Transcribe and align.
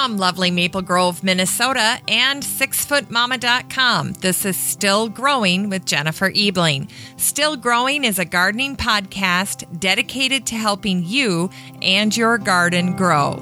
From 0.00 0.16
lovely 0.16 0.50
Maple 0.50 0.80
Grove, 0.80 1.22
Minnesota, 1.22 2.00
and 2.08 2.42
sixfootmama.com, 2.42 4.14
this 4.14 4.46
is 4.46 4.56
Still 4.56 5.10
Growing 5.10 5.68
with 5.68 5.84
Jennifer 5.84 6.32
Ebling. 6.34 6.88
Still 7.18 7.54
Growing 7.54 8.04
is 8.04 8.18
a 8.18 8.24
gardening 8.24 8.76
podcast 8.76 9.78
dedicated 9.78 10.46
to 10.46 10.54
helping 10.54 11.04
you 11.04 11.50
and 11.82 12.16
your 12.16 12.38
garden 12.38 12.96
grow. 12.96 13.36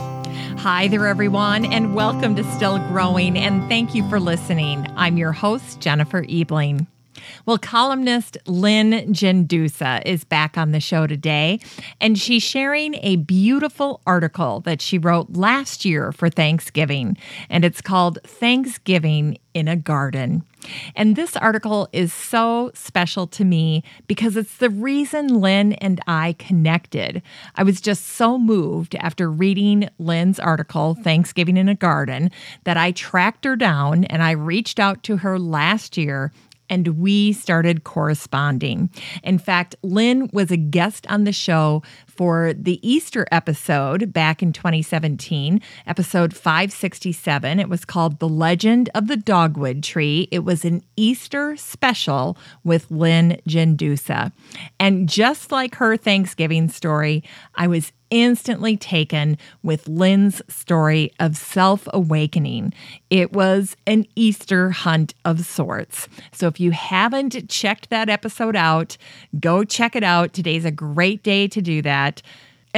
Hi 0.58 0.88
there, 0.88 1.06
everyone, 1.06 1.64
and 1.64 1.94
welcome 1.94 2.34
to 2.34 2.42
Still 2.56 2.80
Growing, 2.88 3.38
and 3.38 3.68
thank 3.68 3.94
you 3.94 4.08
for 4.08 4.18
listening. 4.18 4.84
I'm 4.96 5.16
your 5.16 5.30
host, 5.30 5.78
Jennifer 5.78 6.26
Ebling. 6.28 6.88
Well, 7.46 7.58
columnist 7.58 8.36
Lynn 8.46 9.12
Gendusa 9.12 10.02
is 10.04 10.24
back 10.24 10.58
on 10.58 10.72
the 10.72 10.80
show 10.80 11.06
today, 11.06 11.60
and 12.00 12.18
she's 12.18 12.42
sharing 12.42 12.94
a 12.96 13.16
beautiful 13.16 14.00
article 14.06 14.60
that 14.60 14.82
she 14.82 14.98
wrote 14.98 15.36
last 15.36 15.84
year 15.84 16.12
for 16.12 16.28
Thanksgiving, 16.28 17.16
and 17.48 17.64
it's 17.64 17.80
called 17.80 18.18
Thanksgiving 18.24 19.38
in 19.54 19.68
a 19.68 19.76
Garden. 19.76 20.44
And 20.94 21.16
this 21.16 21.36
article 21.36 21.88
is 21.92 22.12
so 22.12 22.70
special 22.74 23.26
to 23.28 23.44
me 23.44 23.82
because 24.06 24.36
it's 24.36 24.56
the 24.58 24.70
reason 24.70 25.40
Lynn 25.40 25.72
and 25.74 26.00
I 26.06 26.34
connected. 26.38 27.22
I 27.54 27.62
was 27.62 27.80
just 27.80 28.04
so 28.06 28.38
moved 28.38 28.94
after 28.96 29.30
reading 29.30 29.88
Lynn's 29.98 30.38
article, 30.38 30.94
Thanksgiving 30.94 31.56
in 31.56 31.68
a 31.68 31.74
Garden, 31.74 32.30
that 32.64 32.76
I 32.76 32.92
tracked 32.92 33.44
her 33.44 33.56
down 33.56 34.04
and 34.04 34.22
I 34.22 34.32
reached 34.32 34.78
out 34.78 35.02
to 35.04 35.18
her 35.18 35.38
last 35.38 35.96
year 35.96 36.32
and 36.70 36.98
we 36.98 37.32
started 37.32 37.84
corresponding. 37.84 38.90
In 39.22 39.38
fact, 39.38 39.76
Lynn 39.82 40.28
was 40.32 40.50
a 40.50 40.56
guest 40.56 41.06
on 41.08 41.24
the 41.24 41.32
show 41.32 41.82
for 42.06 42.52
the 42.52 42.80
Easter 42.88 43.26
episode 43.30 44.12
back 44.12 44.42
in 44.42 44.52
2017, 44.52 45.60
episode 45.86 46.34
567. 46.34 47.60
It 47.60 47.68
was 47.68 47.84
called 47.84 48.18
The 48.18 48.28
Legend 48.28 48.90
of 48.94 49.06
the 49.06 49.16
Dogwood 49.16 49.82
Tree. 49.82 50.28
It 50.30 50.40
was 50.40 50.64
an 50.64 50.82
Easter 50.96 51.56
special 51.56 52.36
with 52.64 52.90
Lynn 52.90 53.40
Gendusa. 53.48 54.32
And 54.80 55.08
just 55.08 55.52
like 55.52 55.76
her 55.76 55.96
Thanksgiving 55.96 56.68
story, 56.68 57.22
I 57.54 57.68
was 57.68 57.92
instantly 58.10 58.76
taken 58.76 59.38
with 59.62 59.88
Lynn's 59.88 60.42
story 60.48 61.12
of 61.20 61.36
self 61.36 61.88
awakening. 61.92 62.72
It 63.10 63.32
was 63.32 63.76
an 63.86 64.06
Easter 64.16 64.70
hunt 64.70 65.14
of 65.24 65.44
sorts. 65.44 66.08
So 66.32 66.46
if 66.46 66.60
you 66.60 66.70
haven't 66.70 67.48
checked 67.48 67.90
that 67.90 68.08
episode 68.08 68.56
out, 68.56 68.96
go 69.40 69.64
check 69.64 69.96
it 69.96 70.04
out. 70.04 70.32
Today's 70.32 70.64
a 70.64 70.70
great 70.70 71.22
day 71.22 71.48
to 71.48 71.60
do 71.60 71.82
that. 71.82 72.22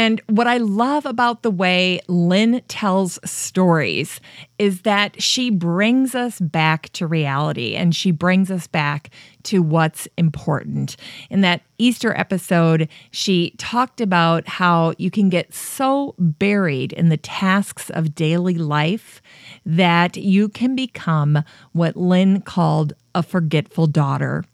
And 0.00 0.22
what 0.28 0.46
I 0.46 0.56
love 0.56 1.04
about 1.04 1.42
the 1.42 1.50
way 1.50 2.00
Lynn 2.08 2.62
tells 2.68 3.18
stories 3.22 4.18
is 4.58 4.80
that 4.80 5.20
she 5.20 5.50
brings 5.50 6.14
us 6.14 6.40
back 6.40 6.88
to 6.94 7.06
reality 7.06 7.74
and 7.74 7.94
she 7.94 8.10
brings 8.10 8.50
us 8.50 8.66
back 8.66 9.10
to 9.42 9.60
what's 9.60 10.08
important. 10.16 10.96
In 11.28 11.42
that 11.42 11.60
Easter 11.76 12.16
episode, 12.16 12.88
she 13.10 13.50
talked 13.58 14.00
about 14.00 14.48
how 14.48 14.94
you 14.96 15.10
can 15.10 15.28
get 15.28 15.52
so 15.52 16.14
buried 16.18 16.94
in 16.94 17.10
the 17.10 17.18
tasks 17.18 17.90
of 17.90 18.14
daily 18.14 18.54
life 18.54 19.20
that 19.66 20.16
you 20.16 20.48
can 20.48 20.74
become 20.74 21.44
what 21.72 21.94
Lynn 21.94 22.40
called 22.40 22.94
a 23.14 23.22
forgetful 23.22 23.86
daughter. 23.86 24.46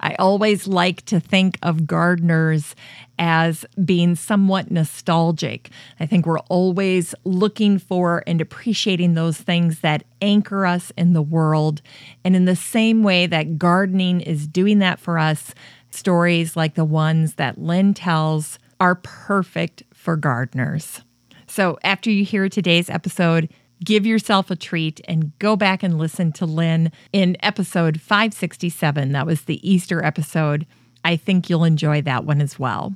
I 0.00 0.14
always 0.16 0.66
like 0.66 1.04
to 1.06 1.20
think 1.20 1.58
of 1.62 1.86
gardeners 1.86 2.74
as 3.18 3.64
being 3.84 4.16
somewhat 4.16 4.70
nostalgic. 4.70 5.70
I 6.00 6.06
think 6.06 6.26
we're 6.26 6.40
always 6.40 7.14
looking 7.24 7.78
for 7.78 8.24
and 8.26 8.40
appreciating 8.40 9.14
those 9.14 9.38
things 9.38 9.80
that 9.80 10.04
anchor 10.20 10.66
us 10.66 10.90
in 10.96 11.12
the 11.12 11.22
world. 11.22 11.82
And 12.24 12.34
in 12.34 12.46
the 12.46 12.56
same 12.56 13.02
way 13.02 13.26
that 13.26 13.58
gardening 13.58 14.20
is 14.20 14.46
doing 14.48 14.78
that 14.80 14.98
for 14.98 15.18
us, 15.18 15.54
stories 15.90 16.56
like 16.56 16.74
the 16.74 16.84
ones 16.84 17.34
that 17.34 17.58
Lynn 17.58 17.94
tells 17.94 18.58
are 18.80 18.96
perfect 18.96 19.84
for 19.92 20.16
gardeners. 20.16 21.02
So 21.46 21.78
after 21.84 22.10
you 22.10 22.24
hear 22.24 22.48
today's 22.48 22.90
episode, 22.90 23.48
give 23.84 24.06
yourself 24.06 24.50
a 24.50 24.56
treat 24.56 25.00
and 25.06 25.36
go 25.38 25.56
back 25.56 25.82
and 25.82 25.98
listen 25.98 26.32
to 26.32 26.46
Lynn 26.46 26.92
in 27.12 27.36
episode 27.40 28.00
567. 28.00 29.12
That 29.12 29.26
was 29.26 29.42
the 29.42 29.68
Easter 29.68 30.04
episode. 30.04 30.66
I 31.04 31.16
think 31.16 31.50
you'll 31.50 31.64
enjoy 31.64 32.02
that 32.02 32.24
one 32.24 32.40
as 32.40 32.58
well. 32.58 32.94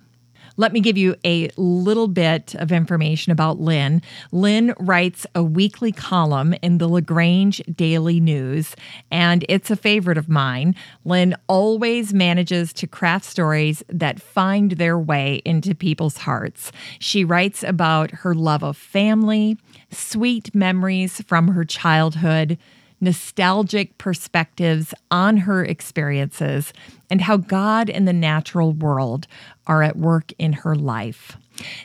Let 0.59 0.73
me 0.73 0.81
give 0.81 0.97
you 0.97 1.17
a 1.23 1.51
little 1.59 2.09
bit 2.09 2.55
of 2.55 2.73
information 2.73 3.31
about 3.31 3.61
Lynn. 3.61 4.01
Lynn 4.33 4.73
writes 4.79 5.27
a 5.35 5.43
weekly 5.43 5.93
column 5.93 6.55
in 6.63 6.79
the 6.79 6.89
LaGrange 6.89 7.61
Daily 7.75 8.21
News, 8.21 8.75
and 9.11 9.45
it's 9.51 9.71
a 9.71 9.77
favorite 9.77 10.17
of 10.17 10.31
mine. 10.31 10.75
Lynn 11.05 11.35
always 11.47 12.15
manages 12.15 12.73
to 12.75 12.87
craft 12.87 13.27
stories 13.27 13.83
that 13.91 14.23
find 14.23 14.73
their 14.73 14.99
way 14.99 15.43
into 15.45 15.75
people's 15.75 16.17
hearts. 16.19 16.73
She 17.01 17.23
writes 17.23 17.63
about 17.63 18.11
her 18.11 18.35
love 18.35 18.63
of 18.63 18.79
family, 18.79 19.59
sweet 19.91 20.55
memories 20.55 21.21
from 21.23 21.49
her 21.49 21.65
childhood, 21.65 22.59
nostalgic 23.01 23.99
perspectives 23.99 24.95
on 25.11 25.39
her 25.39 25.65
experiences, 25.65 26.73
and 27.11 27.21
how 27.21 27.37
God 27.37 27.91
and 27.91 28.09
the 28.09 28.13
natural 28.13 28.73
world 28.73 29.27
are 29.67 29.83
at 29.83 29.97
work 29.97 30.33
in 30.39 30.53
her 30.55 30.75
life. 30.75 31.37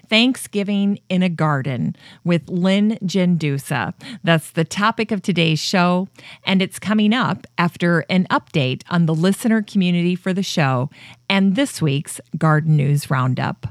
Thanksgiving 0.09 0.99
in 1.09 1.23
a 1.23 1.29
Garden 1.29 1.95
with 2.23 2.49
Lynn 2.49 2.97
Gendusa. 3.03 3.93
That's 4.23 4.51
the 4.51 4.65
topic 4.65 5.11
of 5.11 5.21
today's 5.21 5.59
show, 5.59 6.07
and 6.43 6.61
it's 6.61 6.79
coming 6.79 7.13
up 7.13 7.47
after 7.57 8.01
an 8.09 8.27
update 8.29 8.83
on 8.89 9.05
the 9.05 9.15
listener 9.15 9.61
community 9.61 10.15
for 10.15 10.33
the 10.33 10.43
show 10.43 10.89
and 11.29 11.55
this 11.55 11.81
week's 11.81 12.19
Garden 12.37 12.75
News 12.75 13.09
Roundup. 13.09 13.67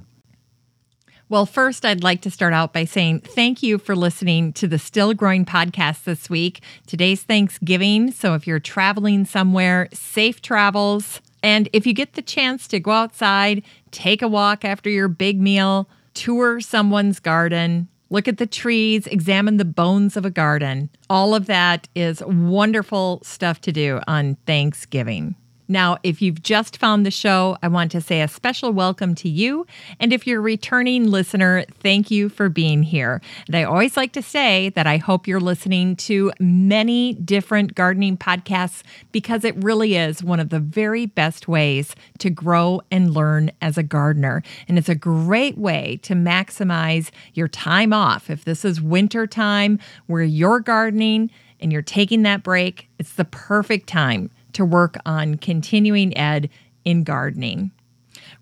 Well, 1.31 1.47
first, 1.47 1.85
I'd 1.85 2.03
like 2.03 2.23
to 2.23 2.31
start 2.31 2.53
out 2.53 2.73
by 2.73 2.85
saying 2.85 3.21
thank 3.21 3.63
you 3.63 3.79
for 3.79 3.95
listening 3.95 4.53
to 4.55 4.67
the 4.67 4.81
Still 4.81 5.15
Growing 5.15 5.45
podcast 5.45 6.03
this 6.03 6.29
week. 6.29 6.61
Today's 6.89 7.23
Thanksgiving, 7.23 8.11
so 8.11 8.35
if 8.35 8.49
you're 8.49 8.59
traveling 8.59 9.25
somewhere, 9.25 9.89
safe 9.93 10.43
travels. 10.43 11.21
And 11.41 11.69
if 11.73 11.87
you 11.87 11.93
get 11.93 12.15
the 12.15 12.23
chance 12.23 12.67
to 12.67 12.81
go 12.81 12.91
outside, 12.91 13.63
take 13.93 14.23
a 14.23 14.29
walk 14.29 14.65
after 14.65 14.91
your 14.91 15.07
big 15.07 15.41
meal, 15.41 15.89
tour 16.15 16.61
someone's 16.61 17.21
garden, 17.21 17.87
look 18.11 18.27
at 18.27 18.39
the 18.39 18.47
trees, 18.47 19.07
examine 19.07 19.57
the 19.57 19.65
bones 19.65 20.17
of 20.17 20.25
a 20.25 20.31
garden. 20.31 20.91
All 21.09 21.37
of 21.37 21.47
that 21.47 21.87
is 21.95 22.25
wonderful 22.25 23.21
stuff 23.23 23.61
to 23.61 23.71
do 23.71 24.01
on 24.09 24.35
Thanksgiving. 24.47 25.37
Now, 25.71 25.99
if 26.03 26.21
you've 26.21 26.43
just 26.43 26.79
found 26.79 27.07
the 27.07 27.13
show, 27.13 27.57
I 27.63 27.69
want 27.69 27.93
to 27.93 28.01
say 28.01 28.23
a 28.23 28.27
special 28.27 28.73
welcome 28.73 29.15
to 29.15 29.29
you. 29.29 29.69
And 30.01 30.13
if 30.13 30.27
you're 30.27 30.41
a 30.41 30.43
returning 30.43 31.09
listener, 31.09 31.65
thank 31.79 32.11
you 32.11 32.29
for 32.29 32.49
being 32.49 32.83
here. 32.83 33.23
And 33.47 33.55
I 33.55 33.63
always 33.63 33.97
like 33.97 34.13
to 34.15 34.23
say 34.23 34.71
that 34.71 34.89
I 34.89 34.97
hope 34.97 35.29
you're 35.29 35.39
listening 35.39 35.95
to 35.97 36.33
many 36.41 37.15
different 37.15 37.77
gardening 37.77 38.17
podcasts 38.17 38.83
because 39.13 39.45
it 39.45 39.55
really 39.63 39.95
is 39.95 40.25
one 40.25 40.41
of 40.41 40.49
the 40.49 40.59
very 40.59 41.07
best 41.07 41.47
ways 41.47 41.95
to 42.19 42.31
grow 42.31 42.83
and 42.91 43.15
learn 43.15 43.53
as 43.63 43.79
a 43.79 43.85
gardener. 43.85 44.43
And 44.67 44.77
it's 44.77 44.89
a 44.89 44.97
great 44.97 45.57
way 45.57 46.01
to 46.03 46.15
maximize 46.15 47.13
your 47.35 47.47
time 47.47 47.93
off. 47.93 48.29
If 48.29 48.45
this 48.45 48.65
is 48.65 48.81
winter 48.81 49.25
time 49.25 49.79
where 50.09 50.25
you're 50.25 50.59
gardening, 50.59 51.31
and 51.63 51.71
you're 51.71 51.83
taking 51.83 52.23
that 52.23 52.43
break, 52.43 52.89
it's 52.99 53.13
the 53.13 53.25
perfect 53.27 53.87
time 53.87 54.31
to 54.55 54.65
work 54.65 54.97
on 55.05 55.37
continuing 55.37 56.17
ed 56.17 56.51
in 56.85 57.05
gardening. 57.05 57.71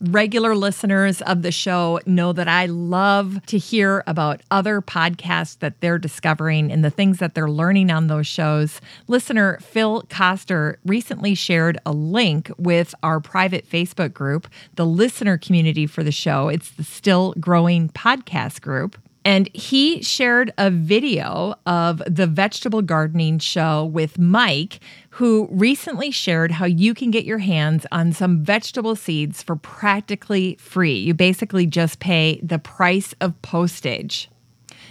Regular 0.00 0.54
listeners 0.54 1.20
of 1.22 1.42
the 1.42 1.50
show 1.50 1.98
know 2.06 2.32
that 2.32 2.46
I 2.46 2.66
love 2.66 3.44
to 3.46 3.58
hear 3.58 4.04
about 4.06 4.42
other 4.50 4.80
podcasts 4.80 5.58
that 5.58 5.80
they're 5.80 5.98
discovering 5.98 6.70
and 6.70 6.84
the 6.84 6.90
things 6.90 7.18
that 7.18 7.34
they're 7.34 7.50
learning 7.50 7.90
on 7.90 8.06
those 8.06 8.26
shows. 8.26 8.80
Listener 9.08 9.58
Phil 9.60 10.02
Coster 10.08 10.78
recently 10.84 11.34
shared 11.34 11.78
a 11.84 11.90
link 11.90 12.50
with 12.58 12.94
our 13.02 13.18
private 13.18 13.68
Facebook 13.68 14.12
group, 14.14 14.46
the 14.76 14.86
listener 14.86 15.36
community 15.36 15.86
for 15.86 16.04
the 16.04 16.12
show. 16.12 16.48
It's 16.48 16.70
the 16.70 16.84
Still 16.84 17.34
Growing 17.40 17.88
Podcast 17.88 18.60
Group. 18.60 18.96
And 19.24 19.50
he 19.52 20.00
shared 20.00 20.52
a 20.56 20.70
video 20.70 21.54
of 21.66 22.02
the 22.06 22.26
vegetable 22.26 22.82
gardening 22.82 23.38
show 23.40 23.84
with 23.84 24.18
Mike, 24.18 24.80
who 25.18 25.48
recently 25.50 26.12
shared 26.12 26.52
how 26.52 26.64
you 26.64 26.94
can 26.94 27.10
get 27.10 27.24
your 27.24 27.38
hands 27.38 27.84
on 27.90 28.12
some 28.12 28.44
vegetable 28.44 28.94
seeds 28.94 29.42
for 29.42 29.56
practically 29.56 30.56
free. 30.60 30.94
You 30.94 31.12
basically 31.12 31.66
just 31.66 31.98
pay 31.98 32.38
the 32.40 32.60
price 32.60 33.16
of 33.20 33.42
postage. 33.42 34.30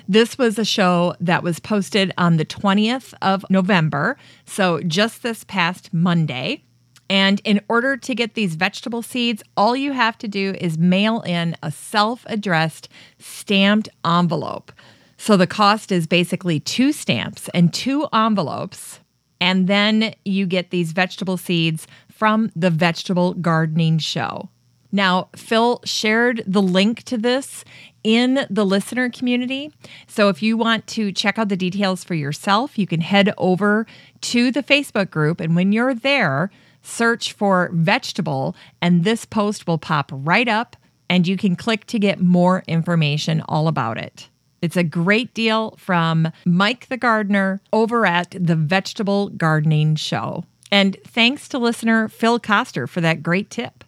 This 0.05 0.37
was 0.37 0.59
a 0.59 0.65
show 0.65 1.15
that 1.21 1.43
was 1.43 1.61
posted 1.61 2.11
on 2.17 2.35
the 2.35 2.43
20th 2.43 3.13
of 3.21 3.45
November, 3.49 4.17
so 4.43 4.81
just 4.81 5.23
this 5.23 5.45
past 5.45 5.93
Monday. 5.93 6.61
And 7.09 7.39
in 7.45 7.61
order 7.69 7.95
to 7.95 8.13
get 8.13 8.33
these 8.33 8.55
vegetable 8.55 9.03
seeds, 9.03 9.41
all 9.55 9.77
you 9.77 9.93
have 9.93 10.17
to 10.17 10.27
do 10.27 10.55
is 10.59 10.77
mail 10.77 11.21
in 11.21 11.55
a 11.63 11.71
self 11.71 12.25
addressed 12.25 12.89
stamped 13.17 13.87
envelope. 14.03 14.73
So 15.17 15.37
the 15.37 15.47
cost 15.47 15.89
is 15.89 16.05
basically 16.05 16.59
two 16.59 16.91
stamps 16.91 17.47
and 17.53 17.73
two 17.73 18.07
envelopes. 18.11 18.99
And 19.39 19.67
then 19.67 20.13
you 20.25 20.45
get 20.45 20.71
these 20.71 20.91
vegetable 20.91 21.37
seeds 21.37 21.87
from 22.09 22.51
the 22.55 22.69
Vegetable 22.69 23.33
Gardening 23.35 23.99
Show. 23.99 24.49
Now, 24.91 25.29
Phil 25.35 25.81
shared 25.83 26.43
the 26.47 26.61
link 26.61 27.03
to 27.03 27.17
this 27.17 27.65
in 28.03 28.47
the 28.49 28.65
listener 28.65 29.09
community. 29.09 29.71
So 30.07 30.29
if 30.29 30.41
you 30.41 30.55
want 30.55 30.87
to 30.87 31.11
check 31.11 31.37
out 31.37 31.49
the 31.49 31.57
details 31.57 32.03
for 32.03 32.15
yourself, 32.15 32.79
you 32.79 32.87
can 32.87 33.01
head 33.01 33.33
over 33.37 33.85
to 34.21 34.49
the 34.49 34.63
Facebook 34.63 35.11
group. 35.11 35.41
And 35.41 35.55
when 35.55 35.71
you're 35.73 35.93
there, 35.93 36.49
search 36.81 37.33
for 37.33 37.69
vegetable, 37.73 38.55
and 38.81 39.03
this 39.03 39.25
post 39.25 39.67
will 39.67 39.77
pop 39.77 40.09
right 40.13 40.47
up, 40.47 40.77
and 41.09 41.27
you 41.27 41.35
can 41.35 41.55
click 41.55 41.85
to 41.87 41.99
get 41.99 42.21
more 42.21 42.63
information 42.67 43.43
all 43.49 43.67
about 43.67 43.97
it. 43.97 44.29
It's 44.61 44.77
a 44.77 44.83
great 44.83 45.33
deal 45.33 45.75
from 45.77 46.31
Mike 46.45 46.87
the 46.87 46.97
Gardener 46.97 47.61
over 47.71 48.05
at 48.05 48.31
the 48.31 48.55
Vegetable 48.55 49.29
Gardening 49.29 49.95
Show. 49.95 50.45
And 50.71 50.97
thanks 51.05 51.47
to 51.49 51.57
listener 51.57 52.07
Phil 52.07 52.39
Coster 52.39 52.87
for 52.87 53.01
that 53.01 53.23
great 53.23 53.49
tip. 53.49 53.83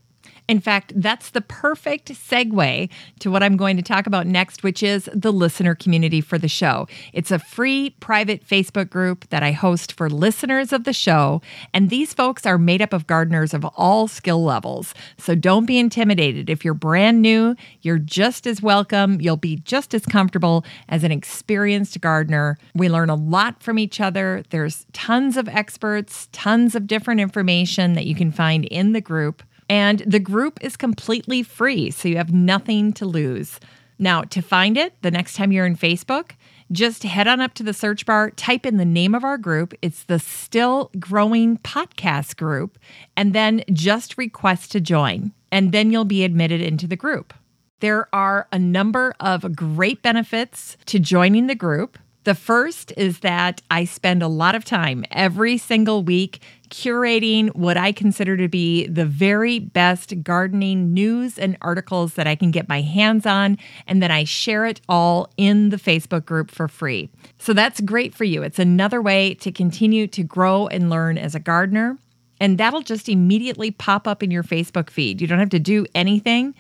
In 0.50 0.60
fact, 0.60 0.94
that's 0.96 1.30
the 1.30 1.42
perfect 1.42 2.12
segue 2.12 2.90
to 3.19 3.30
what 3.30 3.44
I'm 3.44 3.56
going 3.56 3.78
to 3.78 3.84
talk 3.84 4.07
about 4.07 4.25
next, 4.25 4.63
which 4.63 4.81
is 4.81 5.07
the 5.13 5.31
listener 5.31 5.75
community 5.75 6.22
for 6.22 6.40
the 6.40 6.48
show. 6.48 6.88
It's 7.13 7.30
a 7.30 7.38
free 7.38 7.92
private 8.00 8.44
Facebook 8.44 8.90
group 8.90 9.30
that 9.30 9.44
I 9.44 9.51
host 9.51 9.94
for 9.94 10.10
listeners 10.10 10.74
of 10.74 10.86
the 10.86 10.94
show. 10.94 11.44
And 11.72 11.92
these 11.92 12.16
folks 12.16 12.48
are 12.48 12.57
made 12.57 12.81
up 12.81 12.94
of 12.94 13.06
gardeners 13.06 13.54
of 13.54 13.63
all 13.78 14.07
skill 14.07 14.44
levels. 14.44 14.96
So 15.19 15.36
don't 15.36 15.68
be 15.68 15.78
intimidated. 15.78 16.50
If 16.50 16.66
you're 16.66 16.74
brand 16.74 17.22
new, 17.22 17.56
you're 17.81 18.00
just 18.00 18.48
as 18.48 18.60
welcome. 18.60 19.22
You'll 19.22 19.38
be 19.38 19.57
just 19.57 19.94
as 19.94 20.04
comfortable 20.04 20.66
as 20.88 21.04
an 21.04 21.12
experienced 21.12 22.02
gardener. 22.02 22.57
We 22.74 22.90
learn 22.90 23.12
a 23.12 23.16
lot 23.16 23.62
from 23.62 23.78
each 23.78 24.02
other. 24.02 24.44
There's 24.50 24.88
tons 24.94 25.38
of 25.38 25.48
experts, 25.48 26.28
tons 26.31 26.74
of 26.74 26.88
different 26.88 27.22
information 27.22 27.94
that 27.94 28.07
you 28.07 28.16
can 28.16 28.31
find 28.31 28.66
in 28.66 28.94
the 28.94 29.02
group. 29.02 29.44
And 29.69 30.00
the 30.00 30.19
group 30.19 30.57
is 30.62 30.75
completely 30.75 31.44
free, 31.44 31.92
so 31.92 32.07
you 32.07 32.18
have 32.18 32.33
nothing 32.33 32.92
to 32.94 33.06
lose. 33.06 33.60
Now, 34.00 34.24
to 34.24 34.42
find 34.42 34.77
it, 34.77 35.00
the 35.01 35.12
next 35.12 35.36
time 35.36 35.51
you're 35.51 35.66
in 35.66 35.75
Facebook, 35.75 36.31
just 36.71 37.04
head 37.04 37.27
on 37.27 37.42
up 37.42 37.54
to 37.56 37.63
the 37.63 37.74
search 37.74 38.06
bar, 38.06 38.31
type 38.31 38.66
in 38.66 38.77
the 38.77 38.86
name 38.86 39.13
of 39.13 39.24
our 39.24 39.38
group. 39.38 39.74
It's 39.81 40.04
the 40.04 40.19
Still 40.19 40.89
Growing 41.00 41.57
Podcast 41.57 42.38
Group, 42.38 42.80
and 43.18 43.33
then 43.33 43.63
just 43.74 44.18
request 44.18 44.71
to 44.71 44.80
join. 44.80 45.33
And 45.51 45.71
then 45.71 45.92
you'll 45.92 46.06
be 46.06 46.24
admitted 46.24 46.62
into 46.62 46.88
the 46.88 46.95
group. 46.95 47.33
There 47.80 48.07
are 48.13 48.48
a 48.51 48.60
number 48.60 49.16
of 49.19 49.56
great 49.56 50.01
benefits 50.01 50.77
to 50.88 51.00
joining 51.00 51.48
the 51.48 51.56
group. 51.56 51.98
The 52.24 52.36
first 52.36 52.94
is 52.98 53.19
that 53.19 53.62
I 53.71 53.86
spend 53.86 54.21
a 54.21 54.27
lot 54.27 54.54
of 54.54 54.66
time 54.66 55.06
every 55.12 55.57
single 55.57 56.04
week 56.04 56.42
curating 56.69 57.56
what 57.56 57.77
I 57.77 57.92
consider 57.92 58.38
to 58.38 58.48
be 58.48 58.88
the 58.88 59.06
very 59.06 59.60
best 59.60 60.24
gardening 60.24 60.94
news 60.94 61.38
and 61.38 61.57
articles 61.62 62.13
that 62.13 62.27
I 62.27 62.36
can 62.36 62.51
get 62.51 62.69
my 62.69 62.81
hands 62.81 63.25
on, 63.25 63.57
and 63.88 64.01
then 64.01 64.12
I 64.12 64.24
share 64.24 64.66
it 64.66 64.81
all 64.88 65.30
in 65.38 65.69
the 65.69 65.77
Facebook 65.77 66.25
group 66.25 66.51
for 66.51 66.68
free. 66.68 67.10
So 67.38 67.54
that's 67.54 67.81
great 67.81 68.13
for 68.13 68.24
you. 68.24 68.44
It's 68.44 68.60
another 68.60 69.01
way 69.01 69.33
to 69.36 69.51
continue 69.51 70.07
to 70.07 70.24
grow 70.24 70.68
and 70.68 70.89
learn 70.89 71.18
as 71.18 71.36
a 71.36 71.39
gardener. 71.39 71.98
And 72.42 72.57
that'll 72.57 72.81
just 72.81 73.10
immediately 73.10 73.69
pop 73.71 74.07
up 74.07 74.24
in 74.24 74.31
your 74.31 74.44
Facebook 74.44 74.89
feed. 74.89 75.19
You 75.19 75.27
don't 75.27 75.39
have 75.39 75.50
to 75.50 75.60
do 75.60 75.86
anything. 75.94 76.56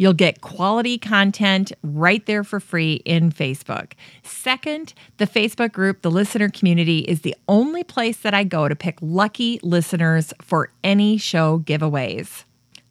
You'll 0.00 0.14
get 0.14 0.40
quality 0.40 0.96
content 0.96 1.72
right 1.82 2.24
there 2.24 2.42
for 2.42 2.58
free 2.58 3.02
in 3.04 3.30
Facebook. 3.30 3.92
Second, 4.22 4.94
the 5.18 5.26
Facebook 5.26 5.72
group, 5.72 6.00
the 6.00 6.10
listener 6.10 6.48
community, 6.48 7.00
is 7.00 7.20
the 7.20 7.36
only 7.48 7.84
place 7.84 8.16
that 8.20 8.32
I 8.32 8.44
go 8.44 8.66
to 8.66 8.74
pick 8.74 8.96
lucky 9.02 9.60
listeners 9.62 10.32
for 10.40 10.70
any 10.82 11.18
show 11.18 11.58
giveaways. 11.58 12.44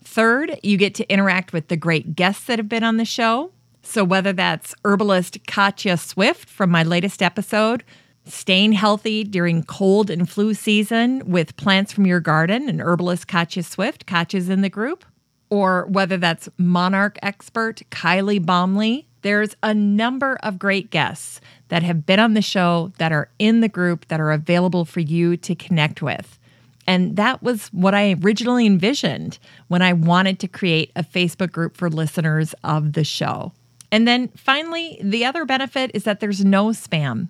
Third, 0.03 0.59
you 0.61 0.77
get 0.77 0.93
to 0.95 1.11
interact 1.11 1.51
with 1.51 1.69
the 1.69 1.75
great 1.75 2.15
guests 2.15 2.45
that 2.45 2.59
have 2.59 2.69
been 2.69 2.83
on 2.83 2.97
the 2.97 3.05
show. 3.05 3.53
So, 3.81 4.03
whether 4.03 4.31
that's 4.31 4.75
herbalist 4.85 5.39
Katja 5.47 5.97
Swift 5.97 6.47
from 6.47 6.69
my 6.69 6.83
latest 6.83 7.23
episode, 7.23 7.83
staying 8.25 8.73
healthy 8.73 9.23
during 9.23 9.63
cold 9.63 10.11
and 10.11 10.29
flu 10.29 10.53
season 10.53 11.23
with 11.25 11.57
plants 11.57 11.91
from 11.91 12.05
your 12.05 12.19
garden, 12.19 12.69
and 12.69 12.79
herbalist 12.79 13.27
Katja 13.27 13.63
Swift, 13.63 14.05
Katja's 14.05 14.47
in 14.47 14.61
the 14.61 14.69
group, 14.69 15.05
or 15.49 15.85
whether 15.87 16.17
that's 16.17 16.49
monarch 16.57 17.17
expert 17.21 17.81
Kylee 17.91 18.43
Baumle. 18.43 19.05
There's 19.21 19.55
a 19.61 19.73
number 19.73 20.37
of 20.43 20.59
great 20.59 20.91
guests 20.91 21.41
that 21.67 21.83
have 21.83 22.05
been 22.05 22.19
on 22.19 22.33
the 22.33 22.41
show 22.41 22.93
that 22.97 23.11
are 23.11 23.29
in 23.37 23.59
the 23.59 23.67
group 23.67 24.07
that 24.07 24.21
are 24.21 24.31
available 24.31 24.85
for 24.85 25.01
you 25.01 25.35
to 25.37 25.55
connect 25.55 26.01
with. 26.01 26.39
And 26.87 27.17
that 27.17 27.43
was 27.43 27.67
what 27.67 27.93
I 27.93 28.15
originally 28.23 28.65
envisioned 28.65 29.37
when 29.67 29.81
I 29.81 29.93
wanted 29.93 30.39
to 30.39 30.47
create 30.47 30.91
a 30.95 31.03
Facebook 31.03 31.51
group 31.51 31.77
for 31.77 31.89
listeners 31.89 32.55
of 32.63 32.93
the 32.93 33.03
show. 33.03 33.51
And 33.91 34.07
then 34.07 34.29
finally, 34.29 34.99
the 35.03 35.25
other 35.25 35.45
benefit 35.45 35.91
is 35.93 36.03
that 36.05 36.19
there's 36.19 36.43
no 36.43 36.67
spam. 36.67 37.27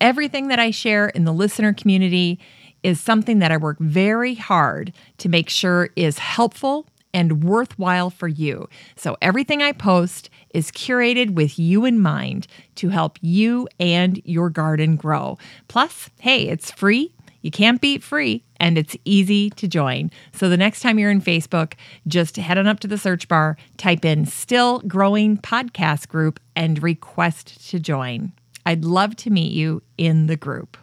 Everything 0.00 0.48
that 0.48 0.58
I 0.58 0.70
share 0.70 1.08
in 1.08 1.24
the 1.24 1.32
listener 1.32 1.72
community 1.72 2.38
is 2.82 3.00
something 3.00 3.40
that 3.40 3.52
I 3.52 3.56
work 3.56 3.78
very 3.78 4.34
hard 4.34 4.92
to 5.18 5.28
make 5.28 5.48
sure 5.48 5.90
is 5.96 6.18
helpful 6.18 6.86
and 7.12 7.44
worthwhile 7.44 8.10
for 8.10 8.28
you. 8.28 8.68
So 8.96 9.16
everything 9.20 9.62
I 9.62 9.72
post 9.72 10.30
is 10.54 10.70
curated 10.70 11.34
with 11.34 11.58
you 11.58 11.84
in 11.84 12.00
mind 12.00 12.46
to 12.76 12.88
help 12.88 13.18
you 13.20 13.68
and 13.78 14.20
your 14.24 14.50
garden 14.50 14.96
grow. 14.96 15.38
Plus, 15.68 16.10
hey, 16.20 16.48
it's 16.48 16.70
free. 16.70 17.14
You 17.42 17.50
can't 17.50 17.80
beat 17.80 18.02
free 18.02 18.44
and 18.58 18.76
it's 18.76 18.96
easy 19.04 19.50
to 19.50 19.66
join. 19.66 20.10
So 20.32 20.48
the 20.48 20.56
next 20.56 20.80
time 20.80 20.98
you're 20.98 21.10
in 21.10 21.22
Facebook, 21.22 21.72
just 22.06 22.36
head 22.36 22.58
on 22.58 22.66
up 22.66 22.80
to 22.80 22.88
the 22.88 22.98
search 22.98 23.28
bar, 23.28 23.56
type 23.78 24.04
in 24.04 24.26
Still 24.26 24.80
Growing 24.80 25.38
Podcast 25.38 26.08
Group, 26.08 26.38
and 26.54 26.82
request 26.82 27.70
to 27.70 27.80
join. 27.80 28.32
I'd 28.66 28.84
love 28.84 29.16
to 29.16 29.30
meet 29.30 29.52
you 29.52 29.82
in 29.96 30.26
the 30.26 30.36
group. 30.36 30.76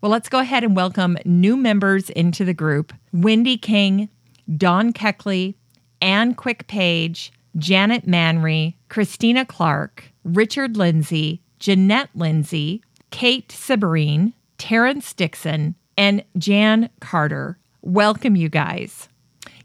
Well, 0.00 0.12
let's 0.12 0.28
go 0.28 0.38
ahead 0.38 0.62
and 0.62 0.76
welcome 0.76 1.18
new 1.24 1.56
members 1.56 2.10
into 2.10 2.44
the 2.44 2.54
group 2.54 2.92
Wendy 3.12 3.56
King, 3.58 4.08
Dawn 4.56 4.92
Keckley, 4.92 5.54
Anne 6.00 6.34
Quick 6.34 6.66
Page, 6.68 7.32
Janet 7.56 8.06
Manry, 8.06 8.74
Christina 8.88 9.44
Clark, 9.44 10.04
Richard 10.24 10.76
Lindsay, 10.76 11.42
Jeanette 11.58 12.10
Lindsay, 12.14 12.82
Kate 13.10 13.48
Siberine, 13.48 14.32
Terrence 14.58 15.12
Dixon, 15.12 15.74
and 15.96 16.24
Jan 16.36 16.90
Carter. 17.00 17.58
Welcome, 17.82 18.36
you 18.36 18.48
guys. 18.48 19.08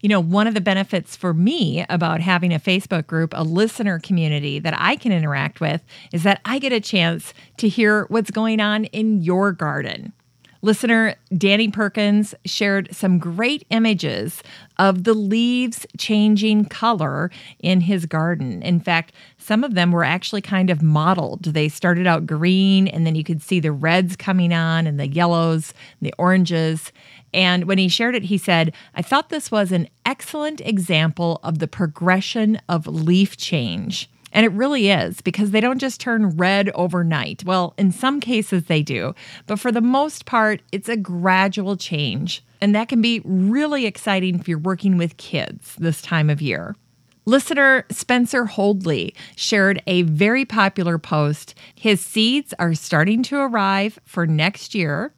You 0.01 0.09
know, 0.09 0.19
one 0.19 0.47
of 0.47 0.53
the 0.53 0.61
benefits 0.61 1.15
for 1.15 1.33
me 1.33 1.85
about 1.89 2.19
having 2.19 2.53
a 2.53 2.59
Facebook 2.59 3.07
group, 3.07 3.33
a 3.35 3.43
listener 3.43 3.99
community 3.99 4.59
that 4.59 4.75
I 4.77 4.97
can 4.97 5.13
interact 5.13 5.61
with, 5.61 5.81
is 6.11 6.23
that 6.23 6.41
I 6.43 6.59
get 6.59 6.73
a 6.73 6.81
chance 6.81 7.33
to 7.57 7.69
hear 7.69 8.05
what's 8.09 8.31
going 8.31 8.59
on 8.59 8.85
in 8.85 9.21
your 9.21 9.53
garden. 9.53 10.11
Listener 10.63 11.15
Danny 11.37 11.69
Perkins 11.69 12.33
shared 12.45 12.87
some 12.95 13.19
great 13.19 13.67
images 13.69 14.41
of 14.79 15.03
the 15.03 15.13
leaves 15.13 15.85
changing 15.97 16.63
color 16.65 17.29
in 17.59 17.81
his 17.81 18.05
garden. 18.05 18.61
In 18.63 18.79
fact, 18.79 19.13
some 19.37 19.65
of 19.65 19.75
them 19.75 19.91
were 19.91 20.05
actually 20.05 20.39
kind 20.39 20.69
of 20.69 20.81
modeled. 20.81 21.43
They 21.43 21.67
started 21.67 22.07
out 22.07 22.25
green, 22.25 22.87
and 22.87 23.05
then 23.05 23.13
you 23.13 23.25
could 23.25 23.41
see 23.41 23.59
the 23.59 23.73
reds 23.73 24.15
coming 24.15 24.53
on, 24.53 24.87
and 24.87 24.97
the 24.97 25.09
yellows, 25.09 25.73
and 25.99 26.07
the 26.07 26.15
oranges. 26.17 26.93
And 27.33 27.65
when 27.65 27.77
he 27.77 27.89
shared 27.89 28.15
it, 28.15 28.23
he 28.23 28.37
said, 28.37 28.73
I 28.95 29.01
thought 29.01 29.27
this 29.27 29.51
was 29.51 29.73
an 29.73 29.89
excellent 30.05 30.61
example 30.61 31.41
of 31.43 31.59
the 31.59 31.67
progression 31.67 32.61
of 32.69 32.87
leaf 32.87 33.35
change. 33.35 34.09
And 34.33 34.45
it 34.45 34.51
really 34.51 34.89
is 34.89 35.21
because 35.21 35.51
they 35.51 35.61
don't 35.61 35.79
just 35.79 36.01
turn 36.01 36.35
red 36.35 36.69
overnight. 36.71 37.45
Well, 37.45 37.73
in 37.77 37.91
some 37.91 38.19
cases 38.19 38.65
they 38.65 38.81
do, 38.81 39.15
but 39.45 39.59
for 39.59 39.71
the 39.71 39.79
most 39.79 40.25
part, 40.25 40.61
it's 40.71 40.89
a 40.89 40.97
gradual 40.97 41.77
change. 41.77 42.43
And 42.59 42.73
that 42.75 42.89
can 42.89 43.01
be 43.01 43.21
really 43.23 43.85
exciting 43.85 44.39
if 44.39 44.47
you're 44.47 44.57
working 44.57 44.97
with 44.97 45.17
kids 45.17 45.75
this 45.77 46.01
time 46.01 46.29
of 46.29 46.41
year. 46.41 46.75
Listener 47.25 47.85
Spencer 47.89 48.45
Holdley 48.45 49.13
shared 49.35 49.81
a 49.87 50.01
very 50.01 50.43
popular 50.43 50.97
post. 50.97 51.55
His 51.73 52.01
seeds 52.01 52.53
are 52.59 52.73
starting 52.73 53.23
to 53.23 53.37
arrive 53.37 53.97
for 54.03 54.27
next 54.27 54.75
year. 54.75 55.13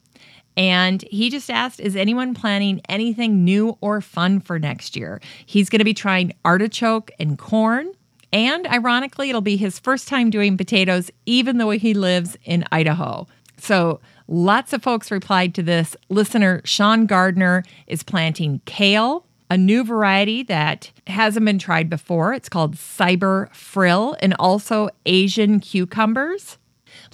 And 0.58 1.04
he 1.10 1.30
just 1.30 1.50
asked, 1.50 1.80
Is 1.80 1.96
anyone 1.96 2.34
planning 2.34 2.82
anything 2.88 3.44
new 3.44 3.78
or 3.82 4.02
fun 4.02 4.40
for 4.40 4.60
next 4.60 4.96
year? 4.96 5.20
He's 5.46 5.70
going 5.70 5.80
to 5.80 5.86
be 5.86 5.94
trying 5.94 6.34
artichoke 6.46 7.12
and 7.20 7.38
corn. 7.38 7.92
And 8.36 8.68
ironically, 8.68 9.30
it'll 9.30 9.40
be 9.40 9.56
his 9.56 9.80
first 9.80 10.10
time 10.10 10.30
doing 10.30 10.58
potatoes, 10.58 11.10
even 11.26 11.58
though 11.58 11.70
he 11.70 11.94
lives 11.94 12.36
in 12.44 12.66
Idaho. 12.70 13.28
So 13.56 14.02
lots 14.28 14.74
of 14.74 14.84
folks 14.84 15.10
replied 15.10 15.56
to 15.56 15.64
this. 15.64 15.96
Listener 16.10 16.62
Sean 16.66 17.06
Gardner 17.06 17.64
is 17.88 18.04
planting 18.04 18.60
kale, 18.66 19.26
a 19.50 19.58
new 19.58 19.86
variety 19.86 20.44
that 20.44 20.92
hasn't 21.08 21.46
been 21.46 21.60
tried 21.60 21.90
before. 21.90 22.34
It's 22.34 22.50
called 22.50 22.76
Cyber 22.76 23.56
Frill, 23.56 24.18
and 24.20 24.34
also 24.38 24.90
Asian 25.06 25.62
cucumbers. 25.62 26.58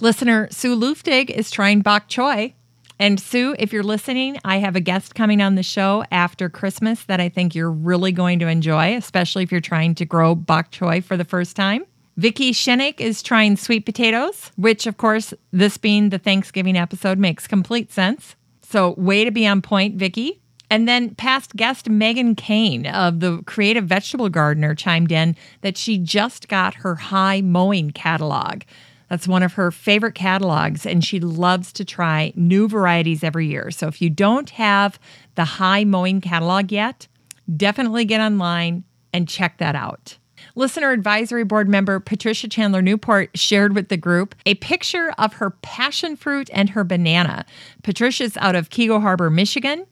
Listener 0.00 0.48
Sue 0.50 0.76
Luftig 0.76 1.30
is 1.30 1.52
trying 1.52 1.82
bok 1.82 2.08
choy. 2.08 2.54
And 3.02 3.18
Sue, 3.18 3.56
if 3.58 3.72
you're 3.72 3.82
listening, 3.82 4.38
I 4.44 4.58
have 4.58 4.76
a 4.76 4.80
guest 4.80 5.16
coming 5.16 5.42
on 5.42 5.56
the 5.56 5.64
show 5.64 6.04
after 6.12 6.48
Christmas 6.48 7.02
that 7.06 7.18
I 7.18 7.28
think 7.28 7.52
you're 7.52 7.68
really 7.68 8.12
going 8.12 8.38
to 8.38 8.46
enjoy, 8.46 8.94
especially 8.94 9.42
if 9.42 9.50
you're 9.50 9.60
trying 9.60 9.96
to 9.96 10.04
grow 10.04 10.36
bok 10.36 10.70
choy 10.70 11.02
for 11.02 11.16
the 11.16 11.24
first 11.24 11.56
time. 11.56 11.84
Vicky 12.16 12.52
Shenik 12.52 13.00
is 13.00 13.20
trying 13.20 13.56
sweet 13.56 13.86
potatoes, 13.86 14.52
which, 14.54 14.86
of 14.86 14.98
course, 14.98 15.34
this 15.50 15.76
being 15.78 16.10
the 16.10 16.18
Thanksgiving 16.20 16.76
episode, 16.76 17.18
makes 17.18 17.48
complete 17.48 17.90
sense. 17.90 18.36
So, 18.62 18.94
way 18.96 19.24
to 19.24 19.32
be 19.32 19.48
on 19.48 19.62
point, 19.62 19.96
Vicky. 19.96 20.40
And 20.70 20.86
then 20.86 21.16
past 21.16 21.56
guest 21.56 21.90
Megan 21.90 22.36
Cain 22.36 22.86
of 22.86 23.18
the 23.18 23.42
Creative 23.46 23.84
Vegetable 23.84 24.28
Gardener 24.28 24.76
chimed 24.76 25.10
in 25.10 25.34
that 25.62 25.76
she 25.76 25.98
just 25.98 26.46
got 26.46 26.74
her 26.74 26.94
high 26.94 27.40
mowing 27.40 27.90
catalog. 27.90 28.62
That's 29.12 29.28
one 29.28 29.42
of 29.42 29.52
her 29.52 29.70
favorite 29.70 30.14
catalogs, 30.14 30.86
and 30.86 31.04
she 31.04 31.20
loves 31.20 31.70
to 31.74 31.84
try 31.84 32.32
new 32.34 32.66
varieties 32.66 33.22
every 33.22 33.46
year. 33.46 33.70
So 33.70 33.86
if 33.86 34.00
you 34.00 34.08
don't 34.08 34.48
have 34.48 34.98
the 35.34 35.44
high 35.44 35.84
mowing 35.84 36.22
catalog 36.22 36.72
yet, 36.72 37.08
definitely 37.54 38.06
get 38.06 38.22
online 38.22 38.84
and 39.12 39.28
check 39.28 39.58
that 39.58 39.74
out. 39.74 40.16
Listener 40.54 40.92
Advisory 40.92 41.44
Board 41.44 41.68
member 41.68 42.00
Patricia 42.00 42.48
Chandler 42.48 42.80
Newport 42.80 43.36
shared 43.36 43.74
with 43.74 43.90
the 43.90 43.98
group 43.98 44.34
a 44.46 44.54
picture 44.54 45.12
of 45.18 45.34
her 45.34 45.50
passion 45.50 46.16
fruit 46.16 46.48
and 46.50 46.70
her 46.70 46.82
banana. 46.82 47.44
Patricia's 47.82 48.38
out 48.38 48.54
of 48.54 48.70
Keego 48.70 49.02
Harbor, 49.02 49.28
Michigan. 49.28 49.86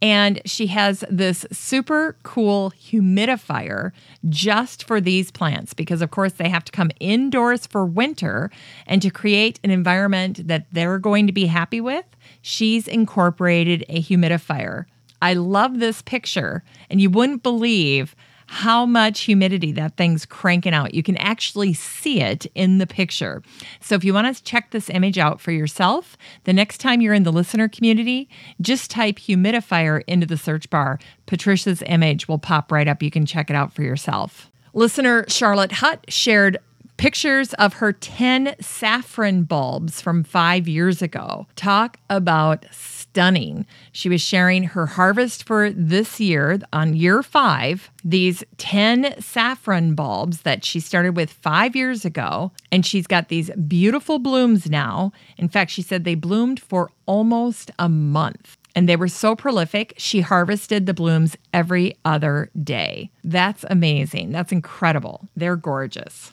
And 0.00 0.40
she 0.44 0.66
has 0.68 1.04
this 1.10 1.46
super 1.52 2.16
cool 2.22 2.72
humidifier 2.72 3.92
just 4.28 4.84
for 4.84 5.00
these 5.00 5.30
plants 5.30 5.74
because, 5.74 6.02
of 6.02 6.10
course, 6.10 6.34
they 6.34 6.48
have 6.48 6.64
to 6.64 6.72
come 6.72 6.90
indoors 7.00 7.66
for 7.66 7.84
winter. 7.84 8.50
And 8.86 9.02
to 9.02 9.10
create 9.10 9.60
an 9.64 9.70
environment 9.70 10.46
that 10.48 10.66
they're 10.72 10.98
going 10.98 11.26
to 11.26 11.32
be 11.32 11.46
happy 11.46 11.80
with, 11.80 12.04
she's 12.40 12.88
incorporated 12.88 13.84
a 13.88 14.02
humidifier. 14.02 14.86
I 15.20 15.34
love 15.34 15.78
this 15.78 16.02
picture, 16.02 16.64
and 16.90 17.00
you 17.00 17.08
wouldn't 17.08 17.44
believe 17.44 18.16
how 18.52 18.84
much 18.84 19.20
humidity 19.20 19.72
that 19.72 19.96
thing's 19.96 20.26
cranking 20.26 20.74
out. 20.74 20.92
You 20.92 21.02
can 21.02 21.16
actually 21.16 21.72
see 21.72 22.20
it 22.20 22.44
in 22.54 22.76
the 22.76 22.86
picture. 22.86 23.42
So 23.80 23.94
if 23.94 24.04
you 24.04 24.12
want 24.12 24.36
to 24.36 24.42
check 24.44 24.72
this 24.72 24.90
image 24.90 25.16
out 25.16 25.40
for 25.40 25.52
yourself, 25.52 26.18
the 26.44 26.52
next 26.52 26.76
time 26.76 27.00
you're 27.00 27.14
in 27.14 27.22
the 27.22 27.32
listener 27.32 27.66
community, 27.66 28.28
just 28.60 28.90
type 28.90 29.16
humidifier 29.16 30.02
into 30.06 30.26
the 30.26 30.36
search 30.36 30.68
bar. 30.68 30.98
Patricia's 31.24 31.82
image 31.86 32.28
will 32.28 32.38
pop 32.38 32.70
right 32.70 32.86
up. 32.86 33.02
You 33.02 33.10
can 33.10 33.24
check 33.24 33.48
it 33.48 33.56
out 33.56 33.72
for 33.72 33.82
yourself. 33.82 34.50
Listener 34.74 35.24
Charlotte 35.28 35.72
Hutt 35.72 36.04
shared 36.12 36.58
pictures 36.98 37.54
of 37.54 37.72
her 37.74 37.94
10 37.94 38.54
saffron 38.60 39.44
bulbs 39.44 40.02
from 40.02 40.22
five 40.22 40.68
years 40.68 41.00
ago. 41.00 41.46
Talk 41.56 41.96
about 42.10 42.66
stunning. 43.12 43.66
She 43.92 44.08
was 44.08 44.22
sharing 44.22 44.64
her 44.64 44.86
harvest 44.86 45.44
for 45.44 45.70
this 45.70 46.18
year 46.18 46.58
on 46.72 46.96
year 46.96 47.22
five, 47.22 47.90
these 48.02 48.42
10 48.56 49.20
saffron 49.20 49.94
bulbs 49.94 50.42
that 50.42 50.64
she 50.64 50.80
started 50.80 51.14
with 51.14 51.30
five 51.30 51.76
years 51.76 52.06
ago. 52.06 52.52
And 52.70 52.86
she's 52.86 53.06
got 53.06 53.28
these 53.28 53.50
beautiful 53.50 54.18
blooms 54.18 54.70
now. 54.70 55.12
In 55.36 55.50
fact, 55.50 55.70
she 55.70 55.82
said 55.82 56.04
they 56.04 56.14
bloomed 56.14 56.58
for 56.58 56.90
almost 57.04 57.70
a 57.78 57.90
month 57.90 58.56
and 58.74 58.88
they 58.88 58.96
were 58.96 59.08
so 59.08 59.36
prolific, 59.36 59.92
she 59.98 60.22
harvested 60.22 60.86
the 60.86 60.94
blooms 60.94 61.36
every 61.52 61.94
other 62.06 62.50
day. 62.62 63.10
That's 63.22 63.66
amazing. 63.68 64.32
That's 64.32 64.52
incredible. 64.52 65.28
They're 65.36 65.56
gorgeous. 65.56 66.32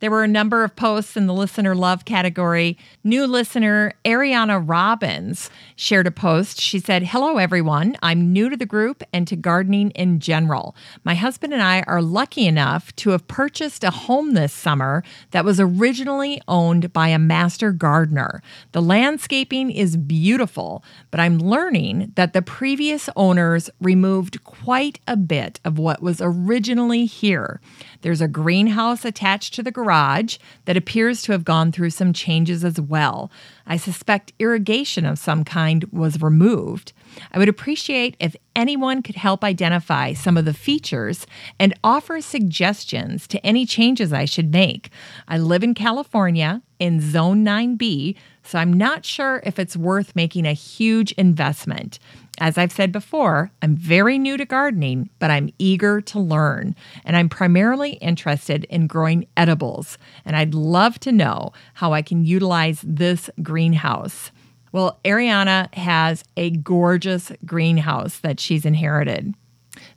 There 0.00 0.10
were 0.10 0.24
a 0.24 0.28
number 0.28 0.64
of 0.64 0.76
posts 0.76 1.14
in 1.14 1.26
the 1.26 1.34
listener 1.34 1.74
love 1.74 2.06
category. 2.06 2.78
New 3.04 3.26
listener 3.26 3.92
Ariana 4.04 4.62
Robbins 4.66 5.50
shared 5.76 6.06
a 6.06 6.10
post. 6.10 6.58
She 6.58 6.78
said, 6.78 7.02
Hello, 7.02 7.36
everyone. 7.36 7.96
I'm 8.02 8.32
new 8.32 8.48
to 8.48 8.56
the 8.56 8.64
group 8.64 9.02
and 9.12 9.28
to 9.28 9.36
gardening 9.36 9.90
in 9.90 10.18
general. 10.18 10.74
My 11.04 11.14
husband 11.14 11.52
and 11.52 11.62
I 11.62 11.82
are 11.82 12.00
lucky 12.00 12.46
enough 12.46 12.96
to 12.96 13.10
have 13.10 13.28
purchased 13.28 13.84
a 13.84 13.90
home 13.90 14.32
this 14.32 14.54
summer 14.54 15.04
that 15.32 15.44
was 15.44 15.60
originally 15.60 16.40
owned 16.48 16.94
by 16.94 17.08
a 17.08 17.18
master 17.18 17.70
gardener. 17.70 18.42
The 18.72 18.80
landscaping 18.80 19.70
is 19.70 19.98
beautiful, 19.98 20.82
but 21.10 21.20
I'm 21.20 21.38
learning 21.38 22.12
that 22.14 22.32
the 22.32 22.40
previous 22.40 23.10
owners 23.16 23.68
removed 23.82 24.44
quite 24.44 24.98
a 25.06 25.16
bit 25.18 25.60
of 25.62 25.78
what 25.78 26.00
was 26.00 26.22
originally 26.22 27.04
here. 27.04 27.60
There's 28.02 28.20
a 28.20 28.28
greenhouse 28.28 29.04
attached 29.04 29.54
to 29.54 29.62
the 29.62 29.70
garage 29.70 30.38
that 30.64 30.76
appears 30.76 31.22
to 31.22 31.32
have 31.32 31.44
gone 31.44 31.72
through 31.72 31.90
some 31.90 32.12
changes 32.12 32.64
as 32.64 32.80
well. 32.80 33.30
I 33.66 33.76
suspect 33.76 34.32
irrigation 34.38 35.04
of 35.04 35.18
some 35.18 35.44
kind 35.44 35.84
was 35.92 36.20
removed. 36.20 36.92
I 37.32 37.38
would 37.38 37.48
appreciate 37.48 38.16
if 38.18 38.36
anyone 38.56 39.02
could 39.02 39.16
help 39.16 39.44
identify 39.44 40.12
some 40.12 40.36
of 40.36 40.44
the 40.44 40.54
features 40.54 41.26
and 41.58 41.74
offer 41.84 42.20
suggestions 42.20 43.26
to 43.28 43.44
any 43.44 43.66
changes 43.66 44.12
I 44.12 44.24
should 44.24 44.52
make. 44.52 44.90
I 45.28 45.38
live 45.38 45.62
in 45.62 45.74
California 45.74 46.62
in 46.78 47.00
Zone 47.00 47.44
9B, 47.44 48.16
so 48.42 48.58
I'm 48.58 48.72
not 48.72 49.04
sure 49.04 49.42
if 49.44 49.58
it's 49.58 49.76
worth 49.76 50.16
making 50.16 50.46
a 50.46 50.52
huge 50.52 51.12
investment. 51.12 51.98
As 52.40 52.56
I've 52.56 52.72
said 52.72 52.90
before, 52.90 53.50
I'm 53.60 53.76
very 53.76 54.18
new 54.18 54.38
to 54.38 54.46
gardening, 54.46 55.10
but 55.18 55.30
I'm 55.30 55.50
eager 55.58 56.00
to 56.00 56.18
learn. 56.18 56.74
And 57.04 57.14
I'm 57.14 57.28
primarily 57.28 57.92
interested 57.94 58.64
in 58.64 58.86
growing 58.86 59.26
edibles. 59.36 59.98
And 60.24 60.34
I'd 60.34 60.54
love 60.54 60.98
to 61.00 61.12
know 61.12 61.52
how 61.74 61.92
I 61.92 62.00
can 62.00 62.24
utilize 62.24 62.82
this 62.82 63.28
greenhouse. 63.42 64.30
Well, 64.72 64.98
Ariana 65.04 65.72
has 65.74 66.24
a 66.36 66.50
gorgeous 66.50 67.30
greenhouse 67.44 68.18
that 68.20 68.40
she's 68.40 68.64
inherited. 68.64 69.34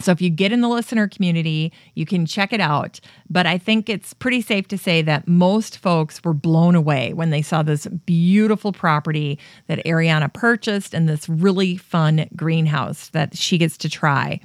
So 0.03 0.11
if 0.11 0.21
you 0.21 0.29
get 0.29 0.51
in 0.51 0.61
the 0.61 0.67
listener 0.67 1.07
community, 1.07 1.71
you 1.95 2.05
can 2.05 2.25
check 2.25 2.51
it 2.51 2.59
out. 2.59 2.99
But 3.29 3.45
I 3.45 3.57
think 3.57 3.89
it's 3.89 4.13
pretty 4.13 4.41
safe 4.41 4.67
to 4.67 4.77
say 4.77 5.01
that 5.01 5.27
most 5.27 5.77
folks 5.77 6.23
were 6.23 6.33
blown 6.33 6.75
away 6.75 7.13
when 7.13 7.29
they 7.29 7.41
saw 7.41 7.63
this 7.63 7.87
beautiful 7.87 8.73
property 8.73 9.39
that 9.67 9.83
Ariana 9.85 10.31
purchased 10.33 10.93
and 10.93 11.07
this 11.07 11.29
really 11.29 11.77
fun 11.77 12.27
greenhouse 12.35 13.09
that 13.09 13.37
she 13.37 13.57
gets 13.57 13.77
to 13.77 13.89
try. 13.89 14.39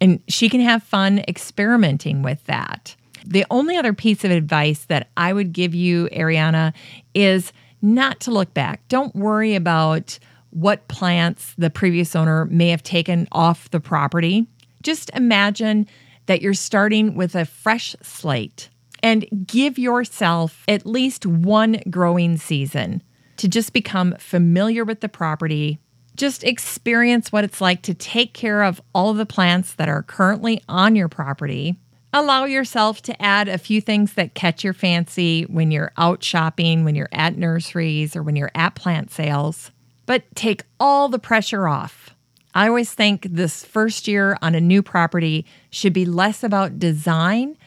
And 0.00 0.20
she 0.28 0.48
can 0.48 0.60
have 0.60 0.82
fun 0.82 1.20
experimenting 1.28 2.22
with 2.22 2.44
that. 2.46 2.96
The 3.24 3.46
only 3.50 3.76
other 3.76 3.92
piece 3.92 4.24
of 4.24 4.30
advice 4.30 4.84
that 4.86 5.08
I 5.16 5.32
would 5.32 5.52
give 5.52 5.74
you, 5.74 6.08
Ariana, 6.08 6.74
is 7.14 7.52
not 7.80 8.20
to 8.20 8.30
look 8.30 8.52
back. 8.52 8.86
Don't 8.88 9.14
worry 9.14 9.54
about 9.54 10.18
what 10.50 10.86
plants 10.88 11.54
the 11.58 11.70
previous 11.70 12.14
owner 12.14 12.44
may 12.46 12.68
have 12.68 12.82
taken 12.82 13.26
off 13.32 13.70
the 13.70 13.80
property. 13.80 14.46
Just 14.84 15.10
imagine 15.14 15.88
that 16.26 16.42
you're 16.42 16.54
starting 16.54 17.16
with 17.16 17.34
a 17.34 17.46
fresh 17.46 17.96
slate 18.02 18.68
and 19.02 19.26
give 19.46 19.78
yourself 19.78 20.62
at 20.68 20.86
least 20.86 21.26
one 21.26 21.80
growing 21.90 22.36
season 22.36 23.02
to 23.38 23.48
just 23.48 23.72
become 23.72 24.14
familiar 24.18 24.84
with 24.84 25.00
the 25.00 25.08
property. 25.08 25.78
Just 26.16 26.44
experience 26.44 27.32
what 27.32 27.44
it's 27.44 27.60
like 27.60 27.82
to 27.82 27.94
take 27.94 28.34
care 28.34 28.62
of 28.62 28.80
all 28.94 29.10
of 29.10 29.16
the 29.16 29.26
plants 29.26 29.74
that 29.74 29.88
are 29.88 30.02
currently 30.02 30.62
on 30.68 30.94
your 30.94 31.08
property. 31.08 31.76
Allow 32.12 32.44
yourself 32.44 33.02
to 33.02 33.22
add 33.22 33.48
a 33.48 33.58
few 33.58 33.80
things 33.80 34.12
that 34.14 34.34
catch 34.34 34.62
your 34.62 34.74
fancy 34.74 35.42
when 35.44 35.72
you're 35.72 35.92
out 35.96 36.22
shopping, 36.22 36.84
when 36.84 36.94
you're 36.94 37.08
at 37.10 37.36
nurseries, 37.36 38.14
or 38.14 38.22
when 38.22 38.36
you're 38.36 38.52
at 38.54 38.76
plant 38.76 39.10
sales. 39.10 39.72
But 40.06 40.22
take 40.36 40.62
all 40.78 41.08
the 41.08 41.18
pressure 41.18 41.66
off 41.66 42.13
I 42.54 42.68
always 42.68 42.92
think 42.92 43.26
this 43.28 43.64
first 43.64 44.06
year 44.06 44.38
on 44.40 44.54
a 44.54 44.60
new 44.60 44.82
property 44.82 45.44
should 45.70 45.92
be 45.92 46.04
less 46.04 46.44
about 46.44 46.78
design 46.78 47.58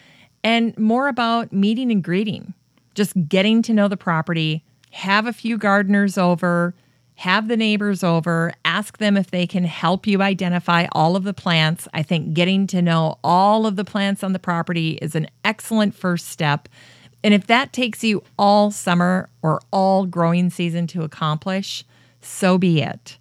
and 0.44 0.78
more 0.78 1.10
about 1.10 1.52
meeting 1.52 1.92
and 1.92 2.02
greeting, 2.02 2.54
just 2.96 3.14
getting 3.28 3.62
to 3.64 3.74
know 3.74 3.90
the 3.90 3.98
property, 3.98 4.64
have 4.92 5.28
a 5.28 5.34
few 5.34 5.58
gardeners 5.58 6.18
over, 6.18 6.74
have 7.16 7.50
the 7.50 7.58
neighbors 7.58 8.02
over, 8.02 8.54
ask 8.64 8.98
them 8.98 9.18
if 9.18 9.30
they 9.30 9.46
can 9.46 9.66
help 9.66 10.08
you 10.08 10.22
identify 10.22 10.88
all 10.94 11.18
of 11.18 11.26
the 11.26 11.34
plants. 11.34 11.88
I 11.94 12.02
think 12.02 12.34
getting 12.34 12.66
to 12.68 12.82
know 12.82 13.18
all 13.24 13.66
of 13.66 13.76
the 13.76 13.84
plants 13.84 14.24
on 14.24 14.32
the 14.32 14.40
property 14.40 15.00
is 15.02 15.16
an 15.16 15.28
excellent 15.44 15.96
first 15.96 16.30
step. 16.30 16.70
And 17.24 17.34
if 17.34 17.48
that 17.48 17.74
takes 17.74 18.04
you 18.06 18.24
all 18.40 18.72
summer 18.72 19.30
or 19.42 19.60
all 19.72 20.06
growing 20.06 20.50
season 20.50 20.88
to 20.88 21.02
accomplish, 21.02 21.84
so 22.22 22.58
be 22.58 22.82
it. 22.82 23.18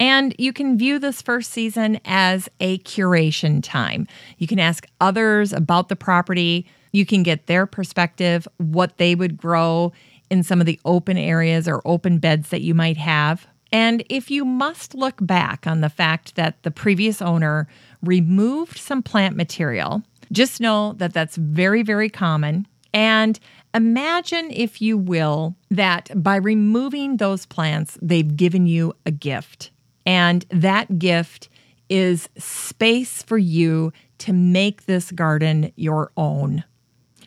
And 0.00 0.34
you 0.38 0.52
can 0.52 0.78
view 0.78 0.98
this 0.98 1.22
first 1.22 1.50
season 1.50 2.00
as 2.04 2.48
a 2.60 2.78
curation 2.78 3.60
time. 3.62 4.06
You 4.38 4.46
can 4.46 4.60
ask 4.60 4.86
others 5.00 5.52
about 5.52 5.88
the 5.88 5.96
property. 5.96 6.66
You 6.92 7.04
can 7.04 7.22
get 7.22 7.46
their 7.46 7.66
perspective, 7.66 8.46
what 8.58 8.98
they 8.98 9.14
would 9.14 9.36
grow 9.36 9.92
in 10.30 10.42
some 10.42 10.60
of 10.60 10.66
the 10.66 10.78
open 10.84 11.16
areas 11.16 11.66
or 11.66 11.82
open 11.84 12.18
beds 12.18 12.50
that 12.50 12.60
you 12.60 12.74
might 12.74 12.96
have. 12.96 13.46
And 13.72 14.02
if 14.08 14.30
you 14.30 14.44
must 14.44 14.94
look 14.94 15.16
back 15.20 15.66
on 15.66 15.80
the 15.80 15.90
fact 15.90 16.36
that 16.36 16.62
the 16.62 16.70
previous 16.70 17.20
owner 17.20 17.68
removed 18.02 18.78
some 18.78 19.02
plant 19.02 19.36
material, 19.36 20.02
just 20.32 20.60
know 20.60 20.94
that 20.94 21.12
that's 21.12 21.36
very, 21.36 21.82
very 21.82 22.08
common. 22.08 22.66
And 22.94 23.38
imagine, 23.74 24.50
if 24.50 24.80
you 24.80 24.96
will, 24.96 25.54
that 25.70 26.10
by 26.14 26.36
removing 26.36 27.16
those 27.16 27.44
plants, 27.44 27.98
they've 28.00 28.36
given 28.36 28.66
you 28.66 28.94
a 29.04 29.10
gift. 29.10 29.70
And 30.08 30.46
that 30.48 30.98
gift 30.98 31.50
is 31.90 32.30
space 32.38 33.22
for 33.22 33.36
you 33.36 33.92
to 34.18 34.32
make 34.32 34.86
this 34.86 35.12
garden 35.12 35.70
your 35.76 36.10
own. 36.16 36.64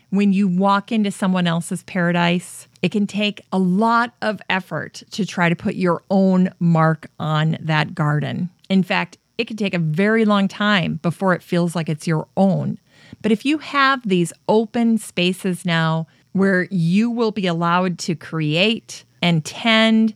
When 0.10 0.34
you 0.34 0.48
walk 0.48 0.92
into 0.92 1.12
someone 1.12 1.46
else's 1.46 1.84
paradise, 1.84 2.68
it 2.82 2.92
can 2.92 3.06
take 3.06 3.46
a 3.52 3.60
lot 3.60 4.16
of 4.24 4.42
effort 4.50 5.04
to 5.12 5.28
try 5.28 5.48
to 5.48 5.56
put 5.56 5.76
your 5.76 6.02
own 6.10 6.52
mark 6.60 7.06
on 7.20 7.56
that 7.62 7.94
garden. 7.94 8.50
In 8.68 8.82
fact, 8.82 9.20
it 9.38 9.46
can 9.46 9.58
take 9.58 9.76
a 9.76 9.80
very 9.80 10.26
long 10.26 10.48
time 10.48 10.96
before 11.04 11.36
it 11.36 11.44
feels 11.44 11.76
like 11.76 11.88
it's 11.88 12.08
your 12.08 12.28
own. 12.36 12.80
But 13.22 13.32
if 13.32 13.46
you 13.46 13.60
have 13.60 14.02
these 14.08 14.34
open 14.50 14.98
spaces 14.98 15.66
now 15.66 16.08
where 16.32 16.64
you 16.72 17.12
will 17.12 17.32
be 17.32 17.46
allowed 17.46 18.00
to 18.00 18.16
create 18.16 19.06
and 19.22 19.46
tend 19.46 20.16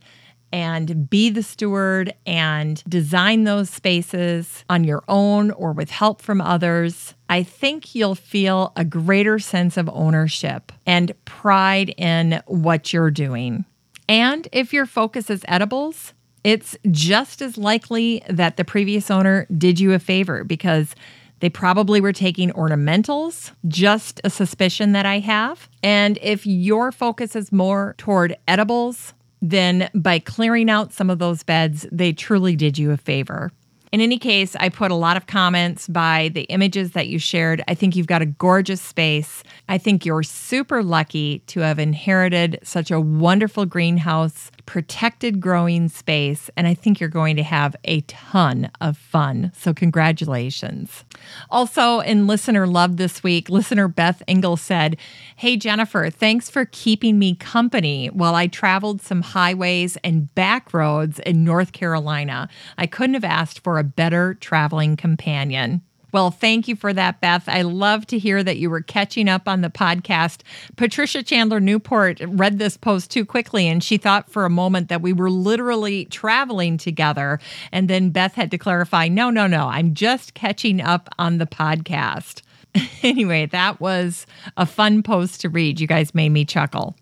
and 0.55 1.09
be 1.09 1.29
the 1.29 1.43
steward 1.43 2.13
and 2.25 2.81
design 2.87 3.43
those 3.43 3.69
spaces 3.69 4.63
on 4.69 4.85
your 4.85 5.03
own 5.09 5.51
or 5.51 5.73
with 5.73 5.91
help 5.91 6.21
from 6.21 6.39
others, 6.39 7.13
I 7.27 7.43
think 7.43 7.93
you'll 7.93 8.15
feel 8.15 8.71
a 8.77 8.85
greater 8.85 9.37
sense 9.37 9.75
of 9.75 9.89
ownership 9.89 10.71
and 10.85 11.11
pride 11.25 11.93
in 11.97 12.41
what 12.45 12.93
you're 12.93 13.11
doing. 13.11 13.65
And 14.07 14.47
if 14.53 14.71
your 14.71 14.85
focus 14.85 15.29
is 15.29 15.43
edibles, 15.45 16.13
it's 16.45 16.77
just 16.89 17.41
as 17.41 17.57
likely 17.57 18.23
that 18.29 18.55
the 18.55 18.63
previous 18.63 19.11
owner 19.11 19.47
did 19.57 19.77
you 19.77 19.91
a 19.91 19.99
favor 19.99 20.45
because 20.45 20.95
they 21.41 21.49
probably 21.49 21.99
were 21.99 22.13
taking 22.13 22.51
ornamentals, 22.51 23.51
just 23.67 24.21
a 24.23 24.29
suspicion 24.29 24.93
that 24.93 25.05
I 25.05 25.19
have. 25.19 25.67
And 25.83 26.17
if 26.21 26.47
your 26.47 26.93
focus 26.93 27.35
is 27.35 27.51
more 27.51 27.93
toward 27.97 28.37
edibles, 28.47 29.13
then 29.41 29.89
by 29.93 30.19
clearing 30.19 30.69
out 30.69 30.93
some 30.93 31.09
of 31.09 31.19
those 31.19 31.43
beds, 31.43 31.85
they 31.91 32.13
truly 32.13 32.55
did 32.55 32.77
you 32.77 32.91
a 32.91 32.97
favor. 32.97 33.51
In 33.91 34.01
any 34.01 34.17
case, 34.17 34.57
I 34.57 34.67
put 34.67 34.91
a 34.91 34.95
lot 34.95 35.15
of 35.15 35.27
comments 35.27 35.87
by 35.87 36.29
the 36.33 36.41
images 36.43 36.91
that 36.91 37.07
you 37.07 37.17
shared. 37.17 37.63
I 37.67 37.75
think 37.75 37.95
you've 37.95 38.07
got 38.07 38.21
a 38.21 38.25
gorgeous 38.25 38.81
space. 38.81 39.41
I 39.69 39.77
think 39.77 40.05
you're 40.05 40.23
super 40.23 40.83
lucky 40.83 41.39
to 41.47 41.61
have 41.61 41.79
inherited 41.79 42.59
such 42.61 42.91
a 42.91 42.99
wonderful 42.99 43.65
greenhouse 43.65 44.51
protected 44.65 45.39
growing 45.39 45.89
space, 45.89 46.49
and 46.55 46.67
I 46.67 46.73
think 46.73 46.99
you're 46.99 47.09
going 47.09 47.35
to 47.35 47.43
have 47.43 47.75
a 47.83 48.01
ton 48.01 48.71
of 48.81 48.97
fun. 48.97 49.51
So, 49.55 49.73
congratulations. 49.73 51.03
Also, 51.49 51.99
in 51.99 52.27
Listener 52.27 52.67
Love 52.67 52.97
this 52.97 53.23
week, 53.23 53.49
listener 53.49 53.87
Beth 53.87 54.21
Engel 54.27 54.57
said, 54.57 54.97
Hey, 55.35 55.57
Jennifer, 55.57 56.09
thanks 56.09 56.49
for 56.49 56.65
keeping 56.65 57.19
me 57.19 57.35
company 57.35 58.07
while 58.07 58.35
I 58.35 58.47
traveled 58.47 59.01
some 59.01 59.21
highways 59.21 59.97
and 60.03 60.33
back 60.35 60.73
roads 60.73 61.19
in 61.19 61.43
North 61.43 61.71
Carolina. 61.71 62.49
I 62.77 62.87
couldn't 62.87 63.15
have 63.15 63.23
asked 63.23 63.59
for 63.63 63.77
a 63.77 63.83
better 63.83 64.33
traveling 64.35 64.95
companion. 64.95 65.81
Well, 66.15 66.31
thank 66.31 66.69
you 66.69 66.77
for 66.77 66.93
that, 66.93 67.19
Beth. 67.19 67.43
I 67.49 67.63
love 67.63 68.07
to 68.07 68.17
hear 68.17 68.41
that 68.41 68.55
you 68.55 68.69
were 68.69 68.79
catching 68.79 69.27
up 69.27 69.49
on 69.49 69.59
the 69.59 69.69
podcast. 69.69 70.43
Patricia 70.77 71.21
Chandler 71.21 71.59
Newport 71.59 72.21
read 72.25 72.57
this 72.57 72.77
post 72.77 73.11
too 73.11 73.25
quickly, 73.25 73.67
and 73.67 73.83
she 73.83 73.97
thought 73.97 74.31
for 74.31 74.45
a 74.45 74.49
moment 74.49 74.87
that 74.87 75.01
we 75.01 75.11
were 75.11 75.29
literally 75.29 76.05
traveling 76.05 76.77
together. 76.77 77.41
And 77.73 77.89
then 77.89 78.11
Beth 78.11 78.33
had 78.33 78.49
to 78.51 78.57
clarify 78.57 79.09
no, 79.09 79.29
no, 79.29 79.45
no, 79.45 79.67
I'm 79.67 79.93
just 79.93 80.35
catching 80.35 80.79
up 80.79 81.09
on 81.19 81.37
the 81.37 81.45
podcast. 81.45 82.43
anyway, 83.03 83.47
that 83.47 83.81
was 83.81 84.25
a 84.55 84.65
fun 84.65 85.03
post 85.03 85.41
to 85.41 85.49
read. 85.49 85.81
You 85.81 85.87
guys 85.87 86.15
made 86.15 86.29
me 86.29 86.45
chuckle. 86.45 86.95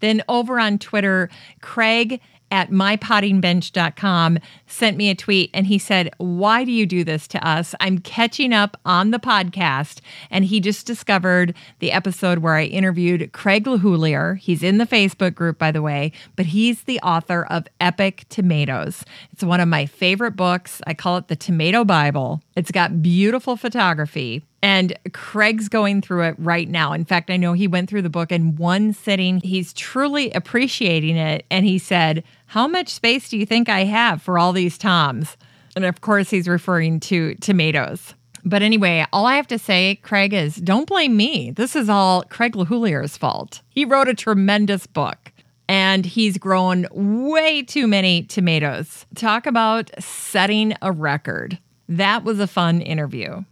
Then 0.00 0.22
over 0.28 0.60
on 0.60 0.78
Twitter, 0.78 1.30
Craig 1.62 2.20
at 2.52 2.70
mypottingbench.com 2.70 4.38
sent 4.66 4.96
me 4.96 5.10
a 5.10 5.14
tweet 5.14 5.50
and 5.54 5.66
he 5.66 5.78
said, 5.78 6.10
Why 6.18 6.64
do 6.64 6.70
you 6.70 6.86
do 6.86 7.02
this 7.02 7.26
to 7.28 7.46
us? 7.46 7.74
I'm 7.80 7.98
catching 7.98 8.52
up 8.52 8.76
on 8.84 9.10
the 9.10 9.18
podcast. 9.18 10.00
And 10.30 10.44
he 10.44 10.60
just 10.60 10.86
discovered 10.86 11.54
the 11.80 11.90
episode 11.90 12.38
where 12.38 12.54
I 12.54 12.64
interviewed 12.64 13.32
Craig 13.32 13.64
LeHoullier. 13.64 14.36
He's 14.36 14.62
in 14.62 14.78
the 14.78 14.86
Facebook 14.86 15.34
group, 15.34 15.58
by 15.58 15.72
the 15.72 15.82
way, 15.82 16.12
but 16.36 16.46
he's 16.46 16.84
the 16.84 17.00
author 17.00 17.44
of 17.46 17.66
Epic 17.80 18.26
Tomatoes. 18.28 19.04
It's 19.32 19.42
one 19.42 19.60
of 19.60 19.68
my 19.68 19.86
favorite 19.86 20.36
books. 20.36 20.82
I 20.86 20.92
call 20.94 21.16
it 21.16 21.28
the 21.28 21.36
Tomato 21.36 21.84
Bible. 21.84 22.42
It's 22.54 22.70
got 22.70 23.02
beautiful 23.02 23.56
photography. 23.56 24.44
And 24.64 24.96
Craig's 25.12 25.68
going 25.68 26.02
through 26.02 26.22
it 26.22 26.36
right 26.38 26.68
now. 26.68 26.92
In 26.92 27.04
fact, 27.04 27.30
I 27.30 27.36
know 27.36 27.52
he 27.52 27.66
went 27.66 27.90
through 27.90 28.02
the 28.02 28.10
book 28.10 28.30
in 28.30 28.54
one 28.54 28.92
sitting. 28.92 29.40
He's 29.40 29.72
truly 29.72 30.30
appreciating 30.32 31.16
it. 31.16 31.44
And 31.50 31.66
he 31.66 31.78
said, 31.78 32.22
How 32.52 32.68
much 32.68 32.90
space 32.90 33.30
do 33.30 33.38
you 33.38 33.46
think 33.46 33.70
I 33.70 33.84
have 33.84 34.20
for 34.20 34.38
all 34.38 34.52
these 34.52 34.76
Toms? 34.76 35.38
And 35.74 35.86
of 35.86 36.02
course, 36.02 36.28
he's 36.28 36.46
referring 36.46 37.00
to 37.00 37.34
tomatoes. 37.36 38.12
But 38.44 38.60
anyway, 38.60 39.06
all 39.10 39.24
I 39.24 39.36
have 39.36 39.46
to 39.46 39.58
say, 39.58 39.98
Craig, 40.02 40.34
is 40.34 40.56
don't 40.56 40.86
blame 40.86 41.16
me. 41.16 41.52
This 41.52 41.74
is 41.74 41.88
all 41.88 42.24
Craig 42.24 42.52
LeHoullier's 42.52 43.16
fault. 43.16 43.62
He 43.70 43.86
wrote 43.86 44.06
a 44.06 44.14
tremendous 44.14 44.86
book 44.86 45.32
and 45.66 46.04
he's 46.04 46.36
grown 46.36 46.86
way 46.92 47.62
too 47.62 47.86
many 47.86 48.24
tomatoes. 48.24 49.06
Talk 49.14 49.46
about 49.46 49.90
setting 49.98 50.74
a 50.82 50.92
record. 50.92 51.58
That 51.88 52.22
was 52.22 52.38
a 52.38 52.46
fun 52.46 52.82
interview. 52.82 53.44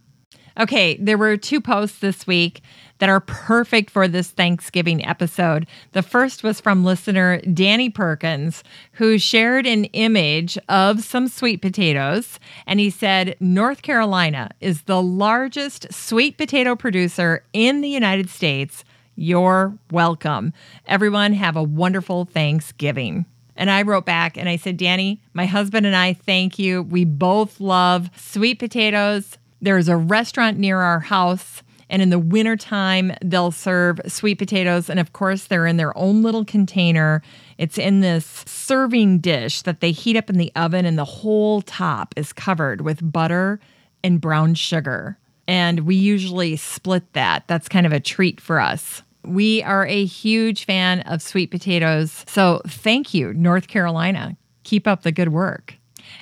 Okay, 0.59 0.97
there 0.97 1.17
were 1.17 1.37
two 1.37 1.61
posts 1.61 1.99
this 1.99 2.27
week 2.27 2.61
that 2.99 3.09
are 3.09 3.19
perfect 3.21 3.89
for 3.89 4.07
this 4.07 4.29
Thanksgiving 4.29 5.03
episode. 5.05 5.65
The 5.93 6.03
first 6.03 6.43
was 6.43 6.61
from 6.61 6.85
listener 6.85 7.41
Danny 7.41 7.89
Perkins, 7.89 8.63
who 8.93 9.17
shared 9.17 9.65
an 9.65 9.85
image 9.85 10.57
of 10.69 11.03
some 11.03 11.27
sweet 11.27 11.61
potatoes. 11.61 12.39
And 12.67 12.79
he 12.79 12.89
said, 12.89 13.35
North 13.39 13.81
Carolina 13.81 14.51
is 14.59 14.83
the 14.83 15.01
largest 15.01 15.91
sweet 15.91 16.37
potato 16.37 16.75
producer 16.75 17.43
in 17.53 17.81
the 17.81 17.89
United 17.89 18.29
States. 18.29 18.83
You're 19.15 19.77
welcome. 19.89 20.53
Everyone, 20.85 21.33
have 21.33 21.55
a 21.55 21.63
wonderful 21.63 22.25
Thanksgiving. 22.25 23.25
And 23.55 23.69
I 23.69 23.81
wrote 23.81 24.05
back 24.05 24.37
and 24.37 24.47
I 24.47 24.55
said, 24.55 24.77
Danny, 24.77 25.21
my 25.33 25.45
husband 25.45 25.85
and 25.85 25.95
I 25.95 26.13
thank 26.13 26.57
you. 26.57 26.83
We 26.83 27.05
both 27.05 27.59
love 27.59 28.09
sweet 28.15 28.59
potatoes, 28.59 29.37
there's 29.61 29.87
a 29.87 29.97
restaurant 29.97 30.57
near 30.57 30.79
our 30.79 30.99
house. 30.99 31.63
And 31.89 32.01
in 32.01 32.09
the 32.09 32.19
wintertime, 32.19 33.11
they'll 33.21 33.51
serve 33.51 33.99
sweet 34.07 34.35
potatoes. 34.35 34.89
And 34.89 34.97
of 34.97 35.11
course, 35.11 35.45
they're 35.45 35.67
in 35.67 35.75
their 35.75 35.95
own 35.97 36.23
little 36.23 36.45
container. 36.45 37.21
It's 37.57 37.77
in 37.77 37.99
this 37.99 38.45
serving 38.47 39.19
dish 39.19 39.63
that 39.63 39.81
they 39.81 39.91
heat 39.91 40.15
up 40.15 40.29
in 40.29 40.37
the 40.37 40.53
oven, 40.55 40.85
and 40.85 40.97
the 40.97 41.03
whole 41.03 41.61
top 41.61 42.13
is 42.15 42.31
covered 42.31 42.79
with 42.79 43.11
butter 43.11 43.59
and 44.05 44.21
brown 44.21 44.55
sugar. 44.55 45.17
And 45.49 45.81
we 45.81 45.95
usually 45.95 46.55
split 46.55 47.11
that. 47.11 47.43
That's 47.47 47.67
kind 47.67 47.85
of 47.85 47.91
a 47.91 47.99
treat 47.99 48.39
for 48.39 48.61
us. 48.61 49.03
We 49.25 49.61
are 49.63 49.85
a 49.85 50.05
huge 50.05 50.63
fan 50.63 51.01
of 51.01 51.21
sweet 51.21 51.51
potatoes. 51.51 52.23
So 52.25 52.61
thank 52.67 53.13
you, 53.13 53.33
North 53.33 53.67
Carolina. 53.67 54.37
Keep 54.63 54.87
up 54.87 55.03
the 55.03 55.11
good 55.11 55.29
work. 55.29 55.75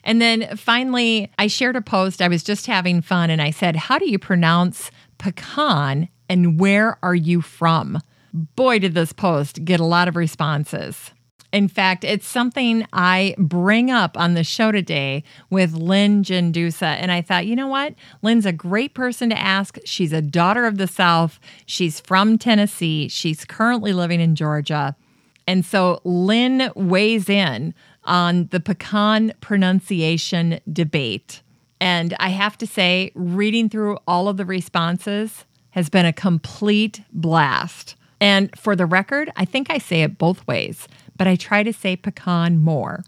And 0.10 0.20
then 0.20 0.58
finally, 0.58 1.32
I 1.38 1.46
shared 1.46 1.76
a 1.76 1.84
post. 1.84 2.20
I 2.20 2.30
was 2.30 2.42
just 2.42 2.66
having 2.66 3.04
fun 3.04 3.30
and 3.30 3.40
I 3.40 3.52
said, 3.52 3.76
How 3.76 4.00
do 4.00 4.10
you 4.10 4.18
pronounce 4.18 4.90
pecan 5.20 6.10
and 6.28 6.60
where 6.60 6.98
are 7.04 7.14
you 7.14 7.42
from? 7.42 8.02
Boy, 8.34 8.80
did 8.80 8.96
this 8.96 9.14
post 9.14 9.64
get 9.64 9.80
a 9.80 9.86
lot 9.86 10.08
of 10.08 10.16
responses. 10.16 11.12
In 11.54 11.68
fact, 11.68 12.04
it's 12.04 12.26
something 12.26 12.88
I 12.92 13.36
bring 13.38 13.92
up 13.92 14.18
on 14.18 14.34
the 14.34 14.44
show 14.44 14.72
today 14.72 15.24
with 15.52 15.74
Lynn 15.74 16.24
Gendusa. 16.24 16.88
And 16.88 17.12
I 17.12 17.22
thought, 17.22 17.46
you 17.46 17.56
know 17.56 17.68
what? 17.68 17.94
Lynn's 18.24 18.48
a 18.48 18.52
great 18.52 18.96
person 18.96 19.30
to 19.30 19.40
ask. 19.40 19.78
She's 19.86 20.12
a 20.12 20.24
daughter 20.24 20.66
of 20.66 20.80
the 20.80 20.88
South. 20.88 21.40
She's 21.68 22.00
from 22.00 22.40
Tennessee. 22.40 23.10
She's 23.10 23.46
currently 23.46 23.94
living 23.94 24.22
in 24.22 24.36
Georgia. 24.36 24.96
And 25.50 25.66
so 25.66 26.00
Lynn 26.04 26.72
weighs 26.76 27.30
in 27.30 27.76
on 28.10 28.48
the 28.48 28.60
pecan 28.60 29.32
pronunciation 29.40 30.60
debate. 30.72 31.42
And 31.80 32.14
I 32.20 32.30
have 32.30 32.58
to 32.58 32.68
say, 32.68 33.12
reading 33.16 33.70
through 33.70 33.98
all 34.06 34.28
of 34.28 34.36
the 34.36 34.46
responses 34.46 35.46
has 35.70 35.90
been 35.90 36.06
a 36.06 36.12
complete 36.12 37.02
blast. 37.14 37.96
And 38.20 38.50
for 38.58 38.76
the 38.76 38.86
record, 38.86 39.32
I 39.38 39.46
think 39.46 39.70
I 39.70 39.78
say 39.78 40.02
it 40.02 40.18
both 40.18 40.46
ways, 40.46 40.90
but 41.16 41.28
I 41.28 41.38
try 41.38 41.64
to 41.64 41.72
say 41.72 41.96
pecan 41.96 42.58
more. 42.58 43.06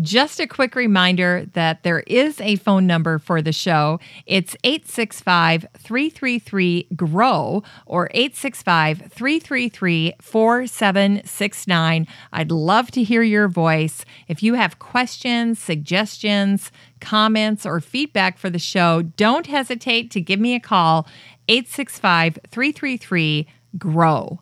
Just 0.00 0.40
a 0.40 0.46
quick 0.46 0.74
reminder 0.74 1.46
that 1.52 1.82
there 1.82 2.00
is 2.06 2.40
a 2.40 2.56
phone 2.56 2.86
number 2.86 3.18
for 3.18 3.42
the 3.42 3.52
show. 3.52 4.00
It's 4.24 4.56
865 4.64 5.66
333 5.76 6.86
GROW 6.96 7.62
or 7.84 8.08
865 8.14 9.12
333 9.12 10.14
4769. 10.18 12.06
I'd 12.32 12.50
love 12.50 12.90
to 12.92 13.02
hear 13.02 13.22
your 13.22 13.48
voice. 13.48 14.06
If 14.28 14.42
you 14.42 14.54
have 14.54 14.78
questions, 14.78 15.58
suggestions, 15.58 16.72
comments, 17.00 17.66
or 17.66 17.78
feedback 17.80 18.38
for 18.38 18.48
the 18.48 18.58
show, 18.58 19.02
don't 19.02 19.46
hesitate 19.46 20.10
to 20.12 20.22
give 20.22 20.40
me 20.40 20.54
a 20.54 20.60
call 20.60 21.06
865 21.48 22.38
333 22.48 23.46
grow. 23.76 24.40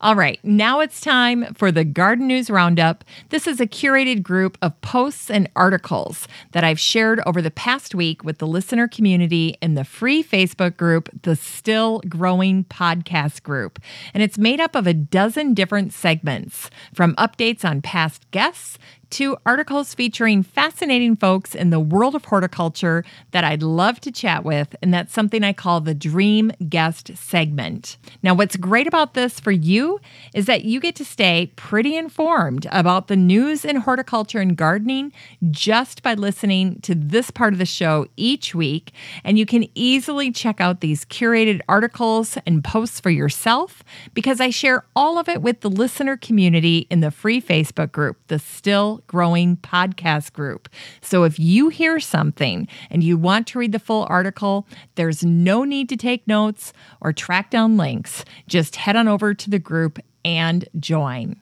All 0.00 0.14
right, 0.14 0.38
now 0.44 0.78
it's 0.78 1.00
time 1.00 1.52
for 1.54 1.72
the 1.72 1.82
Garden 1.82 2.28
News 2.28 2.50
Roundup. 2.50 3.02
This 3.30 3.48
is 3.48 3.60
a 3.60 3.66
curated 3.66 4.22
group 4.22 4.56
of 4.62 4.80
posts 4.80 5.28
and 5.28 5.50
articles 5.56 6.28
that 6.52 6.62
I've 6.62 6.78
shared 6.78 7.20
over 7.26 7.42
the 7.42 7.50
past 7.50 7.96
week 7.96 8.22
with 8.22 8.38
the 8.38 8.46
listener 8.46 8.86
community 8.86 9.56
in 9.60 9.74
the 9.74 9.82
free 9.82 10.22
Facebook 10.22 10.76
group, 10.76 11.08
the 11.22 11.34
Still 11.34 11.98
Growing 12.08 12.62
Podcast 12.66 13.42
Group. 13.42 13.80
And 14.14 14.22
it's 14.22 14.38
made 14.38 14.60
up 14.60 14.76
of 14.76 14.86
a 14.86 14.94
dozen 14.94 15.52
different 15.52 15.92
segments 15.92 16.70
from 16.94 17.16
updates 17.16 17.64
on 17.64 17.82
past 17.82 18.30
guests 18.30 18.78
to 19.10 19.36
articles 19.46 19.94
featuring 19.94 20.42
fascinating 20.42 21.16
folks 21.16 21.54
in 21.54 21.70
the 21.70 21.80
world 21.80 22.14
of 22.14 22.24
horticulture 22.24 23.04
that 23.30 23.44
I'd 23.44 23.62
love 23.62 24.00
to 24.00 24.12
chat 24.12 24.44
with, 24.44 24.74
and 24.82 24.92
that's 24.92 25.12
something 25.12 25.42
I 25.42 25.52
call 25.52 25.80
the 25.80 25.94
Dream 25.94 26.52
Guest 26.68 27.16
segment. 27.16 27.96
Now, 28.22 28.34
what's 28.34 28.56
great 28.56 28.86
about 28.86 29.14
this 29.14 29.40
for 29.40 29.50
you 29.50 30.00
is 30.34 30.46
that 30.46 30.64
you 30.64 30.80
get 30.80 30.94
to 30.96 31.04
stay 31.04 31.52
pretty 31.56 31.96
informed 31.96 32.66
about 32.70 33.08
the 33.08 33.16
news 33.16 33.64
in 33.64 33.76
horticulture 33.76 34.40
and 34.40 34.56
gardening 34.56 35.12
just 35.50 36.02
by 36.02 36.14
listening 36.14 36.80
to 36.82 36.94
this 36.94 37.30
part 37.30 37.52
of 37.52 37.58
the 37.58 37.66
show 37.66 38.06
each 38.16 38.54
week, 38.54 38.92
and 39.24 39.38
you 39.38 39.46
can 39.46 39.66
easily 39.74 40.30
check 40.30 40.60
out 40.60 40.80
these 40.80 41.04
curated 41.04 41.60
articles 41.68 42.36
and 42.46 42.64
posts 42.64 43.00
for 43.00 43.10
yourself 43.10 43.82
because 44.14 44.40
I 44.40 44.50
share 44.50 44.84
all 44.94 45.18
of 45.18 45.28
it 45.28 45.42
with 45.42 45.60
the 45.60 45.70
listener 45.70 46.16
community 46.16 46.86
in 46.90 47.00
the 47.00 47.10
free 47.10 47.40
Facebook 47.40 47.92
group, 47.92 48.16
the 48.28 48.38
Still 48.38 48.97
growing 49.06 49.56
podcast 49.58 50.32
group. 50.32 50.68
So 51.00 51.24
if 51.24 51.38
you 51.38 51.68
hear 51.68 52.00
something 52.00 52.68
and 52.90 53.02
you 53.02 53.16
want 53.16 53.46
to 53.48 53.58
read 53.58 53.72
the 53.72 53.78
full 53.78 54.06
article, 54.08 54.66
there's 54.96 55.24
no 55.24 55.64
need 55.64 55.88
to 55.88 55.96
take 55.96 56.26
notes 56.26 56.72
or 57.00 57.12
track 57.12 57.50
down 57.50 57.76
links. 57.76 58.24
Just 58.46 58.76
head 58.76 58.96
on 58.96 59.08
over 59.08 59.34
to 59.34 59.50
the 59.50 59.58
group 59.58 59.98
and 60.24 60.68
join. 60.78 61.36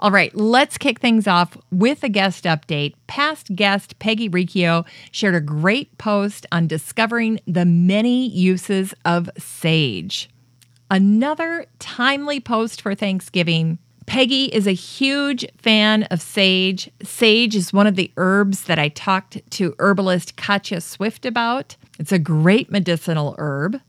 All 0.00 0.12
right, 0.12 0.32
let's 0.34 0.78
kick 0.78 1.00
things 1.00 1.26
off 1.26 1.56
with 1.72 2.04
a 2.04 2.08
guest 2.08 2.44
update. 2.44 2.94
Past 3.08 3.56
guest 3.56 3.98
Peggy 3.98 4.28
Riccio 4.28 4.84
shared 5.10 5.34
a 5.34 5.40
great 5.40 5.98
post 5.98 6.46
on 6.52 6.68
discovering 6.68 7.40
the 7.48 7.64
many 7.64 8.28
uses 8.28 8.94
of 9.04 9.28
sage. 9.36 10.30
Another 10.88 11.66
timely 11.80 12.38
post 12.38 12.80
for 12.80 12.94
Thanksgiving 12.94 13.78
Peggy 14.08 14.46
is 14.46 14.66
a 14.66 14.72
huge 14.72 15.44
fan 15.58 16.04
of 16.04 16.22
sage. 16.22 16.90
Sage 17.02 17.54
is 17.54 17.74
one 17.74 17.86
of 17.86 17.94
the 17.94 18.10
herbs 18.16 18.62
that 18.62 18.78
I 18.78 18.88
talked 18.88 19.38
to 19.50 19.74
herbalist 19.78 20.34
Katja 20.34 20.80
Swift 20.80 21.26
about. 21.26 21.76
It's 21.98 22.10
a 22.10 22.18
great 22.18 22.70
medicinal 22.70 23.34
herb. 23.36 23.82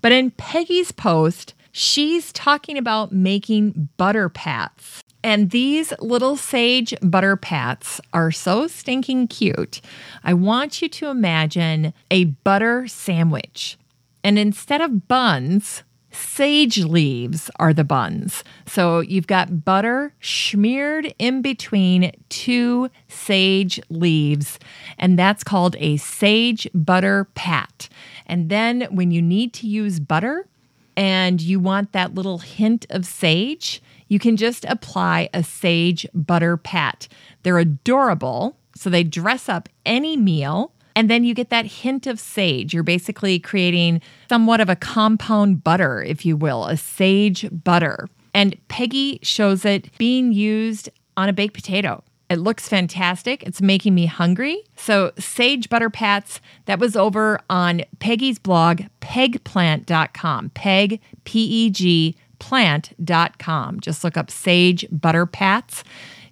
But 0.00 0.12
in 0.12 0.30
Peggy's 0.30 0.92
post, 0.92 1.52
she's 1.72 2.32
talking 2.32 2.78
about 2.78 3.12
making 3.12 3.90
butter 3.98 4.30
pats. 4.30 5.02
And 5.22 5.50
these 5.50 5.92
little 6.00 6.38
sage 6.38 6.94
butter 7.02 7.36
pats 7.36 8.00
are 8.14 8.32
so 8.32 8.68
stinking 8.68 9.28
cute. 9.28 9.82
I 10.24 10.32
want 10.32 10.80
you 10.80 10.88
to 10.88 11.08
imagine 11.08 11.92
a 12.10 12.24
butter 12.24 12.88
sandwich. 12.88 13.76
And 14.24 14.38
instead 14.38 14.80
of 14.80 15.06
buns, 15.06 15.82
Sage 16.16 16.78
leaves 16.84 17.50
are 17.56 17.74
the 17.74 17.84
buns. 17.84 18.42
So 18.66 19.00
you've 19.00 19.26
got 19.26 19.64
butter 19.64 20.14
smeared 20.20 21.14
in 21.18 21.42
between 21.42 22.12
two 22.30 22.90
sage 23.06 23.78
leaves, 23.90 24.58
and 24.98 25.18
that's 25.18 25.44
called 25.44 25.76
a 25.78 25.98
sage 25.98 26.68
butter 26.74 27.28
pat. 27.34 27.88
And 28.26 28.48
then 28.48 28.88
when 28.90 29.10
you 29.10 29.20
need 29.20 29.52
to 29.54 29.66
use 29.66 30.00
butter 30.00 30.48
and 30.96 31.40
you 31.40 31.60
want 31.60 31.92
that 31.92 32.14
little 32.14 32.38
hint 32.38 32.86
of 32.88 33.04
sage, 33.04 33.82
you 34.08 34.18
can 34.18 34.36
just 34.36 34.64
apply 34.64 35.28
a 35.34 35.42
sage 35.42 36.06
butter 36.14 36.56
pat. 36.56 37.08
They're 37.42 37.58
adorable, 37.58 38.56
so 38.74 38.88
they 38.88 39.04
dress 39.04 39.48
up 39.48 39.68
any 39.84 40.16
meal. 40.16 40.72
And 40.96 41.10
then 41.10 41.22
you 41.22 41.34
get 41.34 41.50
that 41.50 41.66
hint 41.66 42.06
of 42.06 42.18
sage. 42.18 42.72
You're 42.74 42.82
basically 42.82 43.38
creating 43.38 44.00
somewhat 44.28 44.60
of 44.60 44.68
a 44.68 44.74
compound 44.74 45.62
butter, 45.62 46.02
if 46.02 46.24
you 46.24 46.36
will, 46.36 46.64
a 46.64 46.76
sage 46.76 47.46
butter. 47.52 48.08
And 48.34 48.56
Peggy 48.68 49.20
shows 49.22 49.64
it 49.64 49.96
being 49.98 50.32
used 50.32 50.88
on 51.16 51.28
a 51.28 51.32
baked 51.32 51.54
potato. 51.54 52.02
It 52.28 52.38
looks 52.38 52.68
fantastic. 52.68 53.42
It's 53.44 53.62
making 53.62 53.94
me 53.94 54.06
hungry. 54.06 54.62
So, 54.74 55.12
Sage 55.16 55.68
Butter 55.68 55.90
Pats, 55.90 56.40
that 56.64 56.80
was 56.80 56.96
over 56.96 57.38
on 57.48 57.82
Peggy's 58.00 58.38
blog, 58.40 58.82
pegplant.com. 59.00 60.50
Peg, 60.50 61.00
P 61.24 61.44
E 61.44 61.70
G, 61.70 62.16
plant.com. 62.40 63.80
Just 63.80 64.02
look 64.02 64.16
up 64.16 64.30
Sage 64.30 64.86
Butter 64.90 65.26
Pats. 65.26 65.84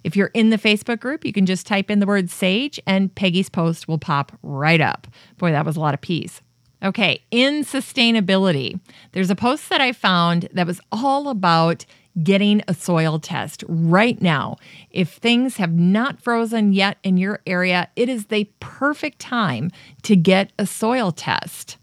If 0.05 0.15
you're 0.15 0.29
in 0.35 0.51
the 0.51 0.59
Facebook 0.59 0.99
group, 0.99 1.25
you 1.25 1.33
can 1.33 1.47
just 1.47 1.65
type 1.65 1.89
in 1.89 1.99
the 1.99 2.05
word 2.05 2.29
sage 2.29 2.79
and 2.85 3.13
Peggy's 3.15 3.49
post 3.49 3.87
will 3.87 3.97
pop 3.97 4.31
right 4.43 4.79
up. 4.79 5.07
Boy, 5.39 5.51
that 5.51 5.65
was 5.65 5.77
a 5.77 5.79
lot 5.79 5.95
of 5.95 6.01
peas. 6.01 6.41
Okay, 6.83 7.23
in 7.31 7.63
sustainability, 7.63 8.79
there's 9.13 9.31
a 9.31 9.35
post 9.35 9.67
that 9.69 9.81
I 9.81 9.93
found 9.93 10.47
that 10.53 10.67
was 10.67 10.79
all 10.91 11.29
about 11.29 11.87
getting 12.21 12.61
a 12.67 12.75
soil 12.75 13.17
test 13.17 13.63
right 13.67 14.21
now. 14.21 14.57
If 14.91 15.09
things 15.09 15.57
have 15.57 15.73
not 15.73 16.21
frozen 16.21 16.71
yet 16.71 16.99
in 17.01 17.17
your 17.17 17.39
area, 17.47 17.89
it 17.95 18.07
is 18.07 18.27
the 18.27 18.47
perfect 18.59 19.17
time 19.17 19.71
to 20.03 20.15
get 20.15 20.53
a 20.59 20.67
soil 20.67 21.11
test. 21.11 21.77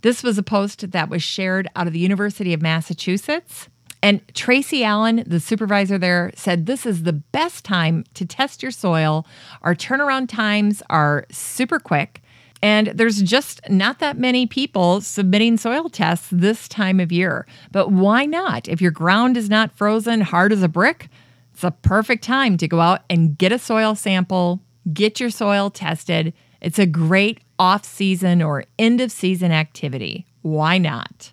This 0.00 0.24
was 0.24 0.38
a 0.38 0.42
post 0.42 0.90
that 0.90 1.08
was 1.08 1.22
shared 1.22 1.68
out 1.76 1.86
of 1.86 1.92
the 1.92 2.00
University 2.00 2.52
of 2.52 2.60
Massachusetts. 2.60 3.68
And 4.02 4.20
Tracy 4.34 4.82
Allen, 4.82 5.24
the 5.26 5.40
supervisor 5.40 5.98
there, 5.98 6.32
said 6.34 6.66
this 6.66 6.86
is 6.86 7.02
the 7.02 7.12
best 7.12 7.64
time 7.64 8.04
to 8.14 8.24
test 8.24 8.62
your 8.62 8.72
soil. 8.72 9.26
Our 9.62 9.74
turnaround 9.74 10.28
times 10.28 10.82
are 10.88 11.26
super 11.30 11.78
quick. 11.78 12.22
And 12.62 12.88
there's 12.88 13.22
just 13.22 13.60
not 13.70 14.00
that 14.00 14.18
many 14.18 14.46
people 14.46 15.00
submitting 15.00 15.56
soil 15.56 15.88
tests 15.88 16.28
this 16.30 16.68
time 16.68 17.00
of 17.00 17.10
year. 17.10 17.46
But 17.72 17.90
why 17.90 18.26
not? 18.26 18.68
If 18.68 18.82
your 18.82 18.90
ground 18.90 19.36
is 19.36 19.48
not 19.48 19.72
frozen 19.72 20.20
hard 20.20 20.52
as 20.52 20.62
a 20.62 20.68
brick, 20.68 21.08
it's 21.54 21.64
a 21.64 21.70
perfect 21.70 22.22
time 22.24 22.56
to 22.58 22.68
go 22.68 22.80
out 22.80 23.02
and 23.08 23.36
get 23.36 23.52
a 23.52 23.58
soil 23.58 23.94
sample, 23.94 24.60
get 24.92 25.20
your 25.20 25.30
soil 25.30 25.70
tested. 25.70 26.34
It's 26.60 26.78
a 26.78 26.86
great 26.86 27.40
off 27.58 27.84
season 27.84 28.42
or 28.42 28.64
end 28.78 29.00
of 29.00 29.10
season 29.10 29.52
activity. 29.52 30.26
Why 30.42 30.78
not? 30.78 31.32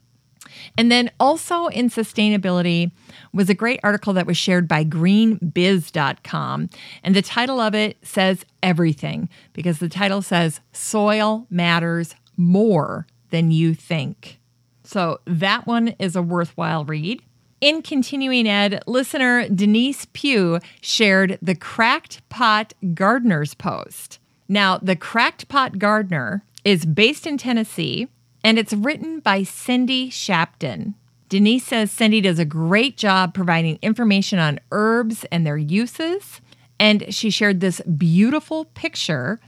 And 0.77 0.91
then 0.91 1.11
also 1.19 1.67
in 1.67 1.89
sustainability 1.89 2.91
was 3.33 3.49
a 3.49 3.53
great 3.53 3.79
article 3.83 4.13
that 4.13 4.27
was 4.27 4.37
shared 4.37 4.67
by 4.67 4.83
greenbiz.com. 4.83 6.69
And 7.03 7.15
the 7.15 7.21
title 7.21 7.59
of 7.59 7.75
it 7.75 7.97
says 8.01 8.45
everything 8.63 9.29
because 9.53 9.79
the 9.79 9.89
title 9.89 10.21
says 10.21 10.61
soil 10.71 11.47
matters 11.49 12.15
more 12.37 13.07
than 13.29 13.51
you 13.51 13.73
think. 13.73 14.39
So 14.83 15.19
that 15.25 15.67
one 15.67 15.89
is 15.99 16.15
a 16.15 16.21
worthwhile 16.21 16.85
read. 16.85 17.21
In 17.59 17.81
continuing 17.81 18.47
ed, 18.47 18.83
listener 18.85 19.49
Denise 19.49 20.05
Pugh 20.13 20.59
shared 20.79 21.39
the 21.41 21.55
Cracked 21.55 22.27
Pot 22.29 22.73
Gardener's 22.93 23.55
post. 23.55 24.19
Now, 24.47 24.77
the 24.77 24.95
Cracked 24.95 25.47
Pot 25.47 25.79
Gardener 25.79 26.43
is 26.63 26.85
based 26.85 27.25
in 27.25 27.37
Tennessee 27.37 28.07
and 28.47 28.57
it's 28.57 28.71
written 28.71 29.19
by 29.19 29.43
Cindy 29.43 30.09
Shapton. 30.09 30.95
Denise 31.27 31.65
says 31.65 31.91
Cindy 31.91 32.21
does 32.21 32.39
a 32.39 32.45
great 32.45 32.95
job 32.95 33.33
providing 33.33 33.77
information 33.81 34.39
on 34.39 34.61
herbs 34.71 35.25
and 35.33 35.45
their 35.45 35.57
uses. 35.57 36.39
And 36.79 37.13
she 37.13 37.29
shared 37.29 37.59
this 37.59 37.81
beautiful 37.81 38.63
picture 38.63 39.41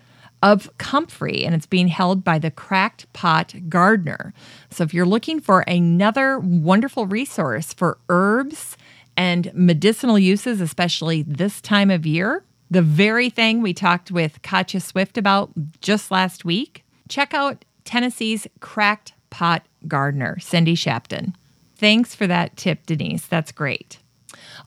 of 0.43 0.69
comfrey, 0.77 1.45
and 1.45 1.55
it's 1.55 1.65
being 1.65 1.87
held 1.87 2.25
by 2.25 2.39
the 2.39 2.51
Cracked 2.51 3.11
Pot 3.13 3.55
Gardener. 3.69 4.33
So, 4.69 4.83
if 4.83 4.93
you're 4.93 5.05
looking 5.05 5.39
for 5.39 5.61
another 5.61 6.37
wonderful 6.37 7.05
resource 7.05 7.71
for 7.71 7.99
herbs 8.09 8.75
and 9.15 9.49
medicinal 9.53 10.19
uses, 10.19 10.59
especially 10.59 11.21
this 11.21 11.61
time 11.61 11.89
of 11.89 12.05
year, 12.05 12.43
the 12.69 12.81
very 12.81 13.29
thing 13.29 13.61
we 13.61 13.73
talked 13.73 14.11
with 14.11 14.41
Katja 14.41 14.81
Swift 14.81 15.17
about 15.17 15.51
just 15.79 16.11
last 16.11 16.43
week, 16.43 16.83
check 17.07 17.33
out 17.33 17.63
Tennessee's 17.89 18.45
cracked 18.59 19.13
pot 19.31 19.65
gardener, 19.87 20.37
Cindy 20.37 20.75
Shapton. 20.75 21.35
Thanks 21.75 22.13
for 22.13 22.27
that 22.27 22.55
tip, 22.55 22.85
Denise. 22.85 23.25
That's 23.25 23.51
great. 23.51 23.97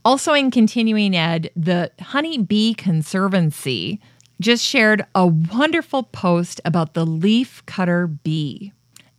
Also, 0.04 0.32
in 0.32 0.50
continuing 0.50 1.14
ed, 1.14 1.48
the 1.54 1.92
Honey 2.00 2.36
Bee 2.38 2.74
Conservancy 2.74 4.00
just 4.40 4.64
shared 4.64 5.06
a 5.14 5.24
wonderful 5.24 6.02
post 6.02 6.60
about 6.64 6.94
the 6.94 7.06
leaf 7.06 7.64
cutter 7.64 8.08
bee. 8.08 8.72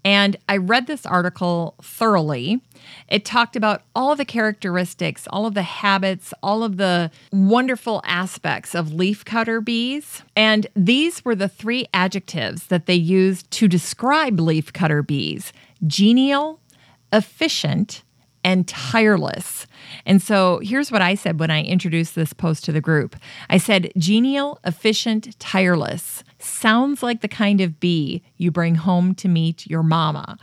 And 0.06 0.36
I 0.50 0.58
read 0.58 0.88
this 0.88 1.06
article 1.06 1.76
thoroughly. 1.82 2.62
It 3.08 3.24
talked 3.24 3.56
about 3.56 3.84
all 3.96 4.16
the 4.16 4.26
characteristics, 4.26 5.28
all 5.30 5.46
of 5.46 5.54
the 5.54 5.64
habits, 5.64 6.34
all 6.44 6.64
of 6.64 6.78
the 6.78 7.10
wonderful 7.32 8.02
aspects 8.04 8.76
of 8.76 8.90
leafcutter 8.90 9.64
bees. 9.64 10.24
And 10.36 10.68
these 10.76 11.24
were 11.24 11.36
the 11.36 11.48
three 11.48 11.88
adjectives 11.94 12.68
that 12.68 12.86
they 12.86 12.96
used 12.96 13.50
to 13.52 13.68
describe 13.68 14.38
leafcutter 14.38 15.06
bees 15.06 15.54
genial, 15.86 16.60
efficient, 17.12 18.04
and 18.44 18.68
tireless. 18.68 19.66
And 20.06 20.22
so 20.22 20.60
here's 20.60 20.92
what 20.92 21.02
I 21.02 21.16
said 21.16 21.40
when 21.40 21.52
I 21.52 21.64
introduced 21.64 22.16
this 22.16 22.34
post 22.34 22.66
to 22.66 22.72
the 22.72 22.82
group 22.82 23.16
I 23.50 23.58
said, 23.58 23.92
genial, 23.98 24.60
efficient, 24.66 25.38
tireless 25.40 26.24
sounds 26.40 27.02
like 27.02 27.22
the 27.22 27.28
kind 27.28 27.62
of 27.62 27.80
bee 27.80 28.22
you 28.38 28.52
bring 28.52 28.76
home 28.76 29.16
to 29.16 29.28
meet 29.28 29.68
your 29.68 29.84
mama. 29.84 30.38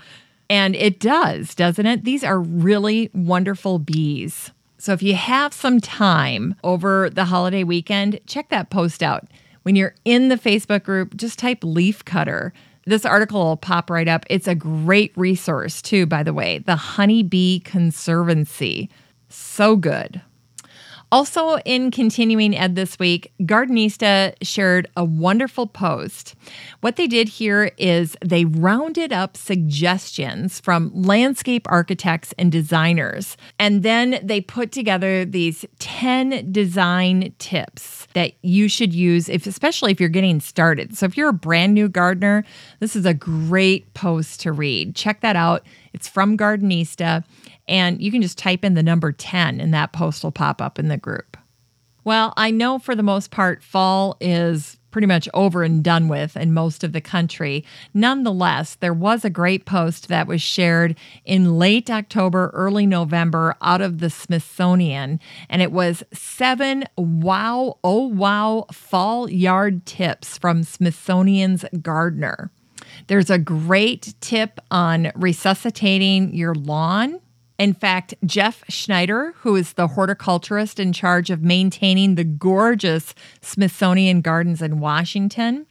And 0.49 0.75
it 0.75 0.99
does, 0.99 1.55
doesn't 1.55 1.87
it? 1.87 2.05
These 2.05 2.25
are 2.25 2.41
really 2.41 3.11
wonderful 3.15 3.79
bees. 3.79 4.51
So 4.79 4.93
if 4.93 5.03
you 5.03 5.15
have 5.15 5.53
some 5.53 5.79
time 5.79 6.57
over 6.65 7.11
the 7.11 7.27
holiday 7.27 7.65
weekend, 7.65 8.19
check 8.27 8.49
that 8.49 8.71
post 8.71 9.03
out. 9.03 9.29
When 9.63 9.77
you're 9.77 9.95
in 10.05 10.29
the 10.29 10.37
Facebook 10.37 10.85
group, 10.85 11.17
just 11.17 11.39
type 11.39 11.59
leaf 11.63 12.05
cutter. 12.05 12.53
This 12.87 13.05
article 13.05 13.45
will 13.45 13.57
pop 13.57 13.91
right 13.91 14.09
up. 14.09 14.25
It's 14.31 14.49
a 14.49 14.55
great 14.55 15.13
resource, 15.17 15.83
too, 15.83 16.07
by 16.07 16.23
the 16.23 16.33
way. 16.33 16.59
The 16.59 16.77
Honeybee 16.77 17.61
Conservancy. 17.61 18.89
So 19.29 19.77
good. 19.77 20.23
Also, 21.13 21.57
in 21.65 21.91
continuing 21.91 22.57
ed 22.57 22.77
this 22.77 22.97
week, 22.99 23.33
Gardenista 23.43 24.33
shared 24.43 24.89
a 24.97 25.05
wonderful 25.05 25.67
post. 25.67 26.37
What 26.83 26.95
they 26.95 27.09
did 27.09 27.29
here 27.29 27.73
is 27.79 28.17
they 28.25 28.45
rounded 28.45 29.13
up 29.13 29.37
suggestions 29.37 30.61
from 30.61 30.93
landscape 30.95 31.67
architects 31.69 32.33
and 32.39 32.53
designers, 32.53 33.37
and 33.59 33.83
then 33.83 34.21
they 34.23 34.41
put 34.41 34.71
together 34.71 35.25
these 35.25 35.65
10 35.81 36.53
design 36.53 37.35
tips 37.39 38.07
that 38.15 38.35
you 38.43 38.69
should 38.69 38.95
use, 38.95 39.29
if, 39.29 39.47
especially 39.49 39.91
if 39.91 39.99
you're 39.99 40.09
getting 40.09 40.41
started. 40.41 40.97
So, 40.97 41.07
if 41.07 41.17
you're 41.17 41.31
a 41.31 41.33
brand 41.33 41.75
new 41.75 41.89
gardener, 41.89 42.45
this 42.79 42.95
is 42.95 43.05
a 43.05 43.15
great 43.15 43.93
post 43.95 44.41
to 44.43 44.53
read. 44.53 44.95
Check 44.95 45.23
that 45.23 45.35
out. 45.35 45.67
It's 45.93 46.07
from 46.07 46.37
Gardenista 46.37 47.25
and 47.71 48.03
you 48.03 48.11
can 48.11 48.21
just 48.21 48.37
type 48.37 48.65
in 48.65 48.75
the 48.75 48.83
number 48.83 49.13
10 49.13 49.61
and 49.61 49.73
that 49.73 49.93
post 49.93 50.25
will 50.25 50.33
pop 50.33 50.61
up 50.61 50.79
in 50.79 50.89
the 50.89 50.99
group. 50.99 51.39
Well, 52.03 52.35
I 52.37 52.51
know 52.51 52.79
for 52.79 52.97
the 52.97 53.03
most 53.03 53.31
part, 53.31 53.63
fall 53.63 54.17
is 54.21 54.77
pretty 54.91 55.07
much 55.07 55.29
over 55.35 55.63
and 55.63 55.85
done 55.85 56.09
with 56.09 56.37
in 56.37 56.53
most 56.53 56.83
of 56.83 56.93
the 56.93 57.01
country. 57.01 57.65
Nonetheless, 57.95 58.75
there 58.75 58.93
was 58.93 59.25
a 59.25 59.31
great 59.31 59.67
post 59.67 60.09
that 60.09 60.27
was 60.27 60.43
shared 60.43 60.97
in 61.25 61.61
late 61.61 61.89
October, 61.89 62.51
early 62.55 62.87
November 62.87 63.55
out 63.63 63.81
of 63.81 63.99
the 63.99 64.11
Smithsonian, 64.11 65.21
and 65.49 65.63
it 65.63 65.71
was 65.71 66.03
seven 66.13 66.85
wow, 66.97 67.79
oh 67.85 68.07
wow, 68.07 68.67
fall 68.73 69.31
yard 69.31 69.87
tips 69.87 70.37
from 70.37 70.65
Smithsonian's 70.65 71.65
Gardener. 71.81 72.51
There's 73.07 73.31
a 73.31 73.39
great 73.39 74.15
tip 74.21 74.59
on 74.73 75.13
resuscitating 75.15 76.35
your 76.35 76.57
lawn 76.57 77.21
in 77.61 77.75
fact, 77.75 78.15
Jeff 78.25 78.65
Schneider, 78.71 79.35
who 79.41 79.55
is 79.55 79.75
the 79.75 79.89
horticulturist 79.89 80.81
in 80.81 80.95
charge 80.95 81.29
of 81.29 81.43
maintaining 81.43 82.15
the 82.15 82.25
gorgeous 82.25 83.15
Smithsonian 83.43 84.23
Gardens 84.23 84.63
in 84.63 84.81
Washington, 84.81 85.67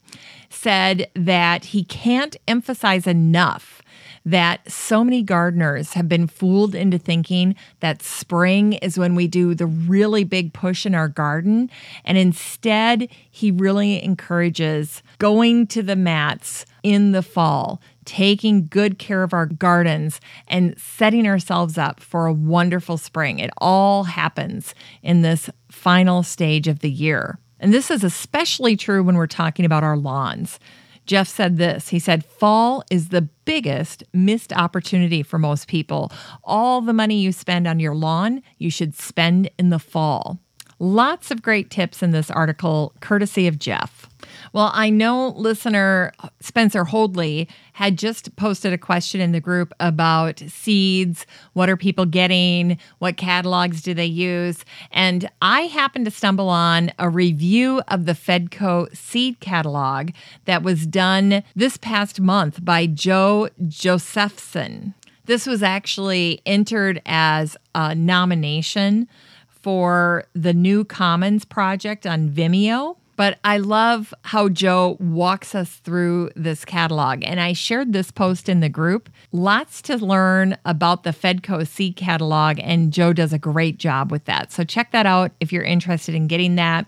said 0.51 1.09
that 1.15 1.65
he 1.65 1.83
can't 1.83 2.37
emphasize 2.47 3.07
enough 3.07 3.81
that 4.23 4.69
so 4.71 5.03
many 5.03 5.23
gardeners 5.23 5.93
have 5.93 6.07
been 6.07 6.27
fooled 6.27 6.75
into 6.75 6.99
thinking 6.99 7.55
that 7.79 8.03
spring 8.03 8.73
is 8.73 8.99
when 8.99 9.15
we 9.15 9.27
do 9.27 9.55
the 9.55 9.65
really 9.65 10.23
big 10.23 10.53
push 10.53 10.85
in 10.85 10.93
our 10.93 11.07
garden. 11.07 11.71
And 12.05 12.19
instead, 12.19 13.09
he 13.31 13.49
really 13.49 14.03
encourages 14.03 15.01
going 15.17 15.65
to 15.67 15.81
the 15.81 15.95
mats 15.95 16.67
in 16.83 17.13
the 17.13 17.23
fall, 17.23 17.81
taking 18.09 18.65
good 18.65 18.97
care 18.97 19.21
of 19.21 19.35
our 19.35 19.45
gardens 19.45 20.19
and 20.47 20.73
setting 20.79 21.27
ourselves 21.27 21.77
up 21.77 21.99
for 21.99 22.25
a 22.25 22.33
wonderful 22.33 22.97
spring. 22.97 23.37
It 23.37 23.51
all 23.59 24.05
happens 24.05 24.73
in 25.03 25.21
this 25.21 25.47
final 25.69 26.23
stage 26.23 26.67
of 26.67 26.79
the 26.79 26.89
year. 26.89 27.37
And 27.59 27.71
this 27.71 27.91
is 27.91 28.03
especially 28.03 28.75
true 28.75 29.03
when 29.03 29.13
we're 29.13 29.27
talking 29.27 29.63
about 29.63 29.83
our 29.83 29.95
lawns. 29.95 30.59
Jeff 31.05 31.27
said 31.27 31.57
this. 31.57 31.89
He 31.89 31.99
said, 31.99 32.25
Fall 32.25 32.83
is 32.89 33.09
the 33.09 33.21
biggest 33.45 34.03
missed 34.11 34.51
opportunity 34.53 35.21
for 35.21 35.37
most 35.37 35.67
people. 35.67 36.11
All 36.43 36.81
the 36.81 36.93
money 36.93 37.19
you 37.19 37.31
spend 37.31 37.67
on 37.67 37.79
your 37.79 37.93
lawn, 37.93 38.41
you 38.57 38.71
should 38.71 38.95
spend 38.95 39.51
in 39.59 39.69
the 39.69 39.77
fall. 39.77 40.39
Lots 40.79 41.29
of 41.29 41.43
great 41.43 41.69
tips 41.69 42.01
in 42.01 42.09
this 42.09 42.31
article, 42.31 42.93
courtesy 43.01 43.45
of 43.45 43.59
Jeff. 43.59 44.08
Well, 44.53 44.71
I 44.73 44.89
know 44.89 45.29
listener 45.29 46.11
Spencer 46.39 46.85
Holdley 46.85 47.47
had 47.73 47.97
just 47.97 48.35
posted 48.35 48.73
a 48.73 48.77
question 48.77 49.21
in 49.21 49.31
the 49.31 49.39
group 49.39 49.73
about 49.79 50.39
seeds. 50.47 51.25
What 51.53 51.69
are 51.69 51.77
people 51.77 52.05
getting? 52.05 52.77
What 52.99 53.17
catalogs 53.17 53.81
do 53.81 53.93
they 53.93 54.05
use? 54.05 54.65
And 54.91 55.29
I 55.41 55.61
happened 55.61 56.05
to 56.05 56.11
stumble 56.11 56.49
on 56.49 56.91
a 56.99 57.09
review 57.09 57.81
of 57.87 58.05
the 58.05 58.13
Fedco 58.13 58.93
seed 58.95 59.39
catalog 59.39 60.11
that 60.45 60.63
was 60.63 60.87
done 60.87 61.43
this 61.55 61.77
past 61.77 62.19
month 62.19 62.63
by 62.63 62.87
Joe 62.87 63.49
Josephson. 63.67 64.93
This 65.25 65.45
was 65.45 65.61
actually 65.61 66.41
entered 66.47 67.01
as 67.05 67.55
a 67.75 67.93
nomination 67.93 69.07
for 69.47 70.25
the 70.33 70.53
New 70.53 70.83
Commons 70.83 71.45
project 71.45 72.07
on 72.07 72.29
Vimeo. 72.29 72.95
But 73.19 73.37
I 73.43 73.57
love 73.57 74.13
how 74.23 74.47
Joe 74.47 74.95
walks 75.01 75.53
us 75.53 75.75
through 75.83 76.29
this 76.37 76.63
catalog. 76.63 77.21
And 77.25 77.41
I 77.41 77.51
shared 77.51 77.91
this 77.91 78.11
post 78.11 78.47
in 78.47 78.61
the 78.61 78.69
group. 78.69 79.09
Lots 79.33 79.81
to 79.81 79.97
learn 79.97 80.55
about 80.63 81.03
the 81.03 81.09
Fedco 81.11 81.67
seed 81.67 81.97
catalog, 81.97 82.61
and 82.61 82.93
Joe 82.93 83.11
does 83.11 83.33
a 83.33 83.37
great 83.37 83.77
job 83.77 84.09
with 84.09 84.23
that. 84.23 84.53
So 84.53 84.63
check 84.63 84.93
that 84.93 85.05
out 85.05 85.33
if 85.41 85.51
you're 85.51 85.65
interested 85.65 86.15
in 86.15 86.27
getting 86.27 86.55
that. 86.55 86.85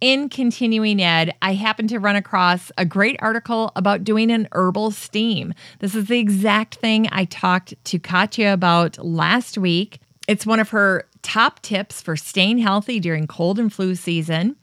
In 0.00 0.28
continuing 0.28 1.00
ed, 1.00 1.32
I 1.42 1.54
happened 1.54 1.90
to 1.90 2.00
run 2.00 2.16
across 2.16 2.72
a 2.76 2.84
great 2.84 3.14
article 3.20 3.70
about 3.76 4.02
doing 4.02 4.32
an 4.32 4.48
herbal 4.50 4.90
steam. 4.90 5.54
This 5.78 5.94
is 5.94 6.06
the 6.06 6.18
exact 6.18 6.74
thing 6.74 7.08
I 7.12 7.24
talked 7.26 7.72
to 7.84 8.00
Katja 8.00 8.52
about 8.52 8.98
last 8.98 9.56
week. 9.56 10.00
It's 10.26 10.44
one 10.44 10.58
of 10.58 10.70
her 10.70 11.06
top 11.22 11.62
tips 11.62 12.02
for 12.02 12.16
staying 12.16 12.58
healthy 12.58 12.98
during 12.98 13.28
cold 13.28 13.60
and 13.60 13.72
flu 13.72 13.94
season. 13.94 14.56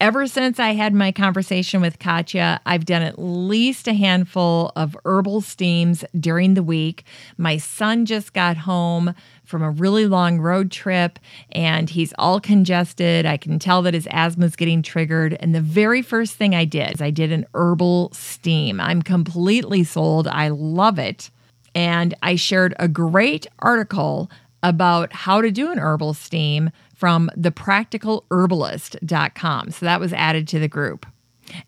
Ever 0.00 0.26
since 0.26 0.58
I 0.58 0.72
had 0.72 0.92
my 0.92 1.12
conversation 1.12 1.80
with 1.80 2.00
Katja, 2.00 2.60
I've 2.66 2.84
done 2.84 3.02
at 3.02 3.18
least 3.18 3.86
a 3.86 3.94
handful 3.94 4.72
of 4.74 4.96
herbal 5.04 5.40
steams 5.40 6.04
during 6.18 6.54
the 6.54 6.64
week. 6.64 7.04
My 7.38 7.58
son 7.58 8.04
just 8.04 8.32
got 8.32 8.56
home 8.56 9.14
from 9.44 9.62
a 9.62 9.70
really 9.70 10.06
long 10.06 10.40
road 10.40 10.72
trip 10.72 11.20
and 11.52 11.88
he's 11.88 12.12
all 12.18 12.40
congested. 12.40 13.24
I 13.24 13.36
can 13.36 13.60
tell 13.60 13.82
that 13.82 13.94
his 13.94 14.08
asthma 14.10 14.46
is 14.46 14.56
getting 14.56 14.82
triggered. 14.82 15.34
And 15.38 15.54
the 15.54 15.60
very 15.60 16.02
first 16.02 16.34
thing 16.34 16.56
I 16.56 16.64
did 16.64 16.94
is 16.94 17.00
I 17.00 17.10
did 17.10 17.30
an 17.30 17.46
herbal 17.54 18.10
steam. 18.12 18.80
I'm 18.80 19.00
completely 19.00 19.84
sold. 19.84 20.26
I 20.26 20.48
love 20.48 20.98
it. 20.98 21.30
And 21.72 22.14
I 22.20 22.34
shared 22.34 22.74
a 22.80 22.88
great 22.88 23.46
article 23.60 24.28
about 24.64 25.12
how 25.12 25.40
to 25.40 25.50
do 25.50 25.70
an 25.70 25.78
herbal 25.78 26.14
steam 26.14 26.70
from 26.94 27.30
thepracticalherbalist.com. 27.36 29.70
So 29.70 29.86
that 29.86 30.00
was 30.00 30.12
added 30.12 30.48
to 30.48 30.58
the 30.58 30.68
group. 30.68 31.06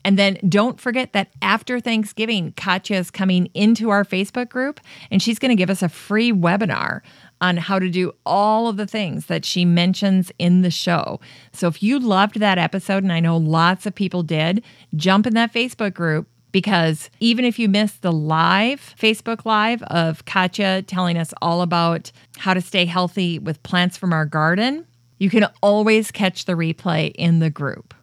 And 0.05 0.19
then 0.19 0.39
don't 0.49 0.81
forget 0.81 1.13
that 1.13 1.31
after 1.43 1.81
Thanksgiving, 1.81 2.53
Katja 2.53 2.95
is 2.95 3.11
coming 3.11 3.49
into 3.55 3.91
our 3.91 4.05
Facebook 4.05 4.49
group 4.49 4.81
and 5.11 5.23
she's 5.23 5.39
going 5.39 5.51
to 5.51 5.57
give 5.57 5.71
us 5.71 5.83
a 5.83 5.89
free 5.89 6.33
webinar 6.33 7.01
on 7.41 7.59
how 7.59 7.79
to 7.79 7.91
do 7.91 8.15
all 8.25 8.69
of 8.69 8.79
the 8.79 8.87
things 8.87 9.27
that 9.27 9.45
she 9.45 9.65
mentions 9.65 10.33
in 10.39 10.63
the 10.63 10.71
show. 10.71 11.21
So 11.53 11.69
if 11.69 11.83
you 11.83 11.99
loved 11.99 12.41
that 12.41 12.57
episode, 12.57 13.03
and 13.03 13.13
I 13.13 13.21
know 13.21 13.37
lots 13.37 13.85
of 13.85 13.95
people 13.95 14.23
did, 14.23 14.65
jump 14.95 15.27
in 15.27 15.35
that 15.35 15.53
Facebook 15.53 15.93
group 15.93 16.27
because 16.53 17.11
even 17.21 17.45
if 17.45 17.59
you 17.59 17.69
missed 17.69 18.01
the 18.01 18.13
live 18.13 18.95
Facebook 18.99 19.45
Live 19.45 19.83
of 19.83 20.25
Katja 20.25 20.81
telling 20.83 21.19
us 21.19 21.35
all 21.43 21.61
about 21.61 22.11
how 22.39 22.55
to 22.55 22.63
stay 22.63 22.87
healthy 22.87 23.39
with 23.39 23.63
plants 23.63 23.99
from 23.99 24.15
our 24.15 24.25
garden, 24.25 24.87
you 25.19 25.31
can 25.31 25.47
always 25.63 26.11
catch 26.11 26.45
the 26.45 26.53
replay 26.53 27.13
in 27.15 27.39
the 27.39 27.51
group. 27.51 27.95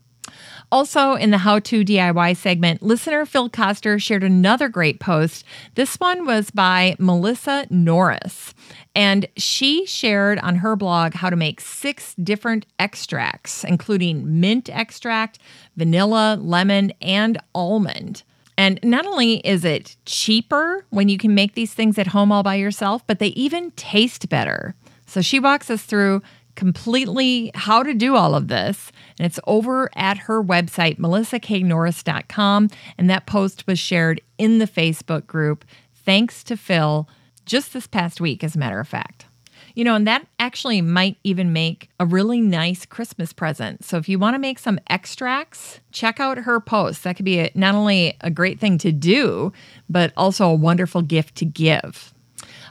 Also, 0.71 1.13
in 1.13 1.29
the 1.29 1.37
How 1.37 1.59
to 1.59 1.85
DIY 1.85 2.35
segment, 2.35 2.81
listener 2.81 3.27
Phil 3.27 3.47
Coster 3.47 3.99
shared 3.99 4.23
another 4.23 4.69
great 4.69 4.99
post. 4.99 5.45
This 5.75 5.97
one 5.97 6.25
was 6.25 6.49
by 6.49 6.95
Melissa 6.97 7.67
Norris, 7.69 8.55
and 8.95 9.27
she 9.37 9.85
shared 9.85 10.39
on 10.39 10.55
her 10.55 10.75
blog 10.75 11.13
how 11.13 11.29
to 11.29 11.35
make 11.35 11.61
six 11.61 12.15
different 12.15 12.65
extracts, 12.79 13.63
including 13.63 14.41
mint 14.41 14.67
extract, 14.69 15.37
vanilla, 15.77 16.39
lemon, 16.41 16.91
and 17.01 17.37
almond. 17.53 18.23
And 18.57 18.79
not 18.83 19.05
only 19.05 19.35
is 19.45 19.63
it 19.63 19.95
cheaper 20.05 20.85
when 20.89 21.09
you 21.09 21.19
can 21.19 21.35
make 21.35 21.53
these 21.53 21.73
things 21.73 21.99
at 21.99 22.07
home 22.07 22.31
all 22.31 22.43
by 22.43 22.55
yourself, 22.55 23.05
but 23.05 23.19
they 23.19 23.27
even 23.27 23.71
taste 23.71 24.29
better. 24.29 24.73
So 25.05 25.21
she 25.21 25.39
walks 25.39 25.69
us 25.69 25.83
through 25.83 26.23
completely 26.55 27.51
how 27.55 27.83
to 27.83 27.93
do 27.93 28.15
all 28.15 28.35
of 28.35 28.47
this. 28.47 28.91
And 29.19 29.25
it's 29.25 29.39
over 29.47 29.89
at 29.95 30.17
her 30.19 30.43
website, 30.43 30.99
melissaknorris.com. 30.99 32.69
And 32.97 33.09
that 33.09 33.25
post 33.25 33.67
was 33.67 33.79
shared 33.79 34.21
in 34.37 34.59
the 34.59 34.67
Facebook 34.67 35.27
group. 35.27 35.65
Thanks 35.93 36.43
to 36.45 36.57
Phil 36.57 37.07
just 37.45 37.73
this 37.73 37.87
past 37.87 38.21
week, 38.21 38.43
as 38.43 38.55
a 38.55 38.59
matter 38.59 38.79
of 38.79 38.87
fact. 38.87 39.25
You 39.75 39.83
know, 39.83 39.95
and 39.95 40.05
that 40.05 40.27
actually 40.37 40.81
might 40.81 41.17
even 41.23 41.51
make 41.51 41.89
a 41.99 42.05
really 42.05 42.39
nice 42.39 42.85
Christmas 42.85 43.33
present. 43.33 43.83
So 43.83 43.97
if 43.97 44.07
you 44.07 44.19
want 44.19 44.35
to 44.35 44.39
make 44.39 44.59
some 44.59 44.79
extracts, 44.87 45.79
check 45.91 46.19
out 46.19 46.37
her 46.37 46.59
post. 46.59 47.03
That 47.03 47.15
could 47.15 47.25
be 47.25 47.39
a, 47.39 47.51
not 47.55 47.73
only 47.73 48.15
a 48.21 48.29
great 48.29 48.59
thing 48.59 48.77
to 48.79 48.91
do, 48.91 49.51
but 49.89 50.13
also 50.15 50.47
a 50.47 50.53
wonderful 50.53 51.01
gift 51.01 51.35
to 51.37 51.45
give. 51.45 52.13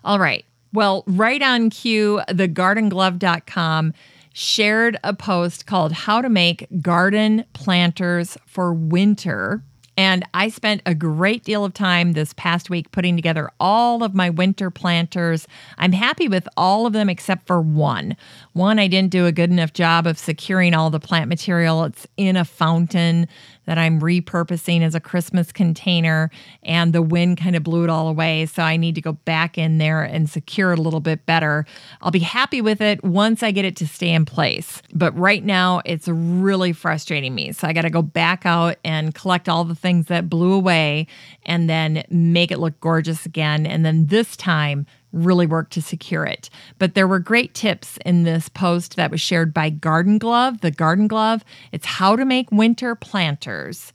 All 0.05 0.21
right. 0.21 0.45
Well, 0.73 1.05
right 1.07 1.43
on 1.43 1.69
cue, 1.69 2.23
thegardenglove.com 2.29 3.93
shared 4.33 4.97
a 5.05 5.13
post 5.13 5.67
called 5.67 5.93
How 5.93 6.23
to 6.23 6.31
Make 6.31 6.67
Garden 6.81 7.45
Planters 7.53 8.39
for 8.47 8.73
Winter. 8.73 9.63
And 9.99 10.25
I 10.33 10.49
spent 10.49 10.81
a 10.87 10.95
great 10.95 11.45
deal 11.45 11.67
of 11.67 11.75
time 11.75 12.13
this 12.13 12.33
past 12.33 12.71
week 12.71 12.91
putting 12.93 13.15
together 13.15 13.51
all 13.61 14.03
of 14.03 14.15
my 14.15 14.31
winter 14.31 14.71
planters. 14.71 15.47
I'm 15.77 15.93
happy 15.93 16.29
with 16.29 16.49
all 16.57 16.87
of 16.87 16.95
them 16.95 17.11
except 17.11 17.47
for 17.47 17.61
one. 17.61 18.17
One, 18.55 18.79
I 18.79 18.87
didn't 18.87 19.11
do 19.11 19.27
a 19.27 19.33
good 19.33 19.51
enough 19.51 19.75
job 19.75 20.07
of 20.07 20.19
securing 20.19 20.73
all 20.73 20.89
the 20.89 20.99
plant 20.99 21.29
material. 21.29 21.85
It's 21.85 22.07
in 22.17 22.39
a 22.39 22.45
fountain 22.47 23.29
that 23.67 23.79
I'm 23.79 24.01
repurposing 24.01 24.83
as 24.83 24.95
a 24.95 25.01
Christmas 25.01 25.53
container, 25.53 26.31
and 26.63 26.93
the 26.93 27.03
wind 27.03 27.39
kind 27.39 27.57
of 27.57 27.63
blew 27.63 27.85
it 27.85 27.91
all 27.91 28.09
away. 28.09 28.47
So 28.47 28.63
I 28.63 28.77
need 28.77 28.95
to 28.97 29.01
go 29.01 29.13
back 29.13 29.57
in 29.57 29.79
there 29.79 30.03
and 30.03 30.29
secure 30.29 30.73
it 30.73 30.79
a 30.79 30.83
little 30.83 31.01
bit 31.01 31.27
better. 31.27 31.65
I'll 32.01 32.11
be 32.11 32.19
happy 32.19 32.61
with 32.61 32.81
it 32.81 33.03
once 33.05 33.43
I 33.43 33.51
get 33.51 33.65
it 33.65 33.77
to 33.77 33.87
stay 33.87 34.11
in 34.11 34.25
place. 34.25 34.83
But 34.93 35.17
right 35.17 35.45
now, 35.45 35.81
it's 35.85 36.09
really 36.09 36.73
frustrating 36.73 37.35
me. 37.35 37.53
So 37.53 37.69
I 37.69 37.73
got 37.73 37.83
to 37.83 37.91
go 37.91 38.03
back 38.03 38.45
out 38.45 38.77
and 38.85 39.15
collect 39.15 39.49
all 39.49 39.65
the 39.65 39.75
things 39.75 40.07
that 40.07 40.29
blew 40.29 40.53
away 40.53 41.07
and 41.45 41.69
then 41.69 42.05
make 42.11 42.51
it 42.51 42.59
look 42.59 42.81
gorgeous 42.81 43.27
again. 43.27 43.67
And 43.67 43.85
then 43.85 44.07
this 44.07 44.37
time, 44.37 44.87
really 45.13 45.47
work 45.47 45.71
to 45.71 45.83
secure 45.83 46.25
it. 46.25 46.51
But 46.79 46.95
there 46.95 47.09
were 47.09 47.19
great 47.19 47.55
tips 47.55 47.99
in 48.05 48.23
this 48.25 48.49
post 48.49 48.97
that 48.97 49.11
was 49.11 49.21
shared 49.21 49.53
by 49.53 49.71
Garden 49.71 50.19
Glove. 50.19 50.61
The 50.61 50.71
Garden 50.71 51.09
Glove, 51.09 51.45
it's 51.71 51.87
how 51.87 52.17
to 52.17 52.25
make 52.25 52.51
winter 52.51 52.95
planters. 52.95 53.93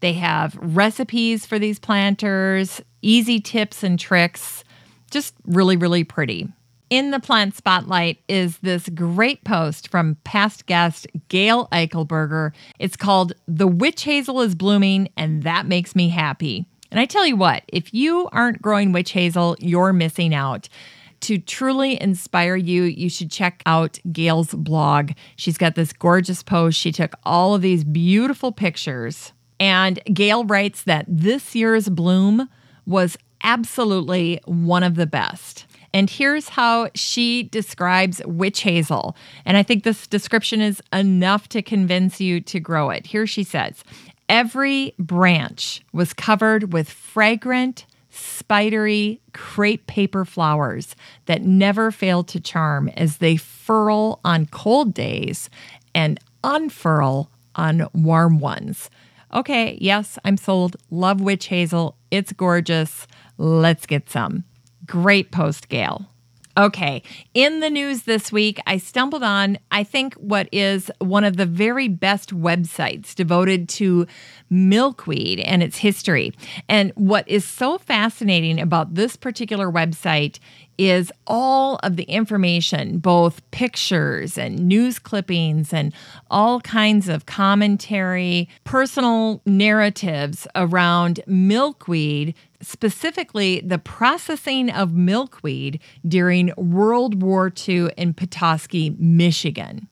They 0.00 0.14
have 0.14 0.56
recipes 0.60 1.46
for 1.46 1.58
these 1.58 1.78
planters, 1.78 2.80
easy 3.02 3.40
tips 3.40 3.82
and 3.82 3.98
tricks, 3.98 4.64
just 5.10 5.34
really, 5.44 5.76
really 5.76 6.04
pretty. 6.04 6.48
In 6.88 7.12
the 7.12 7.20
plant 7.20 7.54
spotlight 7.54 8.18
is 8.28 8.58
this 8.58 8.88
great 8.88 9.44
post 9.44 9.88
from 9.88 10.16
past 10.24 10.66
guest 10.66 11.06
Gail 11.28 11.68
Eichelberger. 11.70 12.50
It's 12.80 12.96
called 12.96 13.32
The 13.46 13.68
Witch 13.68 14.02
Hazel 14.02 14.40
is 14.40 14.56
Blooming, 14.56 15.08
and 15.16 15.44
That 15.44 15.66
Makes 15.66 15.94
Me 15.94 16.08
Happy. 16.08 16.66
And 16.90 16.98
I 16.98 17.04
tell 17.04 17.26
you 17.26 17.36
what, 17.36 17.62
if 17.68 17.94
you 17.94 18.28
aren't 18.32 18.62
growing 18.62 18.92
witch 18.92 19.12
hazel, 19.12 19.56
you're 19.60 19.92
missing 19.92 20.34
out. 20.34 20.68
To 21.22 21.38
truly 21.38 22.00
inspire 22.00 22.56
you, 22.56 22.84
you 22.84 23.10
should 23.10 23.30
check 23.30 23.62
out 23.66 23.98
Gail's 24.10 24.54
blog. 24.54 25.12
She's 25.36 25.58
got 25.58 25.74
this 25.74 25.92
gorgeous 25.92 26.42
post. 26.42 26.78
She 26.78 26.92
took 26.92 27.14
all 27.24 27.54
of 27.54 27.62
these 27.62 27.84
beautiful 27.84 28.52
pictures. 28.52 29.32
And 29.58 30.00
Gail 30.12 30.44
writes 30.44 30.84
that 30.84 31.04
this 31.06 31.54
year's 31.54 31.90
bloom 31.90 32.48
was 32.86 33.18
absolutely 33.42 34.40
one 34.46 34.82
of 34.82 34.94
the 34.94 35.06
best. 35.06 35.66
And 35.92 36.08
here's 36.08 36.50
how 36.50 36.88
she 36.94 37.44
describes 37.44 38.22
witch 38.24 38.62
hazel. 38.62 39.16
And 39.44 39.56
I 39.56 39.62
think 39.62 39.82
this 39.82 40.06
description 40.06 40.60
is 40.60 40.80
enough 40.92 41.48
to 41.50 41.62
convince 41.62 42.20
you 42.20 42.40
to 42.42 42.60
grow 42.60 42.90
it. 42.90 43.06
Here 43.06 43.26
she 43.26 43.42
says 43.42 43.82
Every 44.30 44.94
branch 44.96 45.82
was 45.92 46.12
covered 46.12 46.72
with 46.72 46.88
fragrant, 46.88 47.84
spidery 48.10 49.20
crepe 49.32 49.88
paper 49.88 50.24
flowers 50.24 50.94
that 51.26 51.42
never 51.42 51.90
fail 51.90 52.22
to 52.22 52.38
charm 52.38 52.88
as 52.90 53.16
they 53.16 53.36
furl 53.36 54.20
on 54.24 54.46
cold 54.46 54.94
days 54.94 55.50
and 55.96 56.20
unfurl 56.44 57.28
on 57.56 57.88
warm 57.92 58.38
ones. 58.38 58.88
Okay, 59.34 59.76
yes, 59.80 60.16
I'm 60.24 60.36
sold. 60.36 60.76
Love 60.92 61.20
witch 61.20 61.46
hazel. 61.46 61.96
It's 62.12 62.32
gorgeous. 62.32 63.08
Let's 63.36 63.84
get 63.84 64.08
some. 64.10 64.44
Great 64.86 65.32
post, 65.32 65.68
Gail. 65.68 66.09
Okay, 66.56 67.02
in 67.32 67.60
the 67.60 67.70
news 67.70 68.02
this 68.02 68.32
week, 68.32 68.58
I 68.66 68.78
stumbled 68.78 69.22
on, 69.22 69.56
I 69.70 69.84
think, 69.84 70.14
what 70.14 70.48
is 70.50 70.90
one 70.98 71.22
of 71.22 71.36
the 71.36 71.46
very 71.46 71.86
best 71.86 72.34
websites 72.34 73.14
devoted 73.14 73.68
to 73.70 74.08
milkweed 74.50 75.38
and 75.38 75.62
its 75.62 75.76
history. 75.76 76.32
And 76.68 76.90
what 76.96 77.26
is 77.28 77.44
so 77.44 77.78
fascinating 77.78 78.60
about 78.60 78.94
this 78.94 79.14
particular 79.14 79.70
website 79.70 80.40
is 80.80 81.12
all 81.26 81.78
of 81.82 81.96
the 81.96 82.04
information, 82.04 83.00
both 83.00 83.48
pictures 83.50 84.38
and 84.38 84.66
news 84.66 84.98
clippings 84.98 85.74
and 85.74 85.92
all 86.30 86.58
kinds 86.62 87.06
of 87.06 87.26
commentary, 87.26 88.48
personal 88.64 89.42
narratives 89.44 90.46
around 90.54 91.20
milkweed, 91.26 92.34
specifically 92.62 93.60
the 93.60 93.76
processing 93.76 94.70
of 94.70 94.94
milkweed 94.94 95.80
during 96.08 96.50
World 96.56 97.22
War 97.22 97.52
II 97.68 97.90
in 97.98 98.14
Petoskey, 98.14 98.96
Michigan. 98.98 99.86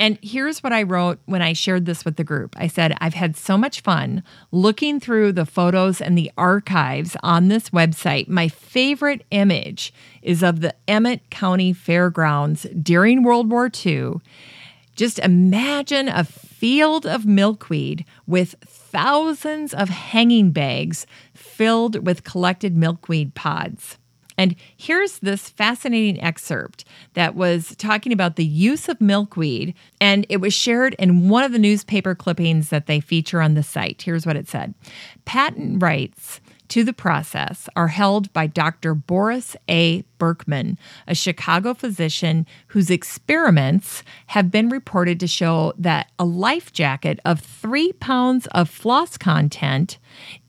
And 0.00 0.16
here's 0.22 0.62
what 0.62 0.72
I 0.72 0.84
wrote 0.84 1.18
when 1.26 1.42
I 1.42 1.52
shared 1.52 1.84
this 1.84 2.04
with 2.04 2.16
the 2.16 2.24
group. 2.24 2.54
I 2.56 2.68
said, 2.68 2.96
I've 3.00 3.14
had 3.14 3.36
so 3.36 3.58
much 3.58 3.80
fun 3.80 4.22
looking 4.52 5.00
through 5.00 5.32
the 5.32 5.46
photos 5.46 6.00
and 6.00 6.16
the 6.16 6.30
archives 6.38 7.16
on 7.22 7.48
this 7.48 7.70
website. 7.70 8.28
My 8.28 8.46
favorite 8.46 9.24
image 9.32 9.92
is 10.22 10.44
of 10.44 10.60
the 10.60 10.74
Emmet 10.86 11.30
County 11.30 11.72
Fairgrounds 11.72 12.66
during 12.80 13.24
World 13.24 13.50
War 13.50 13.70
II. 13.84 14.14
Just 14.94 15.18
imagine 15.18 16.08
a 16.08 16.24
field 16.24 17.04
of 17.04 17.26
milkweed 17.26 18.04
with 18.26 18.54
thousands 18.64 19.74
of 19.74 19.88
hanging 19.88 20.52
bags 20.52 21.06
filled 21.34 22.06
with 22.06 22.24
collected 22.24 22.76
milkweed 22.76 23.34
pods. 23.34 23.98
And 24.38 24.54
here's 24.76 25.18
this 25.18 25.50
fascinating 25.50 26.22
excerpt 26.22 26.84
that 27.14 27.34
was 27.34 27.74
talking 27.76 28.12
about 28.12 28.36
the 28.36 28.44
use 28.44 28.88
of 28.88 29.00
milkweed, 29.00 29.74
and 30.00 30.24
it 30.28 30.38
was 30.38 30.54
shared 30.54 30.94
in 30.94 31.28
one 31.28 31.42
of 31.44 31.52
the 31.52 31.58
newspaper 31.58 32.14
clippings 32.14 32.70
that 32.70 32.86
they 32.86 33.00
feature 33.00 33.42
on 33.42 33.54
the 33.54 33.64
site. 33.64 34.02
Here's 34.02 34.24
what 34.24 34.36
it 34.36 34.48
said 34.48 34.74
Patent 35.24 35.82
rights 35.82 36.40
to 36.68 36.84
the 36.84 36.92
process 36.92 37.68
are 37.76 37.88
held 37.88 38.32
by 38.32 38.46
Dr. 38.46 38.94
Boris 38.94 39.56
A. 39.68 40.04
Berkman, 40.18 40.78
a 41.06 41.14
Chicago 41.14 41.74
physician 41.74 42.46
whose 42.68 42.90
experiments 42.90 44.02
have 44.28 44.50
been 44.50 44.68
reported 44.68 45.18
to 45.20 45.26
show 45.26 45.72
that 45.78 46.10
a 46.18 46.24
life 46.24 46.72
jacket 46.72 47.20
of 47.24 47.40
three 47.40 47.92
pounds 47.94 48.46
of 48.48 48.68
floss 48.68 49.16
content 49.16 49.98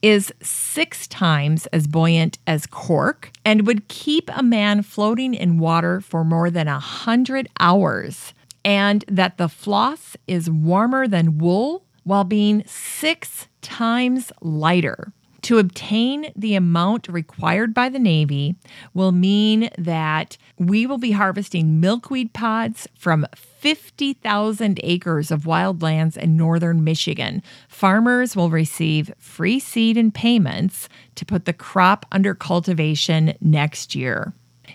is 0.02 0.32
six 0.42 1.06
times 1.06 1.66
as 1.66 1.86
buoyant 1.86 2.38
as 2.46 2.66
cork 2.66 3.30
and 3.44 3.66
would 3.66 3.88
keep 3.88 4.30
a 4.34 4.42
man 4.42 4.82
floating 4.82 5.34
in 5.34 5.58
water 5.58 6.00
for 6.00 6.24
more 6.24 6.50
than 6.50 6.68
a 6.68 6.80
hundred 6.80 7.48
hours, 7.58 8.34
and 8.64 9.04
that 9.08 9.38
the 9.38 9.48
floss 9.48 10.16
is 10.26 10.50
warmer 10.50 11.08
than 11.08 11.38
wool 11.38 11.84
while 12.04 12.24
being 12.24 12.64
six 12.66 13.46
times 13.62 14.32
lighter 14.40 15.12
to 15.42 15.58
obtain 15.58 16.32
the 16.36 16.54
amount 16.54 17.08
required 17.08 17.74
by 17.74 17.88
the 17.88 17.98
Navy 17.98 18.56
will 18.94 19.12
mean 19.12 19.70
that 19.78 20.36
we 20.58 20.86
will 20.86 20.98
be 20.98 21.12
harvesting 21.12 21.80
milkweed 21.80 22.32
pods 22.32 22.88
from 22.98 23.26
50,000 23.34 24.80
acres 24.82 25.30
of 25.30 25.42
wildlands 25.42 26.16
in 26.16 26.36
northern 26.36 26.82
Michigan. 26.82 27.42
Farmers 27.68 28.34
will 28.34 28.50
receive 28.50 29.12
free 29.18 29.58
seed 29.58 29.96
and 29.96 30.14
payments 30.14 30.88
to 31.14 31.26
put 31.26 31.44
the 31.44 31.52
crop 31.52 32.06
under 32.10 32.34
cultivation 32.34 33.34
next 33.40 33.94
year. 33.94 34.32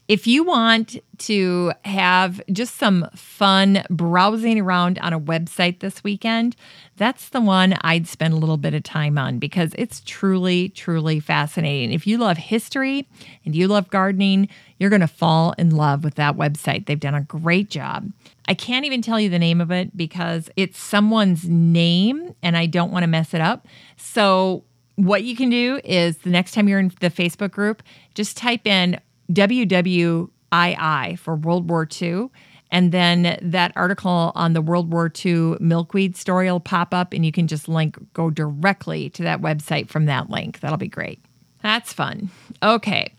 If 0.08 0.28
you 0.28 0.44
want 0.44 0.98
to 1.18 1.74
have 1.84 2.40
just 2.52 2.76
some 2.76 3.10
fun 3.16 3.84
browsing 3.90 4.60
around 4.60 5.00
on 5.00 5.14
a 5.14 5.20
website 5.20 5.80
this 5.80 6.04
weekend, 6.04 6.56
that's 6.96 7.30
the 7.30 7.42
one 7.42 7.76
I'd 7.82 8.08
spend 8.08 8.36
a 8.36 8.38
little 8.38 8.58
bit 8.58 8.76
of 8.76 8.84
time 8.84 9.18
on 9.18 9.40
because 9.40 9.74
it's 9.80 10.02
truly, 10.06 10.70
truly 10.70 11.20
fascinating. 11.20 11.92
If 11.92 12.06
you 12.06 12.20
love 12.20 12.38
history 12.38 13.08
and 13.46 13.56
you 13.56 13.68
love 13.68 13.90
gardening, 13.90 14.48
you're 14.78 14.92
going 14.92 15.02
to 15.02 15.08
fall 15.08 15.56
in 15.58 15.72
love 15.72 16.04
with 16.04 16.16
that 16.16 16.38
website. 16.38 16.86
They've 16.86 17.00
done 17.00 17.16
a 17.16 17.22
great 17.22 17.72
job. 17.72 18.12
I 18.48 18.54
can't 18.54 18.86
even 18.86 19.02
tell 19.02 19.20
you 19.20 19.30
the 19.30 19.40
name 19.40 19.60
of 19.60 19.72
it 19.72 19.98
because 19.98 20.52
it's 20.56 20.78
someone's 20.78 21.50
name 21.50 22.36
and 22.44 22.56
I 22.56 22.68
don't 22.68 22.92
want 22.92 23.04
to 23.04 23.08
mess 23.08 23.34
it 23.34 23.42
up. 23.42 23.68
So, 23.98 24.66
what 24.98 25.24
you 25.24 25.36
can 25.36 25.50
do 25.50 25.82
is 25.84 26.20
the 26.20 26.30
next 26.30 26.54
time 26.54 26.70
you're 26.70 26.80
in 26.80 26.90
the 27.02 27.10
Facebook 27.10 27.52
group, 27.52 27.84
just 28.14 28.38
type 28.38 28.66
in 28.66 28.98
WWII 29.32 31.20
for 31.20 31.36
World 31.36 31.70
War 31.70 31.88
II. 32.02 32.30
And 32.72 32.92
then 32.92 33.38
that 33.42 33.72
article 33.76 34.32
on 34.36 34.54
the 34.54 34.62
World 34.62 34.92
War 34.92 35.12
II 35.24 35.56
milkweed 35.60 36.18
story 36.18 36.52
will 36.52 36.60
pop 36.60 36.94
up, 36.94 37.14
and 37.14 37.26
you 37.26 37.32
can 37.32 37.48
just 37.48 37.70
link, 37.70 37.98
go 38.14 38.30
directly 38.30 39.10
to 39.12 39.24
that 39.24 39.42
website 39.42 39.90
from 39.90 40.06
that 40.06 40.30
link. 40.30 40.60
That'll 40.60 40.78
be 40.78 40.88
great. 40.88 41.20
That's 41.62 41.94
fun. 41.94 42.30
Okay. 42.62 43.14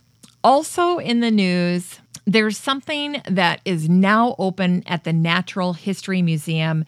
Also 0.44 0.98
in 0.98 1.20
the 1.20 1.30
news, 1.30 2.00
there's 2.26 2.58
something 2.58 3.22
that 3.28 3.60
is 3.64 3.88
now 3.88 4.34
open 4.38 4.82
at 4.86 5.04
the 5.04 5.12
Natural 5.12 5.72
History 5.72 6.22
Museum 6.22 6.84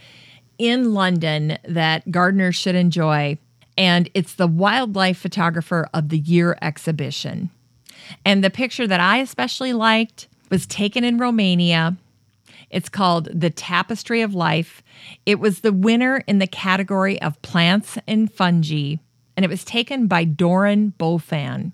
in 0.58 0.92
London 0.92 1.58
that 1.64 2.10
gardeners 2.10 2.56
should 2.56 2.74
enjoy, 2.74 3.38
and 3.76 4.10
it's 4.14 4.34
the 4.34 4.48
Wildlife 4.48 5.18
Photographer 5.18 5.88
of 5.94 6.08
the 6.08 6.18
Year 6.18 6.58
exhibition. 6.60 7.50
And 8.24 8.42
the 8.42 8.50
picture 8.50 8.86
that 8.86 9.00
I 9.00 9.18
especially 9.18 9.72
liked 9.72 10.28
was 10.50 10.66
taken 10.66 11.04
in 11.04 11.18
Romania. 11.18 11.96
It's 12.70 12.88
called 12.88 13.28
The 13.32 13.50
Tapestry 13.50 14.20
of 14.20 14.34
Life. 14.34 14.82
It 15.24 15.40
was 15.40 15.60
the 15.60 15.72
winner 15.72 16.22
in 16.26 16.38
the 16.38 16.46
category 16.46 17.20
of 17.22 17.40
plants 17.42 17.98
and 18.06 18.32
fungi, 18.32 18.96
and 19.36 19.44
it 19.44 19.48
was 19.48 19.64
taken 19.64 20.06
by 20.06 20.24
Dorin 20.24 20.92
Bofan. 20.98 21.72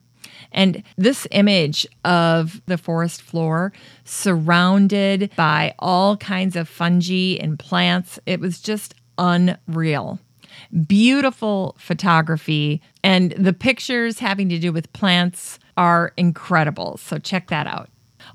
And 0.52 0.84
this 0.96 1.26
image 1.32 1.86
of 2.04 2.62
the 2.66 2.78
forest 2.78 3.22
floor 3.22 3.72
surrounded 4.04 5.32
by 5.36 5.74
all 5.80 6.16
kinds 6.16 6.54
of 6.54 6.68
fungi 6.68 7.36
and 7.40 7.58
plants, 7.58 8.20
it 8.24 8.38
was 8.38 8.60
just 8.60 8.94
unreal. 9.18 10.20
Beautiful 10.86 11.74
photography, 11.78 12.80
and 13.02 13.32
the 13.32 13.52
pictures 13.52 14.20
having 14.20 14.48
to 14.48 14.58
do 14.60 14.72
with 14.72 14.92
plants 14.92 15.58
are 15.76 16.12
incredible. 16.16 16.96
So 16.98 17.18
check 17.18 17.48
that 17.48 17.66
out. 17.66 17.88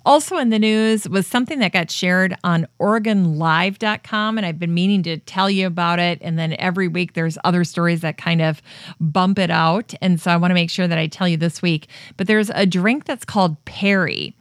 Also 0.05 0.37
in 0.37 0.49
the 0.49 0.59
news 0.59 1.07
was 1.09 1.27
something 1.27 1.59
that 1.59 1.71
got 1.71 1.91
shared 1.91 2.35
on 2.43 2.67
OregonLive.com, 2.79 4.37
and 4.37 4.45
I've 4.45 4.59
been 4.59 4.73
meaning 4.73 5.03
to 5.03 5.17
tell 5.17 5.49
you 5.49 5.67
about 5.67 5.99
it. 5.99 6.19
And 6.21 6.37
then 6.37 6.55
every 6.59 6.87
week 6.87 7.13
there's 7.13 7.37
other 7.43 7.63
stories 7.63 8.01
that 8.01 8.17
kind 8.17 8.41
of 8.41 8.61
bump 8.99 9.39
it 9.39 9.51
out. 9.51 9.93
And 10.01 10.19
so 10.19 10.31
I 10.31 10.37
want 10.37 10.51
to 10.51 10.55
make 10.55 10.69
sure 10.69 10.87
that 10.87 10.97
I 10.97 11.07
tell 11.07 11.27
you 11.27 11.37
this 11.37 11.61
week. 11.61 11.87
But 12.17 12.27
there's 12.27 12.49
a 12.51 12.65
drink 12.65 13.05
that's 13.05 13.25
called 13.25 13.63
Perry. 13.65 14.35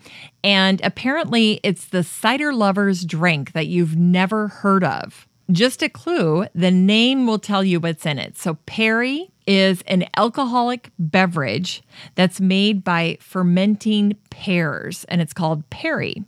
And 0.45 0.81
apparently 0.85 1.61
it's 1.63 1.87
the 1.87 2.03
cider 2.05 2.53
lover's 2.53 3.05
drink 3.05 3.53
that 3.53 3.67
you've 3.67 3.97
never 3.97 4.49
heard 4.49 4.85
of. 4.85 5.28
Just 5.51 5.83
a 5.83 5.89
clue 5.89 6.47
the 6.55 6.71
name 6.71 7.27
will 7.27 7.39
tell 7.39 7.65
you 7.65 7.81
what's 7.81 8.05
in 8.05 8.19
it. 8.19 8.37
So, 8.37 8.55
Perry 8.67 9.31
is 9.47 9.83
an 9.87 10.07
alcoholic 10.17 10.91
beverage 10.99 11.83
that's 12.17 12.39
made 12.39 12.85
by 12.85 13.17
fermenting 13.21 14.15
pears, 14.29 15.05
and 15.05 15.23
it's 15.23 15.33
called 15.33 15.69
Perry. 15.71 16.23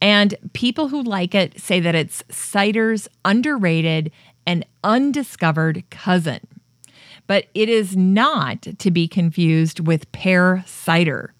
And 0.00 0.34
people 0.54 0.88
who 0.88 1.02
like 1.02 1.34
it 1.34 1.60
say 1.60 1.78
that 1.80 1.94
it's 1.94 2.22
cider's 2.30 3.06
underrated 3.24 4.10
and 4.46 4.64
undiscovered 4.82 5.84
cousin. 5.90 6.40
But 7.26 7.48
it 7.52 7.68
is 7.68 7.96
not 7.96 8.62
to 8.62 8.90
be 8.90 9.06
confused 9.06 9.80
with 9.80 10.10
pear 10.12 10.64
cider. 10.66 11.34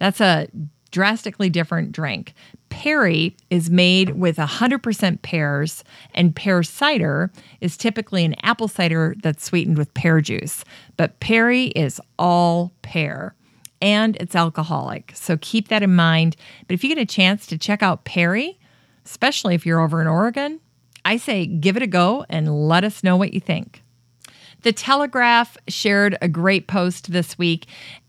That's 0.00 0.20
a 0.20 0.48
drastically 0.90 1.50
different 1.50 1.92
drink. 1.92 2.34
Perry 2.70 3.36
is 3.50 3.70
made 3.70 4.10
with 4.10 4.36
100% 4.36 5.22
pears, 5.22 5.84
and 6.14 6.34
pear 6.36 6.62
cider 6.62 7.30
is 7.60 7.76
typically 7.76 8.24
an 8.24 8.34
apple 8.42 8.68
cider 8.68 9.14
that's 9.22 9.44
sweetened 9.44 9.78
with 9.78 9.92
pear 9.94 10.20
juice. 10.20 10.64
But 10.96 11.20
Perry 11.20 11.66
is 11.66 12.00
all 12.18 12.72
pear 12.82 13.34
and 13.80 14.16
it's 14.16 14.34
alcoholic. 14.34 15.12
So 15.14 15.38
keep 15.40 15.68
that 15.68 15.82
in 15.82 15.94
mind. 15.94 16.36
But 16.66 16.74
if 16.74 16.82
you 16.82 16.94
get 16.94 17.00
a 17.00 17.06
chance 17.06 17.46
to 17.46 17.58
check 17.58 17.82
out 17.82 18.04
Perry, 18.04 18.58
especially 19.04 19.54
if 19.54 19.64
you're 19.64 19.80
over 19.80 20.00
in 20.00 20.06
Oregon, 20.06 20.60
I 21.04 21.16
say 21.16 21.46
give 21.46 21.76
it 21.76 21.82
a 21.82 21.86
go 21.86 22.24
and 22.28 22.68
let 22.68 22.84
us 22.84 23.04
know 23.04 23.16
what 23.16 23.32
you 23.32 23.40
think. 23.40 23.82
The 24.62 24.72
Telegraph 24.72 25.56
shared 25.68 26.18
a 26.20 26.28
great 26.28 26.66
post 26.66 27.12
this 27.12 27.38
week, 27.38 27.66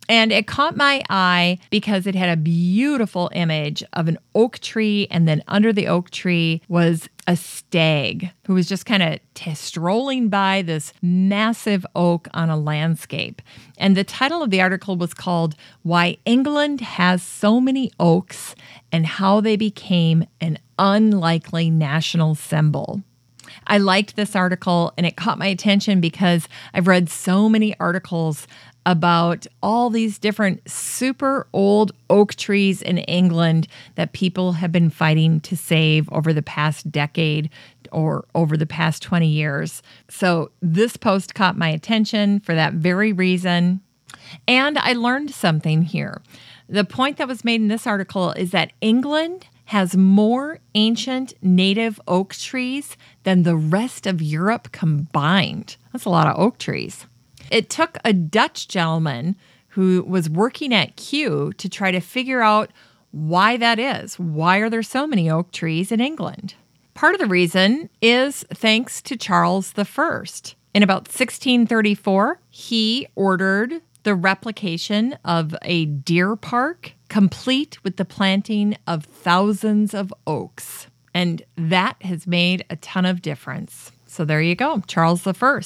and 0.09 0.31
it 0.31 0.47
caught 0.47 0.75
my 0.75 1.03
eye 1.09 1.59
because 1.69 2.07
it 2.07 2.15
had 2.15 2.29
a 2.29 2.41
beautiful 2.41 3.29
image 3.33 3.83
of 3.93 4.07
an 4.07 4.17
oak 4.33 4.57
tree, 4.59 5.07
and 5.11 5.27
then 5.27 5.43
under 5.47 5.71
the 5.71 5.87
oak 5.87 6.09
tree 6.09 6.61
was 6.67 7.07
a 7.27 7.35
stag 7.35 8.31
who 8.47 8.55
was 8.55 8.67
just 8.67 8.87
kind 8.87 9.03
of 9.03 9.19
t- 9.35 9.53
strolling 9.53 10.27
by 10.27 10.63
this 10.63 10.91
massive 11.03 11.85
oak 11.95 12.27
on 12.33 12.49
a 12.49 12.57
landscape. 12.57 13.39
And 13.77 13.95
the 13.95 14.03
title 14.03 14.41
of 14.41 14.49
the 14.49 14.61
article 14.61 14.97
was 14.97 15.13
called 15.13 15.55
Why 15.83 16.17
England 16.25 16.81
Has 16.81 17.21
So 17.21 17.61
Many 17.61 17.91
Oaks 17.99 18.55
and 18.91 19.05
How 19.05 19.41
They 19.41 19.55
Became 19.55 20.25
an 20.41 20.57
Unlikely 20.79 21.69
National 21.69 22.33
Symbol. 22.33 23.03
I 23.67 23.77
liked 23.77 24.15
this 24.15 24.35
article 24.35 24.93
and 24.97 25.05
it 25.05 25.15
caught 25.15 25.37
my 25.37 25.47
attention 25.47 26.01
because 26.01 26.47
I've 26.73 26.87
read 26.87 27.09
so 27.09 27.49
many 27.49 27.77
articles 27.79 28.47
about 28.85 29.45
all 29.61 29.89
these 29.89 30.17
different 30.17 30.67
super 30.69 31.47
old 31.53 31.91
oak 32.09 32.35
trees 32.35 32.81
in 32.81 32.97
England 32.99 33.67
that 33.95 34.13
people 34.13 34.53
have 34.53 34.71
been 34.71 34.89
fighting 34.89 35.39
to 35.41 35.55
save 35.55 36.11
over 36.11 36.33
the 36.33 36.41
past 36.41 36.91
decade 36.91 37.49
or 37.91 38.25
over 38.35 38.55
the 38.55 38.65
past 38.65 39.01
20 39.03 39.27
years. 39.27 39.81
So 40.09 40.51
this 40.61 40.97
post 40.97 41.35
caught 41.35 41.57
my 41.57 41.69
attention 41.69 42.39
for 42.39 42.55
that 42.55 42.73
very 42.73 43.13
reason. 43.13 43.81
And 44.47 44.77
I 44.77 44.93
learned 44.93 45.31
something 45.31 45.83
here. 45.83 46.21
The 46.67 46.83
point 46.83 47.17
that 47.17 47.27
was 47.27 47.43
made 47.43 47.61
in 47.61 47.67
this 47.67 47.87
article 47.87 48.31
is 48.31 48.51
that 48.51 48.73
England 48.79 49.47
has 49.65 49.95
more 49.95 50.59
ancient 50.73 51.33
native 51.41 51.99
oak 52.07 52.33
trees 52.33 52.97
than 53.23 53.43
the 53.43 53.55
rest 53.55 54.07
of 54.07 54.21
Europe 54.21 54.71
combined. 54.71 55.77
That's 55.93 56.05
a 56.05 56.09
lot 56.09 56.27
of 56.27 56.39
oak 56.39 56.57
trees. 56.57 57.05
It 57.51 57.69
took 57.69 57.97
a 58.03 58.13
Dutch 58.13 58.67
gentleman 58.67 59.35
who 59.69 60.03
was 60.07 60.29
working 60.29 60.73
at 60.73 60.95
Kew 60.95 61.53
to 61.57 61.69
try 61.69 61.91
to 61.91 61.99
figure 61.99 62.41
out 62.41 62.71
why 63.11 63.57
that 63.57 63.79
is. 63.79 64.19
Why 64.19 64.57
are 64.57 64.69
there 64.69 64.83
so 64.83 65.07
many 65.07 65.29
oak 65.29 65.51
trees 65.51 65.91
in 65.91 65.99
England? 65.99 66.55
Part 66.93 67.15
of 67.15 67.21
the 67.21 67.27
reason 67.27 67.89
is 68.01 68.43
thanks 68.53 69.01
to 69.03 69.15
Charles 69.15 69.73
I. 69.77 70.23
In 70.73 70.83
about 70.83 71.07
1634, 71.07 72.39
he 72.49 73.07
ordered 73.15 73.81
the 74.03 74.15
replication 74.15 75.17
of 75.25 75.55
a 75.63 75.85
deer 75.85 76.35
park, 76.35 76.93
complete 77.09 77.83
with 77.83 77.97
the 77.97 78.05
planting 78.05 78.77
of 78.85 79.05
thousands 79.05 79.93
of 79.93 80.13
oaks. 80.27 80.87
And 81.13 81.41
that 81.57 82.01
has 82.03 82.27
made 82.27 82.65
a 82.69 82.75
ton 82.75 83.05
of 83.05 83.21
difference. 83.21 83.91
So 84.05 84.25
there 84.25 84.41
you 84.41 84.55
go, 84.55 84.81
Charles 84.87 85.25
I. 85.25 85.61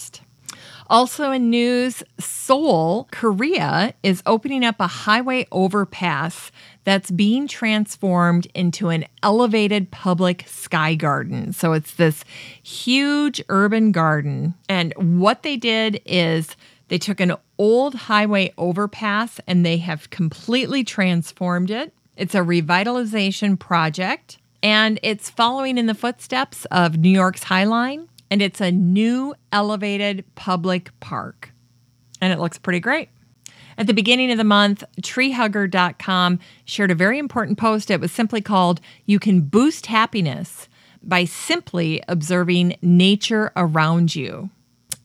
Also 0.89 1.31
in 1.31 1.49
news, 1.49 2.03
Seoul, 2.19 3.07
Korea 3.11 3.93
is 4.03 4.21
opening 4.25 4.63
up 4.65 4.79
a 4.79 4.87
highway 4.87 5.47
overpass 5.51 6.51
that's 6.83 7.11
being 7.11 7.47
transformed 7.47 8.47
into 8.53 8.89
an 8.89 9.05
elevated 9.21 9.91
public 9.91 10.45
sky 10.47 10.95
garden. 10.95 11.53
So 11.53 11.73
it's 11.73 11.93
this 11.95 12.23
huge 12.61 13.41
urban 13.49 13.91
garden. 13.91 14.53
And 14.67 14.93
what 15.19 15.43
they 15.43 15.57
did 15.57 16.01
is 16.05 16.55
they 16.89 16.97
took 16.97 17.19
an 17.19 17.35
old 17.57 17.95
highway 17.95 18.53
overpass 18.57 19.39
and 19.47 19.65
they 19.65 19.77
have 19.77 20.09
completely 20.09 20.83
transformed 20.83 21.71
it. 21.71 21.93
It's 22.17 22.35
a 22.35 22.39
revitalization 22.39 23.57
project 23.57 24.37
and 24.61 24.99
it's 25.03 25.29
following 25.29 25.77
in 25.77 25.87
the 25.87 25.93
footsteps 25.93 26.65
of 26.65 26.97
New 26.97 27.09
York's 27.09 27.43
High 27.43 27.65
Line 27.65 28.07
and 28.33 28.41
it's 28.41 28.61
a 28.61 28.71
new 28.71 29.35
elevated 29.51 30.25
public 30.33 30.89
park. 30.99 31.53
And 32.19 32.33
it 32.33 32.39
looks 32.39 32.57
pretty 32.57 32.79
great. 32.79 33.09
At 33.77 33.85
the 33.85 33.93
beginning 33.93 34.31
of 34.31 34.39
the 34.39 34.43
month, 34.43 34.83
treehugger.com 35.03 36.39
shared 36.65 36.89
a 36.89 36.95
very 36.95 37.19
important 37.19 37.59
post. 37.59 37.91
It 37.91 38.01
was 38.01 38.11
simply 38.11 38.41
called 38.41 38.81
You 39.05 39.19
Can 39.19 39.41
Boost 39.41 39.85
Happiness 39.85 40.67
by 41.03 41.25
Simply 41.25 42.01
Observing 42.07 42.75
Nature 42.81 43.51
Around 43.55 44.15
You. 44.15 44.49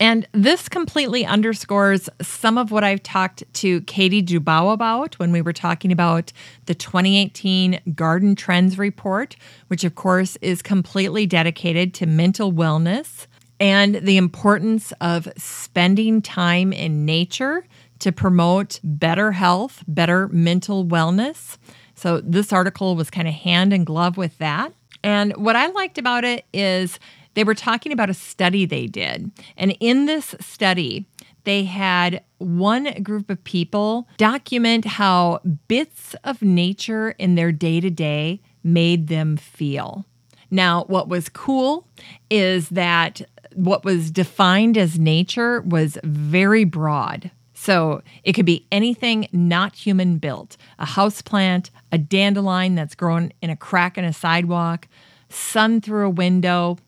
And 0.01 0.29
this 0.33 0.69
completely 0.69 1.27
underscores 1.27 2.09
some 2.23 2.57
of 2.57 2.71
what 2.71 2.85
I've 2.85 3.03
talked 3.03 3.43
to 3.55 3.81
Katie 3.83 4.23
Dubow 4.23 4.73
about 4.73 5.19
when 5.19 5.33
we 5.33 5.43
were 5.43 5.53
talking 5.53 5.91
about 5.91 6.33
the 6.67 6.75
2018 6.75 7.81
Garden 7.95 8.37
Trends 8.37 8.79
Report, 8.79 9.35
which, 9.67 9.83
of 9.83 9.97
course, 9.97 10.37
is 10.41 10.63
completely 10.63 11.27
dedicated 11.27 11.95
to 11.95 12.07
mental 12.07 12.53
wellness 12.53 13.27
and 13.61 13.97
the 13.97 14.17
importance 14.17 14.93
of 15.01 15.29
spending 15.37 16.23
time 16.23 16.73
in 16.73 17.05
nature 17.05 17.67
to 17.99 18.13
promote 18.13 18.79
better 18.85 19.33
health, 19.33 19.83
better 19.89 20.29
mental 20.29 20.85
wellness. 20.85 21.59
So, 21.97 22.21
this 22.21 22.53
article 22.53 22.95
was 22.95 23.11
kind 23.11 23.27
of 23.27 23.35
hand 23.35 23.73
in 23.73 23.83
glove 23.83 24.17
with 24.17 24.39
that. 24.39 24.73
And 25.03 25.37
what 25.37 25.57
I 25.57 25.67
liked 25.69 25.99
about 25.99 26.25
it 26.25 26.45
is 26.53 26.99
they 27.39 27.45
were 27.45 27.55
talking 27.55 27.93
about 27.93 28.11
a 28.11 28.15
study 28.15 28.67
they 28.67 28.87
did. 28.87 29.31
And 29.57 29.77
in 29.79 30.07
this 30.07 30.35
study, 30.41 31.07
they 31.45 31.65
had 31.65 32.25
one 32.39 33.03
group 33.03 33.31
of 33.31 33.43
people 33.45 34.09
document 34.17 34.85
how 34.85 35.41
bits 35.69 36.17
of 36.25 36.43
nature 36.43 37.11
in 37.11 37.37
their 37.37 37.53
day 37.53 37.81
to 37.81 37.91
day 37.91 38.43
made 38.65 39.07
them 39.07 39.37
feel. 39.37 40.05
Now, 40.51 40.85
what 40.89 41.09
was 41.09 41.29
cool 41.29 41.87
is 42.29 42.71
that 42.71 43.23
what 43.55 43.85
was 43.85 44.11
defined 44.11 44.77
as 44.77 44.99
nature 44.99 45.61
was 45.61 45.97
very 46.03 46.65
broad. 46.65 47.31
So 47.55 48.03
it 48.25 48.33
could 48.33 48.47
be 48.47 48.67
anything 48.73 49.29
not 49.33 49.75
human 49.77 50.19
built 50.19 50.57
a 50.79 50.87
house 50.87 51.23
plant, 51.23 51.71
a 51.93 51.99
dandelion 51.99 52.75
that's 52.75 52.95
grown 52.95 53.33
in 53.43 53.51
a 53.51 53.57
crack 53.57 53.97
in 53.97 54.05
a 54.05 54.13
sidewalk, 54.13 54.89
sun 55.29 55.81
through 55.81 56.07
a 56.07 56.11
window. 56.11 56.79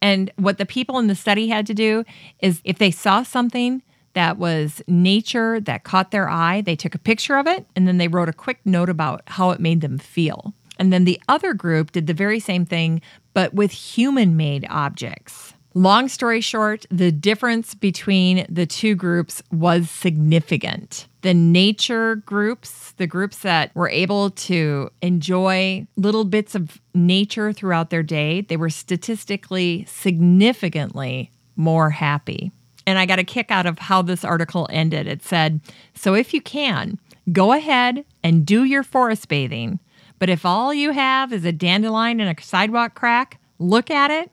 And 0.00 0.32
what 0.36 0.58
the 0.58 0.66
people 0.66 0.98
in 0.98 1.06
the 1.06 1.14
study 1.14 1.48
had 1.48 1.66
to 1.66 1.74
do 1.74 2.04
is 2.40 2.60
if 2.64 2.78
they 2.78 2.90
saw 2.90 3.22
something 3.22 3.82
that 4.14 4.38
was 4.38 4.82
nature 4.86 5.60
that 5.60 5.84
caught 5.84 6.10
their 6.10 6.28
eye, 6.28 6.60
they 6.60 6.76
took 6.76 6.94
a 6.94 6.98
picture 6.98 7.36
of 7.36 7.46
it 7.46 7.66
and 7.76 7.86
then 7.86 7.98
they 7.98 8.08
wrote 8.08 8.28
a 8.28 8.32
quick 8.32 8.60
note 8.64 8.88
about 8.88 9.22
how 9.26 9.50
it 9.50 9.60
made 9.60 9.80
them 9.80 9.98
feel. 9.98 10.54
And 10.78 10.92
then 10.92 11.04
the 11.04 11.20
other 11.28 11.54
group 11.54 11.92
did 11.92 12.06
the 12.06 12.14
very 12.14 12.40
same 12.40 12.64
thing, 12.64 13.00
but 13.32 13.54
with 13.54 13.70
human 13.70 14.36
made 14.36 14.66
objects. 14.70 15.54
Long 15.74 16.08
story 16.08 16.40
short, 16.40 16.86
the 16.90 17.10
difference 17.10 17.74
between 17.74 18.46
the 18.48 18.66
two 18.66 18.94
groups 18.94 19.42
was 19.50 19.90
significant. 19.90 21.08
The 21.24 21.34
nature 21.34 22.16
groups, 22.16 22.92
the 22.92 23.06
groups 23.06 23.38
that 23.38 23.74
were 23.74 23.88
able 23.88 24.30
to 24.30 24.90
enjoy 25.00 25.86
little 25.96 26.24
bits 26.24 26.54
of 26.54 26.80
nature 26.94 27.52
throughout 27.52 27.88
their 27.88 28.02
day, 28.02 28.42
they 28.42 28.58
were 28.58 28.68
statistically 28.68 29.86
significantly 29.86 31.30
more 31.56 31.90
happy. 31.90 32.52
And 32.86 32.98
I 32.98 33.06
got 33.06 33.18
a 33.18 33.24
kick 33.24 33.50
out 33.50 33.64
of 33.64 33.78
how 33.78 34.02
this 34.02 34.22
article 34.22 34.68
ended. 34.70 35.06
It 35.06 35.22
said, 35.22 35.60
So 35.94 36.14
if 36.14 36.34
you 36.34 36.42
can, 36.42 36.98
go 37.32 37.52
ahead 37.52 38.04
and 38.22 38.44
do 38.44 38.64
your 38.64 38.82
forest 38.82 39.28
bathing. 39.28 39.80
But 40.18 40.28
if 40.28 40.44
all 40.44 40.74
you 40.74 40.92
have 40.92 41.32
is 41.32 41.46
a 41.46 41.52
dandelion 41.52 42.20
and 42.20 42.38
a 42.38 42.42
sidewalk 42.42 42.94
crack, 42.94 43.40
look 43.58 43.90
at 43.90 44.10
it 44.10 44.30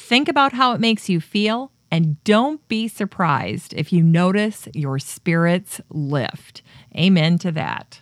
Think 0.00 0.28
about 0.28 0.54
how 0.54 0.72
it 0.72 0.80
makes 0.80 1.08
you 1.08 1.20
feel, 1.20 1.70
and 1.90 2.22
don't 2.24 2.66
be 2.68 2.88
surprised 2.88 3.74
if 3.74 3.92
you 3.92 4.02
notice 4.02 4.68
your 4.74 4.98
spirits 4.98 5.80
lift. 5.90 6.62
Amen 6.96 7.38
to 7.38 7.52
that. 7.52 8.00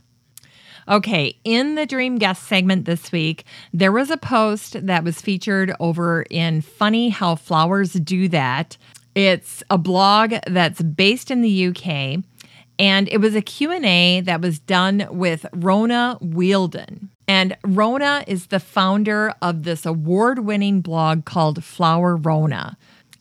Okay, 0.88 1.38
in 1.44 1.74
the 1.74 1.84
Dream 1.84 2.16
Guest 2.16 2.44
segment 2.44 2.86
this 2.86 3.12
week, 3.12 3.44
there 3.74 3.92
was 3.92 4.10
a 4.10 4.16
post 4.16 4.86
that 4.86 5.04
was 5.04 5.20
featured 5.20 5.74
over 5.80 6.22
in 6.30 6.62
Funny 6.62 7.10
How 7.10 7.34
Flowers 7.34 7.92
Do 7.92 8.28
That. 8.28 8.78
It's 9.14 9.62
a 9.68 9.76
blog 9.76 10.34
that's 10.46 10.80
based 10.80 11.30
in 11.30 11.42
the 11.42 11.66
UK 11.66 12.24
and 12.78 13.08
it 13.08 13.18
was 13.18 13.34
a 13.34 13.42
Q&A 13.42 14.20
that 14.20 14.40
was 14.40 14.60
done 14.60 15.06
with 15.10 15.46
Rona 15.52 16.16
Wheeldon. 16.20 17.08
And 17.26 17.56
Rona 17.64 18.24
is 18.26 18.46
the 18.46 18.60
founder 18.60 19.34
of 19.42 19.64
this 19.64 19.84
award 19.84 20.40
winning 20.40 20.80
blog 20.80 21.24
called 21.24 21.60
Flowerona. 21.60 22.76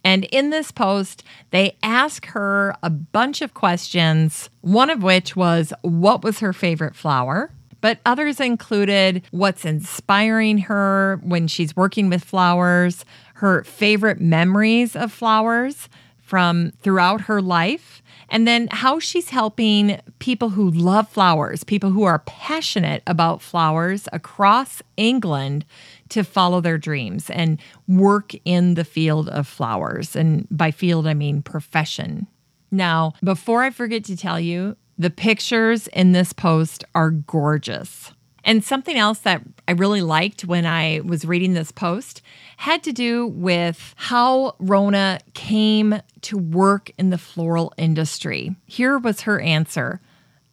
And 0.08 0.24
in 0.32 0.51
this 0.51 0.72
post, 0.72 1.22
they 1.51 1.76
ask 1.84 2.28
her 2.28 2.74
a 2.82 2.89
bunch 2.89 3.41
of 3.41 3.53
questions, 3.53 4.49
one 4.62 4.89
of 4.89 5.03
which 5.03 5.36
was 5.36 5.74
what 5.82 6.24
was 6.24 6.39
her 6.39 6.53
favorite 6.53 6.95
flower? 6.95 7.51
But 7.82 7.99
others 8.05 8.39
included 8.39 9.24
what's 9.32 9.66
inspiring 9.66 10.60
her 10.60 11.20
when 11.24 11.49
she's 11.49 11.76
working 11.76 12.08
with 12.08 12.24
flowers, 12.24 13.03
her 13.34 13.66
favorite 13.66 14.22
memories 14.22 14.95
of 14.95 15.12
flowers 15.12 15.89
from 16.22 16.72
throughout 16.82 17.20
her 17.22 17.41
life, 17.41 18.01
and 18.30 18.47
then 18.47 18.70
how 18.72 18.99
she's 18.99 19.32
helping 19.32 19.99
people 20.20 20.51
who 20.51 20.72
love 20.72 21.10
flowers, 21.10 21.66
people 21.66 21.91
who 21.91 22.03
are 22.03 22.20
passionate 22.20 23.03
about 23.08 23.41
flowers 23.41 24.08
across 24.14 24.82
England 24.95 25.66
to 26.10 26.24
follow 26.24 26.62
their 26.62 26.78
dreams 26.78 27.30
and 27.30 27.60
work 27.88 28.34
in 28.45 28.74
the 28.76 28.84
field 28.84 29.30
of 29.30 29.47
flowers. 29.47 30.16
And 30.16 30.47
by 30.49 30.72
field, 30.72 31.08
I 31.08 31.14
mean 31.14 31.41
profession. 31.41 32.28
Now, 32.72 33.14
before 33.24 33.64
I 33.64 33.70
forget 33.70 34.03
to 34.05 34.18
tell 34.18 34.39
you, 34.39 34.76
the 34.97 35.10
pictures 35.10 35.88
in 35.88 36.12
this 36.12 36.34
post 36.34 36.84
are 36.95 37.12
gorgeous. 37.12 38.12
And 38.43 38.64
something 38.64 38.97
else 38.97 39.20
that 39.20 39.41
I 39.68 39.74
really 39.74 40.01
liked 40.01 40.45
when 40.45 40.66
I 40.66 41.01
was 41.03 41.26
reading 41.26 41.53
this 41.53 41.72
post 41.72 42.22
had 42.55 42.82
to 42.84 42.93
do 42.93 43.28
with 43.28 43.93
how 43.97 44.55
Rona 44.58 45.20
came 45.34 46.01
to 46.22 46.38
work 46.38 46.89
in 46.97 47.10
the 47.10 47.18
floral 47.18 47.74
industry. 47.78 48.55
Here 48.66 48.97
was 48.97 49.22
her 49.22 49.39
answer 49.39 49.99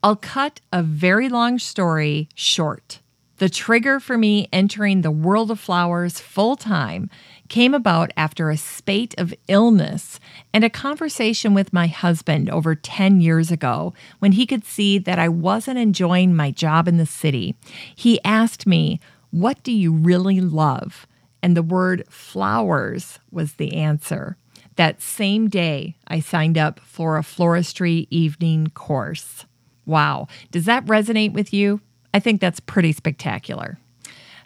I'll 0.02 0.16
cut 0.16 0.61
a 0.70 0.82
very 0.82 1.30
long 1.30 1.59
story 1.59 2.28
short. 2.34 3.00
The 3.39 3.49
trigger 3.49 3.99
for 3.99 4.16
me 4.16 4.49
entering 4.53 5.03
the 5.03 5.11
world 5.11 5.51
of 5.51 5.59
flowers 5.59 6.20
full 6.20 6.55
time 6.55 7.11
came 7.49 7.74
about 7.74 8.12
after 8.16 8.49
a 8.49 8.57
spate 8.57 9.14
of 9.18 9.35
illness 9.49 10.20
and 10.53 10.62
a 10.62 10.70
conversation 10.70 11.53
with 11.53 11.72
my 11.72 11.89
husband 11.89 12.49
over 12.49 12.74
10 12.76 13.20
years 13.20 13.51
ago 13.51 13.93
when 14.20 14.32
he 14.32 14.47
could 14.47 14.64
see 14.64 14.99
that 14.99 15.18
I 15.18 15.28
wasn't 15.28 15.78
enjoying 15.78 16.35
my 16.35 16.53
job 16.53 16.87
in 16.87 16.97
the 16.97 17.07
city. 17.07 17.57
He 17.95 18.22
asked 18.24 18.66
me, 18.66 19.01
What 19.30 19.62
do 19.64 19.72
you 19.72 19.93
really 19.93 20.41
love? 20.41 21.07
And 21.43 21.57
the 21.57 21.62
word 21.62 22.05
flowers 22.09 23.18
was 23.32 23.55
the 23.55 23.74
answer. 23.74 24.37
That 24.76 25.03
same 25.03 25.49
day, 25.49 25.97
I 26.07 26.20
signed 26.20 26.57
up 26.57 26.80
for 26.80 27.16
a 27.16 27.22
floristry 27.22 28.07
evening 28.11 28.68
course. 28.74 29.45
Wow. 29.87 30.28
Does 30.51 30.64
that 30.64 30.87
resonate 30.87 31.32
with 31.32 31.53
you? 31.53 31.80
I 32.14 32.20
think 32.20 32.40
that's 32.40 32.60
pretty 32.60 32.92
spectacular. 32.92 33.78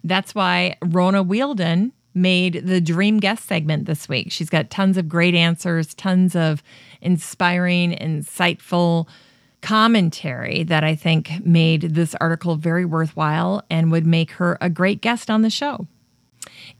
That's 0.03 0.35
why 0.35 0.77
Rona 0.83 1.23
Wheeldon 1.23 1.93
made 2.15 2.67
the 2.67 2.81
dream 2.81 3.21
guest 3.21 3.47
segment 3.47 3.85
this 3.85 4.09
week. 4.09 4.33
She's 4.33 4.49
got 4.49 4.71
tons 4.71 4.97
of 4.97 5.09
great 5.09 5.35
answers, 5.35 5.95
tons 5.95 6.35
of 6.35 6.63
inspiring, 7.01 7.93
insightful 7.93 9.07
commentary 9.61 10.63
that 10.65 10.83
I 10.83 10.95
think 10.95 11.45
made 11.45 11.83
this 11.95 12.15
article 12.21 12.57
very 12.57 12.85
worthwhile 12.85 13.63
and 13.69 13.93
would 13.93 14.07
make 14.07 14.33
her 14.33 14.57
a 14.61 14.71
great 14.71 15.01
guest 15.01 15.31
on 15.31 15.43
the 15.43 15.51
show. 15.51 15.87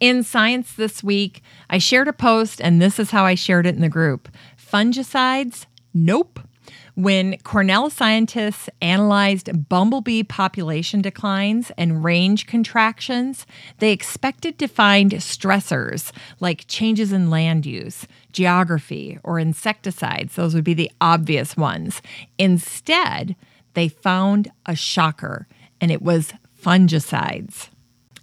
In 0.01 0.23
science 0.23 0.73
this 0.73 1.03
week, 1.05 1.43
I 1.69 1.79
shared 1.79 2.09
a 2.09 2.13
post, 2.13 2.61
and 2.61 2.81
this 2.81 2.99
is 2.99 3.11
how 3.11 3.25
I 3.25 3.35
shared 3.35 3.67
it 3.67 3.75
in 3.75 3.83
the 3.83 3.89
group 3.89 4.29
Fungicides? 4.57 5.67
Nope. 5.93 6.41
When 6.99 7.39
Cornell 7.45 7.91
scientists 7.91 8.69
analyzed 8.83 9.69
bumblebee 9.69 10.25
population 10.25 11.01
declines 11.01 11.71
and 11.79 12.03
range 12.03 12.49
contractions, 12.49 13.47
they 13.79 13.93
expected 13.93 14.59
to 14.59 14.67
find 14.67 15.13
stressors 15.13 16.11
like 16.41 16.67
changes 16.67 17.13
in 17.13 17.31
land 17.31 17.67
use, 17.67 18.09
geography, 18.33 19.17
or 19.23 19.39
insecticides. 19.39 20.35
Those 20.35 20.57
would 20.57 20.65
be 20.65 20.75
the 20.75 20.91
obvious 21.01 21.57
ones. 21.57 22.03
Instead, 22.37 23.37
they 23.75 23.87
found 23.87 24.51
a 24.67 24.75
shocker, 24.75 25.47
and 25.81 25.93
it 25.93 26.03
was 26.03 26.33
fungicides. 26.61 27.69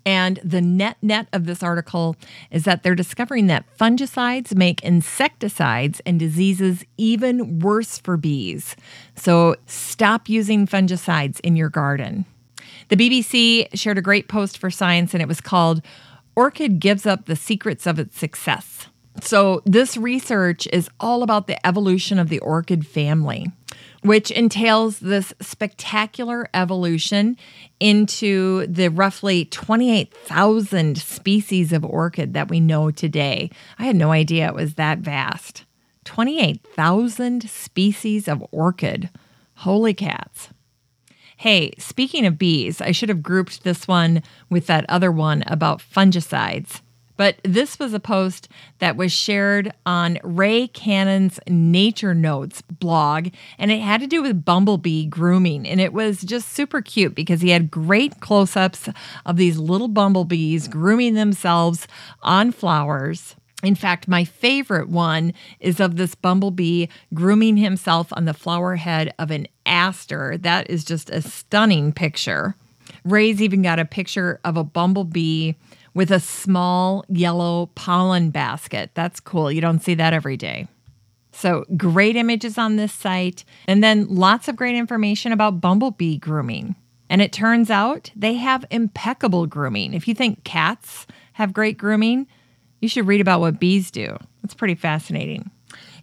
And 0.05 0.39
the 0.43 0.61
net 0.61 0.97
net 1.01 1.27
of 1.33 1.45
this 1.45 1.63
article 1.63 2.15
is 2.51 2.63
that 2.63 2.83
they're 2.83 2.95
discovering 2.95 3.47
that 3.47 3.65
fungicides 3.77 4.55
make 4.55 4.83
insecticides 4.83 5.99
and 6.05 6.19
diseases 6.19 6.85
even 6.97 7.59
worse 7.59 7.97
for 7.97 8.15
bees. 8.15 8.75
So 9.15 9.55
stop 9.65 10.29
using 10.29 10.67
fungicides 10.67 11.39
in 11.39 11.55
your 11.55 11.69
garden. 11.69 12.25
The 12.89 12.95
BBC 12.95 13.67
shared 13.73 13.97
a 13.97 14.01
great 14.01 14.27
post 14.27 14.59
for 14.59 14.69
science 14.69 15.13
and 15.13 15.21
it 15.21 15.27
was 15.27 15.41
called 15.41 15.81
Orchid 16.35 16.79
Gives 16.79 17.05
Up 17.05 17.25
the 17.25 17.35
Secrets 17.35 17.87
of 17.87 17.97
Its 17.97 18.17
Success. 18.17 18.87
So, 19.21 19.61
this 19.65 19.95
research 19.95 20.67
is 20.73 20.89
all 20.99 21.23
about 21.23 21.47
the 21.47 21.65
evolution 21.65 22.19
of 22.19 22.27
the 22.27 22.39
orchid 22.39 22.85
family 22.85 23.47
which 24.05 24.29
entails 24.29 24.99
this 24.99 25.33
spectacular 25.41 26.47
evolution 26.53 27.35
into 27.79 28.67
the 28.67 28.89
roughly 28.89 29.45
28,000 29.45 30.97
species 30.97 31.73
of 31.73 31.83
orchid 31.83 32.33
that 32.33 32.47
we 32.47 32.59
know 32.59 32.91
today. 32.91 33.49
I 33.79 33.85
had 33.85 33.95
no 33.95 34.11
idea 34.11 34.47
it 34.47 34.53
was 34.53 34.75
that 34.75 34.99
vast. 34.99 35.65
28,000 36.03 37.49
species 37.49 38.27
of 38.27 38.45
orchid. 38.51 39.09
Holy 39.55 39.95
cats. 39.95 40.49
Hey, 41.37 41.73
speaking 41.79 42.27
of 42.27 42.37
bees, 42.37 42.81
I 42.81 42.91
should 42.91 43.09
have 43.09 43.23
grouped 43.23 43.63
this 43.63 43.87
one 43.87 44.21
with 44.51 44.67
that 44.67 44.85
other 44.87 45.11
one 45.11 45.43
about 45.47 45.79
fungicides. 45.81 46.81
But 47.17 47.37
this 47.43 47.79
was 47.79 47.93
a 47.93 47.99
post 47.99 48.49
that 48.79 48.97
was 48.97 49.11
shared 49.11 49.71
on 49.85 50.19
Ray 50.23 50.67
Cannon's 50.67 51.39
Nature 51.47 52.13
Notes 52.13 52.61
blog, 52.63 53.29
and 53.57 53.71
it 53.71 53.79
had 53.79 54.01
to 54.01 54.07
do 54.07 54.21
with 54.21 54.45
bumblebee 54.45 55.05
grooming. 55.05 55.67
And 55.67 55.79
it 55.79 55.93
was 55.93 56.21
just 56.21 56.49
super 56.49 56.81
cute 56.81 57.15
because 57.15 57.41
he 57.41 57.49
had 57.49 57.71
great 57.71 58.19
close 58.19 58.57
ups 58.57 58.89
of 59.25 59.37
these 59.37 59.57
little 59.57 59.87
bumblebees 59.87 60.67
grooming 60.67 61.13
themselves 61.13 61.87
on 62.21 62.51
flowers. 62.51 63.35
In 63.63 63.75
fact, 63.75 64.07
my 64.07 64.25
favorite 64.25 64.89
one 64.89 65.33
is 65.59 65.79
of 65.79 65.95
this 65.95 66.13
bumblebee 66.13 66.87
grooming 67.13 67.57
himself 67.57 68.11
on 68.11 68.25
the 68.25 68.33
flower 68.33 68.75
head 68.75 69.13
of 69.17 69.31
an 69.31 69.47
aster. 69.65 70.37
That 70.37 70.69
is 70.69 70.83
just 70.83 71.09
a 71.09 71.21
stunning 71.21 71.91
picture. 71.91 72.55
Ray's 73.03 73.41
even 73.41 73.61
got 73.61 73.79
a 73.79 73.85
picture 73.85 74.39
of 74.43 74.57
a 74.57 74.63
bumblebee 74.63 75.53
with 75.95 76.11
a 76.11 76.19
small 76.19 77.03
yellow 77.09 77.71
pollen 77.73 78.29
basket. 78.29 78.91
That's 78.93 79.19
cool. 79.19 79.51
You 79.51 79.61
don't 79.61 79.81
see 79.81 79.95
that 79.95 80.13
every 80.13 80.37
day. 80.37 80.67
So, 81.31 81.65
great 81.75 82.15
images 82.15 82.57
on 82.57 82.75
this 82.75 82.93
site, 82.93 83.43
and 83.67 83.83
then 83.83 84.07
lots 84.07 84.47
of 84.47 84.55
great 84.55 84.75
information 84.75 85.31
about 85.31 85.59
bumblebee 85.59 86.17
grooming. 86.17 86.75
And 87.09 87.21
it 87.21 87.33
turns 87.33 87.69
out 87.69 88.11
they 88.15 88.35
have 88.35 88.65
impeccable 88.71 89.45
grooming. 89.45 89.93
If 89.93 90.07
you 90.07 90.13
think 90.13 90.43
cats 90.43 91.05
have 91.33 91.51
great 91.51 91.77
grooming, 91.77 92.27
you 92.79 92.87
should 92.87 93.07
read 93.07 93.21
about 93.21 93.41
what 93.41 93.59
bees 93.59 93.91
do. 93.91 94.17
It's 94.43 94.53
pretty 94.53 94.75
fascinating. 94.75 95.51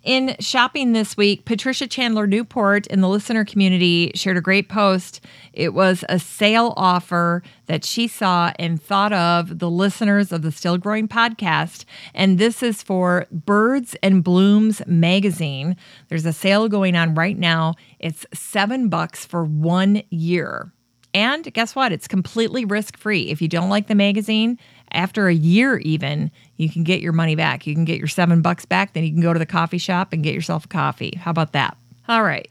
In 0.02 0.34
shopping 0.40 0.92
this 0.92 1.16
week, 1.16 1.44
Patricia 1.44 1.86
Chandler 1.86 2.26
Newport 2.26 2.88
in 2.88 3.00
the 3.00 3.08
listener 3.08 3.44
community 3.44 4.10
shared 4.16 4.36
a 4.36 4.40
great 4.40 4.68
post. 4.68 5.24
It 5.52 5.74
was 5.74 6.04
a 6.08 6.18
sale 6.18 6.74
offer 6.76 7.44
that 7.66 7.84
she 7.84 8.08
saw 8.08 8.52
and 8.58 8.82
thought 8.82 9.12
of 9.12 9.60
the 9.60 9.70
listeners 9.70 10.32
of 10.32 10.42
the 10.42 10.50
Still 10.50 10.76
Growing 10.76 11.06
podcast. 11.06 11.84
And 12.14 12.38
this 12.38 12.64
is 12.64 12.82
for 12.82 13.26
Birds 13.30 13.94
and 14.02 14.24
Blooms 14.24 14.82
magazine. 14.88 15.76
There's 16.08 16.26
a 16.26 16.32
sale 16.32 16.68
going 16.68 16.96
on 16.96 17.14
right 17.14 17.38
now. 17.38 17.76
It's 18.00 18.26
seven 18.34 18.88
bucks 18.88 19.24
for 19.24 19.44
one 19.44 20.02
year. 20.10 20.72
And 21.14 21.52
guess 21.52 21.76
what? 21.76 21.92
It's 21.92 22.08
completely 22.08 22.64
risk 22.64 22.96
free. 22.96 23.28
If 23.28 23.40
you 23.40 23.46
don't 23.46 23.68
like 23.68 23.86
the 23.86 23.94
magazine, 23.94 24.58
after 24.92 25.28
a 25.28 25.34
year, 25.34 25.78
even, 25.78 26.30
you 26.56 26.70
can 26.70 26.84
get 26.84 27.00
your 27.00 27.12
money 27.12 27.34
back. 27.34 27.66
You 27.66 27.74
can 27.74 27.84
get 27.84 27.98
your 27.98 28.08
seven 28.08 28.42
bucks 28.42 28.64
back. 28.64 28.92
Then 28.92 29.04
you 29.04 29.10
can 29.10 29.20
go 29.20 29.32
to 29.32 29.38
the 29.38 29.46
coffee 29.46 29.78
shop 29.78 30.12
and 30.12 30.22
get 30.22 30.34
yourself 30.34 30.64
a 30.66 30.68
coffee. 30.68 31.18
How 31.20 31.30
about 31.30 31.52
that? 31.52 31.76
All 32.08 32.22
right. 32.22 32.48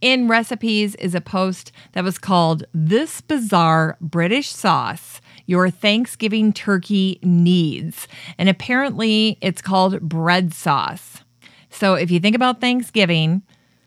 In 0.00 0.28
recipes 0.28 0.94
is 0.96 1.14
a 1.14 1.20
post 1.20 1.72
that 1.92 2.04
was 2.04 2.18
called 2.18 2.64
This 2.72 3.20
Bizarre 3.20 3.96
British 4.00 4.48
Sauce 4.48 5.20
Your 5.46 5.70
Thanksgiving 5.70 6.52
Turkey 6.52 7.18
Needs. 7.22 8.06
And 8.38 8.48
apparently 8.48 9.38
it's 9.40 9.62
called 9.62 10.00
bread 10.00 10.52
sauce. 10.54 11.22
So 11.70 11.94
if 11.94 12.10
you 12.10 12.20
think 12.20 12.36
about 12.36 12.60
Thanksgiving, 12.60 13.42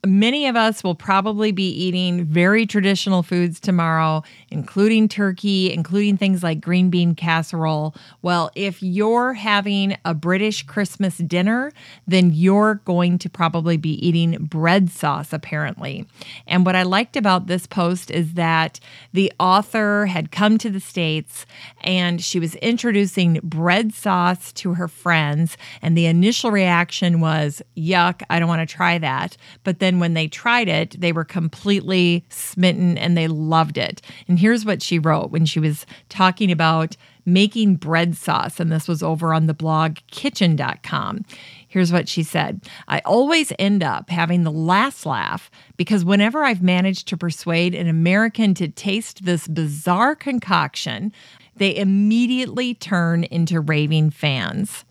Many 0.05 0.47
of 0.47 0.57
us 0.57 0.83
will 0.83 0.95
probably 0.95 1.53
be 1.53 1.69
eating 1.69 2.25
very 2.25 2.65
traditional 2.65 3.23
foods 3.23 3.61
tomorrow, 3.61 4.21
including 4.49 5.07
turkey, 5.07 5.71
including 5.71 6.17
things 6.17 6.43
like 6.43 6.59
green 6.59 6.89
bean 6.89 7.15
casserole. 7.15 7.95
Well, 8.21 8.51
if 8.53 8.83
you're 8.83 9.31
having 9.31 9.95
a 10.03 10.13
British 10.13 10.63
Christmas 10.63 11.19
dinner, 11.19 11.71
then 12.05 12.31
you're 12.33 12.81
going 12.83 13.17
to 13.19 13.29
probably 13.29 13.77
be 13.77 13.91
eating 14.05 14.43
bread 14.43 14.89
sauce, 14.89 15.31
apparently. 15.31 16.05
And 16.47 16.65
what 16.65 16.75
I 16.75 16.83
liked 16.83 17.15
about 17.15 17.47
this 17.47 17.65
post 17.65 18.11
is 18.11 18.33
that 18.33 18.81
the 19.13 19.31
author 19.39 20.07
had 20.07 20.31
come 20.31 20.57
to 20.57 20.69
the 20.69 20.81
States 20.81 21.45
and 21.79 22.21
she 22.21 22.41
was 22.41 22.55
introducing 22.55 23.39
bread 23.41 23.93
sauce 23.93 24.51
to 24.53 24.73
her 24.73 24.89
friends. 24.89 25.55
And 25.81 25.97
the 25.97 26.07
initial 26.07 26.51
reaction 26.51 27.21
was, 27.21 27.61
yuck, 27.77 28.21
I 28.29 28.39
don't 28.39 28.49
want 28.49 28.67
to 28.67 28.75
try 28.75 28.97
that. 28.97 29.37
But 29.63 29.79
then 29.79 29.92
when 29.99 30.13
they 30.13 30.27
tried 30.27 30.67
it, 30.67 30.99
they 30.99 31.11
were 31.11 31.23
completely 31.25 32.25
smitten 32.29 32.97
and 32.97 33.17
they 33.17 33.27
loved 33.27 33.77
it. 33.77 34.01
And 34.27 34.39
here's 34.39 34.65
what 34.65 34.81
she 34.81 34.99
wrote 34.99 35.31
when 35.31 35.45
she 35.45 35.59
was 35.59 35.85
talking 36.09 36.51
about 36.51 36.95
making 37.25 37.75
bread 37.75 38.15
sauce. 38.15 38.59
And 38.59 38.71
this 38.71 38.87
was 38.87 39.01
over 39.01 39.33
on 39.33 39.47
the 39.47 39.53
blog 39.53 39.97
kitchn.com. 40.11 41.25
Here's 41.67 41.91
what 41.91 42.07
she 42.07 42.23
said 42.23 42.61
I 42.87 42.99
always 42.99 43.51
end 43.57 43.83
up 43.83 44.09
having 44.09 44.43
the 44.43 44.51
last 44.51 45.05
laugh 45.05 45.49
because 45.77 46.05
whenever 46.05 46.43
I've 46.43 46.61
managed 46.61 47.07
to 47.09 47.17
persuade 47.17 47.73
an 47.73 47.87
American 47.87 48.53
to 48.55 48.67
taste 48.67 49.25
this 49.25 49.47
bizarre 49.47 50.15
concoction, 50.15 51.11
they 51.55 51.75
immediately 51.75 52.73
turn 52.73 53.23
into 53.25 53.59
raving 53.59 54.09
fans. 54.11 54.85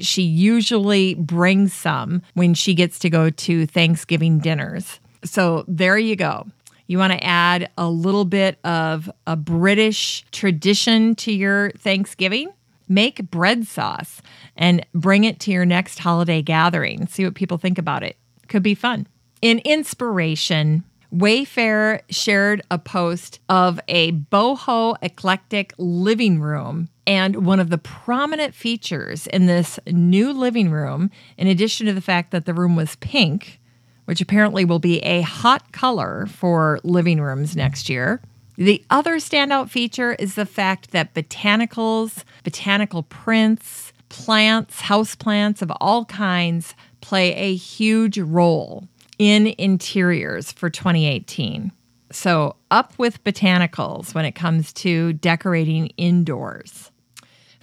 She 0.00 0.22
usually 0.22 1.14
brings 1.14 1.72
some 1.72 2.22
when 2.34 2.54
she 2.54 2.74
gets 2.74 2.98
to 3.00 3.10
go 3.10 3.30
to 3.30 3.66
Thanksgiving 3.66 4.38
dinners. 4.38 5.00
So 5.24 5.64
there 5.66 5.98
you 5.98 6.16
go. 6.16 6.46
You 6.86 6.98
want 6.98 7.12
to 7.12 7.24
add 7.24 7.70
a 7.76 7.88
little 7.88 8.24
bit 8.24 8.58
of 8.64 9.10
a 9.26 9.36
British 9.36 10.24
tradition 10.30 11.14
to 11.16 11.32
your 11.32 11.72
Thanksgiving? 11.72 12.50
Make 12.88 13.30
bread 13.30 13.66
sauce 13.66 14.22
and 14.56 14.86
bring 14.94 15.24
it 15.24 15.40
to 15.40 15.50
your 15.50 15.66
next 15.66 15.98
holiday 15.98 16.42
gathering. 16.42 17.08
See 17.08 17.24
what 17.24 17.34
people 17.34 17.58
think 17.58 17.78
about 17.78 18.04
it. 18.04 18.16
Could 18.48 18.62
be 18.62 18.76
fun. 18.76 19.08
In 19.42 19.58
inspiration, 19.60 20.84
Wayfair 21.12 22.02
shared 22.10 22.62
a 22.70 22.78
post 22.78 23.40
of 23.48 23.80
a 23.88 24.12
boho 24.12 24.96
eclectic 25.02 25.74
living 25.78 26.40
room. 26.40 26.88
And 27.06 27.46
one 27.46 27.60
of 27.60 27.70
the 27.70 27.78
prominent 27.78 28.54
features 28.54 29.26
in 29.28 29.46
this 29.46 29.78
new 29.86 30.32
living 30.32 30.70
room, 30.70 31.10
in 31.38 31.46
addition 31.46 31.86
to 31.86 31.92
the 31.92 32.00
fact 32.00 32.32
that 32.32 32.46
the 32.46 32.54
room 32.54 32.74
was 32.74 32.96
pink, 32.96 33.60
which 34.06 34.20
apparently 34.20 34.64
will 34.64 34.78
be 34.78 34.98
a 35.00 35.20
hot 35.20 35.72
color 35.72 36.26
for 36.26 36.80
living 36.82 37.20
rooms 37.20 37.54
next 37.54 37.88
year. 37.88 38.20
The 38.56 38.84
other 38.90 39.16
standout 39.16 39.68
feature 39.68 40.14
is 40.14 40.34
the 40.34 40.46
fact 40.46 40.90
that 40.92 41.14
botanicals, 41.14 42.24
botanical 42.42 43.02
prints, 43.02 43.92
plants, 44.08 44.80
houseplants 44.80 45.62
of 45.62 45.70
all 45.80 46.06
kinds 46.06 46.74
play 47.00 47.34
a 47.34 47.54
huge 47.54 48.18
role 48.18 48.88
in 49.18 49.54
interiors 49.58 50.52
for 50.52 50.70
2018. 50.70 51.70
So, 52.12 52.56
up 52.70 52.92
with 52.98 53.22
botanicals 53.24 54.14
when 54.14 54.24
it 54.24 54.32
comes 54.32 54.72
to 54.74 55.12
decorating 55.14 55.88
indoors. 55.96 56.90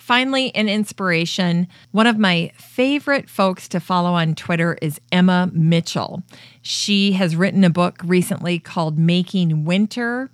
Finally, 0.03 0.53
an 0.53 0.67
inspiration. 0.67 1.65
One 1.91 2.07
of 2.07 2.17
my 2.17 2.51
favorite 2.57 3.29
folks 3.29 3.69
to 3.69 3.79
follow 3.79 4.11
on 4.11 4.35
Twitter 4.35 4.77
is 4.81 4.99
Emma 5.13 5.49
Mitchell. 5.53 6.23
She 6.61 7.13
has 7.13 7.37
written 7.37 7.63
a 7.63 7.69
book 7.69 8.01
recently 8.03 8.59
called 8.59 8.99
Making 8.99 9.63
Winter. 9.63 10.29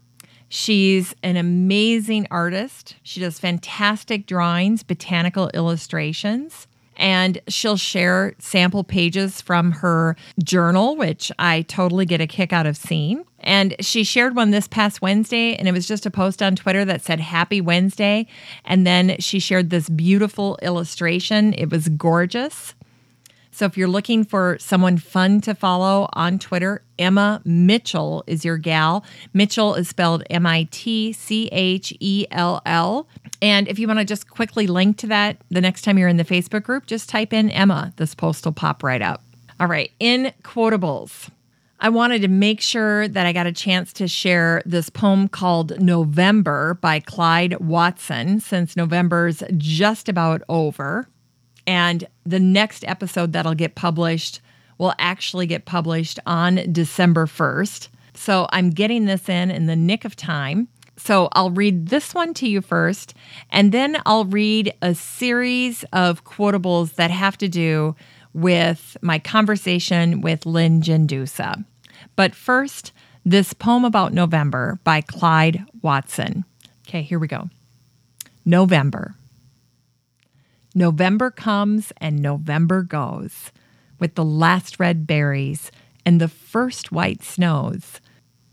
She's 0.47 1.13
an 1.21 1.37
amazing 1.37 2.25
artist. 2.31 2.95
She 3.03 3.19
does 3.19 3.37
fantastic 3.37 4.25
drawings, 4.25 4.81
botanical 4.81 5.51
illustrations 5.53 6.65
and 6.99 7.39
she'll 7.47 7.77
share 7.77 8.35
sample 8.39 8.83
pages 8.83 9.41
from 9.41 9.71
her 9.71 10.15
journal, 10.43 10.97
which 10.97 11.31
I 11.39 11.61
totally 11.63 12.05
get 12.05 12.21
a 12.21 12.27
kick 12.27 12.51
out 12.51 12.67
of 12.67 12.75
seeing. 12.75 13.23
And 13.49 13.75
she 13.79 14.03
shared 14.03 14.35
one 14.35 14.51
this 14.51 14.67
past 14.67 15.01
Wednesday, 15.01 15.55
and 15.55 15.67
it 15.67 15.71
was 15.71 15.87
just 15.87 16.05
a 16.05 16.11
post 16.11 16.43
on 16.43 16.55
Twitter 16.55 16.85
that 16.85 17.01
said 17.01 17.19
Happy 17.19 17.61
Wednesday. 17.61 18.27
And 18.63 18.85
then 18.85 19.15
she 19.17 19.39
shared 19.39 19.71
this 19.71 19.89
beautiful 19.89 20.59
illustration. 20.61 21.53
It 21.53 21.71
was 21.71 21.89
gorgeous. 21.89 22.75
So 23.49 23.65
if 23.65 23.75
you're 23.75 23.87
looking 23.87 24.23
for 24.23 24.57
someone 24.59 24.99
fun 24.99 25.41
to 25.41 25.55
follow 25.55 26.07
on 26.13 26.37
Twitter, 26.37 26.83
Emma 26.99 27.41
Mitchell 27.43 28.23
is 28.27 28.45
your 28.45 28.59
gal. 28.59 29.03
Mitchell 29.33 29.73
is 29.73 29.89
spelled 29.89 30.23
M 30.29 30.45
I 30.45 30.67
T 30.69 31.11
C 31.11 31.49
H 31.51 31.91
E 31.99 32.27
L 32.29 32.61
L. 32.67 33.07
And 33.41 33.67
if 33.67 33.79
you 33.79 33.87
want 33.87 33.97
to 33.97 34.05
just 34.05 34.29
quickly 34.29 34.67
link 34.67 34.97
to 34.97 35.07
that 35.07 35.41
the 35.49 35.59
next 35.59 35.81
time 35.81 35.97
you're 35.97 36.07
in 36.07 36.17
the 36.17 36.23
Facebook 36.23 36.61
group, 36.61 36.85
just 36.85 37.09
type 37.09 37.33
in 37.33 37.49
Emma. 37.49 37.93
This 37.95 38.13
post 38.13 38.45
will 38.45 38.51
pop 38.51 38.83
right 38.83 39.01
up. 39.01 39.23
All 39.59 39.65
right, 39.65 39.89
in 39.99 40.33
quotables. 40.43 41.31
I 41.81 41.87
wanted 41.87 42.21
to 42.23 42.27
make 42.27 42.59
sure 42.59 43.07
that 43.07 43.25
I 43.25 43.31
got 43.31 43.47
a 43.47 43.53
chance 43.53 43.93
to 43.93 44.07
share 44.07 44.61
this 44.65 44.89
poem 44.89 45.29
called 45.29 45.79
November 45.81 46.73
by 46.81 46.99
Clyde 46.99 47.57
Watson, 47.61 48.41
since 48.41 48.75
November's 48.75 49.41
just 49.55 50.09
about 50.09 50.41
over. 50.49 51.07
And 51.65 52.05
the 52.25 52.39
next 52.39 52.83
episode 52.85 53.31
that'll 53.31 53.55
get 53.55 53.75
published 53.75 54.41
will 54.77 54.93
actually 54.99 55.45
get 55.45 55.65
published 55.65 56.19
on 56.25 56.61
December 56.71 57.25
1st. 57.25 57.87
So 58.13 58.47
I'm 58.51 58.71
getting 58.71 59.05
this 59.05 59.29
in 59.29 59.49
in 59.49 59.65
the 59.67 59.75
nick 59.77 60.03
of 60.03 60.17
time. 60.17 60.67
So 60.97 61.29
I'll 61.31 61.51
read 61.51 61.87
this 61.87 62.13
one 62.13 62.33
to 62.35 62.47
you 62.47 62.61
first, 62.61 63.13
and 63.51 63.71
then 63.71 64.01
I'll 64.05 64.25
read 64.25 64.73
a 64.81 64.93
series 64.93 65.85
of 65.93 66.25
quotables 66.25 66.95
that 66.95 67.09
have 67.09 67.37
to 67.37 67.47
do 67.47 67.95
with 68.33 68.97
my 69.01 69.19
conversation 69.19 70.21
with 70.21 70.45
Lynn 70.45 70.81
Gendusa. 70.81 71.65
But 72.15 72.35
first, 72.35 72.91
this 73.25 73.53
poem 73.53 73.85
about 73.85 74.13
November 74.13 74.79
by 74.83 75.01
Clyde 75.01 75.65
Watson. 75.81 76.45
Okay, 76.87 77.01
here 77.01 77.19
we 77.19 77.27
go. 77.27 77.49
November. 78.45 79.15
November 80.73 81.31
comes 81.31 81.91
and 81.97 82.21
November 82.21 82.83
goes, 82.83 83.51
with 83.99 84.15
the 84.15 84.23
last 84.23 84.79
red 84.79 85.05
berries 85.05 85.71
and 86.05 86.21
the 86.21 86.27
first 86.27 86.91
white 86.91 87.23
snows, 87.23 87.99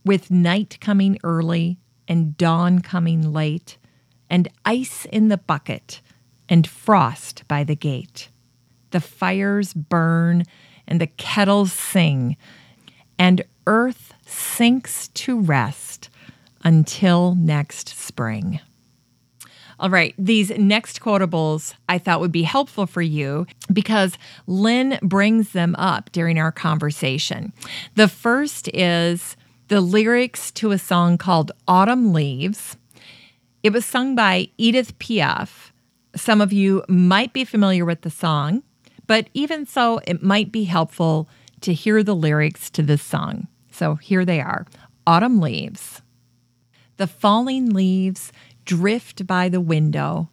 with 0.05 0.31
night 0.31 0.79
coming 0.81 1.19
early 1.23 1.79
and 2.09 2.37
dawn 2.37 2.81
coming 2.81 3.33
late, 3.33 3.79
and 4.29 4.49
ice 4.65 5.05
in 5.07 5.29
the 5.29 5.39
bucket, 5.39 6.01
and 6.49 6.67
frost 6.67 7.45
by 7.49 7.65
the 7.65 7.77
gate. 7.77 8.29
The 8.97 9.01
fires 9.03 9.75
burn, 9.75 10.45
and 10.89 11.03
the 11.03 11.07
kettles 11.07 11.71
sing, 11.71 12.39
and 13.19 13.45
earth 13.67 14.15
sinks 14.25 15.09
to 15.09 15.39
rest 15.39 16.09
until 16.65 17.35
next 17.35 17.91
spring. 17.91 18.59
All 19.79 19.91
right, 19.91 20.15
these 20.17 20.49
next 20.49 21.03
quotables 21.03 21.75
I 21.91 21.99
thought 21.99 22.21
would 22.21 22.33
be 22.33 22.45
helpful 22.45 22.87
for 22.87 23.03
you 23.03 23.47
because 23.71 24.17
Lynn 24.47 24.99
brings 25.03 25.53
them 25.53 25.75
up 25.75 26.11
during 26.13 26.39
our 26.39 26.51
conversation. 26.51 27.53
The 27.97 28.09
first 28.09 28.67
is 28.73 29.37
the 29.69 29.83
lyrics 29.83 30.51
to 30.53 30.71
a 30.71 30.79
song 30.79 31.19
called 31.19 31.53
Autumn 31.69 32.15
Leaves. 32.15 32.79
It 33.63 33.75
was 33.75 33.85
sung 33.85 34.15
by 34.15 34.49
Edith 34.57 34.99
Piaf. 34.99 35.71
Some 36.15 36.41
of 36.41 36.51
you 36.51 36.83
might 36.89 37.35
be 37.35 37.45
familiar 37.45 37.85
with 37.85 38.01
the 38.01 38.09
song, 38.09 38.63
but 39.07 39.29
even 39.35 39.67
so, 39.67 40.01
it 40.07 40.23
might 40.23 40.51
be 40.51 40.65
helpful 40.65 41.29
to 41.61 41.73
hear 41.73 42.03
the 42.03 42.15
lyrics 42.15 42.71
to 42.71 42.83
this 42.83 43.03
song. 43.03 43.49
So 43.71 43.97
here 43.97 44.25
they 44.25 44.41
are 44.41 44.67
Autumn 45.07 45.41
Leaves. 45.41 46.03
The 46.97 47.07
falling 47.07 47.71
leaves 47.71 48.33
drift 48.65 49.27
by 49.27 49.49
the 49.49 49.61
window, 49.61 50.31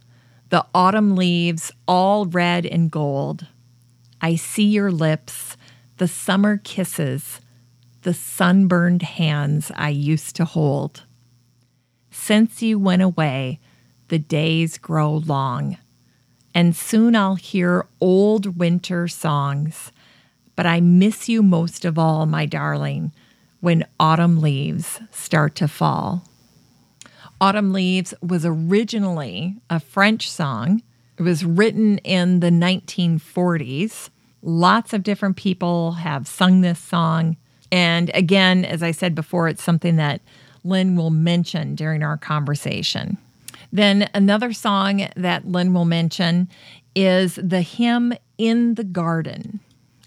the 0.50 0.66
autumn 0.74 1.16
leaves 1.16 1.72
all 1.88 2.26
red 2.26 2.66
and 2.66 2.92
gold. 2.92 3.48
I 4.22 4.36
see 4.36 4.66
your 4.66 4.92
lips, 4.92 5.58
the 5.98 6.08
summer 6.08 6.58
kisses, 6.58 7.42
the 8.04 8.14
sunburned 8.14 9.02
hands 9.02 9.72
I 9.76 9.90
used 9.90 10.36
to 10.36 10.46
hold. 10.46 11.04
Since 12.12 12.62
you 12.62 12.78
went 12.78 13.02
away, 13.02 13.60
the 14.10 14.20
days 14.20 14.78
grow 14.78 15.16
long, 15.16 15.78
and 16.54 16.76
soon 16.76 17.16
I'll 17.16 17.36
hear 17.36 17.86
old 18.00 18.58
winter 18.58 19.08
songs. 19.08 19.92
But 20.56 20.66
I 20.66 20.82
miss 20.82 21.28
you 21.28 21.42
most 21.42 21.84
of 21.84 21.98
all, 21.98 22.26
my 22.26 22.46
darling, 22.46 23.12
when 23.60 23.88
autumn 24.00 24.40
leaves 24.40 25.00
start 25.12 25.56
to 25.56 25.68
fall. 25.68 26.28
Autumn 27.44 27.74
Leaves 27.74 28.14
was 28.22 28.46
originally 28.46 29.58
a 29.70 29.78
French 29.78 30.32
song. 30.32 30.82
It 31.18 31.24
was 31.24 31.44
written 31.44 31.98
in 32.00 32.40
the 32.40 32.50
1940s. 32.50 34.10
Lots 34.42 34.94
of 34.94 35.04
different 35.04 35.36
people 35.36 35.94
have 35.94 36.26
sung 36.26 36.62
this 36.62 36.80
song. 36.80 37.36
And 37.70 38.12
again, 38.14 38.64
as 38.64 38.82
I 38.82 38.92
said 38.92 39.14
before, 39.14 39.50
it's 39.50 39.62
something 39.62 39.98
that 39.98 40.22
Lynn 40.64 40.96
will 40.96 41.10
mention 41.10 41.76
during 41.76 42.02
our 42.02 42.16
conversation. 42.16 43.18
Then 43.74 44.08
another 44.14 44.54
song 44.54 45.08
that 45.16 45.48
Lynn 45.48 45.74
will 45.74 45.84
mention 45.84 46.48
is 46.96 47.40
the 47.42 47.62
hymn 47.62 48.14
In 48.38 48.76
the 48.76 48.84
Garden. 48.84 49.62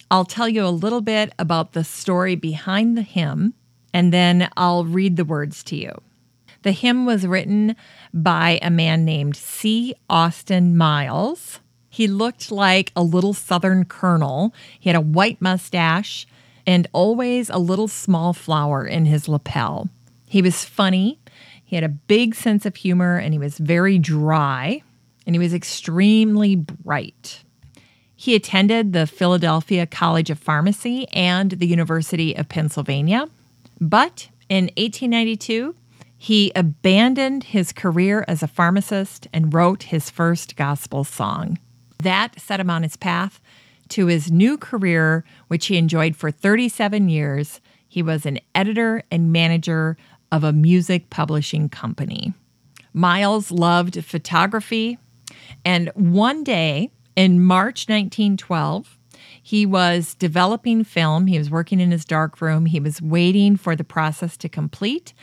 I'll 0.09 0.25
tell 0.25 0.49
you 0.49 0.65
a 0.65 0.69
little 0.69 1.01
bit 1.01 1.33
about 1.37 1.73
the 1.73 1.83
story 1.83 2.37
behind 2.37 2.97
the 2.97 3.03
hymn, 3.03 3.55
and 3.93 4.13
then 4.13 4.49
I'll 4.57 4.85
read 4.85 5.17
the 5.17 5.25
words 5.25 5.65
to 5.65 5.77
you. 5.77 6.01
The 6.63 6.71
hymn 6.71 7.07
was 7.07 7.27
written 7.27 7.75
by 8.15 8.61
a 8.63 8.71
man 8.71 9.05
named 9.05 9.35
C. 9.35 9.95
Austin 10.09 10.77
Miles. 10.77 11.59
He 11.91 12.07
looked 12.07 12.53
like 12.53 12.93
a 12.95 13.03
little 13.03 13.35
Southern 13.35 13.85
colonel. 13.85 14.55
He 14.79 14.89
had 14.89 14.97
a 14.97 15.01
white 15.01 15.43
mustache 15.43 16.25
and 16.69 16.87
always 16.93 17.51
a 17.51 17.59
little 17.59 17.89
small 17.89 18.33
flower 18.33 18.87
in 18.87 19.07
his 19.07 19.29
lapel. 19.29 19.89
He 20.29 20.41
was 20.41 20.65
funny. 20.65 21.19
He 21.67 21.77
had 21.77 21.85
a 21.85 21.89
big 21.89 22.35
sense 22.35 22.65
of 22.65 22.77
humor 22.77 23.19
and 23.19 23.35
he 23.35 23.39
was 23.39 23.59
very 23.59 23.99
dry 23.99 24.83
and 25.27 25.35
he 25.35 25.39
was 25.39 25.53
extremely 25.53 26.55
bright. 26.55 27.43
He 28.15 28.35
attended 28.35 28.93
the 28.93 29.07
Philadelphia 29.07 29.85
College 29.85 30.31
of 30.31 30.39
Pharmacy 30.39 31.07
and 31.09 31.51
the 31.51 31.67
University 31.67 32.35
of 32.35 32.49
Pennsylvania. 32.49 33.29
But 33.81 34.29
in 34.49 34.71
1892, 34.77 35.75
he 36.17 36.53
abandoned 36.55 37.45
his 37.45 37.73
career 37.73 38.25
as 38.27 38.43
a 38.43 38.49
pharmacist 38.49 39.27
and 39.33 39.53
wrote 39.53 39.85
his 39.85 40.09
first 40.09 40.57
gospel 40.57 41.05
song. 41.05 41.59
That 41.99 42.41
set 42.41 42.61
him 42.61 42.71
on 42.71 42.85
his 42.85 42.97
path 42.97 43.41
to 43.91 44.07
his 44.07 44.31
new 44.31 44.57
career, 44.57 45.25
which 45.49 45.67
he 45.67 45.77
enjoyed 45.77 46.17
for 46.17 46.31
37 46.31 47.09
years. 47.09 47.61
He 47.89 48.03
was 48.03 48.25
an 48.25 48.39
editor 48.55 49.03
and 49.11 49.33
manager 49.33 49.97
of 50.33 50.45
a 50.45 50.53
music 50.53 51.11
publishing 51.11 51.69
company. 51.69 52.33
Miles 52.93 53.51
loved 53.51 54.05
photography, 54.05 54.99
and 55.65 55.91
one 55.95 56.45
day 56.45 56.91
in 57.15 57.43
March 57.43 57.89
1912, 57.89 58.99
he 59.43 59.65
was 59.67 60.15
developing 60.15 60.85
film. 60.85 61.27
He 61.27 61.39
was 61.39 61.51
working 61.51 61.81
in 61.81 61.91
his 61.91 62.05
darkroom. 62.05 62.67
He 62.67 62.81
was 62.81 63.01
waiting 63.01 63.57
for 63.57 63.77
the 63.77 63.85
process 63.85 64.37
to 64.39 64.49
complete 64.49 65.15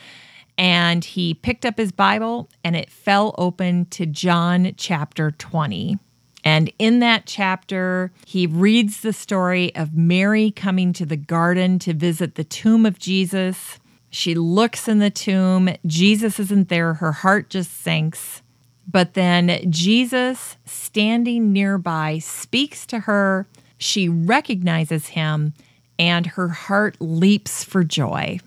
and 0.56 1.04
he 1.04 1.34
picked 1.34 1.64
up 1.64 1.78
his 1.78 1.92
Bible 1.92 2.48
and 2.62 2.76
it 2.76 2.90
fell 2.90 3.34
open 3.38 3.86
to 3.86 4.06
John 4.06 4.72
chapter 4.76 5.30
20. 5.32 5.98
And 6.44 6.70
in 6.78 6.98
that 7.00 7.24
chapter, 7.26 8.12
he 8.26 8.46
reads 8.46 9.00
the 9.00 9.14
story 9.14 9.74
of 9.74 9.94
Mary 9.94 10.50
coming 10.50 10.92
to 10.92 11.06
the 11.06 11.16
garden 11.16 11.78
to 11.80 11.94
visit 11.94 12.34
the 12.34 12.44
tomb 12.44 12.84
of 12.84 12.98
Jesus. 12.98 13.78
She 14.14 14.36
looks 14.36 14.86
in 14.86 15.00
the 15.00 15.10
tomb, 15.10 15.70
Jesus 15.84 16.38
isn't 16.38 16.68
there, 16.68 16.94
her 16.94 17.10
heart 17.10 17.50
just 17.50 17.82
sinks. 17.82 18.42
But 18.86 19.14
then 19.14 19.68
Jesus, 19.68 20.56
standing 20.64 21.52
nearby, 21.52 22.20
speaks 22.20 22.86
to 22.86 23.00
her. 23.00 23.48
She 23.76 24.08
recognizes 24.08 25.08
him, 25.08 25.52
and 25.98 26.26
her 26.26 26.46
heart 26.46 26.96
leaps 27.00 27.64
for 27.64 27.82
joy. 27.82 28.38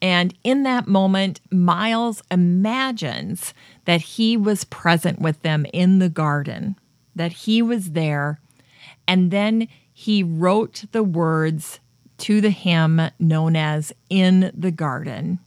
And 0.00 0.32
in 0.42 0.62
that 0.62 0.88
moment, 0.88 1.42
Miles 1.50 2.22
imagines 2.30 3.52
that 3.84 4.00
he 4.00 4.38
was 4.38 4.64
present 4.64 5.20
with 5.20 5.42
them 5.42 5.66
in 5.74 5.98
the 5.98 6.08
garden, 6.08 6.76
that 7.14 7.32
he 7.32 7.60
was 7.60 7.90
there. 7.90 8.40
And 9.06 9.30
then 9.30 9.68
he 9.92 10.22
wrote 10.22 10.84
the 10.92 11.02
words 11.02 11.78
to 12.20 12.40
the 12.40 12.50
hymn 12.50 13.00
known 13.18 13.56
as 13.56 13.92
In 14.08 14.50
the 14.54 14.70
Garden. 14.70 15.38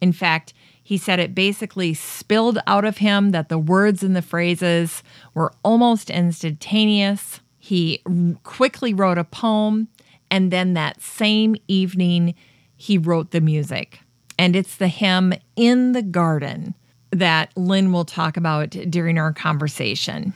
In 0.00 0.12
fact, 0.12 0.54
he 0.82 0.98
said 0.98 1.18
it 1.18 1.34
basically 1.34 1.94
spilled 1.94 2.58
out 2.66 2.84
of 2.84 2.98
him 2.98 3.30
that 3.30 3.48
the 3.48 3.58
words 3.58 4.02
and 4.02 4.14
the 4.14 4.22
phrases 4.22 5.02
were 5.32 5.52
almost 5.62 6.10
instantaneous. 6.10 7.40
He 7.58 8.02
quickly 8.42 8.92
wrote 8.92 9.16
a 9.16 9.24
poem, 9.24 9.88
and 10.30 10.50
then 10.50 10.74
that 10.74 11.00
same 11.00 11.56
evening, 11.68 12.34
he 12.76 12.98
wrote 12.98 13.30
the 13.30 13.40
music. 13.40 14.00
And 14.38 14.54
it's 14.54 14.76
the 14.76 14.88
hymn 14.88 15.32
In 15.56 15.92
the 15.92 16.02
Garden 16.02 16.74
that 17.10 17.56
Lynn 17.56 17.92
will 17.92 18.04
talk 18.04 18.36
about 18.36 18.70
during 18.70 19.18
our 19.18 19.32
conversation. 19.32 20.34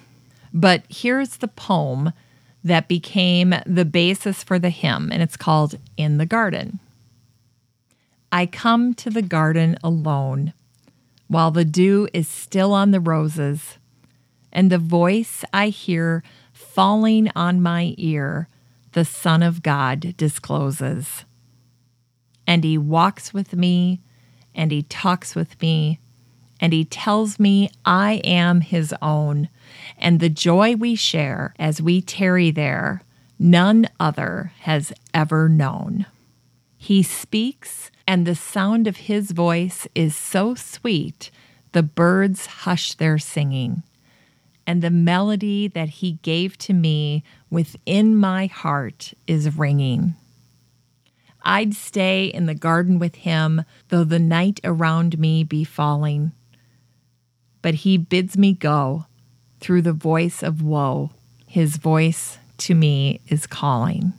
But 0.55 0.85
here's 0.89 1.37
the 1.37 1.49
poem 1.49 2.13
that 2.65 2.89
became 2.89 3.55
the 3.67 3.85
basis 3.85 4.43
for 4.43 4.59
the 4.59 4.71
hymn, 4.71 5.11
and 5.13 5.23
it's 5.23 5.37
called 5.37 5.79
In 5.97 6.19
the 6.19 6.27
Garden. 6.27 6.81
I 8.31 8.47
come 8.47 8.95
to 8.95 9.11
the 9.11 9.23
garden 9.23 9.77
alone 9.83 10.53
while 11.29 11.51
the 11.51 11.65
dew 11.65 12.09
is 12.13 12.29
still 12.29 12.73
on 12.73 12.91
the 12.91 13.01
roses, 13.01 13.79
and 14.53 14.71
the 14.71 14.79
voice 14.79 15.45
I 15.53 15.69
hear 15.69 16.23
falling 16.53 17.31
on 17.37 17.63
my 17.63 17.95
ear, 17.99 18.49
the 18.93 19.05
Son 19.05 19.43
of 19.43 19.63
God 19.63 20.17
discloses 20.17 21.25
and 22.49 22.65
he 22.65 22.79
walks 22.79 23.35
with 23.35 23.55
me 23.55 24.01
and 24.55 24.73
he 24.73 24.83
talks 24.83 25.35
with 25.35 25.61
me 25.61 26.01
and 26.59 26.73
he 26.73 26.83
tells 26.83 27.39
me 27.39 27.71
I 27.85 28.23
am 28.25 28.63
his 28.63 28.95
own. 29.03 29.51
And 29.99 30.21
the 30.21 30.29
joy 30.29 30.77
we 30.77 30.95
share 30.95 31.55
as 31.59 31.83
we 31.83 32.01
tarry 32.01 32.51
there, 32.51 33.03
none 33.39 33.89
other 33.99 34.53
has 34.61 34.93
ever 35.13 35.49
known. 35.49 36.07
He 36.77 37.03
speaks, 37.03 37.91
and 38.07 38.25
the 38.25 38.37
sound 38.37 38.87
of 38.87 38.97
his 38.97 39.33
voice 39.33 39.89
is 39.95 40.17
so 40.17 40.55
sweet, 40.55 41.31
the 41.73 41.83
birds 41.83 42.47
hush 42.47 42.95
their 42.95 43.19
singing. 43.19 43.83
And 44.67 44.83
the 44.83 44.91
melody 44.91 45.67
that 45.67 45.89
he 45.89 46.13
gave 46.23 46.57
to 46.59 46.73
me 46.73 47.25
within 47.51 48.15
my 48.15 48.47
heart 48.47 49.13
is 49.27 49.57
ringing. 49.57 50.15
I'd 51.43 51.75
stay 51.75 52.27
in 52.27 52.47
the 52.47 52.55
garden 52.55 52.99
with 52.99 53.17
him, 53.17 53.65
though 53.89 54.05
the 54.05 54.19
night 54.19 54.61
around 54.63 55.19
me 55.19 55.43
be 55.43 55.65
falling. 55.65 56.33
But 57.63 57.75
he 57.75 57.99
bids 57.99 58.37
me 58.37 58.53
go 58.53 59.07
through 59.61 59.83
the 59.83 59.93
voice 59.93 60.43
of 60.43 60.63
woe. 60.63 61.11
His 61.47 61.77
voice 61.77 62.39
to 62.59 62.75
me 62.75 63.21
is 63.29 63.47
calling. 63.47 64.13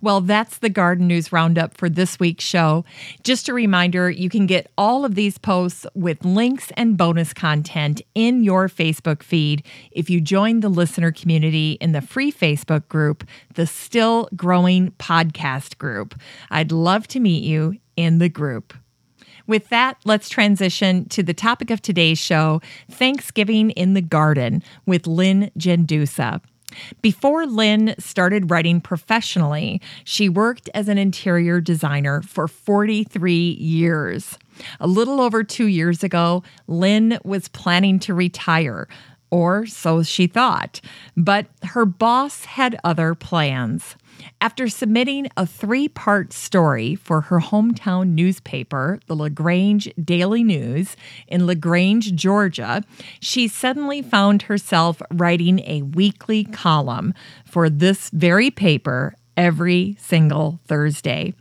Well, 0.00 0.20
that's 0.20 0.58
the 0.58 0.68
Garden 0.68 1.06
News 1.06 1.32
Roundup 1.32 1.76
for 1.76 1.88
this 1.88 2.18
week's 2.18 2.44
show. 2.44 2.84
Just 3.22 3.48
a 3.48 3.54
reminder 3.54 4.10
you 4.10 4.28
can 4.28 4.46
get 4.46 4.70
all 4.76 5.04
of 5.04 5.14
these 5.14 5.38
posts 5.38 5.86
with 5.94 6.24
links 6.24 6.72
and 6.76 6.96
bonus 6.96 7.32
content 7.32 8.02
in 8.14 8.42
your 8.42 8.68
Facebook 8.68 9.22
feed 9.22 9.64
if 9.92 10.10
you 10.10 10.20
join 10.20 10.60
the 10.60 10.68
listener 10.68 11.12
community 11.12 11.72
in 11.80 11.92
the 11.92 12.00
free 12.00 12.32
Facebook 12.32 12.88
group, 12.88 13.24
the 13.54 13.66
Still 13.66 14.28
Growing 14.34 14.92
Podcast 14.92 15.78
Group. 15.78 16.14
I'd 16.50 16.72
love 16.72 17.06
to 17.08 17.20
meet 17.20 17.44
you 17.44 17.76
in 17.96 18.18
the 18.18 18.28
group. 18.28 18.74
With 19.46 19.68
that, 19.68 19.98
let's 20.04 20.28
transition 20.28 21.08
to 21.10 21.22
the 21.22 21.34
topic 21.34 21.70
of 21.70 21.80
today's 21.80 22.18
show 22.18 22.60
Thanksgiving 22.90 23.70
in 23.70 23.94
the 23.94 24.02
Garden 24.02 24.62
with 24.86 25.06
Lynn 25.06 25.50
Gendusa. 25.56 26.40
Before 27.00 27.46
Lynn 27.46 27.94
started 27.98 28.50
writing 28.50 28.80
professionally, 28.80 29.80
she 30.04 30.28
worked 30.28 30.68
as 30.74 30.88
an 30.88 30.98
interior 30.98 31.60
designer 31.60 32.22
for 32.22 32.48
43 32.48 33.32
years. 33.34 34.38
A 34.80 34.86
little 34.86 35.20
over 35.20 35.44
two 35.44 35.66
years 35.66 36.02
ago, 36.02 36.42
Lynn 36.66 37.18
was 37.24 37.48
planning 37.48 37.98
to 38.00 38.14
retire, 38.14 38.88
or 39.30 39.66
so 39.66 40.02
she 40.02 40.26
thought, 40.26 40.80
but 41.16 41.46
her 41.62 41.84
boss 41.86 42.44
had 42.44 42.78
other 42.82 43.14
plans. 43.14 43.96
After 44.40 44.68
submitting 44.68 45.28
a 45.36 45.46
three 45.46 45.88
part 45.88 46.32
story 46.32 46.94
for 46.94 47.22
her 47.22 47.40
hometown 47.40 48.08
newspaper, 48.08 49.00
the 49.06 49.16
LaGrange 49.16 49.92
Daily 50.02 50.44
News, 50.44 50.96
in 51.26 51.46
LaGrange, 51.46 52.14
Georgia, 52.14 52.82
she 53.20 53.48
suddenly 53.48 54.02
found 54.02 54.42
herself 54.42 55.00
writing 55.12 55.60
a 55.60 55.82
weekly 55.82 56.44
column 56.44 57.14
for 57.44 57.68
this 57.68 58.10
very 58.10 58.50
paper 58.50 59.14
every 59.36 59.96
single 60.00 60.60
Thursday. 60.66 61.34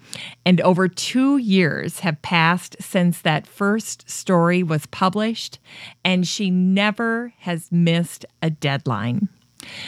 And 0.45 0.59
over 0.61 0.87
two 0.87 1.37
years 1.37 1.99
have 1.99 2.21
passed 2.21 2.75
since 2.79 3.21
that 3.21 3.47
first 3.47 4.09
story 4.09 4.63
was 4.63 4.85
published, 4.87 5.59
and 6.03 6.27
she 6.27 6.49
never 6.49 7.33
has 7.39 7.71
missed 7.71 8.25
a 8.41 8.49
deadline. 8.49 9.29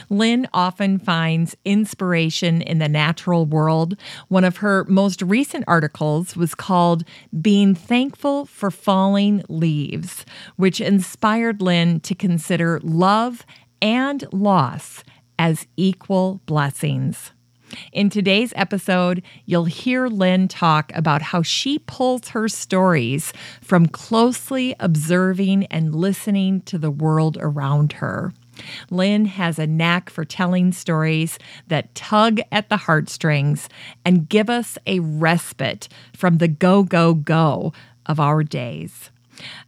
Lynn 0.09 0.47
often 0.53 0.99
finds 0.99 1.55
inspiration 1.65 2.61
in 2.61 2.79
the 2.79 2.87
natural 2.87 3.45
world. 3.45 3.97
One 4.27 4.43
of 4.43 4.57
her 4.57 4.85
most 4.85 5.21
recent 5.21 5.65
articles 5.67 6.35
was 6.35 6.55
called 6.55 7.03
Being 7.41 7.75
Thankful 7.75 8.45
for 8.45 8.71
Falling 8.71 9.43
Leaves, 9.49 10.25
which 10.55 10.81
inspired 10.81 11.61
Lynn 11.61 11.99
to 12.01 12.15
consider 12.15 12.79
love 12.83 13.45
and 13.81 14.25
loss 14.31 15.03
as 15.37 15.67
equal 15.75 16.41
blessings. 16.45 17.31
In 17.91 18.09
today's 18.09 18.53
episode, 18.55 19.21
you'll 19.45 19.65
hear 19.65 20.07
Lynn 20.07 20.47
talk 20.47 20.91
about 20.95 21.21
how 21.21 21.41
she 21.41 21.79
pulls 21.79 22.29
her 22.29 22.47
stories 22.47 23.33
from 23.61 23.87
closely 23.87 24.73
observing 24.79 25.65
and 25.65 25.93
listening 25.93 26.61
to 26.61 26.77
the 26.77 26.91
world 26.91 27.37
around 27.41 27.93
her. 27.93 28.33
Lynn 28.89 29.25
has 29.25 29.59
a 29.59 29.67
knack 29.67 30.09
for 30.09 30.25
telling 30.25 30.71
stories 30.71 31.37
that 31.67 31.93
tug 31.95 32.39
at 32.51 32.69
the 32.69 32.77
heartstrings 32.77 33.69
and 34.05 34.29
give 34.29 34.49
us 34.49 34.77
a 34.85 34.99
respite 34.99 35.87
from 36.15 36.37
the 36.37 36.47
go, 36.47 36.83
go, 36.83 37.13
go 37.13 37.73
of 38.05 38.19
our 38.19 38.43
days. 38.43 39.11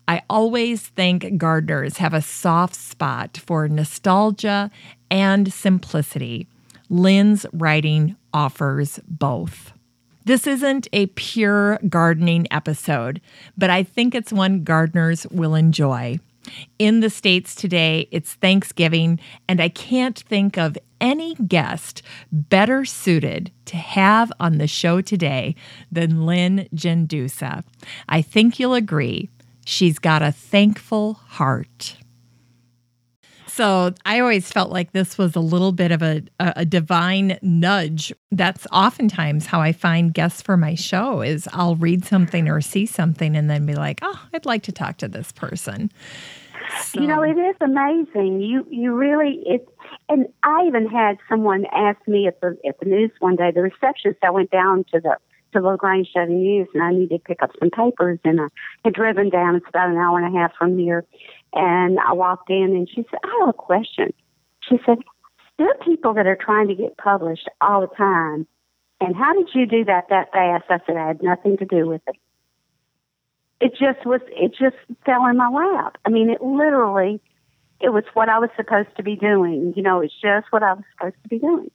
I 0.08 0.24
always 0.30 0.82
think 0.88 1.38
gardeners 1.38 1.98
have 1.98 2.14
a 2.14 2.22
soft 2.22 2.76
spot 2.76 3.38
for 3.38 3.68
nostalgia 3.68 4.72
and 5.12 5.54
simplicity. 5.54 6.48
Lynn's 6.90 7.46
writing 7.54 8.16
offers 8.34 9.00
both. 9.08 9.72
This 10.26 10.48
isn't 10.48 10.88
a 10.94 11.08
pure 11.08 11.80
gardening 11.88 12.48
episode, 12.52 13.22
but 13.58 13.70
I 13.70 13.84
think 13.84 14.14
it's 14.14 14.34
one 14.34 14.64
gardeners 14.64 15.26
will 15.28 15.56
enjoy. 15.56 16.20
In 16.78 17.00
the 17.00 17.10
States 17.10 17.56
today, 17.56 18.08
it's 18.12 18.34
Thanksgiving, 18.36 19.20
and 19.48 19.62
I 19.62 19.70
can't 19.70 20.18
think 20.20 20.58
of 20.58 20.78
any 21.02 21.36
guest 21.36 22.02
better 22.32 22.86
suited 22.86 23.52
to 23.66 23.78
have 23.78 24.32
on 24.40 24.58
the 24.58 24.68
show 24.68 25.02
today 25.02 25.56
than 25.92 26.26
Lynn 26.26 26.68
Gendusa. 26.76 27.64
I 28.08 28.22
think 28.22 28.60
you'll 28.60 28.74
agree. 28.74 29.30
She's 29.66 30.00
got 30.00 30.22
a 30.22 30.32
thankful 30.32 31.14
heart. 31.14 31.96
So 33.60 33.94
I 34.06 34.22
always 34.22 34.50
felt 34.50 34.72
like 34.72 34.94
this 34.94 35.18
was 35.18 35.36
a 35.36 35.42
little 35.42 35.74
bit 35.74 35.92
of 35.92 36.02
a, 36.02 36.24
a, 36.40 36.64
divine 36.64 37.38
nudge. 37.42 38.14
That's 38.32 38.66
oftentimes 38.72 39.48
how 39.48 39.60
I 39.60 39.74
find 39.74 40.14
guests 40.14 40.42
for 40.42 40.56
my 40.56 40.76
show 40.76 41.22
is 41.22 41.46
I'll 41.52 41.76
read 41.76 42.06
something 42.06 42.48
or 42.48 42.62
see 42.62 42.86
something 42.86 43.36
and 43.36 43.50
then 43.50 43.66
be 43.66 43.76
like, 43.76 44.00
oh, 44.02 44.28
I'd 44.34 44.46
like 44.46 44.64
to 44.64 44.72
talk 44.72 44.96
to 45.00 45.10
this 45.10 45.34
person. 45.34 45.92
So. 46.78 47.02
You 47.02 47.08
know, 47.08 47.24
it 47.24 47.38
is 47.38 47.56
amazing. 47.62 48.42
You 48.42 48.66
you 48.70 48.94
really 48.94 49.42
it 49.46 49.68
and 50.08 50.28
I 50.44 50.66
even 50.68 50.88
had 50.88 51.18
someone 51.28 51.66
ask 51.72 52.00
me 52.08 52.28
at 52.28 52.40
the 52.42 52.58
at 52.68 52.80
the 52.80 52.86
news 52.86 53.12
one 53.20 53.36
day, 53.36 53.52
the 53.52 53.62
receptionist, 53.62 54.20
I 54.24 54.30
went 54.30 54.52
down 54.52 54.86
to 54.94 55.00
the 55.00 55.18
to 55.54 55.62
the 55.62 55.68
LaGrange 55.68 56.10
Daily 56.14 56.36
News 56.36 56.68
and 56.74 56.84
I 56.84 56.92
needed 56.92 57.10
to 57.10 57.20
pick 57.20 57.42
up 57.42 57.52
some 57.60 57.72
papers 57.72 58.20
and 58.24 58.40
I 58.40 58.48
had 58.86 58.94
driven 58.94 59.30
down, 59.30 59.56
it's 59.56 59.66
about 59.68 59.90
an 59.90 59.98
hour 59.98 60.20
and 60.20 60.36
a 60.36 60.40
half 60.40 60.52
from 60.58 60.78
here 60.78 61.06
and 61.54 62.00
I 62.00 62.14
walked 62.14 62.50
in 62.50 62.76
and 62.76 62.88
she 62.88 63.04
said, 63.10 63.20
I 63.24 63.38
have 63.40 63.50
a 63.50 63.54
question. 63.54 64.14
She 64.68 64.78
said, 64.86 65.00
There 65.58 65.70
are 65.70 65.86
people 65.86 66.14
that 66.14 66.28
are 66.28 66.38
trying 66.40 66.68
to 66.68 66.76
get 66.76 66.98
published 66.98 67.50
all 67.62 67.82
the 67.82 67.96
time. 67.96 68.46
And 69.02 69.16
how 69.16 69.34
did 69.34 69.50
you 69.54 69.66
do 69.66 69.86
that 69.86 70.10
that 70.10 70.32
fast? 70.32 70.66
I 70.70 70.80
said, 70.86 70.98
I 70.98 71.08
had 71.08 71.24
nothing 71.24 71.58
to 71.58 71.66
do 71.66 71.88
with 71.88 72.02
it 72.08 72.16
it 73.62 73.72
just 73.72 74.06
was 74.06 74.22
it 74.28 74.54
just 74.58 74.76
fell 75.06 75.26
in 75.28 75.38
my 75.38 75.50
lap. 75.50 75.98
I 76.06 76.10
mean, 76.10 76.30
it 76.30 76.42
literally 76.42 77.22
it 77.80 77.90
was 77.90 78.04
what 78.14 78.30
I 78.30 78.40
was 78.40 78.50
supposed 78.56 78.96
to 78.98 79.04
be 79.04 79.16
doing. 79.16 79.74
You 79.76 79.84
know, 79.84 80.02
it's 80.02 80.14
just 80.22 80.48
what 80.52 80.64
I 80.64 80.74
was 80.74 80.84
supposed 80.98 81.16
to 81.24 81.30
be 81.30 81.40
doing. 81.40 81.72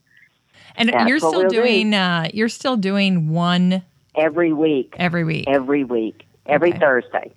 And 0.76 0.88
That's 0.88 1.08
you're 1.08 1.18
still 1.18 1.48
doing 1.48 1.90
do. 1.90 1.96
uh 1.96 2.28
you're 2.32 2.48
still 2.48 2.76
doing 2.76 3.28
one 3.30 3.82
every 4.14 4.52
week. 4.52 4.94
Every 4.98 5.24
week. 5.24 5.44
Every 5.48 5.84
week. 5.84 6.26
Every 6.46 6.70
okay. 6.70 6.78
Thursday. 6.78 7.32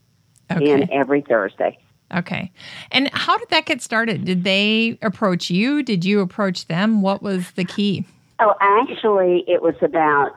Okay. 0.51 0.71
In 0.71 0.91
every 0.91 1.21
Thursday. 1.21 1.77
Okay. 2.13 2.51
And 2.91 3.09
how 3.11 3.37
did 3.37 3.49
that 3.49 3.65
get 3.65 3.81
started? 3.81 4.23
Did 4.23 4.45
they 4.45 4.97
approach 5.01 5.49
you? 5.49 5.83
Did 5.83 6.05
you 6.05 6.21
approach 6.21 6.67
them? 6.67 7.01
What 7.01 7.21
was 7.21 7.51
the 7.51 7.65
key? 7.65 8.05
Oh, 8.39 8.53
actually, 8.61 9.43
it 9.47 9.61
was 9.61 9.75
about 9.81 10.33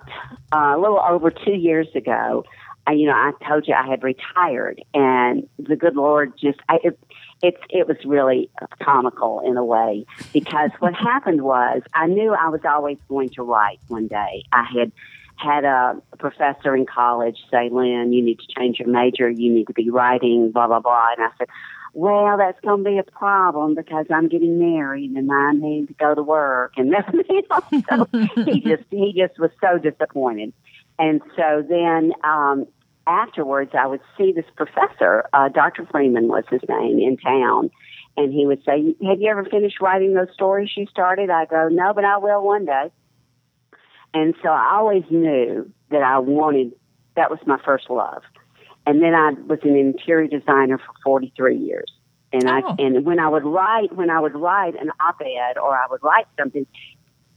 uh, 0.53 0.75
a 0.75 0.79
little 0.79 1.01
over 1.01 1.31
two 1.31 1.53
years 1.53 1.87
ago. 1.95 2.45
I, 2.87 2.93
you 2.93 3.07
know, 3.07 3.13
I 3.13 3.33
told 3.47 3.69
you 3.69 3.75
I 3.75 3.87
had 3.87 4.03
retired, 4.03 4.83
and 4.95 5.49
the 5.59 5.77
good 5.77 5.97
Lord 5.97 6.33
just, 6.39 6.59
I, 6.69 6.79
it, 6.83 6.99
it's, 7.43 7.61
it 7.71 7.89
was 7.89 7.97
really 8.05 8.51
comical 8.83 9.41
in 9.41 9.57
a 9.57 9.65
way 9.65 10.05
because 10.33 10.71
what 10.79 10.95
happened 10.95 11.43
was 11.43 11.83
I 11.95 12.07
knew 12.07 12.35
I 12.35 12.49
was 12.49 12.61
always 12.65 12.99
going 13.09 13.31
to 13.31 13.43
write 13.43 13.81
one 13.89 14.09
day. 14.09 14.45
I 14.53 14.65
had 14.65 14.93
had 15.37 15.65
a 15.65 16.01
professor 16.19 16.77
in 16.77 16.87
college 16.87 17.39
say, 17.51 17.71
Lynn, 17.71 18.13
you 18.13 18.23
need 18.23 18.41
to 18.41 18.47
change 18.59 18.79
your 18.79 18.89
major. 18.89 19.29
You 19.29 19.53
need 19.53 19.69
to 19.69 19.73
be 19.73 19.91
writing, 19.91 20.51
blah, 20.53 20.67
blah, 20.67 20.81
blah. 20.81 21.09
And 21.17 21.25
I 21.25 21.31
said, 21.39 21.49
well, 21.93 22.37
that's 22.37 22.61
going 22.61 22.85
to 22.85 22.91
be 22.91 22.99
a 22.99 23.03
problem 23.03 23.75
because 23.75 24.07
I'm 24.11 24.29
getting 24.29 24.59
married 24.59 25.11
and 25.13 25.31
I 25.33 25.53
need 25.53 25.89
to 25.89 25.95
go 25.95 26.15
to 26.15 26.23
work. 26.23 26.75
And 26.77 26.95
you 27.31 27.43
know, 27.51 27.83
so 27.89 28.07
he 28.45 28.61
just, 28.61 28.85
he 28.91 29.15
just 29.17 29.39
was 29.39 29.51
so 29.61 29.79
disappointed. 29.79 30.53
And 31.01 31.23
so 31.35 31.65
then 31.67 32.13
um, 32.23 32.67
afterwards, 33.07 33.71
I 33.73 33.87
would 33.87 34.03
see 34.19 34.33
this 34.33 34.45
professor, 34.55 35.25
uh, 35.33 35.49
Dr. 35.49 35.87
Freeman 35.91 36.29
was 36.29 36.45
his 36.51 36.61
name, 36.69 36.99
in 36.99 37.17
town. 37.17 37.71
And 38.19 38.35
he 38.35 38.45
would 38.45 38.63
say, 38.65 38.95
Have 39.09 39.19
you 39.19 39.31
ever 39.31 39.45
finished 39.47 39.81
writing 39.81 40.13
those 40.13 40.29
stories 40.35 40.69
you 40.77 40.87
started? 40.91 41.31
I 41.31 41.47
go, 41.47 41.69
No, 41.71 41.95
but 41.95 42.05
I 42.05 42.19
will 42.19 42.45
one 42.45 42.67
day. 42.67 42.93
And 44.13 44.35
so 44.43 44.51
I 44.51 44.75
always 44.75 45.05
knew 45.11 45.73
that 45.91 46.03
I 46.03 46.19
wanted, 46.19 46.73
that 47.17 47.31
was 47.31 47.39
my 47.47 47.59
first 47.65 47.89
love. 47.89 48.23
And 48.87 49.03
then 49.03 49.15
I 49.15 49.31
was 49.31 49.61
an 49.63 49.77
interior 49.77 50.27
designer 50.27 50.77
for 50.77 50.93
43 51.03 51.57
years. 51.57 51.91
And 52.33 52.47
oh. 52.47 52.51
I, 52.51 52.75
and 52.79 53.07
when 53.07 53.21
I 53.21 53.29
would 53.29 53.45
write, 53.45 53.97
when 53.97 54.11
I 54.11 54.21
would 54.21 54.35
write 54.35 54.75
an 54.75 54.91
op-ed 55.01 55.57
or 55.57 55.75
I 55.75 55.87
would 55.89 56.03
write 56.03 56.27
something, 56.39 56.67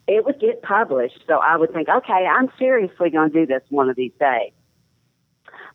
it 0.08 0.26
would 0.26 0.39
get 0.39 0.62
published. 0.62 1.20
So 1.28 1.36
I 1.36 1.56
would 1.56 1.74
think, 1.74 1.89
okay, 1.89 2.26
I'm 2.26 2.49
seriously 2.60 3.10
going 3.10 3.32
to 3.32 3.39
do 3.41 3.45
this 3.45 3.64
one 3.70 3.89
of 3.89 3.95
these 3.95 4.12
days. 4.20 4.51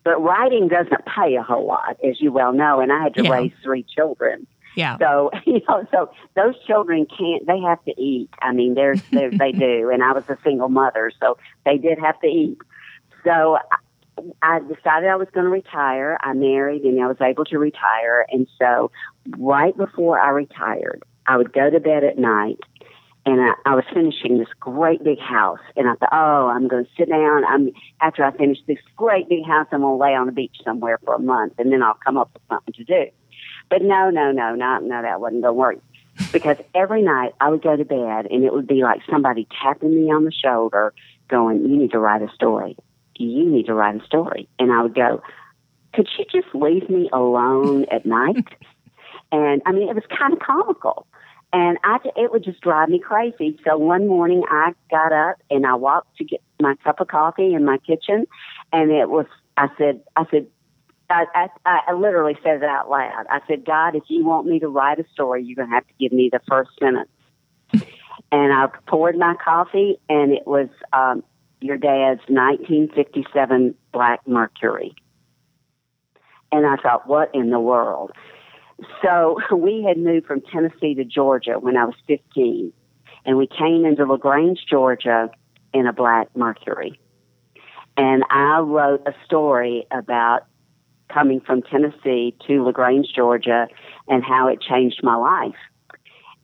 But 0.03 0.21
writing 0.21 0.67
doesn't 0.67 1.05
pay 1.05 1.35
a 1.35 1.43
whole 1.43 1.67
lot, 1.67 1.97
as 2.03 2.21
you 2.21 2.31
well 2.31 2.53
know, 2.53 2.79
and 2.79 2.91
I 2.91 3.03
had 3.03 3.15
to 3.15 3.23
yeah. 3.23 3.31
raise 3.31 3.51
three 3.63 3.83
children. 3.83 4.47
Yeah. 4.75 4.97
So 4.97 5.31
you 5.45 5.61
know, 5.67 5.85
so 5.91 6.11
those 6.35 6.55
children 6.65 7.05
can't. 7.05 7.45
They 7.45 7.59
have 7.59 7.83
to 7.85 8.01
eat. 8.01 8.29
I 8.41 8.53
mean, 8.53 8.75
there's, 8.75 9.01
there's 9.11 9.37
they 9.37 9.51
do, 9.51 9.89
and 9.89 10.03
I 10.03 10.13
was 10.13 10.23
a 10.29 10.37
single 10.43 10.69
mother, 10.69 11.11
so 11.19 11.37
they 11.65 11.77
did 11.77 11.99
have 11.99 12.19
to 12.21 12.27
eat. 12.27 12.57
So 13.23 13.57
I 14.41 14.59
decided 14.59 15.09
I 15.09 15.15
was 15.15 15.27
going 15.33 15.45
to 15.45 15.51
retire. 15.51 16.17
I 16.21 16.33
married, 16.33 16.83
and 16.83 17.01
I 17.01 17.07
was 17.07 17.17
able 17.21 17.45
to 17.45 17.59
retire. 17.59 18.25
And 18.31 18.47
so, 18.57 18.91
right 19.37 19.75
before 19.75 20.19
I 20.19 20.29
retired, 20.29 21.03
I 21.27 21.37
would 21.37 21.51
go 21.51 21.69
to 21.69 21.79
bed 21.79 22.03
at 22.03 22.17
night 22.17 22.59
and 23.25 23.41
I, 23.41 23.53
I 23.65 23.75
was 23.75 23.83
finishing 23.93 24.37
this 24.37 24.47
great 24.59 25.03
big 25.03 25.19
house, 25.19 25.59
and 25.75 25.87
I 25.87 25.95
thought, 25.95 26.09
oh, 26.11 26.47
I'm 26.47 26.67
going 26.67 26.85
to 26.85 26.91
sit 26.97 27.09
down. 27.09 27.45
I'm 27.45 27.71
after 28.01 28.23
I 28.23 28.31
finish 28.31 28.57
this 28.67 28.79
great 28.95 29.29
big 29.29 29.45
house, 29.45 29.67
I'm 29.71 29.81
going 29.81 29.97
to 29.97 30.03
lay 30.03 30.15
on 30.15 30.25
the 30.25 30.31
beach 30.31 30.57
somewhere 30.63 30.99
for 31.03 31.15
a 31.15 31.19
month, 31.19 31.53
and 31.57 31.71
then 31.71 31.83
I'll 31.83 31.99
come 32.05 32.17
up 32.17 32.31
with 32.33 32.43
something 32.49 32.73
to 32.73 32.83
do. 32.83 33.05
But 33.69 33.81
no, 33.81 34.09
no, 34.09 34.31
no, 34.31 34.55
no, 34.55 34.79
no, 34.79 35.01
that 35.01 35.21
wasn't 35.21 35.43
going 35.43 35.53
to 35.53 35.53
work. 35.53 35.77
Because 36.33 36.57
every 36.75 37.01
night 37.01 37.33
I 37.39 37.49
would 37.49 37.61
go 37.61 37.77
to 37.77 37.85
bed, 37.85 38.27
and 38.29 38.43
it 38.43 38.51
would 38.51 38.67
be 38.67 38.83
like 38.83 39.01
somebody 39.09 39.47
tapping 39.61 39.95
me 39.95 40.11
on 40.11 40.25
the 40.25 40.33
shoulder, 40.33 40.93
going, 41.29 41.61
"You 41.61 41.77
need 41.77 41.91
to 41.91 41.99
write 41.99 42.21
a 42.21 42.29
story. 42.33 42.75
You 43.15 43.49
need 43.49 43.67
to 43.67 43.73
write 43.73 44.01
a 44.01 44.05
story." 44.05 44.49
And 44.59 44.69
I 44.71 44.81
would 44.81 44.95
go, 44.95 45.21
could 45.93 46.07
you 46.17 46.25
just 46.31 46.53
leave 46.53 46.89
me 46.89 47.09
alone 47.11 47.85
at 47.91 48.05
night? 48.05 48.47
and 49.31 49.61
I 49.65 49.71
mean, 49.71 49.89
it 49.89 49.95
was 49.95 50.03
kind 50.17 50.33
of 50.33 50.39
comical. 50.39 51.07
And 51.51 51.79
I, 51.83 51.97
it 52.15 52.31
would 52.31 52.43
just 52.43 52.61
drive 52.61 52.89
me 52.89 52.99
crazy. 52.99 53.59
So 53.65 53.77
one 53.77 54.07
morning 54.07 54.43
I 54.49 54.73
got 54.91 55.11
up 55.11 55.37
and 55.49 55.65
I 55.65 55.73
walked 55.75 56.17
to 56.17 56.23
get 56.23 56.41
my 56.61 56.75
cup 56.83 56.99
of 56.99 57.07
coffee 57.07 57.53
in 57.53 57.65
my 57.65 57.77
kitchen. 57.79 58.27
And 58.71 58.91
it 58.91 59.09
was, 59.09 59.25
I 59.57 59.69
said, 59.77 60.01
I 60.15 60.25
said, 60.29 60.45
I, 61.09 61.25
I, 61.65 61.79
I 61.87 61.93
literally 61.93 62.37
said 62.43 62.57
it 62.57 62.63
out 62.63 62.89
loud. 62.89 63.25
I 63.31 63.39
said, 63.47 63.65
God, 63.65 63.95
if 63.95 64.03
you 64.09 64.23
want 64.23 64.45
me 64.45 64.59
to 64.59 64.67
write 64.67 64.99
a 64.99 65.05
story, 65.11 65.43
you're 65.43 65.55
going 65.55 65.69
to 65.69 65.73
have 65.73 65.87
to 65.87 65.93
give 65.99 66.11
me 66.11 66.29
the 66.31 66.41
first 66.47 66.69
sentence. 66.79 67.09
and 68.31 68.53
I 68.53 68.67
poured 68.85 69.17
my 69.17 69.33
coffee 69.43 69.97
and 70.07 70.31
it 70.31 70.45
was, 70.45 70.69
um, 70.93 71.23
your 71.61 71.77
dad's 71.77 72.21
1957 72.27 73.75
Black 73.91 74.25
Mercury. 74.27 74.95
And 76.51 76.65
I 76.65 76.77
thought, 76.77 77.07
what 77.07 77.33
in 77.33 77.49
the 77.49 77.59
world? 77.59 78.11
So 79.03 79.39
we 79.55 79.83
had 79.87 79.97
moved 79.97 80.27
from 80.27 80.41
Tennessee 80.41 80.95
to 80.95 81.05
Georgia 81.05 81.59
when 81.59 81.77
I 81.77 81.85
was 81.85 81.95
15, 82.07 82.71
and 83.25 83.37
we 83.37 83.47
came 83.47 83.85
into 83.85 84.05
LaGrange, 84.05 84.65
Georgia 84.69 85.29
in 85.73 85.87
a 85.87 85.93
Black 85.93 86.35
Mercury. 86.35 86.99
And 87.97 88.23
I 88.29 88.59
wrote 88.59 89.01
a 89.05 89.13
story 89.25 89.85
about 89.91 90.45
coming 91.09 91.41
from 91.41 91.61
Tennessee 91.61 92.35
to 92.47 92.63
LaGrange, 92.63 93.07
Georgia, 93.13 93.67
and 94.07 94.23
how 94.23 94.47
it 94.47 94.61
changed 94.61 95.01
my 95.03 95.15
life. 95.15 95.57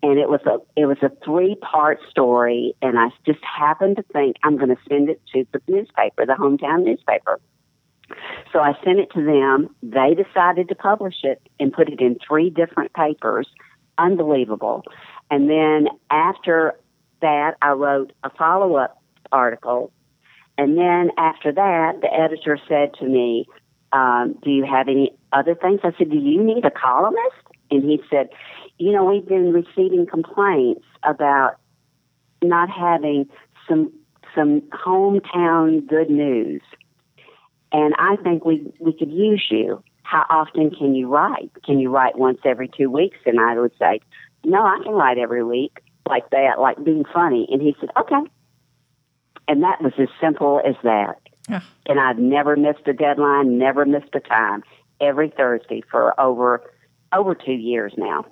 And 0.04 0.20
it 0.20 0.30
was 0.30 0.42
a 0.46 0.58
it 0.80 0.86
was 0.86 0.98
a 1.02 1.10
three 1.24 1.56
part 1.56 2.00
story, 2.10 2.76
and 2.82 3.00
I 3.00 3.08
just 3.26 3.40
happened 3.44 3.96
to 3.96 4.04
think 4.14 4.36
I'm 4.44 4.58
going 4.58 4.70
to 4.70 4.78
send 4.88 5.10
it 5.10 5.22
to 5.34 5.48
the 5.52 5.62
newspaper, 5.68 6.26
the 6.26 6.34
hometown 6.34 6.84
newspaper. 6.84 7.40
So 8.54 8.60
I 8.60 8.74
sent 8.84 9.00
it 9.00 9.12
to 9.14 9.24
them. 9.24 9.70
They 9.82 10.16
decided 10.16 10.70
to 10.70 10.76
publish 10.76 11.16
it 11.24 11.42
and 11.60 11.74
put 11.74 11.90
it 11.90 12.00
in 12.00 12.18
three 12.26 12.50
different 12.50 12.94
papers. 12.94 13.48
Unbelievable. 13.98 14.84
And 15.32 15.50
then 15.50 15.88
after 16.10 16.74
that, 17.22 17.56
I 17.62 17.72
wrote 17.72 18.14
a 18.24 18.30
follow 18.30 18.76
up 18.76 19.02
article. 19.32 19.92
And 20.58 20.78
then 20.78 21.12
after 21.18 21.52
that, 21.52 22.02
the 22.02 22.14
editor 22.14 22.58
said 22.68 22.94
to 23.00 23.06
me, 23.06 23.46
um, 23.92 24.38
Do 24.44 24.52
you 24.52 24.66
have 24.66 24.88
any 24.88 25.16
other 25.34 25.56
things? 25.56 25.82
I 25.84 25.92
said, 25.98 26.10
Do 26.10 26.18
you 26.18 26.44
need 26.44 26.66
a 26.66 26.72
columnist? 26.72 27.36
And 27.72 27.84
he 27.84 28.02
said, 28.10 28.30
You 28.78 28.92
know, 28.92 29.04
we've 29.06 29.28
been 29.28 29.52
receiving 29.52 30.06
complaints 30.06 30.86
about 31.04 31.56
not 32.42 32.70
having 32.70 33.28
some 33.68 33.92
some 34.36 34.62
hometown 34.86 35.88
good 35.88 36.10
news 36.10 36.62
and 37.72 37.94
I 37.98 38.16
think 38.24 38.46
we, 38.46 38.72
we 38.80 38.94
could 38.94 39.12
use 39.12 39.46
you. 39.50 39.84
How 40.04 40.26
often 40.30 40.70
can 40.72 40.94
you 40.96 41.08
write? 41.08 41.52
Can 41.66 41.80
you 41.80 41.90
write 41.90 42.18
once 42.18 42.40
every 42.46 42.70
two 42.70 42.90
weeks? 42.92 43.18
And 43.26 43.40
I 43.40 43.60
would 43.60 43.74
say, 43.80 44.00
no, 44.44 44.64
I 44.64 44.80
can 44.84 44.94
write 44.94 45.18
every 45.18 45.44
week 45.44 45.80
like 46.08 46.30
that, 46.30 46.60
like 46.60 46.84
being 46.84 47.06
funny. 47.12 47.48
And 47.52 47.62
he 47.62 47.76
said, 47.80 47.90
okay. 47.98 48.30
And 49.48 49.64
that 49.64 49.82
was 49.82 49.94
as 49.98 50.10
simple 50.22 50.62
as 50.68 50.76
that. 50.84 51.20
Yeah. 51.50 51.62
And 51.88 52.00
I've 52.00 52.20
never 52.20 52.56
missed 52.56 52.88
a 52.88 52.94
deadline, 52.94 53.58
never 53.58 53.86
missed 53.86 54.14
a 54.14 54.20
time. 54.20 54.64
Every 55.02 55.30
Thursday 55.30 55.84
for 55.92 56.18
over 56.18 56.64
over 57.12 57.36
two 57.36 57.52
years 57.52 57.94
now. 57.98 58.26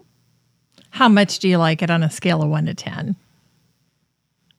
How 0.91 1.09
much 1.09 1.39
do 1.39 1.49
you 1.49 1.57
like 1.57 1.81
it 1.81 1.89
on 1.89 2.03
a 2.03 2.09
scale 2.09 2.41
of 2.41 2.47
one 2.47 2.67
to 2.67 2.73
ten? 2.73 3.17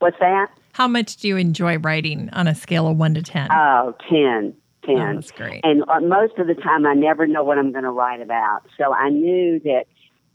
What's 0.00 0.18
that? 0.20 0.48
How 0.72 0.86
much 0.86 1.16
do 1.16 1.28
you 1.28 1.38
enjoy 1.38 1.78
writing 1.78 2.28
on 2.34 2.46
a 2.46 2.54
scale 2.54 2.88
of 2.88 2.98
one 2.98 3.14
to 3.14 3.22
ten? 3.22 3.48
Oh, 3.50 3.94
ten. 4.10 4.54
10. 4.84 4.96
Oh, 4.96 5.14
that's 5.14 5.30
great. 5.30 5.60
And 5.64 5.84
uh, 5.88 6.00
most 6.00 6.38
of 6.38 6.46
the 6.46 6.54
time, 6.54 6.86
I 6.86 6.94
never 6.94 7.26
know 7.26 7.44
what 7.44 7.58
I'm 7.58 7.72
going 7.72 7.84
to 7.84 7.90
write 7.90 8.20
about. 8.20 8.62
So 8.78 8.92
I 8.92 9.08
knew 9.10 9.60
that, 9.60 9.84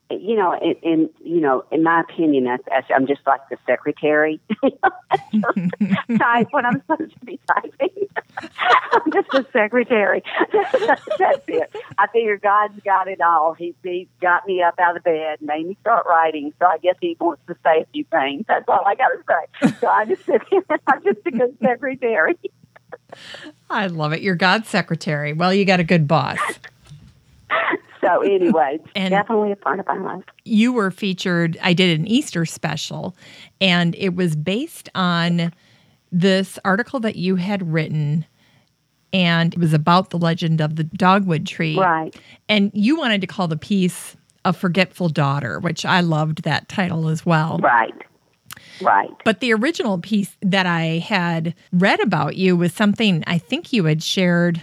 you 0.10 0.36
know, 0.36 0.58
in, 0.60 0.76
in 0.82 1.10
you 1.24 1.40
know, 1.42 1.66
in 1.72 1.84
my 1.84 2.02
opinion, 2.02 2.48
I, 2.48 2.58
I'm 2.94 3.08
just 3.08 3.22
like 3.28 3.42
the 3.50 3.58
secretary. 3.68 4.40
type 6.18 6.48
when 6.52 6.66
I'm 6.66 6.82
supposed 6.82 7.14
to 7.20 7.26
be 7.26 7.40
typing. 7.48 8.08
I'm 8.92 9.12
just 9.12 9.34
a 9.34 9.46
secretary. 9.52 10.24
that's 11.18 11.44
it. 11.48 11.76
I 11.98 12.08
figure 12.08 12.38
God's 12.38 12.80
got 12.84 13.08
it 13.08 13.22
all. 13.22 13.54
He, 13.54 13.76
he 13.84 14.08
got 14.22 14.48
me 14.48 14.62
up 14.62 14.80
out 14.80 14.98
of 14.98 15.04
bed, 15.04 15.42
made 15.42 15.68
me 15.68 15.78
start 15.82 16.06
writing. 16.08 16.54
So 16.60 16.66
I 16.66 16.78
guess 16.80 16.96
He 17.02 17.16
wants 17.20 17.42
to 17.48 17.56
say 17.64 17.82
a 17.82 17.86
few 17.94 18.06
things. 18.06 18.46
That's 18.48 18.66
all 18.68 18.84
I 18.86 18.96
got 18.96 19.10
to 19.10 19.24
say. 19.28 19.78
So 19.80 19.88
I 19.88 20.06
just 20.06 20.26
sit 20.26 20.42
here. 20.50 20.64
I'm 20.88 21.04
just 21.04 21.20
a 21.26 21.32
good 21.32 21.58
secretary. 21.62 22.36
I 23.70 23.88
love 23.88 24.14
it. 24.14 24.22
You're 24.22 24.36
God's 24.36 24.68
secretary. 24.68 25.34
Well, 25.34 25.54
you 25.54 25.66
got 25.66 25.80
a 25.80 25.84
good 25.84 26.08
boss. 26.08 26.40
so 28.02 28.22
anyway, 28.22 28.80
and 28.96 29.12
definitely 29.12 29.52
a 29.52 29.56
part 29.56 29.80
of 29.80 29.88
my 29.88 29.98
life. 29.98 30.24
You 30.46 30.74
were 30.74 30.92
featured. 30.92 31.58
I 31.62 31.74
did 31.74 32.00
an 32.00 32.08
Easter 32.08 32.46
special, 32.46 33.16
and 33.62 33.96
it 33.96 34.16
was 34.16 34.36
based 34.36 34.90
on 34.96 35.54
this 36.12 36.58
article 36.66 37.00
that 37.02 37.16
you 37.16 37.36
had 37.36 37.72
written. 37.72 38.26
And 39.12 39.56
it 39.56 39.60
was 39.60 39.74
about 39.74 40.12
the 40.12 40.20
legend 40.20 40.62
of 40.62 40.76
the 40.76 40.84
dogwood 40.84 41.48
tree. 41.48 41.76
Right. 41.76 42.16
And 42.48 42.70
you 42.76 42.96
wanted 42.96 43.22
to 43.22 43.28
call 43.28 43.48
the 43.48 43.58
piece 43.58 44.16
A 44.46 44.54
Forgetful 44.54 45.10
Daughter, 45.10 45.60
which 45.60 45.84
I 45.84 46.02
loved 46.02 46.44
that 46.44 46.70
title 46.70 47.08
as 47.08 47.26
well. 47.26 47.58
Right. 47.58 47.94
Right. 48.82 49.12
But 49.24 49.40
the 49.40 49.54
original 49.54 49.98
piece 50.00 50.36
that 50.42 50.66
I 50.66 51.00
had 51.00 51.54
read 51.72 52.00
about 52.00 52.36
you 52.36 52.56
was 52.56 52.74
something 52.74 53.24
I 53.28 53.38
think 53.38 53.74
you 53.74 53.86
had 53.86 54.04
shared 54.04 54.62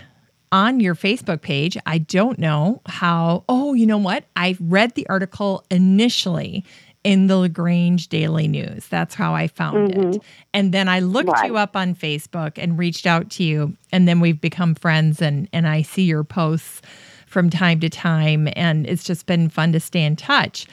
on 0.52 0.80
your 0.80 0.94
Facebook 0.94 1.42
page. 1.42 1.76
I 1.86 1.98
don't 1.98 2.38
know 2.38 2.80
how. 2.86 3.44
Oh, 3.48 3.74
you 3.74 3.86
know 3.86 3.98
what? 3.98 4.24
I 4.36 4.56
read 4.60 4.94
the 4.94 5.08
article 5.08 5.64
initially 5.70 6.64
in 7.06 7.28
the 7.28 7.36
LaGrange 7.36 8.08
Daily 8.08 8.48
News. 8.48 8.88
That's 8.88 9.14
how 9.14 9.32
I 9.32 9.46
found 9.46 9.92
mm-hmm. 9.92 10.10
it. 10.14 10.22
And 10.52 10.72
then 10.72 10.88
I 10.88 10.98
looked 10.98 11.28
right. 11.28 11.46
you 11.46 11.56
up 11.56 11.76
on 11.76 11.94
Facebook 11.94 12.54
and 12.56 12.76
reached 12.76 13.06
out 13.06 13.30
to 13.30 13.44
you. 13.44 13.76
And 13.92 14.08
then 14.08 14.18
we've 14.18 14.40
become 14.40 14.74
friends 14.74 15.22
and, 15.22 15.48
and 15.52 15.68
I 15.68 15.82
see 15.82 16.02
your 16.02 16.24
posts 16.24 16.82
from 17.26 17.48
time 17.48 17.78
to 17.78 17.88
time. 17.88 18.48
And 18.56 18.88
it's 18.88 19.04
just 19.04 19.26
been 19.26 19.48
fun 19.48 19.72
to 19.72 19.78
stay 19.78 20.02
in 20.02 20.16
touch. 20.16 20.66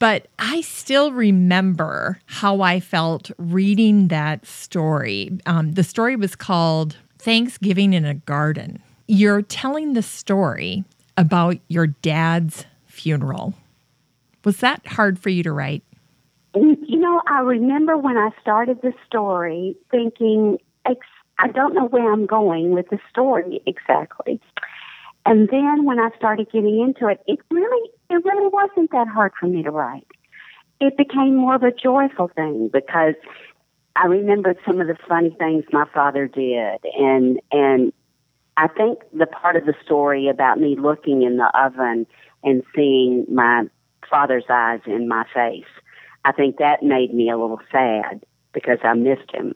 But 0.00 0.28
I 0.38 0.62
still 0.62 1.12
remember 1.12 2.20
how 2.24 2.62
I 2.62 2.80
felt 2.80 3.30
reading 3.36 4.08
that 4.08 4.46
story. 4.46 5.38
Um, 5.44 5.72
the 5.72 5.84
story 5.84 6.16
was 6.16 6.34
called 6.34 6.96
Thanksgiving 7.18 7.92
in 7.92 8.06
a 8.06 8.14
Garden. 8.14 8.82
You're 9.06 9.42
telling 9.42 9.92
the 9.92 10.02
story 10.02 10.84
about 11.18 11.58
your 11.68 11.88
dad's 11.88 12.64
funeral. 12.86 13.52
Was 14.42 14.56
that 14.58 14.86
hard 14.86 15.18
for 15.18 15.28
you 15.28 15.42
to 15.42 15.52
write? 15.52 15.82
You 16.54 16.98
know, 16.98 17.20
I 17.26 17.40
remember 17.40 17.98
when 17.98 18.16
I 18.16 18.30
started 18.40 18.80
the 18.80 18.94
story 19.06 19.76
thinking, 19.90 20.56
I 21.40 21.48
don't 21.48 21.74
know 21.74 21.86
where 21.86 22.10
I'm 22.10 22.24
going 22.24 22.72
with 22.72 22.88
the 22.88 22.98
story 23.10 23.62
exactly. 23.66 24.40
And 25.26 25.48
then 25.50 25.84
when 25.84 25.98
I 26.00 26.08
started 26.16 26.50
getting 26.50 26.80
into 26.80 27.06
it, 27.08 27.20
it 27.26 27.38
really 27.50 27.90
it 28.10 28.24
really 28.24 28.48
wasn't 28.48 28.90
that 28.90 29.08
hard 29.08 29.32
for 29.38 29.46
me 29.46 29.62
to 29.62 29.70
write. 29.70 30.06
It 30.80 30.96
became 30.96 31.36
more 31.36 31.54
of 31.54 31.62
a 31.62 31.72
joyful 31.72 32.28
thing 32.28 32.70
because 32.72 33.14
I 33.96 34.06
remembered 34.06 34.58
some 34.66 34.80
of 34.80 34.86
the 34.86 34.96
funny 35.08 35.34
things 35.38 35.64
my 35.72 35.84
father 35.92 36.26
did 36.26 36.80
and 36.98 37.40
and 37.52 37.92
I 38.56 38.68
think 38.68 38.98
the 39.12 39.26
part 39.26 39.56
of 39.56 39.64
the 39.64 39.74
story 39.84 40.28
about 40.28 40.58
me 40.58 40.76
looking 40.76 41.22
in 41.22 41.36
the 41.36 41.50
oven 41.54 42.06
and 42.42 42.62
seeing 42.74 43.26
my 43.28 43.64
father's 44.08 44.44
eyes 44.50 44.80
in 44.86 45.08
my 45.08 45.24
face, 45.32 45.70
I 46.24 46.32
think 46.32 46.58
that 46.58 46.82
made 46.82 47.14
me 47.14 47.30
a 47.30 47.38
little 47.38 47.60
sad 47.70 48.24
because 48.52 48.78
I 48.82 48.94
missed 48.94 49.30
him. 49.32 49.54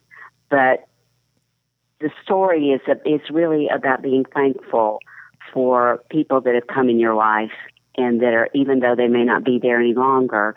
But 0.48 0.86
the 2.00 2.10
story 2.22 2.70
is 2.70 2.80
is 3.04 3.20
really 3.30 3.68
about 3.68 4.02
being 4.02 4.24
thankful 4.32 5.00
for 5.52 6.02
people 6.10 6.40
that 6.42 6.54
have 6.54 6.66
come 6.66 6.88
in 6.88 6.98
your 6.98 7.14
life 7.14 7.52
and 7.96 8.20
that 8.20 8.34
are 8.34 8.48
even 8.54 8.80
though 8.80 8.94
they 8.96 9.08
may 9.08 9.24
not 9.24 9.44
be 9.44 9.58
there 9.60 9.80
any 9.80 9.94
longer, 9.94 10.54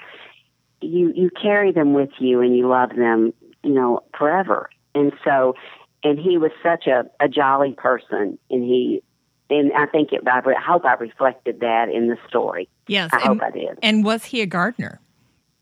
you 0.82 1.12
you 1.16 1.30
carry 1.30 1.72
them 1.72 1.94
with 1.94 2.10
you 2.20 2.42
and 2.42 2.56
you 2.56 2.68
love 2.68 2.90
them, 2.96 3.34
you 3.64 3.74
know, 3.74 4.04
forever. 4.18 4.70
And 4.96 5.12
so, 5.24 5.56
and 6.04 6.20
he 6.20 6.38
was 6.38 6.52
such 6.64 6.88
a 6.88 7.06
a 7.20 7.28
jolly 7.28 7.74
person, 7.74 8.38
and 8.50 8.64
he. 8.64 9.04
And 9.50 9.72
I 9.72 9.86
think 9.86 10.12
it, 10.12 10.28
I 10.28 10.42
hope 10.62 10.84
I 10.84 10.96
reflected 10.96 11.62
that 11.62 11.88
in 11.88 12.10
the 12.10 12.18
story. 12.28 12.68
Yes, 12.88 13.12
I 13.14 13.20
and, 13.20 13.26
hope 13.26 13.42
I 13.42 13.52
did. 13.52 13.80
And 13.82 14.04
was 14.04 14.26
he 14.26 14.42
a 14.42 14.46
gardener? 14.46 15.00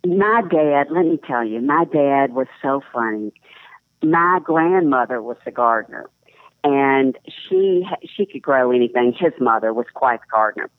My 0.03 0.41
dad, 0.49 0.87
let 0.89 1.05
me 1.05 1.19
tell 1.27 1.43
you, 1.43 1.61
my 1.61 1.85
dad 1.85 2.33
was 2.33 2.47
so 2.63 2.81
funny. 2.91 3.31
My 4.03 4.39
grandmother 4.43 5.21
was 5.21 5.37
a 5.45 5.51
gardener, 5.51 6.09
and 6.63 7.15
she 7.27 7.85
she 8.03 8.25
could 8.25 8.41
grow 8.41 8.71
anything. 8.71 9.13
His 9.13 9.33
mother 9.39 9.71
was 9.71 9.85
quite 9.93 10.19
a 10.19 10.31
gardener, 10.31 10.69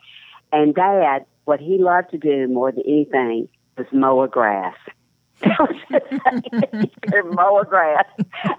and 0.52 0.74
Dad, 0.74 1.26
what 1.44 1.60
he 1.60 1.78
loved 1.78 2.10
to 2.10 2.18
do 2.18 2.48
more 2.48 2.72
than 2.72 2.82
anything 2.86 3.48
was 3.76 3.86
mow 3.92 4.22
a 4.22 4.28
grass. 4.28 4.74
mow 5.42 5.68
a 7.60 7.64
grass. 7.64 8.06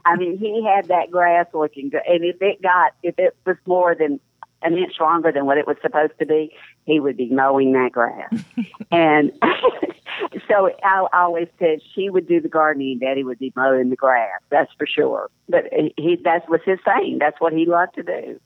I 0.06 0.16
mean, 0.16 0.38
he 0.38 0.64
had 0.64 0.88
that 0.90 1.10
grass 1.12 1.48
looking 1.54 1.90
good, 1.90 2.02
and 2.08 2.24
if 2.24 2.42
it 2.42 2.62
got 2.62 2.94
if 3.04 3.16
it 3.18 3.36
was 3.46 3.58
more 3.66 3.96
than 3.96 4.20
an 4.62 4.78
inch 4.78 4.94
longer 5.00 5.32
than 5.32 5.46
what 5.46 5.58
it 5.58 5.68
was 5.68 5.78
supposed 5.82 6.14
to 6.20 6.26
be, 6.26 6.52
he 6.86 7.00
would 7.00 7.18
be 7.18 7.30
mowing 7.30 7.74
that 7.74 7.92
grass. 7.92 8.34
and 8.92 9.32
so 10.48 10.70
I 10.84 11.08
always 11.14 11.48
said 11.60 11.80
she 11.94 12.10
would 12.10 12.28
do 12.28 12.42
the 12.42 12.50
gardening, 12.50 13.00
Daddy 13.00 13.24
would 13.24 13.40
be 13.40 13.54
mowing 13.56 13.90
the 13.90 13.96
grass. 13.96 14.40
That's 14.50 14.72
for 14.78 14.88
sure. 14.88 15.30
But 15.50 15.66
he 15.98 16.18
that 16.24 16.50
was 16.50 16.62
his 16.66 16.80
thing. 16.84 17.18
That's 17.20 17.40
what 17.40 17.54
he 17.54 17.66
loved 17.66 17.96
to 17.96 18.04
do. 18.04 18.40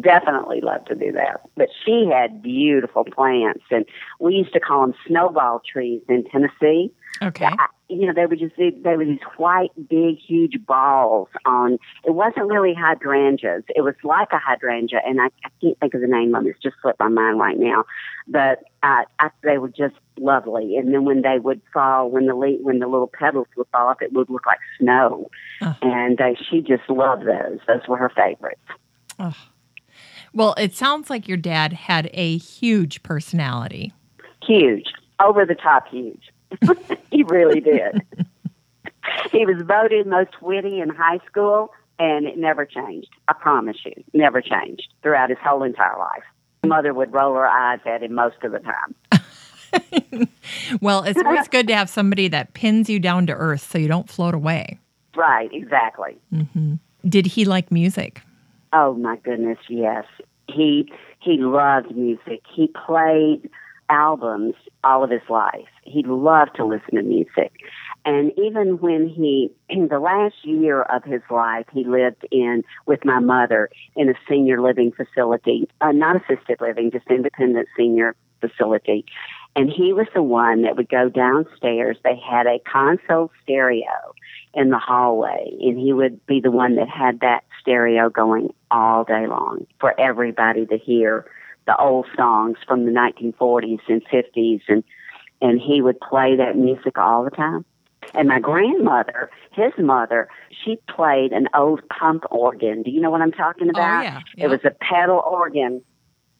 Definitely 0.00 0.60
love 0.60 0.84
to 0.86 0.94
do 0.94 1.12
that. 1.12 1.40
But 1.56 1.68
she 1.84 2.06
had 2.12 2.42
beautiful 2.42 3.04
plants, 3.04 3.64
and 3.70 3.86
we 4.20 4.34
used 4.34 4.52
to 4.52 4.60
call 4.60 4.82
them 4.82 4.94
snowball 5.06 5.62
trees 5.70 6.02
in 6.08 6.24
Tennessee. 6.24 6.92
Okay 7.22 7.50
you 7.88 8.06
know, 8.06 8.12
they 8.12 8.26
were 8.26 8.36
just 8.36 8.56
they 8.56 8.96
were 8.96 9.04
these 9.04 9.20
white, 9.36 9.70
big, 9.88 10.18
huge 10.18 10.58
balls 10.66 11.28
on. 11.44 11.78
It 12.04 12.12
wasn't 12.12 12.46
really 12.46 12.74
hydrangeas. 12.74 13.62
It 13.68 13.82
was 13.82 13.94
like 14.02 14.28
a 14.32 14.38
hydrangea, 14.38 15.00
and 15.06 15.20
I, 15.20 15.26
I 15.44 15.48
can't 15.60 15.78
think 15.78 15.94
of 15.94 16.00
the 16.00 16.08
name 16.08 16.34
of 16.34 16.46
it. 16.46 16.50
It's 16.50 16.62
just 16.62 16.76
slipped 16.82 16.98
my 16.98 17.08
mind 17.08 17.38
right 17.38 17.58
now. 17.58 17.84
But 18.26 18.64
uh, 18.82 19.04
I, 19.20 19.30
they 19.42 19.58
were 19.58 19.68
just 19.68 19.94
lovely. 20.18 20.76
And 20.76 20.92
then 20.92 21.04
when 21.04 21.22
they 21.22 21.38
would 21.38 21.60
fall, 21.72 22.10
when 22.10 22.26
the 22.26 22.34
le- 22.34 22.62
when 22.62 22.80
the 22.80 22.88
little 22.88 23.06
petals 23.06 23.46
would 23.56 23.68
fall 23.70 23.88
off, 23.88 24.02
it 24.02 24.12
would 24.12 24.30
look 24.30 24.46
like 24.46 24.58
snow. 24.80 25.30
Oh. 25.62 25.76
And 25.82 26.20
uh, 26.20 26.34
she 26.50 26.62
just 26.62 26.88
loved 26.88 27.24
those. 27.24 27.60
Those 27.68 27.86
were 27.86 27.98
her 27.98 28.10
favorites. 28.10 28.60
Oh. 29.20 29.34
Well, 30.36 30.54
it 30.58 30.74
sounds 30.74 31.08
like 31.08 31.26
your 31.26 31.38
dad 31.38 31.72
had 31.72 32.10
a 32.12 32.36
huge 32.36 33.02
personality. 33.02 33.94
Huge, 34.46 34.84
over 35.18 35.46
the 35.46 35.54
top, 35.54 35.88
huge. 35.88 36.30
he 37.10 37.22
really 37.22 37.60
did. 37.60 38.02
he 39.32 39.46
was 39.46 39.62
voted 39.62 40.06
most 40.06 40.42
witty 40.42 40.80
in 40.80 40.90
high 40.90 41.20
school, 41.26 41.72
and 41.98 42.26
it 42.26 42.36
never 42.36 42.66
changed. 42.66 43.08
I 43.28 43.32
promise 43.32 43.78
you, 43.86 43.94
never 44.12 44.42
changed 44.42 44.92
throughout 45.02 45.30
his 45.30 45.38
whole 45.42 45.62
entire 45.62 45.98
life. 45.98 46.24
Mother 46.66 46.92
would 46.92 47.14
roll 47.14 47.34
her 47.34 47.46
eyes 47.46 47.80
at 47.86 48.02
him 48.02 48.12
most 48.12 48.36
of 48.42 48.52
the 48.52 48.58
time. 48.58 50.28
well, 50.82 51.02
it's 51.04 51.18
always 51.24 51.48
good 51.48 51.66
to 51.68 51.74
have 51.74 51.88
somebody 51.88 52.28
that 52.28 52.52
pins 52.52 52.90
you 52.90 53.00
down 53.00 53.26
to 53.28 53.32
earth 53.32 53.70
so 53.70 53.78
you 53.78 53.88
don't 53.88 54.10
float 54.10 54.34
away. 54.34 54.78
Right, 55.16 55.48
exactly. 55.50 56.18
Mm-hmm. 56.30 56.74
Did 57.08 57.24
he 57.24 57.46
like 57.46 57.72
music? 57.72 58.20
Oh 58.72 58.94
my 58.94 59.16
goodness, 59.16 59.58
yes. 59.68 60.04
He 60.48 60.90
he 61.20 61.38
loved 61.38 61.94
music. 61.96 62.42
He 62.54 62.68
played 62.86 63.50
albums 63.88 64.54
all 64.84 65.04
of 65.04 65.10
his 65.10 65.28
life. 65.28 65.68
He 65.84 66.02
loved 66.02 66.56
to 66.56 66.64
listen 66.64 66.96
to 66.96 67.02
music. 67.02 67.52
And 68.04 68.32
even 68.38 68.78
when 68.78 69.08
he, 69.08 69.50
in 69.68 69.88
the 69.88 69.98
last 69.98 70.34
year 70.44 70.82
of 70.82 71.04
his 71.04 71.22
life, 71.30 71.66
he 71.72 71.84
lived 71.84 72.26
in, 72.30 72.62
with 72.86 73.04
my 73.04 73.18
mother, 73.18 73.68
in 73.96 74.08
a 74.08 74.14
senior 74.28 74.60
living 74.60 74.92
facility, 74.92 75.68
uh, 75.80 75.92
not 75.92 76.16
assisted 76.16 76.60
living, 76.60 76.90
just 76.90 77.06
independent 77.08 77.68
senior 77.76 78.14
facility. 78.40 79.04
And 79.54 79.70
he 79.70 79.92
was 79.92 80.06
the 80.14 80.22
one 80.22 80.62
that 80.62 80.76
would 80.76 80.88
go 80.88 81.08
downstairs. 81.08 81.96
They 82.04 82.16
had 82.16 82.46
a 82.46 82.60
console 82.70 83.30
stereo 83.42 84.14
in 84.52 84.70
the 84.70 84.78
hallway, 84.78 85.56
and 85.60 85.78
he 85.78 85.92
would 85.92 86.24
be 86.26 86.40
the 86.40 86.50
one 86.50 86.76
that 86.76 86.88
had 86.88 87.20
that 87.20 87.44
stereo 87.66 88.08
going 88.08 88.54
all 88.70 89.02
day 89.02 89.26
long 89.26 89.66
for 89.80 89.98
everybody 89.98 90.66
to 90.66 90.78
hear 90.78 91.26
the 91.66 91.76
old 91.76 92.06
songs 92.16 92.58
from 92.66 92.84
the 92.84 92.92
1940s 92.92 93.80
and 93.88 94.06
50s, 94.06 94.60
and 94.68 94.84
and 95.42 95.60
he 95.60 95.82
would 95.82 96.00
play 96.00 96.36
that 96.36 96.56
music 96.56 96.96
all 96.96 97.24
the 97.24 97.30
time. 97.30 97.64
And 98.14 98.28
my 98.28 98.38
grandmother, 98.38 99.30
his 99.50 99.72
mother, 99.78 100.28
she 100.64 100.78
played 100.88 101.32
an 101.32 101.48
old 101.54 101.82
pump 101.88 102.24
organ. 102.30 102.82
Do 102.82 102.90
you 102.90 103.00
know 103.00 103.10
what 103.10 103.20
I'm 103.20 103.32
talking 103.32 103.66
oh, 103.66 103.70
about? 103.70 104.00
Oh, 104.00 104.02
yeah. 104.02 104.20
Yep. 104.36 104.44
It 104.44 104.48
was 104.48 104.60
a 104.64 104.70
pedal 104.70 105.22
organ. 105.26 105.82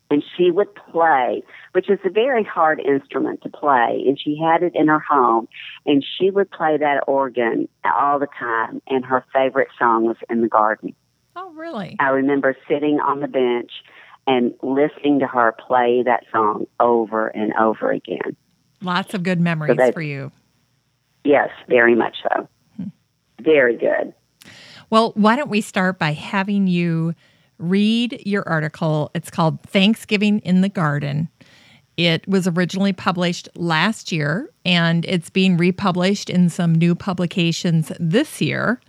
And 0.08 0.22
she 0.36 0.52
would 0.52 0.72
play, 0.72 1.42
which 1.72 1.90
is 1.90 1.98
a 2.04 2.10
very 2.10 2.44
hard 2.44 2.78
instrument 2.78 3.42
to 3.42 3.48
play. 3.48 4.04
And 4.06 4.18
she 4.18 4.40
had 4.40 4.62
it 4.62 4.72
in 4.76 4.86
her 4.86 5.00
home. 5.00 5.48
And 5.84 6.06
she 6.16 6.30
would 6.30 6.48
play 6.50 6.76
that 6.78 7.02
organ 7.08 7.68
all 7.84 8.20
the 8.20 8.28
time. 8.38 8.80
And 8.86 9.04
her 9.04 9.24
favorite 9.34 9.68
song 9.76 10.06
was 10.06 10.16
In 10.30 10.42
the 10.42 10.48
Garden. 10.48 10.94
Oh, 11.36 11.52
really? 11.52 11.96
I 12.00 12.08
remember 12.08 12.56
sitting 12.66 12.98
on 12.98 13.20
the 13.20 13.28
bench 13.28 13.70
and 14.26 14.54
listening 14.62 15.20
to 15.20 15.26
her 15.26 15.54
play 15.66 16.02
that 16.04 16.24
song 16.32 16.66
over 16.80 17.28
and 17.28 17.52
over 17.54 17.90
again. 17.92 18.36
Lots 18.80 19.14
of 19.14 19.22
good 19.22 19.40
memories 19.40 19.76
so 19.78 19.92
for 19.92 20.02
you. 20.02 20.32
Yes, 21.24 21.50
very 21.68 21.94
much 21.94 22.16
so. 22.22 22.48
Hmm. 22.76 22.88
Very 23.40 23.76
good. 23.76 24.14
Well, 24.90 25.12
why 25.14 25.36
don't 25.36 25.50
we 25.50 25.60
start 25.60 25.98
by 25.98 26.12
having 26.12 26.66
you 26.66 27.14
read 27.58 28.22
your 28.24 28.48
article? 28.48 29.10
It's 29.14 29.30
called 29.30 29.60
Thanksgiving 29.62 30.38
in 30.40 30.60
the 30.60 30.68
Garden. 30.68 31.28
It 31.96 32.26
was 32.28 32.46
originally 32.46 32.92
published 32.92 33.48
last 33.56 34.12
year 34.12 34.50
and 34.64 35.04
it's 35.06 35.30
being 35.30 35.56
republished 35.56 36.30
in 36.30 36.48
some 36.48 36.74
new 36.74 36.94
publications 36.94 37.90
this 37.98 38.40
year. 38.40 38.80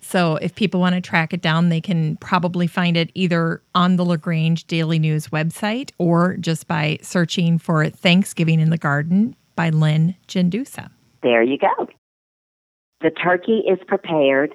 So 0.00 0.36
if 0.36 0.54
people 0.54 0.80
want 0.80 0.94
to 0.94 1.00
track 1.00 1.32
it 1.32 1.40
down, 1.40 1.68
they 1.68 1.80
can 1.80 2.16
probably 2.16 2.66
find 2.66 2.96
it 2.96 3.10
either 3.14 3.62
on 3.74 3.96
the 3.96 4.04
LaGrange 4.04 4.66
Daily 4.66 4.98
News 4.98 5.28
website 5.28 5.90
or 5.98 6.36
just 6.36 6.66
by 6.68 6.98
searching 7.02 7.58
for 7.58 7.88
Thanksgiving 7.90 8.60
in 8.60 8.70
the 8.70 8.78
Garden 8.78 9.34
by 9.56 9.70
Lynn 9.70 10.14
Gendusa. 10.28 10.90
There 11.22 11.42
you 11.42 11.58
go. 11.58 11.88
The 13.00 13.10
turkey 13.10 13.62
is 13.68 13.78
prepared, 13.86 14.54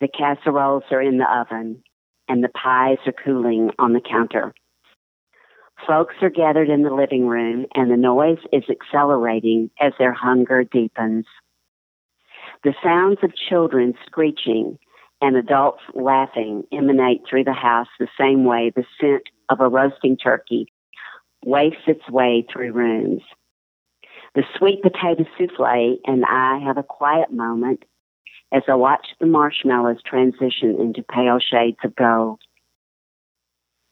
the 0.00 0.08
casseroles 0.08 0.84
are 0.90 1.02
in 1.02 1.18
the 1.18 1.26
oven, 1.30 1.82
and 2.28 2.44
the 2.44 2.48
pies 2.48 2.98
are 3.06 3.14
cooling 3.24 3.70
on 3.78 3.92
the 3.92 4.00
counter. 4.00 4.52
Folks 5.86 6.14
are 6.22 6.30
gathered 6.30 6.68
in 6.68 6.82
the 6.82 6.92
living 6.92 7.26
room, 7.26 7.66
and 7.74 7.90
the 7.90 7.96
noise 7.96 8.38
is 8.52 8.64
accelerating 8.68 9.70
as 9.80 9.92
their 9.98 10.12
hunger 10.12 10.64
deepens. 10.64 11.24
The 12.64 12.74
sounds 12.82 13.18
of 13.22 13.34
children 13.36 13.94
screeching 14.06 14.78
and 15.20 15.36
adults 15.36 15.82
laughing 15.94 16.64
emanate 16.72 17.22
through 17.28 17.44
the 17.44 17.52
house 17.52 17.88
the 17.98 18.08
same 18.18 18.44
way 18.44 18.72
the 18.74 18.84
scent 19.00 19.22
of 19.48 19.60
a 19.60 19.68
roasting 19.68 20.16
turkey 20.16 20.66
wafts 21.44 21.82
its 21.86 22.08
way 22.10 22.44
through 22.52 22.72
rooms. 22.72 23.22
The 24.34 24.44
sweet 24.56 24.82
potato 24.82 25.24
souffle 25.38 25.98
and 26.04 26.24
I 26.24 26.58
have 26.58 26.78
a 26.78 26.82
quiet 26.82 27.32
moment 27.32 27.84
as 28.52 28.62
I 28.68 28.74
watch 28.74 29.06
the 29.20 29.26
marshmallows 29.26 30.02
transition 30.04 30.80
into 30.80 31.02
pale 31.02 31.38
shades 31.38 31.78
of 31.84 31.94
gold. 31.94 32.40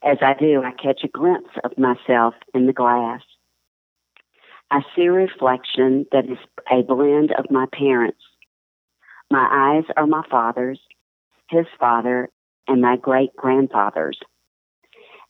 As 0.03 0.19
I 0.23 0.35
do, 0.35 0.63
I 0.63 0.73
catch 0.73 1.03
a 1.05 1.09
glimpse 1.09 1.51
of 1.65 1.79
myself 1.79 2.35
in 2.55 2.67
the 2.67 2.73
glass. 2.73 3.23
I 4.71 4.83
see 4.95 5.05
a 5.05 5.13
reflection 5.13 6.07
that 6.13 6.25
is 6.25 6.39
a 6.71 6.83
blend 6.83 7.33
of 7.33 7.51
my 7.51 7.67
parents 7.73 8.23
my 9.31 9.49
eyes 9.51 9.85
are 9.97 10.07
my 10.07 10.23
father's, 10.31 10.81
his 11.51 11.67
father, 11.79 12.29
and 12.69 12.81
my 12.81 12.97
great 12.97 13.35
grandfather's. 13.37 14.19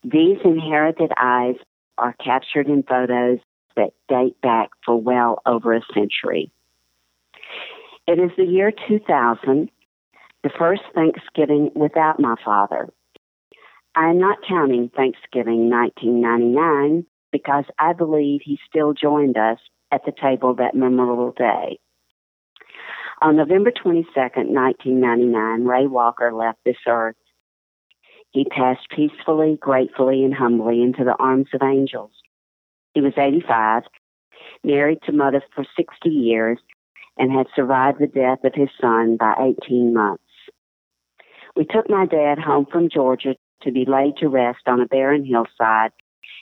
These 0.04 0.38
inherited 0.44 1.12
eyes 1.16 1.56
are 1.98 2.14
captured 2.14 2.68
in 2.68 2.82
photos 2.82 3.38
that 3.76 3.92
date 4.08 4.40
back 4.40 4.70
for 4.84 5.00
well 5.00 5.40
over 5.46 5.74
a 5.74 5.80
century. 5.94 6.50
It 8.06 8.18
is 8.18 8.30
the 8.36 8.44
year 8.44 8.72
2000, 8.88 9.70
the 10.42 10.50
first 10.58 10.82
Thanksgiving 10.94 11.70
without 11.74 12.20
my 12.20 12.36
father. 12.44 12.88
I 13.94 14.10
am 14.10 14.18
not 14.18 14.38
counting 14.46 14.90
Thanksgiving 14.94 15.70
1999 15.70 17.06
because 17.32 17.64
I 17.78 17.94
believe 17.94 18.42
he 18.44 18.58
still 18.68 18.92
joined 18.92 19.36
us 19.36 19.58
at 19.90 20.04
the 20.04 20.12
table 20.12 20.54
that 20.54 20.74
memorable 20.74 21.32
day. 21.32 21.78
On 23.22 23.34
November 23.34 23.70
22, 23.70 24.10
1999, 24.14 25.64
Ray 25.64 25.86
Walker 25.86 26.34
left 26.34 26.58
this 26.64 26.76
earth. 26.86 27.16
He 28.30 28.44
passed 28.44 28.86
peacefully, 28.94 29.56
gratefully, 29.58 30.22
and 30.22 30.34
humbly 30.34 30.82
into 30.82 31.02
the 31.02 31.16
arms 31.18 31.48
of 31.54 31.62
angels. 31.62 32.10
He 32.92 33.00
was 33.00 33.14
85, 33.16 33.84
married 34.62 34.98
to 35.06 35.12
Mother 35.12 35.42
for 35.54 35.64
60 35.76 36.10
years, 36.10 36.58
and 37.16 37.32
had 37.32 37.46
survived 37.56 38.00
the 38.00 38.06
death 38.06 38.44
of 38.44 38.52
his 38.54 38.68
son 38.78 39.16
by 39.16 39.54
18 39.64 39.94
months. 39.94 40.22
We 41.56 41.64
took 41.64 41.88
my 41.88 42.04
dad 42.04 42.38
home 42.38 42.66
from 42.70 42.90
Georgia 42.90 43.36
to 43.62 43.72
be 43.72 43.86
laid 43.86 44.18
to 44.18 44.28
rest 44.28 44.60
on 44.66 44.82
a 44.82 44.86
barren 44.86 45.24
hillside 45.24 45.92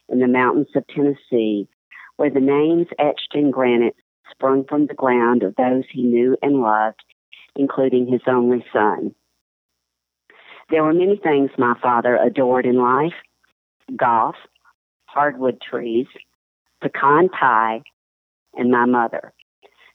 in 0.09 0.19
the 0.19 0.27
mountains 0.27 0.75
of 0.75 0.85
Tennessee, 0.89 1.69
where 2.17 2.31
the 2.31 2.41
names 2.41 2.89
etched 2.99 3.33
in 3.35 3.53
granite 3.53 3.95
sprung 4.35 4.65
from 4.65 4.87
the 4.87 4.95
ground 4.95 5.43
of 5.43 5.55
those 5.57 5.85
he 5.91 6.03
knew 6.03 6.37
and 6.43 6.61
loved, 6.61 7.03
including 7.57 8.07
his 8.07 8.23
only 8.27 8.65
son. 8.73 9.15
There 10.71 10.83
were 10.83 10.95
many 10.95 11.17
things 11.17 11.51
my 11.59 11.75
father 11.81 12.17
adored 12.17 12.67
in 12.67 12.77
life 12.77 13.13
golf, 13.97 14.37
hardwood 15.05 15.61
trees, 15.61 16.07
pecan 16.81 17.29
pie, 17.29 17.83
and 18.55 18.71
my 18.71 18.87
mother. 18.87 19.33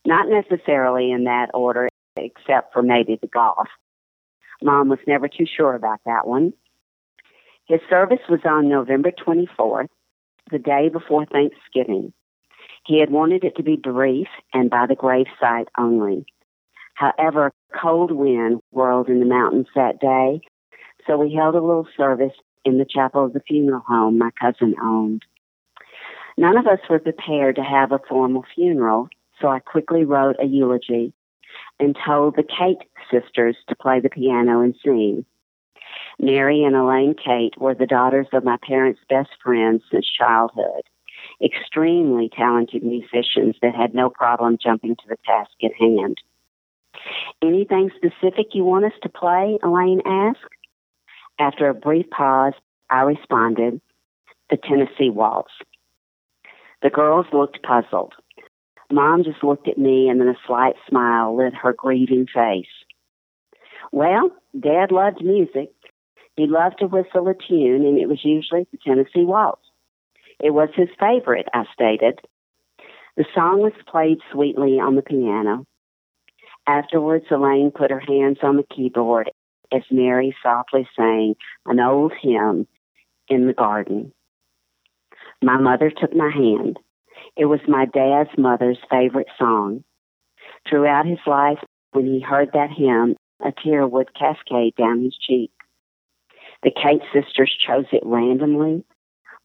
Not 0.05 0.27
necessarily 0.29 1.11
in 1.11 1.23
that 1.25 1.49
order, 1.53 1.89
except 2.15 2.71
for 2.71 2.83
maybe 2.83 3.17
the 3.19 3.27
golf. 3.27 3.67
Mom 4.61 4.89
was 4.89 4.99
never 5.07 5.27
too 5.27 5.45
sure 5.45 5.73
about 5.73 5.99
that 6.05 6.27
one. 6.27 6.53
His 7.65 7.79
service 7.89 8.19
was 8.29 8.41
on 8.45 8.69
November 8.69 9.11
24th, 9.11 9.89
the 10.51 10.59
day 10.59 10.89
before 10.89 11.25
Thanksgiving. 11.25 12.13
He 12.89 12.99
had 12.99 13.11
wanted 13.11 13.43
it 13.43 13.55
to 13.57 13.61
be 13.61 13.75
brief 13.75 14.27
and 14.51 14.67
by 14.67 14.87
the 14.87 14.95
gravesite 14.95 15.67
only. 15.77 16.25
However, 16.95 17.45
a 17.45 17.77
cold 17.77 18.11
wind 18.11 18.61
whirled 18.71 19.09
in 19.09 19.19
the 19.19 19.27
mountains 19.27 19.67
that 19.75 19.99
day, 19.99 20.41
so 21.05 21.15
we 21.15 21.31
held 21.31 21.53
a 21.53 21.61
little 21.61 21.87
service 21.95 22.33
in 22.65 22.79
the 22.79 22.87
chapel 22.89 23.23
of 23.23 23.33
the 23.33 23.41
funeral 23.41 23.83
home 23.87 24.17
my 24.17 24.31
cousin 24.41 24.73
owned. 24.81 25.21
None 26.35 26.57
of 26.57 26.65
us 26.65 26.79
were 26.89 26.97
prepared 26.97 27.57
to 27.57 27.63
have 27.63 27.91
a 27.91 28.01
formal 28.09 28.43
funeral, 28.55 29.09
so 29.39 29.49
I 29.49 29.59
quickly 29.59 30.03
wrote 30.03 30.37
a 30.41 30.47
eulogy 30.47 31.13
and 31.79 31.95
told 32.07 32.35
the 32.35 32.43
Kate 32.43 32.89
sisters 33.11 33.55
to 33.67 33.75
play 33.75 33.99
the 33.99 34.09
piano 34.09 34.61
and 34.61 34.73
sing. 34.83 35.25
Mary 36.17 36.63
and 36.63 36.75
Elaine 36.75 37.13
Kate 37.13 37.53
were 37.55 37.75
the 37.75 37.85
daughters 37.85 38.27
of 38.33 38.43
my 38.43 38.57
parents' 38.67 38.99
best 39.07 39.29
friends 39.43 39.83
since 39.91 40.07
childhood, 40.09 40.81
extremely 41.43 42.29
talented 42.35 42.83
musicians 42.83 43.55
that 43.61 43.75
had 43.75 43.93
no 43.93 44.09
problem 44.09 44.57
jumping 44.61 44.95
to 44.95 45.07
the 45.07 45.17
task 45.25 45.51
at 45.63 45.73
hand. 45.79 46.17
Anything 47.41 47.91
specific 47.95 48.47
you 48.53 48.63
want 48.63 48.85
us 48.85 48.99
to 49.03 49.09
play? 49.09 49.57
Elaine 49.63 50.01
asked. 50.05 50.39
After 51.39 51.69
a 51.69 51.73
brief 51.73 52.09
pause, 52.09 52.53
I 52.89 53.01
responded, 53.01 53.79
the 54.49 54.57
Tennessee 54.57 55.09
Waltz. 55.09 55.51
The 56.81 56.89
girls 56.89 57.27
looked 57.31 57.63
puzzled. 57.63 58.13
Mom 58.91 59.23
just 59.23 59.43
looked 59.43 59.67
at 59.67 59.77
me 59.77 60.09
and 60.09 60.19
then 60.19 60.27
a 60.27 60.37
slight 60.47 60.75
smile 60.87 61.37
lit 61.37 61.53
her 61.53 61.73
grieving 61.73 62.25
face. 62.25 62.65
Well, 63.91 64.31
Dad 64.59 64.91
loved 64.91 65.23
music, 65.23 65.71
he 66.35 66.47
loved 66.47 66.79
to 66.79 66.87
whistle 66.87 67.27
a 67.27 67.33
tune, 67.33 67.85
and 67.85 67.99
it 67.99 68.07
was 68.07 68.23
usually 68.23 68.65
the 68.71 68.77
Tennessee 68.83 69.25
Waltz. 69.25 69.61
It 70.39 70.51
was 70.51 70.69
his 70.73 70.89
favorite, 70.99 71.47
I 71.53 71.65
stated. 71.73 72.19
The 73.17 73.25
song 73.35 73.59
was 73.61 73.73
played 73.87 74.19
sweetly 74.31 74.79
on 74.79 74.95
the 74.95 75.01
piano. 75.01 75.65
Afterwards, 76.65 77.25
Elaine 77.29 77.71
put 77.71 77.91
her 77.91 77.99
hands 77.99 78.37
on 78.41 78.55
the 78.55 78.63
keyboard 78.75 79.31
as 79.71 79.81
Mary 79.91 80.35
softly 80.41 80.87
sang 80.95 81.35
an 81.65 81.79
old 81.79 82.13
hymn 82.21 82.67
in 83.27 83.47
the 83.47 83.53
garden. 83.53 84.13
My 85.41 85.57
mother 85.57 85.91
took 85.91 86.15
my 86.15 86.29
hand. 86.29 86.79
It 87.35 87.45
was 87.45 87.59
my 87.67 87.85
dad's 87.85 88.37
mother's 88.37 88.79
favorite 88.89 89.29
song. 89.37 89.83
Throughout 90.69 91.05
his 91.05 91.19
life, 91.25 91.59
when 91.91 92.05
he 92.05 92.19
heard 92.19 92.49
that 92.53 92.71
hymn, 92.71 93.15
a 93.43 93.51
tear 93.63 93.87
would 93.87 94.13
cascade 94.13 94.75
down 94.75 95.03
his 95.03 95.17
cheek. 95.17 95.51
The 96.63 96.71
Kate 96.71 97.01
sisters 97.13 97.55
chose 97.65 97.85
it 97.91 98.03
randomly 98.05 98.83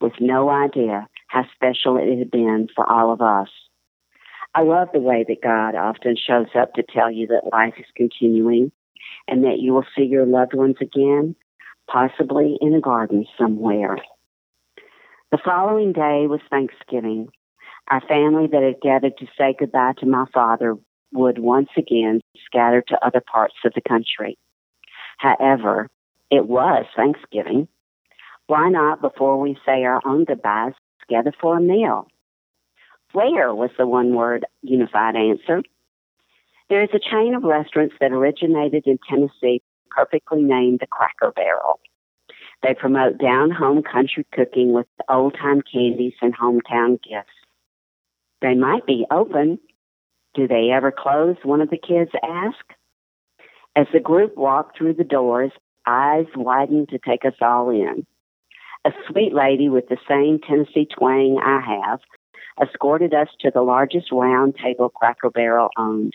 with 0.04 0.20
no 0.20 0.50
idea 0.50 1.08
how 1.28 1.44
special 1.54 1.96
it 1.96 2.18
had 2.18 2.30
been 2.30 2.68
for 2.76 2.88
all 2.88 3.10
of 3.10 3.22
us. 3.22 3.48
I 4.54 4.62
love 4.62 4.88
the 4.92 5.00
way 5.00 5.24
that 5.26 5.42
God 5.42 5.74
often 5.74 6.14
shows 6.16 6.48
up 6.54 6.74
to 6.74 6.82
tell 6.82 7.10
you 7.10 7.26
that 7.28 7.50
life 7.50 7.74
is 7.78 7.86
continuing 7.96 8.70
and 9.26 9.44
that 9.44 9.58
you 9.58 9.72
will 9.72 9.86
see 9.96 10.04
your 10.04 10.26
loved 10.26 10.54
ones 10.54 10.76
again, 10.80 11.34
possibly 11.90 12.58
in 12.60 12.74
a 12.74 12.80
garden 12.80 13.26
somewhere. 13.38 13.96
The 15.32 15.38
following 15.42 15.92
day 15.92 16.26
was 16.28 16.40
Thanksgiving. 16.50 17.28
Our 17.88 18.02
family 18.02 18.46
that 18.46 18.62
had 18.62 18.80
gathered 18.82 19.16
to 19.18 19.26
say 19.36 19.56
goodbye 19.58 19.94
to 19.98 20.06
my 20.06 20.26
father 20.32 20.76
would 21.12 21.38
once 21.38 21.70
again 21.76 22.20
scatter 22.44 22.82
to 22.88 23.06
other 23.06 23.20
parts 23.20 23.56
of 23.64 23.72
the 23.74 23.80
country. 23.80 24.36
However, 25.16 25.88
it 26.30 26.46
was 26.46 26.84
Thanksgiving. 26.94 27.68
Why 28.46 28.68
not, 28.68 29.00
before 29.00 29.40
we 29.40 29.56
say 29.64 29.84
our 29.84 30.00
own 30.04 30.24
goodbyes, 30.24 30.72
gather 31.08 31.32
for 31.40 31.58
a 31.58 31.60
meal? 31.60 32.08
Where 33.12 33.54
was 33.54 33.70
the 33.78 33.86
one 33.86 34.14
word 34.14 34.44
unified 34.62 35.16
answer. 35.16 35.62
There 36.68 36.82
is 36.82 36.90
a 36.94 36.98
chain 36.98 37.34
of 37.34 37.44
restaurants 37.44 37.94
that 38.00 38.12
originated 38.12 38.86
in 38.86 38.98
Tennessee, 39.08 39.62
perfectly 39.90 40.42
named 40.42 40.80
the 40.80 40.86
Cracker 40.86 41.30
Barrel. 41.30 41.78
They 42.62 42.74
promote 42.74 43.18
down 43.18 43.50
home 43.50 43.82
country 43.82 44.26
cooking 44.32 44.72
with 44.72 44.86
old 45.08 45.34
time 45.34 45.60
candies 45.60 46.14
and 46.22 46.34
hometown 46.36 46.98
gifts. 47.02 47.28
They 48.40 48.54
might 48.54 48.86
be 48.86 49.06
open. 49.10 49.58
Do 50.34 50.48
they 50.48 50.70
ever 50.70 50.90
close? 50.90 51.36
One 51.42 51.60
of 51.60 51.70
the 51.70 51.78
kids 51.78 52.10
asked. 52.22 52.72
As 53.76 53.86
the 53.92 54.00
group 54.00 54.36
walked 54.36 54.78
through 54.78 54.94
the 54.94 55.04
doors, 55.04 55.52
eyes 55.86 56.26
widened 56.34 56.88
to 56.88 56.98
take 56.98 57.24
us 57.24 57.34
all 57.42 57.68
in. 57.70 58.06
A 58.86 58.92
sweet 59.08 59.32
lady 59.32 59.70
with 59.70 59.88
the 59.88 59.96
same 60.06 60.40
Tennessee 60.40 60.86
twang 60.86 61.38
I 61.42 61.60
have 61.60 62.00
escorted 62.60 63.14
us 63.14 63.28
to 63.40 63.50
the 63.50 63.62
largest 63.62 64.12
round 64.12 64.56
table 64.56 64.90
Cracker 64.90 65.30
Barrel 65.30 65.70
owned. 65.78 66.14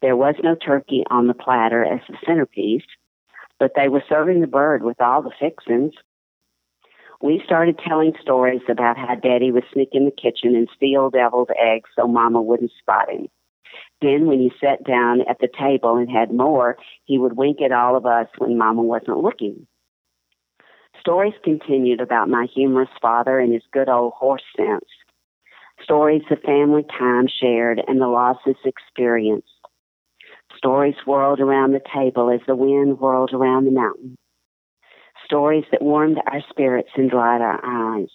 There 0.00 0.16
was 0.16 0.34
no 0.42 0.54
turkey 0.54 1.04
on 1.10 1.26
the 1.26 1.34
platter 1.34 1.84
as 1.84 2.00
the 2.08 2.16
centerpiece, 2.24 2.86
but 3.58 3.72
they 3.76 3.88
were 3.88 4.02
serving 4.08 4.40
the 4.40 4.46
bird 4.46 4.82
with 4.82 5.02
all 5.02 5.20
the 5.20 5.32
fixings. 5.38 5.92
We 7.20 7.42
started 7.44 7.78
telling 7.78 8.14
stories 8.22 8.62
about 8.70 8.96
how 8.96 9.14
Daddy 9.14 9.52
would 9.52 9.64
sneak 9.72 9.90
in 9.92 10.06
the 10.06 10.10
kitchen 10.10 10.56
and 10.56 10.70
steal 10.74 11.10
deviled 11.10 11.50
eggs 11.56 11.90
so 11.94 12.08
Mama 12.08 12.40
wouldn't 12.40 12.72
spot 12.78 13.10
him. 13.10 13.28
Then, 14.00 14.26
when 14.26 14.40
he 14.40 14.50
sat 14.60 14.82
down 14.82 15.20
at 15.28 15.38
the 15.40 15.48
table 15.60 15.96
and 15.96 16.10
had 16.10 16.32
more, 16.32 16.78
he 17.04 17.18
would 17.18 17.36
wink 17.36 17.60
at 17.60 17.70
all 17.70 17.96
of 17.96 18.06
us 18.06 18.28
when 18.38 18.56
Mama 18.56 18.82
wasn't 18.82 19.18
looking. 19.18 19.66
Stories 21.02 21.34
continued 21.42 22.00
about 22.00 22.28
my 22.28 22.46
humorous 22.54 22.88
father 23.00 23.40
and 23.40 23.52
his 23.52 23.64
good 23.72 23.88
old 23.88 24.12
horse 24.12 24.44
sense. 24.56 24.84
Stories 25.82 26.22
of 26.30 26.38
family 26.42 26.84
time 26.96 27.26
shared 27.40 27.82
and 27.84 28.00
the 28.00 28.06
losses 28.06 28.54
experienced. 28.64 29.48
Stories 30.56 30.94
whirled 31.04 31.40
around 31.40 31.72
the 31.72 31.80
table 31.92 32.30
as 32.30 32.38
the 32.46 32.54
wind 32.54 33.00
whirled 33.00 33.32
around 33.32 33.64
the 33.64 33.72
mountain. 33.72 34.16
Stories 35.24 35.64
that 35.72 35.82
warmed 35.82 36.18
our 36.24 36.40
spirits 36.50 36.90
and 36.94 37.10
dried 37.10 37.40
our 37.40 37.60
eyes. 37.64 38.10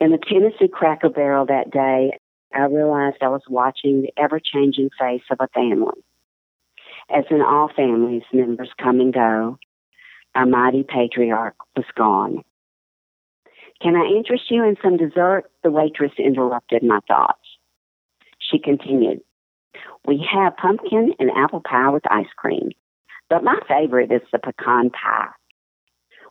In 0.00 0.10
the 0.10 0.18
Tennessee 0.26 0.72
Cracker 0.72 1.10
Barrel 1.10 1.44
that 1.46 1.70
day, 1.70 2.12
I 2.54 2.64
realized 2.64 3.18
I 3.20 3.28
was 3.28 3.42
watching 3.46 4.00
the 4.00 4.12
ever 4.16 4.40
changing 4.40 4.88
face 4.98 5.22
of 5.30 5.36
a 5.38 5.48
family. 5.48 6.00
As 7.14 7.24
in 7.30 7.42
all 7.42 7.68
families, 7.76 8.22
members 8.32 8.70
come 8.82 9.00
and 9.00 9.12
go, 9.12 9.58
our 10.34 10.46
mighty 10.46 10.82
patriarch 10.82 11.56
was 11.76 11.86
gone. 11.96 12.42
Can 13.82 13.96
I 13.96 14.06
interest 14.16 14.44
you 14.50 14.64
in 14.64 14.76
some 14.82 14.96
dessert? 14.96 15.44
The 15.62 15.70
waitress 15.70 16.12
interrupted 16.18 16.82
my 16.82 17.00
thoughts. 17.08 17.40
She 18.38 18.58
continued, 18.58 19.20
We 20.06 20.26
have 20.32 20.56
pumpkin 20.56 21.14
and 21.18 21.30
apple 21.36 21.60
pie 21.60 21.90
with 21.90 22.10
ice 22.10 22.32
cream, 22.36 22.70
but 23.28 23.44
my 23.44 23.58
favorite 23.68 24.12
is 24.12 24.22
the 24.32 24.38
pecan 24.38 24.90
pie. 24.90 25.28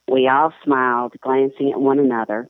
We 0.10 0.28
all 0.28 0.54
smiled, 0.64 1.14
glancing 1.22 1.72
at 1.72 1.80
one 1.80 2.00
another, 2.00 2.50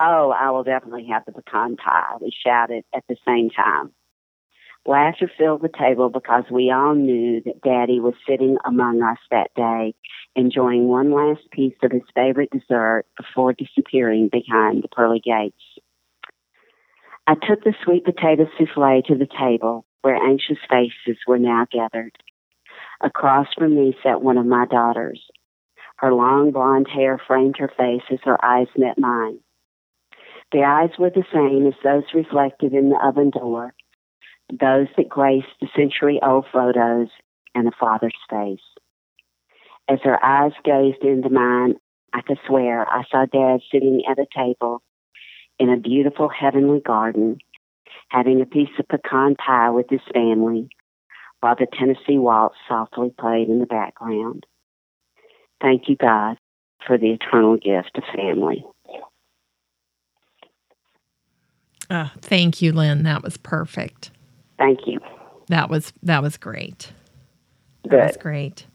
Oh, 0.00 0.30
I 0.30 0.50
will 0.50 0.64
definitely 0.64 1.06
have 1.10 1.24
the 1.24 1.32
pecan 1.32 1.76
pie, 1.76 2.16
we 2.20 2.32
shouted 2.44 2.84
at 2.94 3.04
the 3.08 3.16
same 3.26 3.50
time. 3.50 3.92
Laughter 4.86 5.30
filled 5.38 5.62
the 5.62 5.70
table 5.70 6.10
because 6.10 6.44
we 6.50 6.70
all 6.70 6.94
knew 6.94 7.40
that 7.44 7.62
Daddy 7.62 8.00
was 8.00 8.14
sitting 8.28 8.58
among 8.66 9.02
us 9.02 9.18
that 9.30 9.50
day, 9.56 9.94
enjoying 10.36 10.88
one 10.88 11.10
last 11.10 11.50
piece 11.50 11.76
of 11.82 11.90
his 11.90 12.02
favorite 12.14 12.50
dessert 12.50 13.04
before 13.16 13.54
disappearing 13.54 14.28
behind 14.30 14.82
the 14.82 14.88
pearly 14.88 15.20
gates. 15.20 15.56
I 17.26 17.34
took 17.34 17.64
the 17.64 17.74
sweet 17.82 18.04
potato 18.04 18.46
souffle 18.58 19.02
to 19.06 19.14
the 19.14 19.28
table 19.38 19.86
where 20.02 20.16
anxious 20.16 20.58
faces 20.68 21.18
were 21.26 21.38
now 21.38 21.66
gathered. 21.72 22.12
Across 23.00 23.54
from 23.56 23.74
me 23.74 23.96
sat 24.02 24.20
one 24.20 24.36
of 24.36 24.44
my 24.44 24.66
daughters. 24.66 25.22
Her 25.96 26.12
long 26.12 26.50
blonde 26.50 26.88
hair 26.92 27.18
framed 27.26 27.56
her 27.58 27.72
face 27.74 28.02
as 28.10 28.18
her 28.24 28.42
eyes 28.44 28.68
met 28.76 28.98
mine. 28.98 29.38
The 30.52 30.64
eyes 30.64 30.90
were 30.98 31.08
the 31.08 31.24
same 31.32 31.66
as 31.66 31.74
those 31.82 32.12
reflected 32.12 32.74
in 32.74 32.90
the 32.90 32.98
oven 33.02 33.30
door, 33.30 33.72
those 34.50 34.88
that 34.96 35.08
graced 35.08 35.48
the 35.60 35.68
century 35.76 36.20
old 36.22 36.46
photos 36.52 37.08
and 37.54 37.66
the 37.66 37.72
father's 37.78 38.14
face. 38.30 38.58
As 39.88 39.98
her 40.02 40.22
eyes 40.24 40.52
gazed 40.64 41.02
into 41.02 41.30
mine, 41.30 41.74
I 42.12 42.20
could 42.22 42.38
swear 42.46 42.86
I 42.88 43.04
saw 43.10 43.26
Dad 43.26 43.60
sitting 43.70 44.02
at 44.08 44.18
a 44.18 44.26
table 44.34 44.82
in 45.58 45.70
a 45.70 45.76
beautiful 45.76 46.28
heavenly 46.28 46.80
garden, 46.80 47.38
having 48.08 48.40
a 48.40 48.46
piece 48.46 48.70
of 48.78 48.88
pecan 48.88 49.36
pie 49.36 49.70
with 49.70 49.86
his 49.90 50.00
family, 50.12 50.68
while 51.40 51.56
the 51.56 51.66
Tennessee 51.78 52.18
waltz 52.18 52.56
softly 52.68 53.12
played 53.18 53.48
in 53.48 53.58
the 53.58 53.66
background. 53.66 54.46
Thank 55.60 55.88
you, 55.88 55.96
God, 55.96 56.36
for 56.86 56.98
the 56.98 57.10
eternal 57.10 57.56
gift 57.56 57.96
of 57.96 58.04
family. 58.14 58.64
Oh, 61.90 62.10
thank 62.20 62.62
you, 62.62 62.72
Lynn. 62.72 63.02
That 63.02 63.22
was 63.22 63.36
perfect. 63.36 64.10
Thank 64.58 64.86
you. 64.86 65.00
That 65.48 65.68
was 65.70 65.92
that 66.02 66.22
was 66.22 66.36
great. 66.36 66.92
Good. 67.82 67.92
That 67.92 68.06
was 68.08 68.16
great. 68.16 68.66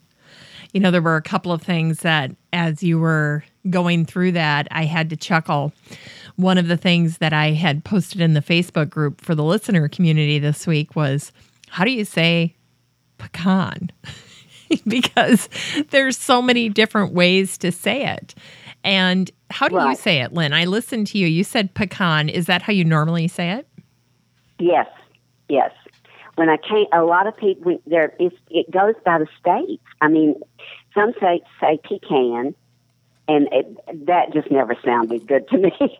You 0.73 0.79
know, 0.79 0.91
there 0.91 1.01
were 1.01 1.15
a 1.15 1.21
couple 1.21 1.51
of 1.51 1.63
things 1.63 1.99
that 1.99 2.31
as 2.53 2.83
you 2.83 2.99
were 2.99 3.43
going 3.69 4.05
through 4.05 4.33
that, 4.33 4.67
I 4.69 4.85
had 4.85 5.09
to 5.09 5.15
chuckle. 5.15 5.73
One 6.35 6.57
of 6.57 6.67
the 6.67 6.77
things 6.77 7.17
that 7.17 7.33
I 7.33 7.51
had 7.51 7.83
posted 7.83 8.21
in 8.21 8.33
the 8.33 8.41
Facebook 8.41 8.89
group 8.89 9.19
for 9.19 9.33
the 9.33 9.43
listener 9.43 9.87
community 9.89 10.37
this 10.37 10.67
week 10.67 10.95
was 10.95 11.31
how 11.69 11.85
do 11.85 11.91
you 11.91 12.05
say 12.05 12.55
pecan? 13.17 13.91
because 14.87 15.49
there's 15.89 16.17
so 16.17 16.41
many 16.41 16.69
different 16.69 17.13
ways 17.13 17.57
to 17.57 17.71
say 17.71 18.05
it. 18.05 18.35
And 18.83 19.29
how 19.49 19.67
do 19.67 19.75
right. 19.75 19.89
you 19.89 19.95
say 19.95 20.21
it, 20.21 20.33
Lynn? 20.33 20.53
I 20.53 20.65
listened 20.65 21.07
to 21.07 21.17
you. 21.17 21.27
You 21.27 21.43
said 21.43 21.73
pecan. 21.73 22.29
Is 22.29 22.45
that 22.45 22.61
how 22.61 22.71
you 22.71 22.85
normally 22.85 23.27
say 23.27 23.51
it? 23.51 23.67
Yes, 24.59 24.87
yes. 25.49 25.71
When 26.35 26.49
I 26.49 26.57
came, 26.57 26.85
a 26.93 27.03
lot 27.03 27.27
of 27.27 27.35
people 27.35 27.81
there. 27.85 28.13
It 28.17 28.71
goes 28.71 28.95
by 29.03 29.19
the 29.19 29.27
states. 29.39 29.83
I 29.99 30.07
mean, 30.07 30.35
some 30.93 31.11
states 31.17 31.45
say 31.59 31.81
pecan, 31.83 32.55
and 33.27 33.49
it, 33.51 34.05
that 34.07 34.31
just 34.33 34.49
never 34.49 34.77
sounded 34.83 35.27
good 35.27 35.49
to 35.49 35.57
me. 35.57 35.73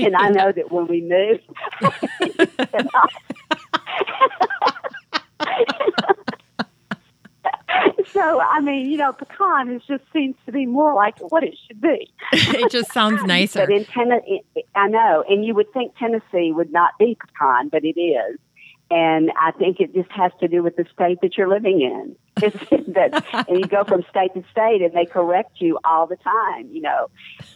and 0.00 0.14
I 0.14 0.28
know 0.28 0.52
that 0.52 0.70
when 0.70 0.88
we 0.88 1.00
moved, 1.00 1.48
so 8.12 8.40
I 8.40 8.60
mean, 8.60 8.90
you 8.90 8.98
know, 8.98 9.12
pecan 9.12 9.70
is 9.70 9.82
just 9.88 10.04
seems 10.12 10.36
to 10.46 10.52
be 10.52 10.66
more 10.66 10.94
like 10.94 11.18
what 11.30 11.42
it 11.42 11.56
should 11.66 11.80
be. 11.80 12.12
it 12.32 12.70
just 12.70 12.92
sounds 12.92 13.22
nicer. 13.24 13.60
but 13.60 13.70
in 13.70 13.84
Tennessee, 13.86 14.42
I 14.74 14.88
know, 14.88 15.24
and 15.28 15.44
you 15.44 15.54
would 15.54 15.72
think 15.72 15.96
Tennessee 15.96 16.52
would 16.52 16.72
not 16.72 16.90
be 16.98 17.16
pecan, 17.18 17.68
but 17.68 17.84
it 17.84 17.98
is. 17.98 18.38
And 18.94 19.32
I 19.40 19.52
think 19.52 19.80
it 19.80 19.94
just 19.94 20.10
has 20.12 20.32
to 20.40 20.48
do 20.48 20.62
with 20.62 20.76
the 20.76 20.84
state 20.92 21.18
that 21.22 21.38
you're 21.38 21.48
living 21.48 21.80
in. 21.80 22.14
that, 22.92 23.24
and 23.48 23.58
you 23.58 23.64
go 23.64 23.84
from 23.84 24.04
state 24.10 24.34
to 24.34 24.44
state, 24.50 24.82
and 24.82 24.92
they 24.92 25.06
correct 25.06 25.62
you 25.62 25.78
all 25.82 26.06
the 26.06 26.16
time. 26.16 26.68
You 26.70 26.82
know, 26.82 27.06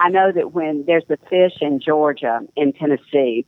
I 0.00 0.08
know 0.08 0.32
that 0.32 0.52
when 0.52 0.84
there's 0.86 1.04
a 1.10 1.18
fish 1.28 1.58
in 1.60 1.78
Georgia, 1.78 2.40
in 2.56 2.72
Tennessee, 2.72 3.44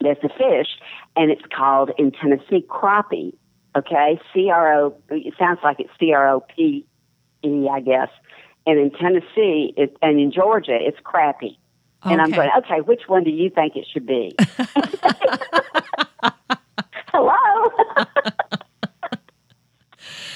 there's 0.00 0.16
a 0.22 0.30
fish, 0.30 0.68
and 1.14 1.30
it's 1.30 1.42
called 1.54 1.90
in 1.98 2.10
Tennessee 2.10 2.64
crappie. 2.66 3.34
Okay, 3.76 4.18
C 4.32 4.48
R 4.48 4.80
O. 4.80 4.96
It 5.10 5.34
sounds 5.38 5.58
like 5.62 5.78
it's 5.78 5.90
C 6.00 6.14
R 6.14 6.26
O 6.36 6.40
P 6.40 6.86
E, 7.44 7.68
I 7.70 7.80
guess. 7.80 8.08
And 8.66 8.78
in 8.78 8.92
Tennessee, 8.92 9.74
it, 9.76 9.94
and 10.00 10.18
in 10.18 10.32
Georgia, 10.32 10.78
it's 10.80 10.98
crappie. 11.00 11.58
Okay. 12.02 12.14
And 12.14 12.22
I'm 12.22 12.30
going, 12.30 12.48
okay, 12.58 12.80
which 12.80 13.02
one 13.08 13.24
do 13.24 13.30
you 13.30 13.50
think 13.50 13.76
it 13.76 13.86
should 13.92 14.06
be? 14.06 14.34
hello. 17.20 18.06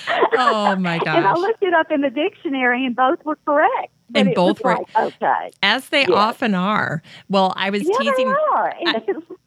oh 0.37 0.77
my 0.77 0.99
gosh. 0.99 1.07
And 1.17 1.27
I 1.27 1.35
looked 1.35 1.63
it 1.63 1.75
up 1.75 1.91
in 1.91 2.01
the 2.01 2.11
dictionary 2.11 2.85
and 2.85 2.95
both 2.95 3.25
were 3.25 3.39
correct. 3.47 3.93
And 4.15 4.35
both 4.35 4.63
were 4.63 4.77
like, 4.77 4.97
okay. 4.97 5.51
As 5.63 5.89
they 5.89 6.03
yes. 6.03 6.11
often 6.11 6.55
are. 6.55 7.03
Well, 7.29 7.53
I 7.57 7.71
was 7.71 7.83
yeah, 7.83 7.99
teasing 7.99 8.29
I, 8.29 9.03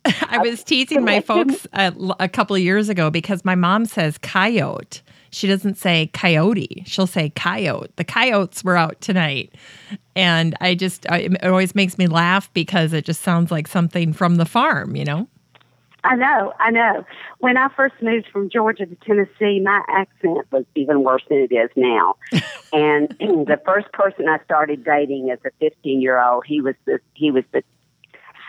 I, 0.30 0.38
was 0.40 0.64
teasing 0.64 1.06
my 1.06 1.22
folks 1.22 1.68
a, 1.74 1.94
a 2.20 2.28
couple 2.28 2.56
of 2.56 2.62
years 2.62 2.90
ago 2.90 3.10
because 3.10 3.46
my 3.46 3.56
mom 3.56 3.86
says 3.86 4.18
coyote. 4.18 5.02
She 5.30 5.48
doesn't 5.48 5.78
say 5.78 6.10
coyote. 6.14 6.84
She'll 6.86 7.08
say 7.08 7.30
coyote. 7.30 7.92
The 7.98 8.04
coyotes 8.04 8.64
were 8.64 8.76
out 8.76 9.00
tonight. 9.00 9.54
And 10.16 10.56
I 10.60 10.74
just, 10.74 11.06
it 11.06 11.46
always 11.46 11.76
makes 11.76 11.98
me 11.98 12.08
laugh 12.08 12.52
because 12.54 12.94
it 12.94 13.06
just 13.06 13.22
sounds 13.22 13.52
like 13.52 13.68
something 13.68 14.12
from 14.12 14.36
the 14.36 14.46
farm, 14.46 14.96
you 14.96 15.06
know? 15.06 15.28
I 16.04 16.16
know, 16.16 16.54
I 16.60 16.72
know. 16.72 17.06
When 17.40 17.58
I 17.58 17.70
first 17.76 17.96
moved 18.02 18.28
from 18.32 18.50
Georgia 18.50 18.86
to 18.86 18.96
Tennessee, 18.96 19.60
my 19.60 19.82
accent 19.90 20.46
was 20.52 20.64
even 20.76 21.04
worse 21.04 21.24
than 21.28 21.40
it 21.40 21.54
is 21.54 21.70
now. 21.76 22.16
and 22.74 23.10
the 23.20 23.60
first 23.66 23.92
person 23.94 24.28
I 24.30 24.44
started 24.46 24.84
dating 24.84 25.32
as 25.32 25.40
a 25.46 25.50
15 25.60 26.02
year 26.02 26.22
old, 26.22 26.46
he 26.46 26.62
was 26.62 26.76
the 26.86 27.00
he 27.14 27.32
was 27.32 27.44
the 27.52 27.64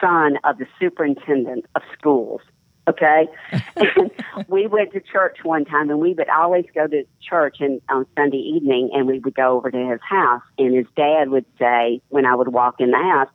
son 0.01 0.39
of 0.45 0.59
the 0.59 0.67
superintendent 0.79 1.67
of 1.75 1.83
schools. 1.99 2.41
Okay, 2.89 3.29
and 3.77 4.11
we 4.49 4.67
went 4.67 4.93
to 4.93 5.01
church 5.01 5.39
one 5.43 5.67
time, 5.67 5.91
and 5.91 6.01
we 6.01 6.15
would 6.15 6.31
always 6.31 6.65
go 6.75 6.87
to 6.87 7.05
church 7.21 7.59
and 7.61 7.83
on 7.91 8.07
Sunday 8.17 8.39
evening, 8.39 8.91
and 8.95 9.07
we 9.07 9.19
would 9.19 9.35
go 9.35 9.57
over 9.57 9.71
to 9.71 9.91
his 9.91 10.01
house. 10.09 10.41
And 10.57 10.75
his 10.75 10.87
dad 10.97 11.29
would 11.29 11.45
say, 11.59 12.01
when 12.09 12.25
I 12.25 12.35
would 12.35 12.49
walk 12.49 12.77
in 12.81 12.91
the 12.91 12.97
house, 12.97 13.29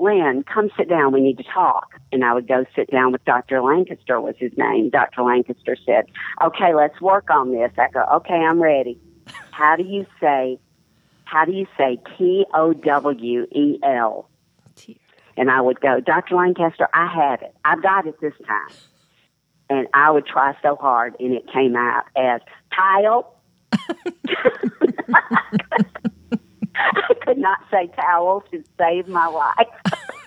Lynn, 0.00 0.42
come 0.42 0.70
sit 0.76 0.88
down. 0.88 1.12
We 1.12 1.20
need 1.20 1.38
to 1.38 1.44
talk. 1.44 2.00
And 2.12 2.24
I 2.24 2.34
would 2.34 2.48
go 2.48 2.64
sit 2.74 2.90
down 2.90 3.12
with 3.12 3.24
Dr. 3.24 3.62
Lancaster 3.62 4.20
was 4.20 4.34
his 4.38 4.52
name. 4.56 4.90
Dr. 4.90 5.22
Lancaster 5.22 5.76
said, 5.84 6.06
okay, 6.42 6.74
let's 6.74 7.00
work 7.00 7.30
on 7.30 7.52
this. 7.52 7.70
I 7.78 7.88
go, 7.92 8.04
okay, 8.16 8.34
I'm 8.34 8.60
ready. 8.60 8.98
How 9.50 9.76
do 9.76 9.84
you 9.84 10.06
say, 10.20 10.58
how 11.24 11.44
do 11.44 11.52
you 11.52 11.66
say 11.78 12.00
T 12.18 12.44
O 12.54 12.72
W 12.72 13.46
E 13.52 13.78
L? 13.84 14.28
And 15.36 15.50
I 15.50 15.60
would 15.60 15.80
go, 15.80 16.00
Dr. 16.00 16.34
Lancaster, 16.34 16.88
I 16.92 17.06
have 17.06 17.42
it. 17.42 17.54
I've 17.64 17.82
got 17.82 18.06
it 18.06 18.20
this 18.20 18.34
time. 18.46 18.76
And 19.68 19.86
I 19.94 20.10
would 20.10 20.26
try 20.26 20.56
so 20.60 20.74
hard, 20.74 21.14
and 21.20 21.32
it 21.32 21.44
came 21.52 21.76
out 21.76 22.04
as 22.16 22.40
tile. 22.74 23.36
I 26.80 27.14
could 27.24 27.38
not 27.38 27.58
say 27.70 27.88
towel 27.96 28.42
to 28.50 28.62
save 28.78 29.08
my 29.08 29.26
life. 29.26 29.68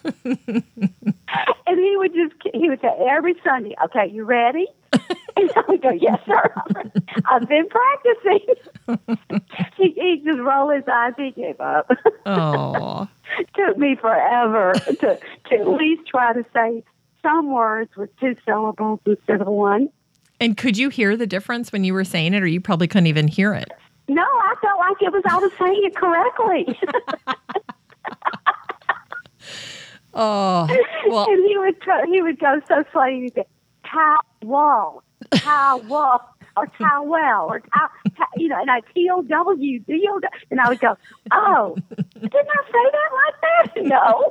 and 0.25 1.79
he 1.79 1.95
would 1.97 2.13
just 2.13 2.33
he 2.53 2.69
would 2.69 2.81
say 2.81 2.89
every 3.09 3.35
Sunday, 3.43 3.75
"Okay, 3.85 4.09
you 4.11 4.23
ready?" 4.25 4.67
and 4.91 5.51
I 5.55 5.63
would 5.67 5.81
go, 5.81 5.91
"Yes, 5.91 6.19
sir." 6.25 6.53
I've 7.25 7.47
been 7.47 7.67
practicing. 7.69 8.39
he, 9.77 9.93
he 9.95 10.21
just 10.25 10.39
rolled 10.39 10.75
his 10.75 10.83
eyes. 10.91 11.13
He 11.17 11.31
gave 11.31 11.59
up. 11.59 11.89
Oh, 12.25 13.07
took 13.55 13.77
me 13.77 13.95
forever 13.95 14.73
to 14.73 15.19
to 15.49 15.55
at 15.55 15.67
least 15.67 16.07
try 16.07 16.33
to 16.33 16.45
say 16.53 16.83
some 17.21 17.51
words 17.51 17.95
with 17.95 18.15
two 18.19 18.35
syllables 18.45 18.99
instead 19.05 19.41
of 19.41 19.47
one. 19.47 19.89
And 20.39 20.57
could 20.57 20.77
you 20.77 20.89
hear 20.89 21.15
the 21.15 21.27
difference 21.27 21.71
when 21.71 21.85
you 21.85 21.93
were 21.93 22.03
saying 22.03 22.33
it, 22.33 22.43
or 22.43 22.47
you 22.47 22.59
probably 22.59 22.87
couldn't 22.87 23.07
even 23.07 23.29
hear 23.29 23.53
it? 23.53 23.69
No, 24.07 24.23
I 24.23 24.55
felt 24.61 24.79
like 24.79 25.01
it 25.01 25.13
was 25.13 25.23
I 25.25 25.37
was 25.37 25.51
saying 25.57 25.81
it 25.83 25.95
correctly. 25.95 26.79
oh, 30.13 30.67
well, 31.07 31.25
and 31.29 31.45
he 31.47 31.57
would 31.57 31.83
go, 31.85 32.01
he 32.11 32.21
would 32.21 32.39
go 32.39 32.61
so 32.67 32.83
slow. 32.91 33.05
He'd 33.05 33.33
say, 33.33 33.45
"Towel, 33.85 35.03
towel, 35.31 36.29
or 36.55 36.67
towel, 36.77 37.13
or 37.13 37.59
tow, 37.59 37.87
you 38.37 38.49
know." 38.49 38.59
And 38.59 38.69
I 38.69 38.81
T 38.93 39.09
O 39.11 39.21
W 39.21 39.79
D 39.79 40.07
O, 40.11 40.19
and 40.51 40.59
I 40.59 40.69
would 40.69 40.79
go, 40.79 40.95
"Oh, 41.31 41.75
didn't 42.13 42.33
I 42.33 42.63
say 42.71 42.91
that 42.91 43.09
like 43.15 43.41
that? 43.41 43.83
No." 43.85 44.29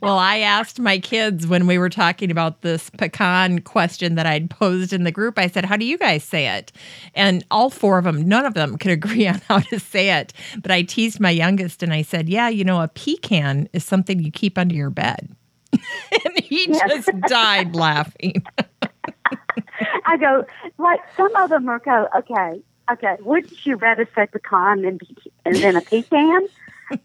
Well, 0.00 0.18
I 0.18 0.38
asked 0.38 0.78
my 0.80 0.98
kids 0.98 1.46
when 1.46 1.66
we 1.66 1.78
were 1.78 1.88
talking 1.88 2.30
about 2.30 2.62
this 2.62 2.90
pecan 2.90 3.60
question 3.60 4.14
that 4.16 4.26
I'd 4.26 4.50
posed 4.50 4.92
in 4.92 5.04
the 5.04 5.12
group. 5.12 5.38
I 5.38 5.46
said, 5.46 5.64
How 5.64 5.76
do 5.76 5.84
you 5.84 5.98
guys 5.98 6.24
say 6.24 6.48
it? 6.48 6.72
And 7.14 7.44
all 7.50 7.70
four 7.70 7.98
of 7.98 8.04
them, 8.04 8.28
none 8.28 8.46
of 8.46 8.54
them 8.54 8.78
could 8.78 8.90
agree 8.92 9.26
on 9.26 9.40
how 9.48 9.60
to 9.60 9.78
say 9.80 10.18
it. 10.18 10.32
But 10.60 10.70
I 10.70 10.82
teased 10.82 11.20
my 11.20 11.30
youngest 11.30 11.82
and 11.82 11.92
I 11.92 12.02
said, 12.02 12.28
Yeah, 12.28 12.48
you 12.48 12.64
know, 12.64 12.80
a 12.82 12.88
pecan 12.88 13.68
is 13.72 13.84
something 13.84 14.20
you 14.20 14.30
keep 14.30 14.58
under 14.58 14.74
your 14.74 14.90
bed. 14.90 15.34
and 15.72 16.38
he 16.38 16.66
just 16.66 17.10
died 17.28 17.74
laughing. 17.74 18.44
I 20.06 20.16
go, 20.16 20.46
like, 20.78 21.00
some 21.16 21.34
of 21.36 21.50
them 21.50 21.68
are 21.68 21.80
go, 21.80 22.08
okay, 22.16 22.62
okay, 22.90 23.16
wouldn't 23.20 23.66
you 23.66 23.76
rather 23.76 24.08
say 24.14 24.26
pecan 24.26 24.82
than, 24.82 24.98
than 25.44 25.76
a 25.76 25.80
pecan? 25.80 26.48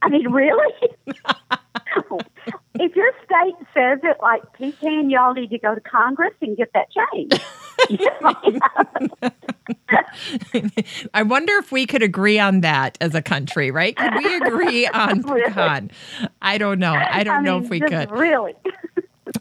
I 0.02 0.10
mean, 0.10 0.32
really? 0.32 0.74
if 2.80 2.96
your 2.96 3.12
state 3.26 3.56
says 3.74 4.00
it 4.04 4.18
like 4.22 4.42
pecan, 4.54 5.10
y'all 5.10 5.34
need 5.34 5.50
to 5.50 5.60
go 5.60 5.76
to 5.76 5.82
Congress 5.82 6.34
and 6.42 6.58
get 6.58 6.72
that 6.74 6.88
changed. 6.92 7.42
I 11.14 11.24
wonder 11.24 11.54
if 11.58 11.72
we 11.72 11.86
could 11.86 12.04
agree 12.04 12.40
on 12.40 12.62
that 12.62 12.98
as 13.02 13.16
a 13.16 13.22
country, 13.22 13.72
right? 13.72 13.96
Could 13.96 14.16
we 14.16 14.36
agree 14.36 14.88
on 14.88 15.24
pecan? 15.24 15.92
I 16.42 16.58
don't 16.58 16.80
know. 16.80 16.94
I 16.94 17.24
don't 17.24 17.40
I 17.40 17.42
know 17.42 17.56
mean, 17.56 17.64
if 17.66 17.70
we 17.70 17.80
could. 17.80 18.12
Really? 18.12 18.54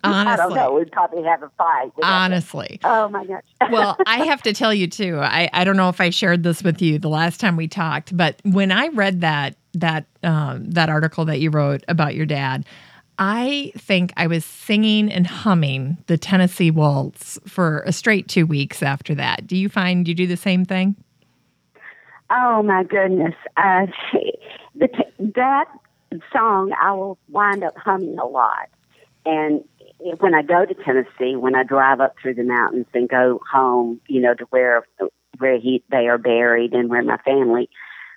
Honestly. 0.04 0.32
I 0.32 0.36
don't 0.36 0.54
know. 0.54 0.74
We'd 0.74 0.92
probably 0.92 1.24
have 1.24 1.42
a 1.42 1.50
fight. 1.58 1.92
Honestly. 2.02 2.80
Oh 2.84 3.08
my 3.08 3.26
gosh. 3.26 3.42
well, 3.70 3.96
I 4.06 4.24
have 4.24 4.42
to 4.42 4.52
tell 4.52 4.72
you 4.72 4.86
too. 4.86 5.18
I, 5.18 5.50
I 5.52 5.64
don't 5.64 5.76
know 5.76 5.88
if 5.88 6.00
I 6.00 6.10
shared 6.10 6.42
this 6.42 6.62
with 6.62 6.80
you 6.80 6.98
the 6.98 7.08
last 7.08 7.40
time 7.40 7.56
we 7.56 7.68
talked, 7.68 8.16
but 8.16 8.40
when 8.44 8.72
I 8.72 8.88
read 8.88 9.20
that 9.22 9.56
that 9.74 10.06
um, 10.22 10.70
that 10.70 10.88
article 10.88 11.24
that 11.26 11.40
you 11.40 11.50
wrote 11.50 11.84
about 11.88 12.14
your 12.14 12.26
dad, 12.26 12.64
I 13.18 13.72
think 13.76 14.12
I 14.16 14.26
was 14.26 14.44
singing 14.44 15.12
and 15.12 15.26
humming 15.26 15.98
the 16.06 16.16
Tennessee 16.16 16.70
Waltz 16.70 17.38
for 17.46 17.82
a 17.86 17.92
straight 17.92 18.28
two 18.28 18.46
weeks 18.46 18.82
after 18.82 19.14
that. 19.16 19.46
Do 19.46 19.56
you 19.56 19.68
find 19.68 20.08
you 20.08 20.14
do 20.14 20.26
the 20.26 20.36
same 20.36 20.64
thing? 20.64 20.96
Oh 22.30 22.62
my 22.62 22.84
goodness! 22.84 23.34
Uh, 23.56 23.86
that 25.18 25.66
song 26.32 26.72
I 26.80 26.92
will 26.92 27.18
wind 27.28 27.64
up 27.64 27.76
humming 27.76 28.18
a 28.18 28.26
lot, 28.26 28.68
and 29.26 29.64
when 30.18 30.34
I 30.34 30.42
go 30.42 30.64
to 30.64 30.74
Tennessee, 30.74 31.36
when 31.36 31.54
I 31.54 31.62
drive 31.62 32.00
up 32.00 32.14
through 32.20 32.34
the 32.34 32.42
mountains 32.42 32.86
and 32.94 33.08
go 33.08 33.40
home, 33.50 34.00
you 34.08 34.20
know, 34.20 34.34
to 34.34 34.44
where 34.50 34.84
where 35.38 35.58
he 35.58 35.82
they 35.90 36.08
are 36.08 36.18
buried 36.18 36.72
and 36.72 36.88
where 36.88 37.02
my 37.02 37.18
family 37.18 37.68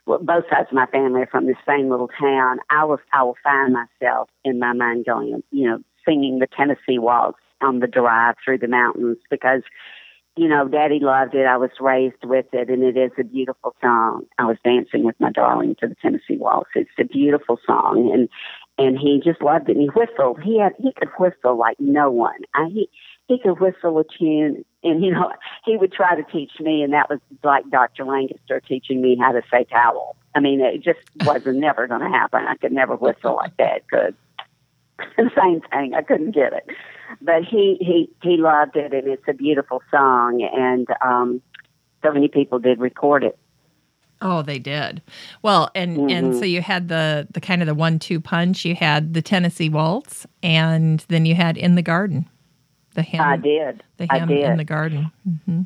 both 0.05 0.43
sides 0.49 0.67
of 0.69 0.73
my 0.73 0.85
family 0.87 1.21
are 1.21 1.27
from 1.27 1.45
the 1.45 1.55
same 1.67 1.89
little 1.89 2.09
town. 2.19 2.59
I 2.69 2.83
will 2.85 2.99
I 3.13 3.23
will 3.23 3.37
find 3.43 3.73
myself 3.73 4.29
in 4.43 4.59
my 4.59 4.73
mind 4.73 5.05
going, 5.05 5.43
you 5.51 5.69
know, 5.69 5.79
singing 6.05 6.39
the 6.39 6.47
Tennessee 6.47 6.99
Waltz 6.99 7.39
on 7.61 7.79
the 7.79 7.87
drive 7.87 8.35
through 8.43 8.57
the 8.57 8.67
mountains 8.67 9.17
because 9.29 9.61
you 10.35 10.47
know, 10.47 10.67
Daddy 10.67 10.99
loved 10.99 11.35
it. 11.35 11.45
I 11.45 11.57
was 11.57 11.69
raised 11.79 12.23
with 12.23 12.47
it, 12.53 12.69
and 12.69 12.81
it 12.81 12.97
is 12.97 13.11
a 13.19 13.23
beautiful 13.23 13.75
song. 13.79 14.25
I 14.39 14.45
was 14.45 14.57
dancing 14.63 15.03
with 15.03 15.15
my 15.19 15.31
darling 15.31 15.75
to 15.79 15.87
the 15.87 15.95
Tennessee 16.01 16.37
Waltz. 16.37 16.71
It's 16.73 16.89
a 16.99 17.03
beautiful 17.03 17.59
song, 17.67 18.09
and 18.11 18.29
and 18.79 18.97
he 18.97 19.21
just 19.23 19.43
loved 19.43 19.69
it. 19.69 19.77
And 19.77 19.81
he 19.81 19.89
whistled. 19.89 20.41
He 20.41 20.59
had 20.59 20.73
he 20.79 20.91
could 20.93 21.09
whistle 21.19 21.55
like 21.55 21.79
no 21.79 22.09
one. 22.09 22.41
I, 22.55 22.65
he 22.65 22.89
he 23.27 23.39
could 23.39 23.59
whistle 23.59 23.99
a 23.99 24.03
tune, 24.03 24.65
and 24.83 25.03
you 25.03 25.11
know 25.11 25.31
he 25.65 25.77
would 25.77 25.93
try 25.93 26.15
to 26.15 26.23
teach 26.23 26.51
me, 26.59 26.83
and 26.83 26.93
that 26.93 27.09
was 27.09 27.19
like 27.43 27.69
Dr. 27.69 28.05
Lancaster 28.05 28.59
teaching 28.59 29.01
me 29.01 29.17
how 29.19 29.31
to 29.31 29.41
say 29.51 29.65
towel. 29.65 30.15
I 30.35 30.39
mean, 30.39 30.61
it 30.61 30.83
just 30.83 30.99
wasn't 31.25 31.59
never 31.59 31.87
going 31.87 32.01
to 32.01 32.09
happen. 32.09 32.45
I 32.47 32.55
could 32.55 32.71
never 32.71 32.95
whistle 32.95 33.35
like 33.35 33.55
that. 33.57 33.87
Could 33.87 34.15
the 35.17 35.31
same 35.41 35.61
thing. 35.71 35.93
I 35.93 36.01
couldn't 36.01 36.31
get 36.31 36.53
it 36.53 36.69
but 37.21 37.43
he 37.43 37.77
he 37.79 38.09
he 38.21 38.37
loved 38.37 38.75
it, 38.75 38.93
and 38.93 39.07
it's 39.07 39.27
a 39.27 39.33
beautiful 39.33 39.81
song, 39.91 40.41
and 40.53 40.87
um, 41.03 41.41
so 42.01 42.11
many 42.11 42.27
people 42.27 42.59
did 42.59 42.79
record 42.79 43.23
it. 43.23 43.37
Oh, 44.21 44.41
they 44.41 44.59
did. 44.59 45.01
Well, 45.41 45.69
and 45.75 45.97
mm-hmm. 45.97 46.09
and 46.09 46.35
so 46.35 46.45
you 46.45 46.61
had 46.61 46.87
the 46.87 47.27
the 47.31 47.41
kind 47.41 47.61
of 47.61 47.67
the 47.67 47.73
one 47.73 47.99
two 47.99 48.19
punch. 48.19 48.65
You 48.65 48.75
had 48.75 49.13
the 49.13 49.21
Tennessee 49.21 49.69
Waltz, 49.69 50.25
and 50.41 51.05
then 51.09 51.25
you 51.25 51.35
had 51.35 51.57
In 51.57 51.75
the 51.75 51.81
Garden. 51.81 52.29
The. 52.93 53.17
I 53.19 53.37
did. 53.37 53.83
The 53.97 54.07
hymn 54.11 54.27
did. 54.27 54.45
in 54.45 54.57
the 54.57 54.63
garden. 54.63 55.11
Mm-hmm. 55.27 55.61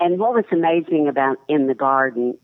And 0.00 0.18
what 0.18 0.34
was 0.34 0.44
amazing 0.52 1.08
about 1.08 1.38
In 1.48 1.66
the 1.66 1.74
Garden, 1.74 2.38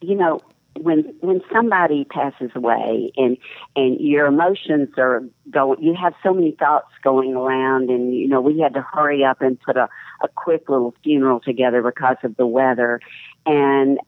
you 0.00 0.14
know, 0.14 0.40
when 0.80 1.14
when 1.20 1.40
somebody 1.52 2.04
passes 2.04 2.50
away 2.54 3.12
and 3.16 3.36
and 3.76 4.00
your 4.00 4.26
emotions 4.26 4.88
are 4.96 5.22
going 5.50 5.82
you 5.82 5.94
have 5.94 6.14
so 6.22 6.32
many 6.32 6.52
thoughts 6.52 6.88
going 7.02 7.34
around 7.34 7.90
and 7.90 8.14
you 8.14 8.26
know 8.26 8.40
we 8.40 8.58
had 8.58 8.72
to 8.72 8.80
hurry 8.80 9.22
up 9.22 9.42
and 9.42 9.60
put 9.60 9.76
a 9.76 9.88
a 10.22 10.28
quick 10.34 10.68
little 10.68 10.94
funeral 11.02 11.40
together 11.40 11.82
because 11.82 12.16
of 12.22 12.34
the 12.36 12.46
weather 12.46 13.00
and 13.44 13.98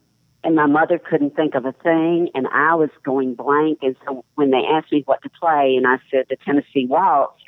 and 0.42 0.54
my 0.54 0.66
mother 0.66 0.98
couldn't 0.98 1.36
think 1.36 1.54
of 1.54 1.66
a 1.66 1.72
thing 1.72 2.30
and 2.34 2.46
I 2.48 2.74
was 2.74 2.90
going 3.04 3.34
blank 3.34 3.80
and 3.82 3.94
so 4.06 4.24
when 4.34 4.50
they 4.50 4.64
asked 4.64 4.90
me 4.90 5.02
what 5.04 5.22
to 5.22 5.28
play 5.28 5.74
and 5.76 5.86
I 5.86 5.98
said 6.10 6.26
the 6.30 6.36
Tennessee 6.36 6.86
Waltz 6.86 7.43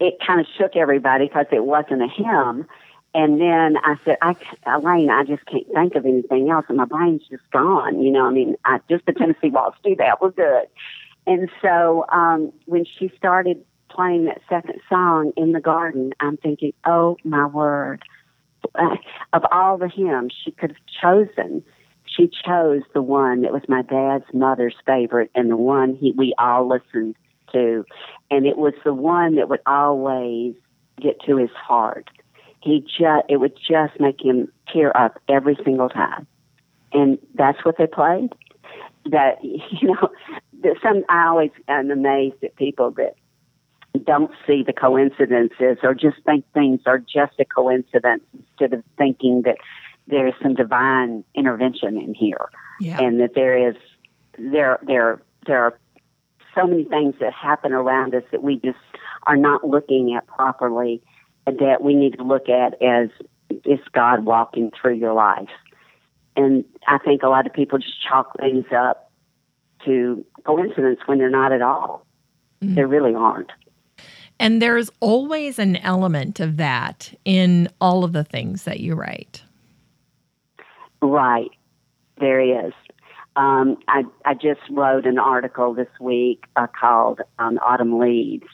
it 0.00 0.18
kind 0.26 0.40
of 0.40 0.46
shook 0.58 0.76
everybody 0.76 1.26
because 1.26 1.46
it 1.52 1.64
wasn't 1.64 2.02
a 2.02 2.08
hymn 2.08 2.66
and 3.12 3.40
then 3.40 3.76
I 3.78 3.96
said, 4.04 4.18
I, 4.22 4.36
Elaine, 4.66 5.10
I 5.10 5.24
just 5.24 5.44
can't 5.46 5.66
think 5.74 5.96
of 5.96 6.06
anything 6.06 6.48
else, 6.48 6.66
and 6.68 6.76
my 6.76 6.84
brain's 6.84 7.22
just 7.28 7.42
gone. 7.50 8.00
You 8.00 8.10
know, 8.10 8.26
I 8.26 8.30
mean, 8.30 8.56
I 8.64 8.80
just 8.88 9.04
the 9.06 9.12
Tennessee 9.12 9.50
Waltz 9.50 9.78
do 9.82 9.96
that. 9.96 10.20
We're 10.20 10.30
good. 10.30 10.66
And 11.26 11.50
so 11.60 12.06
um, 12.10 12.52
when 12.66 12.84
she 12.84 13.10
started 13.16 13.64
playing 13.88 14.26
that 14.26 14.40
second 14.48 14.80
song 14.88 15.32
in 15.36 15.52
the 15.52 15.60
garden, 15.60 16.12
I'm 16.20 16.36
thinking, 16.36 16.72
oh 16.86 17.16
my 17.24 17.46
word! 17.46 18.02
Of 19.32 19.44
all 19.52 19.78
the 19.78 19.88
hymns 19.88 20.34
she 20.44 20.50
could 20.50 20.70
have 20.70 21.00
chosen, 21.00 21.64
she 22.04 22.28
chose 22.44 22.82
the 22.94 23.02
one 23.02 23.42
that 23.42 23.52
was 23.52 23.62
my 23.68 23.82
dad's 23.82 24.24
mother's 24.32 24.74
favorite, 24.86 25.30
and 25.34 25.50
the 25.50 25.56
one 25.56 25.94
he 25.94 26.12
we 26.16 26.34
all 26.38 26.68
listened 26.68 27.14
to, 27.14 27.20
and 27.54 28.46
it 28.46 28.56
was 28.56 28.74
the 28.84 28.94
one 28.94 29.36
that 29.36 29.48
would 29.48 29.60
always 29.66 30.54
get 31.00 31.20
to 31.26 31.36
his 31.36 31.50
heart 31.50 32.08
he 32.62 32.80
just 32.80 33.24
it 33.28 33.38
would 33.38 33.56
just 33.56 33.98
make 33.98 34.22
him 34.22 34.52
tear 34.72 34.96
up 34.96 35.18
every 35.28 35.56
single 35.64 35.88
time, 35.88 36.26
and 36.92 37.18
that's 37.34 37.64
what 37.64 37.76
they 37.78 37.86
played. 37.86 38.30
That 39.06 39.38
you 39.42 39.94
know, 39.94 40.10
some 40.82 41.04
I 41.08 41.26
always 41.26 41.52
am 41.68 41.90
amazed 41.90 42.42
at 42.44 42.56
people 42.56 42.90
that 42.92 43.14
don't 44.04 44.30
see 44.46 44.62
the 44.62 44.72
coincidences 44.72 45.78
or 45.82 45.94
just 45.94 46.18
think 46.24 46.44
things 46.52 46.80
are 46.86 46.98
just 46.98 47.32
a 47.40 47.44
coincidence 47.44 48.22
instead 48.34 48.72
of 48.72 48.84
thinking 48.96 49.42
that 49.42 49.56
there 50.06 50.28
is 50.28 50.34
some 50.40 50.54
divine 50.54 51.24
intervention 51.34 51.98
in 52.00 52.14
here 52.14 52.50
yeah. 52.78 53.00
and 53.00 53.20
that 53.20 53.34
there 53.34 53.68
is 53.68 53.74
there 54.38 54.78
there 54.86 55.20
there 55.46 55.64
are 55.64 55.78
so 56.54 56.66
many 56.66 56.84
things 56.84 57.14
that 57.20 57.32
happen 57.32 57.72
around 57.72 58.14
us 58.14 58.22
that 58.32 58.42
we 58.42 58.56
just 58.56 58.78
are 59.24 59.36
not 59.36 59.66
looking 59.66 60.14
at 60.14 60.26
properly 60.26 61.02
that 61.46 61.82
we 61.82 61.94
need 61.94 62.16
to 62.16 62.22
look 62.22 62.48
at 62.48 62.80
as 62.82 63.08
is 63.64 63.80
God 63.92 64.24
walking 64.24 64.70
through 64.80 64.94
your 64.94 65.12
life. 65.12 65.48
And 66.36 66.64
I 66.86 66.98
think 66.98 67.22
a 67.22 67.28
lot 67.28 67.46
of 67.46 67.52
people 67.52 67.78
just 67.78 68.00
chalk 68.02 68.38
things 68.38 68.66
up 68.74 69.10
to 69.84 70.24
coincidence 70.44 71.00
when 71.06 71.18
they're 71.18 71.30
not 71.30 71.52
at 71.52 71.62
all. 71.62 72.06
Mm-hmm. 72.62 72.74
They 72.74 72.84
really 72.84 73.14
aren't. 73.14 73.50
And 74.38 74.62
there's 74.62 74.90
always 75.00 75.58
an 75.58 75.76
element 75.76 76.40
of 76.40 76.56
that 76.56 77.12
in 77.24 77.68
all 77.80 78.04
of 78.04 78.12
the 78.12 78.24
things 78.24 78.64
that 78.64 78.80
you 78.80 78.94
write. 78.94 79.42
Right. 81.02 81.50
There 82.18 82.40
is. 82.40 82.72
Um, 83.40 83.78
I, 83.88 84.02
I 84.26 84.34
just 84.34 84.60
wrote 84.70 85.06
an 85.06 85.18
article 85.18 85.72
this 85.72 85.88
week 85.98 86.44
uh, 86.56 86.66
called 86.78 87.22
um, 87.38 87.58
Autumn 87.64 87.98
Leaves. 87.98 88.44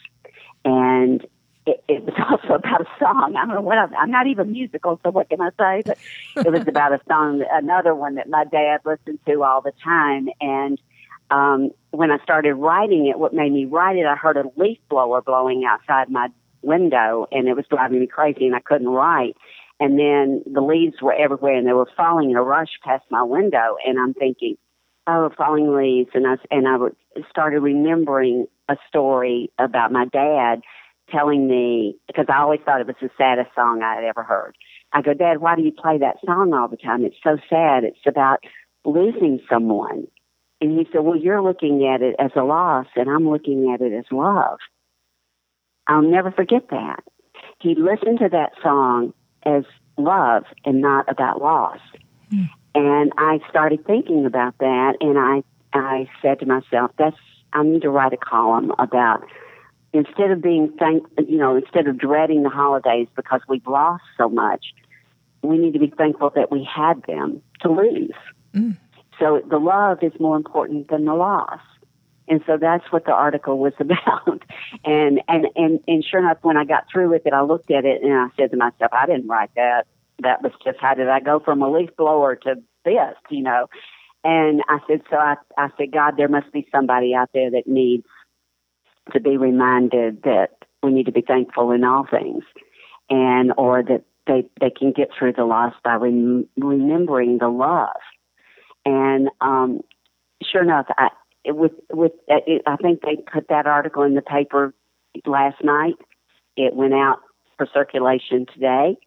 And 0.63 1.27
it, 1.65 1.83
it 1.89 2.05
was 2.05 2.13
also 2.31 2.53
about 2.53 2.79
a 2.79 2.85
song. 2.97 3.35
I 3.37 3.45
don't 3.45 3.55
know 3.55 3.61
what 3.61 3.77
I'm, 3.77 3.93
I'm 3.95 4.11
not 4.11 4.27
even 4.27 4.53
musical, 4.53 4.97
so 5.03 5.11
what 5.11 5.29
can 5.29 5.41
I 5.41 5.49
say? 5.59 5.83
But 5.85 5.97
it 6.45 6.53
was 6.53 6.65
about 6.69 6.93
a 6.93 7.01
song, 7.05 7.43
another 7.51 7.93
one 7.93 8.15
that 8.15 8.29
my 8.29 8.45
dad 8.45 8.79
listened 8.85 9.19
to 9.27 9.43
all 9.43 9.61
the 9.61 9.73
time. 9.83 10.29
And 10.39 10.79
um, 11.31 11.71
when 11.91 12.09
I 12.09 12.19
started 12.23 12.53
writing 12.53 13.07
it, 13.07 13.19
what 13.19 13.33
made 13.33 13.51
me 13.51 13.65
write 13.65 13.97
it, 13.97 14.05
I 14.05 14.15
heard 14.15 14.37
a 14.37 14.45
leaf 14.55 14.79
blower 14.89 15.21
blowing 15.21 15.65
outside 15.67 16.09
my 16.09 16.29
window, 16.61 17.27
and 17.29 17.49
it 17.49 17.57
was 17.57 17.65
driving 17.69 17.99
me 17.99 18.07
crazy, 18.07 18.45
and 18.45 18.55
I 18.55 18.61
couldn't 18.61 18.87
write. 18.87 19.35
And 19.81 19.99
then 19.99 20.43
the 20.49 20.61
leaves 20.61 21.01
were 21.01 21.13
everywhere, 21.13 21.57
and 21.57 21.67
they 21.67 21.73
were 21.73 21.89
falling 21.97 22.31
in 22.31 22.37
a 22.37 22.41
rush 22.41 22.79
past 22.85 23.03
my 23.11 23.23
window, 23.23 23.75
and 23.85 23.99
I'm 23.99 24.13
thinking, 24.13 24.55
oh, 25.07 25.29
falling 25.37 25.75
leaves, 25.75 26.09
and 26.13 26.27
I 26.27 26.35
and 26.51 26.67
I 26.67 26.77
started 27.29 27.61
remembering 27.61 28.47
a 28.69 28.75
story 28.89 29.49
about 29.57 29.91
my 29.91 30.05
dad 30.05 30.61
telling 31.09 31.47
me 31.47 31.95
because 32.07 32.25
I 32.29 32.39
always 32.39 32.59
thought 32.65 32.81
it 32.81 32.87
was 32.87 32.95
the 33.01 33.09
saddest 33.17 33.49
song 33.55 33.81
I 33.81 33.95
had 33.95 34.03
ever 34.03 34.23
heard. 34.23 34.55
I 34.93 35.01
go, 35.01 35.13
Dad, 35.13 35.39
why 35.39 35.55
do 35.55 35.61
you 35.61 35.71
play 35.71 35.97
that 35.99 36.17
song 36.25 36.53
all 36.53 36.67
the 36.67 36.77
time? 36.77 37.05
It's 37.05 37.15
so 37.23 37.37
sad. 37.49 37.83
It's 37.83 38.05
about 38.05 38.39
losing 38.85 39.39
someone. 39.49 40.07
And 40.59 40.77
he 40.77 40.87
said, 40.91 41.01
Well, 41.01 41.17
you're 41.17 41.41
looking 41.41 41.87
at 41.87 42.01
it 42.01 42.15
as 42.19 42.31
a 42.35 42.43
loss, 42.43 42.87
and 42.95 43.09
I'm 43.09 43.29
looking 43.29 43.71
at 43.73 43.81
it 43.81 43.93
as 43.93 44.05
love. 44.11 44.57
I'll 45.87 46.01
never 46.01 46.31
forget 46.31 46.69
that. 46.71 47.03
He 47.61 47.75
listened 47.75 48.19
to 48.19 48.29
that 48.29 48.51
song 48.61 49.13
as 49.43 49.63
love 49.97 50.43
and 50.65 50.81
not 50.81 51.09
about 51.09 51.41
loss. 51.41 51.79
Mm. 52.33 52.49
And 52.77 53.11
I 53.17 53.39
started 53.49 53.83
thinking 53.87 54.27
about 54.27 54.55
that, 54.59 54.97
and 55.01 55.17
I 55.17 55.43
I 55.73 56.07
said 56.21 56.39
to 56.41 56.45
myself, 56.45 56.91
"That's 56.95 57.17
I 57.51 57.63
need 57.63 57.81
to 57.81 57.89
write 57.89 58.13
a 58.13 58.17
column 58.17 58.71
about 58.77 59.25
instead 59.93 60.29
of 60.29 60.43
being 60.43 60.71
thank 60.77 61.03
you 61.27 61.39
know 61.39 61.55
instead 61.55 61.87
of 61.87 61.97
dreading 61.97 62.43
the 62.43 62.49
holidays 62.49 63.07
because 63.15 63.41
we've 63.49 63.65
lost 63.65 64.03
so 64.15 64.29
much 64.29 64.75
we 65.41 65.57
need 65.57 65.73
to 65.73 65.79
be 65.79 65.91
thankful 65.97 66.29
that 66.35 66.51
we 66.51 66.63
had 66.63 67.01
them 67.07 67.41
to 67.61 67.71
lose. 67.71 68.11
Mm. 68.53 68.77
so 69.19 69.41
the 69.49 69.57
love 69.57 70.03
is 70.03 70.11
more 70.19 70.37
important 70.37 70.89
than 70.89 71.05
the 71.05 71.13
loss. 71.13 71.59
And 72.27 72.41
so 72.45 72.57
that's 72.57 72.91
what 72.91 73.05
the 73.05 73.11
article 73.11 73.57
was 73.57 73.73
about. 73.79 74.43
And 74.85 75.21
and 75.27 75.47
and 75.55 75.79
and 75.87 76.05
sure 76.05 76.19
enough 76.19 76.37
when 76.43 76.57
i 76.57 76.63
got 76.63 76.85
through 76.91 77.09
with 77.09 77.25
it 77.25 77.33
i 77.33 77.41
looked 77.41 77.71
at 77.71 77.85
it 77.85 78.03
and 78.03 78.13
i 78.13 78.27
said 78.37 78.51
to 78.51 78.57
myself 78.57 78.91
i 78.93 79.07
didn't 79.07 79.27
write 79.27 79.49
that 79.55 79.87
that 80.21 80.41
was 80.41 80.51
just 80.63 80.79
how 80.79 80.93
did 80.93 81.09
i 81.09 81.19
go 81.19 81.39
from 81.39 81.61
a 81.61 81.71
leaf 81.71 81.89
blower 81.97 82.35
to 82.35 82.55
this 82.85 83.15
you 83.29 83.43
know 83.43 83.67
and 84.23 84.61
i 84.67 84.79
said 84.87 85.01
so 85.09 85.17
i 85.17 85.35
i 85.57 85.69
said 85.77 85.91
god 85.91 86.15
there 86.17 86.27
must 86.27 86.51
be 86.51 86.67
somebody 86.71 87.13
out 87.13 87.29
there 87.33 87.51
that 87.51 87.67
needs 87.67 88.05
to 89.13 89.19
be 89.19 89.37
reminded 89.37 90.23
that 90.23 90.49
we 90.83 90.91
need 90.91 91.05
to 91.05 91.11
be 91.11 91.21
thankful 91.21 91.71
in 91.71 91.83
all 91.83 92.05
things, 92.09 92.43
and 93.09 93.53
or 93.57 93.83
that 93.83 94.03
they 94.25 94.45
they 94.59 94.69
can 94.69 94.91
get 94.91 95.09
through 95.17 95.33
the 95.33 95.45
loss 95.45 95.73
by 95.83 95.95
rem- 95.95 96.47
remembering 96.57 97.37
the 97.37 97.49
love. 97.49 97.89
And 98.85 99.29
um, 99.41 99.81
sure 100.43 100.63
enough, 100.63 100.85
I, 100.97 101.09
with 101.45 101.73
with 101.91 102.13
it, 102.27 102.61
I 102.65 102.75
think 102.77 103.01
they 103.01 103.17
put 103.31 103.47
that 103.49 103.67
article 103.67 104.03
in 104.03 104.15
the 104.15 104.21
paper 104.21 104.73
last 105.25 105.63
night. 105.63 105.95
It 106.55 106.75
went 106.75 106.93
out 106.93 107.19
for 107.57 107.67
circulation 107.73 108.45
today, 108.53 108.97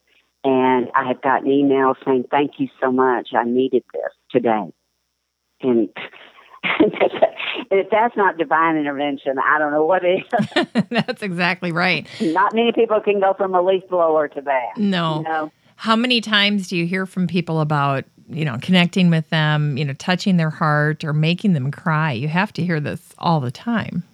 and 0.44 0.88
I 0.94 1.08
have 1.08 1.22
gotten 1.22 1.48
emails 1.48 1.96
saying, 2.04 2.24
"Thank 2.30 2.52
you 2.58 2.68
so 2.80 2.90
much. 2.90 3.30
I 3.34 3.44
needed 3.44 3.84
this 3.92 4.12
today." 4.30 4.72
And 5.62 5.88
if 7.70 7.90
that's 7.90 8.16
not 8.16 8.38
divine 8.38 8.76
intervention, 8.76 9.36
I 9.38 9.58
don't 9.58 9.72
know 9.72 9.84
what 9.84 10.02
is. 10.04 10.20
that's 10.90 11.22
exactly 11.22 11.72
right. 11.72 12.06
Not 12.20 12.54
many 12.54 12.72
people 12.72 13.00
can 13.00 13.20
go 13.20 13.34
from 13.34 13.54
a 13.54 13.62
leaf 13.62 13.82
blower 13.88 14.28
to 14.28 14.40
that. 14.40 14.78
No. 14.78 15.18
You 15.18 15.22
know? 15.24 15.52
How 15.76 15.96
many 15.96 16.20
times 16.20 16.68
do 16.68 16.76
you 16.76 16.86
hear 16.86 17.06
from 17.06 17.26
people 17.26 17.60
about 17.60 18.04
you 18.30 18.44
know, 18.44 18.58
connecting 18.62 19.10
with 19.10 19.28
them, 19.30 19.76
you 19.76 19.84
know, 19.84 19.92
touching 19.94 20.36
their 20.36 20.50
heart 20.50 21.04
or 21.04 21.12
making 21.12 21.52
them 21.52 21.70
cry. 21.70 22.12
You 22.12 22.28
have 22.28 22.52
to 22.54 22.64
hear 22.64 22.80
this 22.80 23.12
all 23.18 23.40
the 23.40 23.50
time. 23.50 24.04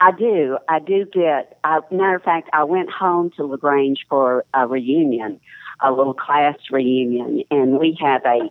I 0.00 0.12
do. 0.12 0.58
I 0.68 0.80
do 0.80 1.06
get. 1.06 1.58
Uh, 1.64 1.80
matter 1.90 2.16
of 2.16 2.22
fact, 2.22 2.50
I 2.52 2.64
went 2.64 2.90
home 2.90 3.30
to 3.36 3.44
Lagrange 3.44 4.06
for 4.08 4.44
a 4.52 4.66
reunion, 4.66 5.40
a 5.80 5.92
little 5.92 6.14
class 6.14 6.56
reunion, 6.70 7.44
and 7.50 7.78
we 7.78 7.96
have 8.00 8.22
a 8.24 8.50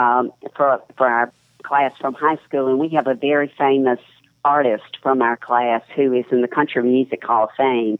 um, 0.00 0.32
for 0.56 0.82
for 0.96 1.06
our 1.06 1.32
class 1.62 1.92
from 2.00 2.14
high 2.14 2.38
school, 2.46 2.68
and 2.68 2.78
we 2.78 2.90
have 2.90 3.06
a 3.06 3.14
very 3.14 3.52
famous 3.58 4.00
artist 4.44 4.98
from 5.02 5.22
our 5.22 5.36
class 5.36 5.82
who 5.94 6.12
is 6.12 6.24
in 6.30 6.42
the 6.42 6.48
Country 6.48 6.82
Music 6.82 7.24
Hall 7.24 7.44
of 7.44 7.50
Fame. 7.56 7.98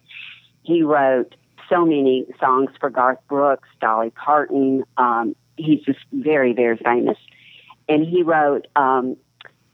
He 0.63 0.83
wrote 0.83 1.35
so 1.69 1.85
many 1.85 2.27
songs 2.39 2.71
for 2.79 2.91
Garth 2.91 3.21
Brooks, 3.29 3.69
Dolly 3.81 4.11
Parton. 4.11 4.85
Um, 4.97 5.35
he's 5.57 5.81
just 5.83 6.01
very, 6.13 6.53
very 6.53 6.77
famous. 6.77 7.19
And 7.89 8.05
he 8.05 8.23
wrote 8.23 8.67
um, 8.77 9.17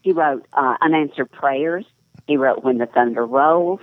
he 0.03 0.13
wrote 0.13 0.47
uh, 0.53 0.77
unanswered 0.81 1.31
prayers. 1.31 1.85
He 2.29 2.37
wrote 2.37 2.63
When 2.63 2.79
the 2.79 2.87
Thunder 2.87 3.27
Rolls. 3.27 3.81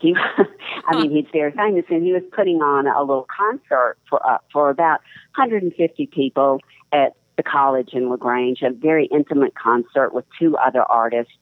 He, 0.00 0.14
I 0.88 0.96
mean, 0.96 1.10
he's 1.10 1.26
very 1.30 1.52
famous, 1.52 1.84
and 1.90 2.02
he 2.02 2.12
was 2.12 2.22
putting 2.34 2.62
on 2.62 2.86
a 2.86 3.00
little 3.00 3.26
concert 3.36 3.98
for 4.08 4.26
uh, 4.26 4.38
for 4.50 4.70
about 4.70 5.00
150 5.36 6.06
people 6.06 6.60
at 6.90 7.14
the 7.36 7.42
college 7.42 7.90
in 7.92 8.08
Lagrange, 8.08 8.62
a 8.62 8.70
very 8.70 9.06
intimate 9.06 9.54
concert 9.54 10.14
with 10.14 10.24
two 10.38 10.56
other 10.56 10.82
artists. 10.82 11.34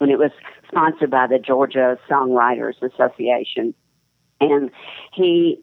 And 0.00 0.10
it 0.10 0.18
was 0.18 0.32
sponsored 0.66 1.12
by 1.12 1.28
the 1.28 1.38
Georgia 1.38 1.96
Songwriters 2.10 2.74
Association 2.82 3.72
and 4.42 4.70
he 5.12 5.58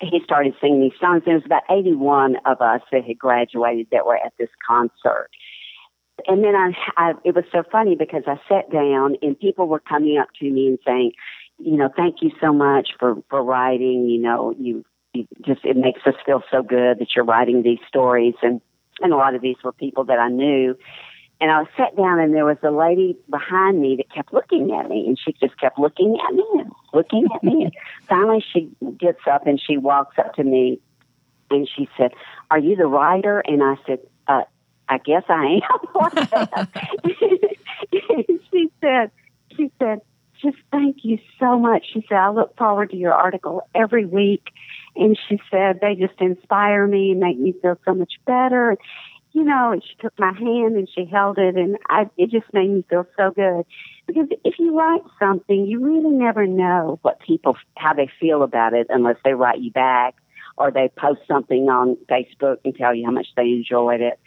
he 0.00 0.20
started 0.24 0.54
singing 0.60 0.80
these 0.80 0.98
songs. 1.00 1.22
There 1.24 1.34
was 1.34 1.44
about 1.44 1.62
81 1.70 2.36
of 2.44 2.60
us 2.60 2.80
that 2.90 3.04
had 3.04 3.18
graduated 3.18 3.86
that 3.92 4.04
were 4.04 4.16
at 4.16 4.32
this 4.36 4.48
concert. 4.66 5.28
And 6.26 6.44
then 6.44 6.54
I, 6.54 6.72
I, 6.96 7.12
it 7.24 7.34
was 7.34 7.44
so 7.52 7.62
funny 7.70 7.96
because 7.96 8.24
I 8.26 8.40
sat 8.48 8.70
down 8.70 9.16
and 9.22 9.38
people 9.38 9.66
were 9.66 9.80
coming 9.80 10.18
up 10.18 10.28
to 10.40 10.50
me 10.50 10.68
and 10.68 10.78
saying, 10.86 11.12
you 11.58 11.76
know, 11.76 11.88
thank 11.94 12.22
you 12.22 12.30
so 12.40 12.52
much 12.52 12.90
for, 12.98 13.16
for 13.28 13.42
writing. 13.42 14.08
You 14.08 14.20
know, 14.20 14.54
you, 14.58 14.84
you 15.12 15.26
just, 15.44 15.64
it 15.64 15.76
makes 15.76 16.00
us 16.06 16.14
feel 16.24 16.42
so 16.50 16.62
good 16.62 16.98
that 16.98 17.08
you're 17.14 17.24
writing 17.24 17.62
these 17.62 17.78
stories. 17.86 18.34
And, 18.42 18.60
and 19.00 19.12
a 19.12 19.16
lot 19.16 19.34
of 19.34 19.42
these 19.42 19.56
were 19.62 19.72
people 19.72 20.04
that 20.04 20.18
I 20.18 20.28
knew. 20.28 20.76
And 21.40 21.50
I 21.50 21.64
sat 21.76 21.96
down 21.96 22.20
and 22.20 22.32
there 22.34 22.44
was 22.44 22.58
a 22.62 22.70
lady 22.70 23.16
behind 23.28 23.80
me 23.80 23.96
that 23.96 24.14
kept 24.14 24.32
looking 24.32 24.70
at 24.78 24.88
me 24.88 25.08
and 25.08 25.18
she 25.18 25.32
just 25.32 25.58
kept 25.58 25.76
looking 25.76 26.16
at 26.24 26.34
me 26.34 26.44
and 26.54 26.70
looking 26.94 27.26
at 27.34 27.42
me. 27.42 27.64
And 27.64 27.72
finally 28.08 28.44
she 28.52 28.70
gets 28.96 29.20
up 29.28 29.46
and 29.46 29.60
she 29.60 29.76
walks 29.76 30.18
up 30.18 30.34
to 30.34 30.44
me 30.44 30.80
and 31.50 31.68
she 31.68 31.88
said, 31.96 32.12
Are 32.50 32.60
you 32.60 32.76
the 32.76 32.86
writer? 32.86 33.40
And 33.40 33.62
I 33.62 33.74
said, 33.86 33.98
I 34.92 34.98
guess 34.98 35.24
I 35.28 35.60
am. 35.62 36.68
she 38.52 38.70
said, 38.80 39.10
she 39.56 39.70
said, 39.78 40.00
just 40.42 40.56
thank 40.70 40.98
you 41.02 41.18
so 41.38 41.58
much. 41.58 41.84
She 41.92 42.04
said, 42.08 42.18
I 42.18 42.30
look 42.30 42.56
forward 42.56 42.90
to 42.90 42.96
your 42.96 43.12
article 43.12 43.62
every 43.74 44.06
week. 44.06 44.48
And 44.96 45.18
she 45.28 45.40
said, 45.50 45.78
they 45.80 45.94
just 45.94 46.20
inspire 46.20 46.86
me 46.86 47.12
and 47.12 47.20
make 47.20 47.38
me 47.38 47.54
feel 47.62 47.78
so 47.84 47.94
much 47.94 48.12
better 48.26 48.76
you 49.32 49.44
know, 49.44 49.72
and 49.72 49.82
she 49.82 49.94
took 50.00 50.12
my 50.18 50.32
hand 50.32 50.76
and 50.76 50.88
she 50.94 51.06
held 51.06 51.38
it, 51.38 51.56
and 51.56 51.78
I, 51.88 52.08
it 52.16 52.30
just 52.30 52.52
made 52.52 52.70
me 52.70 52.84
feel 52.88 53.06
so 53.16 53.30
good. 53.30 53.64
Because 54.06 54.28
if 54.44 54.58
you 54.58 54.76
write 54.78 55.02
something, 55.18 55.66
you 55.66 55.80
really 55.80 56.14
never 56.14 56.46
know 56.46 56.98
what 57.02 57.18
people, 57.20 57.56
how 57.76 57.94
they 57.94 58.10
feel 58.20 58.42
about 58.42 58.74
it 58.74 58.88
unless 58.90 59.16
they 59.24 59.32
write 59.32 59.60
you 59.60 59.70
back 59.70 60.16
or 60.58 60.70
they 60.70 60.90
post 60.96 61.20
something 61.26 61.68
on 61.70 61.96
Facebook 62.10 62.58
and 62.64 62.74
tell 62.74 62.94
you 62.94 63.06
how 63.06 63.12
much 63.12 63.28
they 63.36 63.44
enjoyed 63.44 64.02
it. 64.02 64.20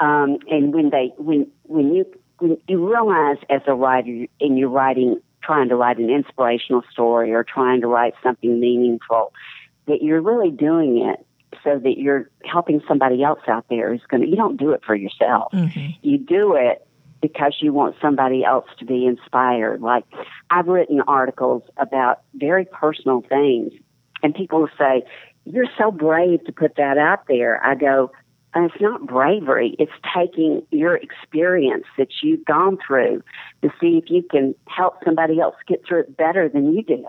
Um, 0.00 0.38
and 0.50 0.72
when 0.72 0.90
they, 0.90 1.12
when, 1.16 1.50
when 1.64 1.94
you, 1.94 2.06
when 2.38 2.56
you 2.68 2.88
realize 2.88 3.38
as 3.50 3.62
a 3.66 3.74
writer 3.74 4.26
and 4.40 4.58
you're 4.58 4.68
writing, 4.68 5.20
trying 5.42 5.68
to 5.68 5.76
write 5.76 5.98
an 5.98 6.10
inspirational 6.10 6.82
story 6.90 7.32
or 7.32 7.44
trying 7.44 7.80
to 7.80 7.86
write 7.86 8.14
something 8.22 8.60
meaningful, 8.60 9.32
that 9.86 10.02
you're 10.02 10.20
really 10.20 10.50
doing 10.50 10.98
it 10.98 11.24
so 11.64 11.78
that 11.78 11.98
you're 11.98 12.30
helping 12.44 12.80
somebody 12.86 13.22
else 13.22 13.40
out 13.48 13.64
there 13.68 13.90
who's 13.90 14.02
going 14.08 14.22
to, 14.22 14.28
you 14.28 14.36
don't 14.36 14.56
do 14.56 14.70
it 14.70 14.82
for 14.84 14.94
yourself. 14.94 15.52
Mm-hmm. 15.52 15.92
You 16.02 16.18
do 16.18 16.54
it 16.54 16.86
because 17.20 17.56
you 17.60 17.72
want 17.72 17.96
somebody 18.00 18.44
else 18.44 18.66
to 18.78 18.84
be 18.84 19.06
inspired. 19.06 19.80
Like 19.80 20.04
I've 20.50 20.68
written 20.68 21.00
articles 21.00 21.62
about 21.76 22.20
very 22.34 22.64
personal 22.64 23.22
things 23.22 23.72
and 24.22 24.34
people 24.34 24.60
will 24.60 24.70
say, 24.78 25.02
you're 25.44 25.66
so 25.78 25.90
brave 25.90 26.44
to 26.44 26.52
put 26.52 26.76
that 26.76 26.98
out 26.98 27.26
there. 27.26 27.64
I 27.64 27.74
go, 27.74 28.12
it's 28.64 28.80
not 28.80 29.06
bravery. 29.06 29.76
It's 29.78 29.92
taking 30.14 30.62
your 30.70 30.96
experience 30.96 31.84
that 31.96 32.08
you've 32.22 32.44
gone 32.44 32.78
through 32.86 33.22
to 33.62 33.70
see 33.80 34.00
if 34.02 34.10
you 34.10 34.22
can 34.22 34.54
help 34.66 34.94
somebody 35.04 35.40
else 35.40 35.56
get 35.66 35.84
through 35.86 36.00
it 36.00 36.16
better 36.16 36.48
than 36.48 36.72
you 36.72 36.82
did. 36.82 37.04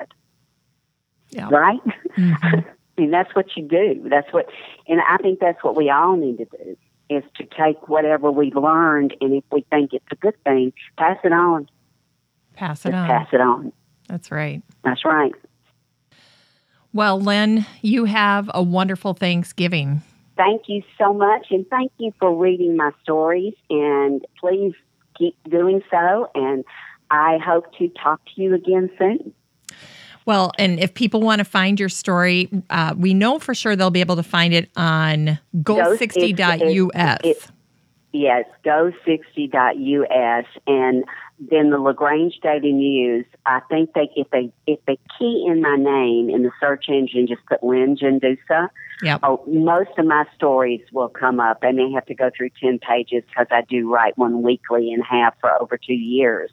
Yeah. 1.29 1.49
Right? 1.49 1.79
Mm-hmm. 2.17 2.59
mean, 2.99 3.11
that's 3.11 3.33
what 3.35 3.45
you 3.55 3.67
do. 3.67 4.07
That's 4.09 4.31
what, 4.33 4.47
and 4.87 4.99
I 5.01 5.17
think 5.17 5.39
that's 5.39 5.63
what 5.63 5.75
we 5.75 5.89
all 5.89 6.15
need 6.15 6.37
to 6.37 6.45
do 6.45 6.77
is 7.09 7.23
to 7.37 7.43
take 7.43 7.87
whatever 7.87 8.31
we've 8.31 8.55
learned, 8.55 9.15
and 9.19 9.33
if 9.33 9.43
we 9.51 9.65
think 9.71 9.93
it's 9.93 10.05
a 10.11 10.15
good 10.15 10.35
thing, 10.43 10.73
pass 10.95 11.17
it 11.23 11.31
on. 11.31 11.67
Pass 12.53 12.85
it 12.85 12.91
Just 12.91 12.95
on. 12.95 13.07
Pass 13.07 13.27
it 13.33 13.41
on. 13.41 13.73
That's 14.07 14.29
right. 14.29 14.61
That's 14.83 15.03
right. 15.03 15.31
Well, 16.93 17.19
Lynn, 17.19 17.65
you 17.81 18.05
have 18.05 18.51
a 18.53 18.61
wonderful 18.61 19.13
Thanksgiving. 19.15 20.01
Thank 20.39 20.69
you 20.69 20.83
so 20.97 21.13
much, 21.13 21.47
and 21.51 21.67
thank 21.67 21.91
you 21.97 22.13
for 22.17 22.33
reading 22.33 22.77
my 22.77 22.91
stories. 23.03 23.55
And 23.69 24.25
please 24.39 24.73
keep 25.17 25.35
doing 25.49 25.83
so. 25.91 26.31
And 26.33 26.63
I 27.11 27.39
hope 27.45 27.65
to 27.77 27.89
talk 27.89 28.21
to 28.23 28.41
you 28.41 28.55
again 28.55 28.89
soon. 28.97 29.33
Well, 30.25 30.53
and 30.57 30.79
if 30.79 30.93
people 30.93 31.19
want 31.19 31.39
to 31.39 31.43
find 31.43 31.77
your 31.77 31.89
story, 31.89 32.49
uh, 32.69 32.95
we 32.97 33.13
know 33.13 33.37
for 33.37 33.53
sure 33.53 33.75
they'll 33.75 33.89
be 33.89 33.99
able 33.99 34.15
to 34.15 34.23
find 34.23 34.53
it 34.53 34.69
on 34.77 35.39
go60.us. 35.57 37.51
Yes, 38.13 38.45
go60.us. 38.63 40.45
And 40.67 41.03
then 41.39 41.69
the 41.69 41.77
LaGrange 41.77 42.39
Daily 42.41 42.73
News, 42.73 43.25
I 43.45 43.61
think 43.69 43.93
they 43.93 44.09
if 44.15 44.29
they 44.29 44.51
if 44.67 44.79
they 44.85 44.97
key 45.17 45.45
in 45.47 45.61
my 45.61 45.77
name 45.77 46.29
in 46.29 46.43
the 46.43 46.51
search 46.59 46.85
engine, 46.89 47.27
just 47.27 47.45
put 47.45 47.63
Lynn 47.63 47.95
Gendusa, 47.95 48.69
yep. 49.01 49.21
oh, 49.23 49.43
most 49.47 49.91
of 49.97 50.05
my 50.05 50.25
stories 50.35 50.81
will 50.91 51.07
come 51.07 51.39
up. 51.39 51.61
They 51.61 51.71
may 51.71 51.91
have 51.93 52.05
to 52.07 52.15
go 52.15 52.29
through 52.35 52.49
10 52.61 52.79
pages 52.79 53.23
because 53.29 53.47
I 53.51 53.61
do 53.61 53.91
write 53.91 54.17
one 54.17 54.41
weekly 54.41 54.91
and 54.91 55.03
have 55.05 55.33
for 55.39 55.51
over 55.61 55.77
two 55.77 55.93
years. 55.93 56.51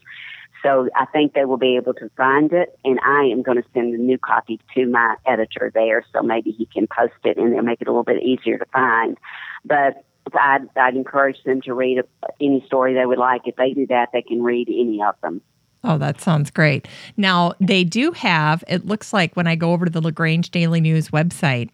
So 0.62 0.88
I 0.96 1.06
think 1.06 1.34
they 1.34 1.44
will 1.44 1.58
be 1.58 1.76
able 1.76 1.94
to 1.94 2.10
find 2.16 2.52
it, 2.52 2.78
and 2.84 2.98
I 3.04 3.24
am 3.24 3.42
going 3.42 3.60
to 3.60 3.68
send 3.74 3.94
a 3.94 3.98
new 3.98 4.18
copy 4.18 4.60
to 4.74 4.86
my 4.86 5.16
editor 5.26 5.70
there, 5.74 6.04
so 6.12 6.22
maybe 6.22 6.50
he 6.50 6.66
can 6.66 6.86
post 6.86 7.14
it 7.24 7.36
and 7.36 7.52
it'll 7.52 7.64
make 7.64 7.80
it 7.80 7.88
a 7.88 7.90
little 7.90 8.04
bit 8.04 8.22
easier 8.22 8.58
to 8.58 8.64
find. 8.66 9.18
But 9.64 10.04
I'd, 10.34 10.68
I'd 10.76 10.96
encourage 10.96 11.42
them 11.44 11.60
to 11.62 11.74
read 11.74 12.02
any 12.40 12.64
story 12.66 12.94
they 12.94 13.06
would 13.06 13.18
like. 13.18 13.42
If 13.46 13.56
they 13.56 13.72
do 13.72 13.86
that, 13.88 14.10
they 14.12 14.22
can 14.22 14.42
read 14.42 14.68
any 14.68 15.02
of 15.02 15.14
them. 15.22 15.40
Oh, 15.84 15.98
that 15.98 16.20
sounds 16.20 16.50
great. 16.50 16.88
Now, 17.16 17.52
they 17.60 17.84
do 17.84 18.10
have, 18.12 18.64
it 18.66 18.86
looks 18.86 19.12
like 19.12 19.36
when 19.36 19.46
I 19.46 19.54
go 19.54 19.72
over 19.72 19.84
to 19.84 19.90
the 19.90 20.00
LaGrange 20.00 20.50
Daily 20.50 20.80
News 20.80 21.10
website, 21.10 21.70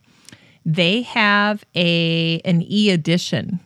they 0.66 1.02
have 1.02 1.64
a 1.74 2.40
an 2.44 2.62
e 2.62 2.90
edition. 2.90 3.58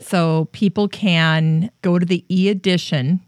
So 0.00 0.48
people 0.52 0.88
can 0.88 1.70
go 1.82 1.98
to 1.98 2.04
the 2.04 2.24
e 2.28 2.48
edition 2.48 3.20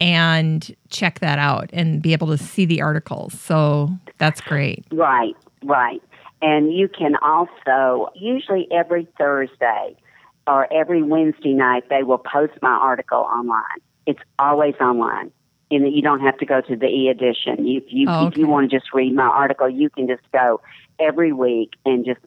and 0.00 0.74
check 0.88 1.20
that 1.20 1.38
out 1.38 1.70
and 1.72 2.00
be 2.00 2.12
able 2.12 2.28
to 2.28 2.38
see 2.38 2.64
the 2.64 2.82
articles. 2.82 3.38
So 3.38 3.90
that's 4.18 4.40
great. 4.40 4.84
Right, 4.92 5.34
right. 5.64 6.02
And 6.42 6.72
you 6.72 6.88
can 6.88 7.16
also, 7.22 8.10
usually 8.14 8.68
every 8.70 9.08
Thursday 9.18 9.96
or 10.46 10.72
every 10.72 11.02
Wednesday 11.02 11.52
night, 11.52 11.84
they 11.88 12.02
will 12.02 12.18
post 12.18 12.54
my 12.62 12.70
article 12.70 13.18
online. 13.18 13.80
It's 14.06 14.20
always 14.38 14.74
online. 14.80 15.32
And 15.70 15.92
you 15.92 16.00
don't 16.00 16.20
have 16.20 16.38
to 16.38 16.46
go 16.46 16.60
to 16.60 16.76
the 16.76 16.86
e 16.86 17.08
edition. 17.08 17.56
Oh, 17.58 17.76
if 17.76 17.84
you, 17.88 18.06
oh, 18.08 18.26
okay. 18.26 18.28
if 18.28 18.38
you 18.38 18.46
want 18.46 18.70
to 18.70 18.76
just 18.76 18.92
read 18.94 19.12
my 19.14 19.24
article, 19.24 19.68
you 19.68 19.90
can 19.90 20.06
just 20.06 20.22
go 20.32 20.60
every 21.00 21.32
week 21.32 21.72
and 21.84 22.04
just 22.04 22.20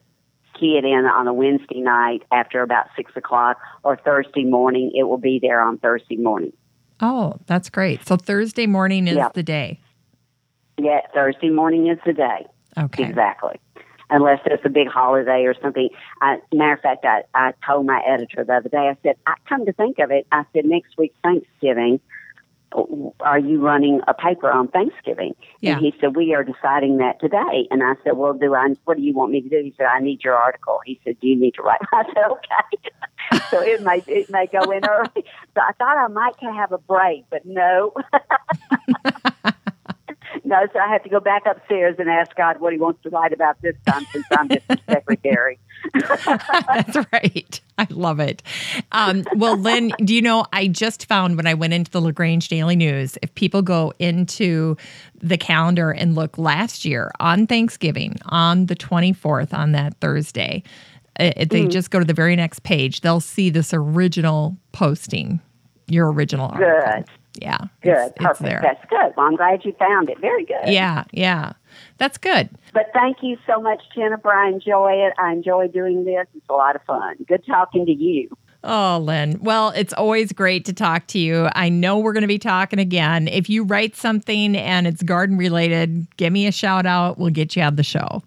key 0.59 0.77
it 0.77 0.83
in 0.83 1.05
on 1.05 1.27
a 1.27 1.33
Wednesday 1.33 1.79
night 1.79 2.23
after 2.31 2.61
about 2.61 2.87
six 2.97 3.13
o'clock 3.15 3.57
or 3.83 3.95
Thursday 3.95 4.43
morning. 4.43 4.91
It 4.93 5.03
will 5.03 5.17
be 5.17 5.39
there 5.41 5.61
on 5.61 5.77
Thursday 5.77 6.17
morning. 6.17 6.51
Oh, 6.99 7.35
that's 7.45 7.69
great. 7.69 8.05
So 8.05 8.17
Thursday 8.17 8.67
morning 8.67 9.07
is 9.07 9.17
the 9.33 9.43
day. 9.43 9.79
Yeah, 10.77 10.99
Thursday 11.13 11.49
morning 11.49 11.87
is 11.87 11.97
the 12.05 12.13
day. 12.13 12.45
Okay. 12.77 13.03
Exactly. 13.03 13.59
Unless 14.10 14.41
it's 14.45 14.65
a 14.65 14.69
big 14.69 14.88
holiday 14.88 15.44
or 15.45 15.53
something. 15.61 15.90
I, 16.22 16.40
matter 16.53 16.73
of 16.73 16.81
fact, 16.81 17.06
I, 17.06 17.23
I 17.36 17.53
told 17.65 17.86
my 17.86 18.02
editor 18.07 18.44
the 18.44 18.53
other 18.53 18.69
day, 18.69 18.90
I 18.90 18.98
said, 19.03 19.18
I 19.27 19.36
come 19.48 19.65
to 19.65 19.73
think 19.73 19.99
of 19.99 20.11
it, 20.11 20.26
I 20.31 20.45
said, 20.53 20.65
next 20.65 20.98
week 20.98 21.14
Thanksgiving, 21.23 21.99
are 23.22 23.40
you 23.40 23.60
running 23.60 24.02
a 24.07 24.14
paper 24.14 24.52
on 24.52 24.68
Thanksgiving? 24.68 25.36
Yeah. 25.61 25.73
And 25.73 25.81
he 25.81 25.94
said, 25.99 26.15
we 26.15 26.34
are 26.34 26.44
deciding 26.44 26.98
that 26.98 27.19
today. 27.19 27.68
And 27.72 27.84
I 27.84 27.94
said, 28.03 28.14
well, 28.14 28.34
do 28.34 28.53
I, 28.53 28.76
what 28.86 28.98
do 28.98 29.03
you 29.03 29.14
want 29.14 29.31
me 29.31 29.41
to 29.41 29.49
do? 29.49 29.61
He 29.64 29.73
said, 29.77 29.88
I 29.88 29.99
need 29.99 30.23
your 30.23 30.36
article. 30.36 30.80
He 30.86 30.99
said, 31.03 31.19
do 31.19 31.27
you 31.27 31.36
need 31.36 31.56
to 31.56 31.64
write? 31.64 31.80
I 31.94 32.03
said, 32.06 32.23
okay. 32.31 33.44
so 33.49 33.61
it 33.61 33.81
may, 33.81 34.03
it 34.07 34.30
may 34.30 34.48
go 34.48 34.69
in 34.72 34.86
early. 34.88 35.26
So 35.56 35.61
I 35.61 35.72
thought 35.77 35.98
I 35.98 36.07
might 36.07 36.36
have 36.40 36.72
a 36.72 36.77
break, 36.77 37.26
but 37.30 37.45
no. 37.45 37.94
no, 40.49 40.67
so 40.73 40.80
I 40.80 40.88
have 40.91 41.03
to 41.03 41.09
go 41.09 41.19
back 41.19 41.43
upstairs 41.45 41.97
and 41.99 42.09
ask 42.09 42.35
God 42.35 42.59
what 42.59 42.73
He 42.73 42.80
wants 42.80 43.03
to 43.03 43.09
write 43.11 43.34
about 43.34 43.61
this 43.61 43.76
time 43.85 44.03
since 44.11 44.26
I'm 44.31 44.49
just 44.49 44.65
a 44.69 44.80
secretary. 44.89 45.59
That's 45.93 46.97
right. 47.13 47.61
I 47.77 47.88
love 47.91 48.19
it. 48.19 48.41
Um, 48.91 49.26
well, 49.35 49.55
Lynn, 49.55 49.93
do 50.03 50.15
you 50.15 50.23
know, 50.23 50.47
I 50.51 50.67
just 50.67 51.05
found 51.05 51.38
when 51.38 51.45
I 51.45 51.53
went 51.53 51.73
into 51.73 51.91
the 51.91 52.01
LaGrange 52.01 52.47
Daily 52.47 52.76
News, 52.76 53.15
if 53.21 53.34
people 53.35 53.61
go 53.61 53.93
into 53.99 54.76
the 55.21 55.38
calendar 55.38 55.91
and 55.91 56.15
look 56.15 56.39
last 56.39 56.84
year 56.84 57.11
on 57.19 57.45
Thanksgiving, 57.45 58.15
on 58.26 58.65
the 58.65 58.76
24th, 58.76 59.53
on 59.53 59.73
that 59.73 59.99
Thursday, 60.01 60.63
uh, 61.19 61.31
they 61.35 61.65
mm. 61.65 61.69
just 61.69 61.91
go 61.91 61.99
to 61.99 62.05
the 62.05 62.13
very 62.13 62.35
next 62.35 62.63
page, 62.63 63.01
they'll 63.01 63.19
see 63.19 63.51
this 63.51 63.71
original 63.71 64.57
posting, 64.71 65.39
your 65.88 66.11
original 66.11 66.47
article. 66.47 67.03
Good. 67.03 67.18
Yeah. 67.41 67.57
Good. 67.82 68.07
It's, 68.07 68.18
Perfect. 68.18 68.52
It's 68.52 68.61
That's 68.61 68.90
good. 68.90 69.14
Well, 69.16 69.28
I'm 69.28 69.36
glad 69.36 69.64
you 69.66 69.74
found 69.74 70.10
it. 70.10 70.20
Very 70.20 70.45
good. 70.45 70.68
Yeah. 70.68 71.03
Yeah. 71.11 71.53
That's 71.98 72.18
good. 72.18 72.49
But 72.74 72.88
thank 72.94 73.18
you 73.22 73.38
so 73.48 73.61
much, 73.61 73.82
Jennifer. 73.95 74.32
I 74.32 74.49
enjoy 74.49 74.94
it. 74.94 75.14
I 75.18 75.32
enjoy 75.32 75.68
doing 75.68 76.06
this. 76.06 76.28
It's 76.36 76.49
a 76.49 76.53
lot 76.53 76.76
of 76.76 76.84
fun. 76.84 77.16
Good 77.28 77.45
talking 77.45 77.86
to 77.86 77.91
you. 77.91 78.30
Oh, 78.64 78.99
Lynn. 79.02 79.40
Well, 79.41 79.70
it's 79.70 79.94
always 79.94 80.34
great 80.34 80.66
to 80.66 80.74
talk 80.74 81.07
to 81.07 81.20
you. 81.20 81.48
I 81.56 81.70
know 81.70 81.98
we're 81.99 82.11
going 82.14 82.22
to 82.22 82.28
be 82.28 82.40
talking 82.40 82.80
again. 82.80 83.28
If 83.30 83.49
you 83.49 83.64
write 83.64 83.95
something 83.95 84.57
and 84.57 84.86
it's 84.86 85.02
garden 85.02 85.38
related, 85.38 86.07
give 86.18 86.34
me 86.34 86.45
a 86.45 86.52
shout 86.52 86.86
out. 86.86 87.18
We'll 87.18 87.30
get 87.30 87.56
you 87.56 87.64
on 87.64 87.76
the 87.76 87.84
show. 87.84 88.22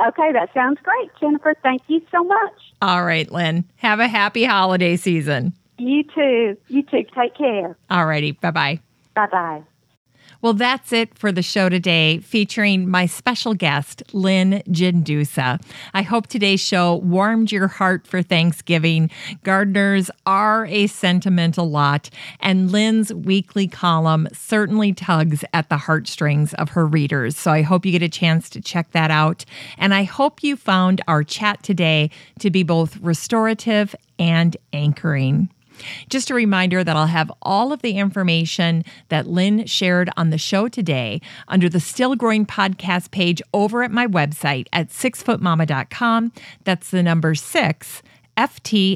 Okay, 0.00 0.32
that 0.32 0.48
sounds 0.54 0.78
great, 0.82 1.10
Jennifer. 1.20 1.54
Thank 1.62 1.82
you 1.86 2.00
so 2.10 2.24
much. 2.24 2.52
All 2.80 3.04
right, 3.04 3.30
Lynn. 3.30 3.64
Have 3.76 4.00
a 4.00 4.08
happy 4.08 4.44
holiday 4.44 4.96
season. 4.96 5.52
You 5.82 6.04
too. 6.04 6.56
You 6.68 6.82
too. 6.84 7.04
Take 7.12 7.34
care. 7.36 7.76
All 7.90 8.06
righty. 8.06 8.32
Bye 8.32 8.52
bye. 8.52 8.80
Bye 9.16 9.26
bye. 9.26 9.62
Well, 10.40 10.54
that's 10.54 10.92
it 10.92 11.16
for 11.16 11.30
the 11.30 11.42
show 11.42 11.68
today, 11.68 12.18
featuring 12.18 12.88
my 12.88 13.06
special 13.06 13.54
guest, 13.54 14.02
Lynn 14.12 14.62
Gendusa. 14.68 15.60
I 15.94 16.02
hope 16.02 16.26
today's 16.26 16.60
show 16.60 16.96
warmed 16.96 17.52
your 17.52 17.68
heart 17.68 18.06
for 18.08 18.22
Thanksgiving. 18.22 19.10
Gardeners 19.44 20.10
are 20.26 20.66
a 20.66 20.88
sentimental 20.88 21.70
lot, 21.70 22.10
and 22.40 22.72
Lynn's 22.72 23.14
weekly 23.14 23.68
column 23.68 24.28
certainly 24.32 24.92
tugs 24.92 25.44
at 25.52 25.68
the 25.68 25.78
heartstrings 25.78 26.54
of 26.54 26.70
her 26.70 26.86
readers. 26.86 27.36
So 27.36 27.52
I 27.52 27.62
hope 27.62 27.86
you 27.86 27.92
get 27.92 28.02
a 28.02 28.08
chance 28.08 28.50
to 28.50 28.60
check 28.60 28.90
that 28.92 29.12
out. 29.12 29.44
And 29.78 29.94
I 29.94 30.04
hope 30.04 30.42
you 30.42 30.56
found 30.56 31.00
our 31.06 31.22
chat 31.22 31.62
today 31.62 32.10
to 32.40 32.50
be 32.50 32.62
both 32.62 32.96
restorative 32.98 33.94
and 34.18 34.56
anchoring. 34.72 35.50
Just 36.08 36.30
a 36.30 36.34
reminder 36.34 36.84
that 36.84 36.96
I'll 36.96 37.06
have 37.06 37.30
all 37.42 37.72
of 37.72 37.82
the 37.82 37.98
information 37.98 38.84
that 39.08 39.26
Lynn 39.26 39.66
shared 39.66 40.10
on 40.16 40.30
the 40.30 40.38
show 40.38 40.68
today 40.68 41.20
under 41.48 41.68
the 41.68 41.80
Still 41.80 42.16
Growing 42.16 42.46
podcast 42.46 43.10
page 43.10 43.42
over 43.52 43.82
at 43.82 43.90
my 43.90 44.06
website 44.06 44.68
at 44.72 44.88
sixfootmama.com. 44.88 46.32
That's 46.64 46.90
the 46.90 47.02
number 47.02 47.34
six, 47.34 48.02
ftmama.com. 48.36 48.92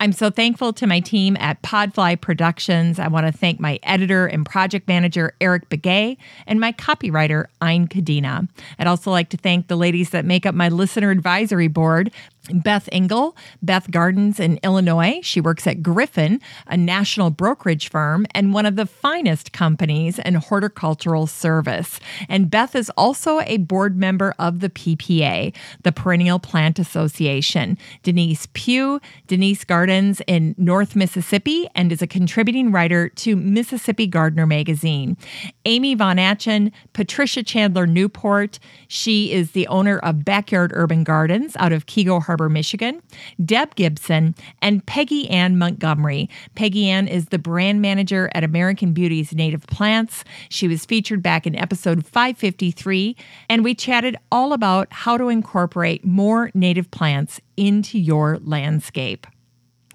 I'm 0.00 0.12
so 0.12 0.30
thankful 0.30 0.72
to 0.74 0.86
my 0.86 1.00
team 1.00 1.36
at 1.40 1.60
Podfly 1.62 2.20
Productions. 2.20 3.00
I 3.00 3.08
want 3.08 3.26
to 3.26 3.32
thank 3.32 3.58
my 3.58 3.80
editor 3.82 4.26
and 4.28 4.46
project 4.46 4.86
manager, 4.86 5.34
Eric 5.40 5.68
Begay, 5.70 6.16
and 6.46 6.60
my 6.60 6.70
copywriter, 6.72 7.46
Ein 7.60 7.88
Kadina. 7.88 8.48
I'd 8.78 8.86
also 8.86 9.10
like 9.10 9.28
to 9.30 9.36
thank 9.36 9.66
the 9.66 9.76
ladies 9.76 10.10
that 10.10 10.24
make 10.24 10.46
up 10.46 10.54
my 10.54 10.68
listener 10.68 11.10
advisory 11.10 11.66
board, 11.66 12.12
Beth 12.52 12.88
Engel, 12.92 13.36
Beth 13.60 13.90
Gardens 13.90 14.38
in 14.38 14.60
Illinois. 14.62 15.18
She 15.22 15.40
works 15.40 15.66
at 15.66 15.82
Griffin, 15.82 16.40
a 16.68 16.76
national 16.76 17.30
brokerage 17.30 17.90
firm 17.90 18.24
and 18.30 18.54
one 18.54 18.64
of 18.64 18.76
the 18.76 18.86
finest 18.86 19.52
companies 19.52 20.18
in 20.20 20.34
horticultural 20.36 21.26
service. 21.26 22.00
And 22.26 22.48
Beth 22.50 22.74
is 22.74 22.90
also 22.96 23.40
a 23.40 23.58
board 23.58 23.98
member 23.98 24.34
of 24.38 24.60
the 24.60 24.70
PPA, 24.70 25.54
the 25.82 25.92
Perennial 25.92 26.38
Plant 26.38 26.78
Association. 26.78 27.76
Denise 28.02 28.46
Pugh, 28.54 29.00
Denise 29.26 29.64
Gardens 29.64 29.87
in 30.26 30.54
North 30.58 30.96
Mississippi, 30.96 31.68
and 31.74 31.92
is 31.92 32.02
a 32.02 32.06
contributing 32.06 32.72
writer 32.72 33.08
to 33.10 33.36
Mississippi 33.36 34.06
Gardener 34.06 34.46
magazine. 34.46 35.16
Amy 35.64 35.94
Von 35.94 36.16
Atchen, 36.16 36.72
Patricia 36.92 37.42
Chandler 37.42 37.86
Newport. 37.86 38.58
She 38.88 39.32
is 39.32 39.52
the 39.52 39.66
owner 39.68 39.98
of 39.98 40.24
Backyard 40.24 40.72
Urban 40.74 41.04
Gardens 41.04 41.56
out 41.56 41.72
of 41.72 41.84
Harbor. 41.88 42.38
Harbor, 42.38 42.48
Michigan, 42.48 43.02
Deb 43.44 43.74
Gibson, 43.74 44.34
and 44.62 44.84
Peggy 44.86 45.28
Anne 45.28 45.58
Montgomery. 45.58 46.28
Peggy 46.54 46.88
Anne 46.88 47.08
is 47.08 47.26
the 47.26 47.38
brand 47.38 47.80
manager 47.82 48.30
at 48.34 48.44
American 48.44 48.92
Beauties 48.92 49.32
Native 49.32 49.66
Plants. 49.66 50.24
She 50.48 50.68
was 50.68 50.84
featured 50.84 51.22
back 51.22 51.46
in 51.46 51.56
episode 51.56 52.06
553, 52.06 53.16
and 53.48 53.64
we 53.64 53.74
chatted 53.74 54.16
all 54.30 54.52
about 54.52 54.92
how 54.92 55.16
to 55.16 55.28
incorporate 55.28 56.04
more 56.04 56.50
native 56.54 56.90
plants 56.90 57.40
into 57.56 57.98
your 57.98 58.38
landscape. 58.38 59.26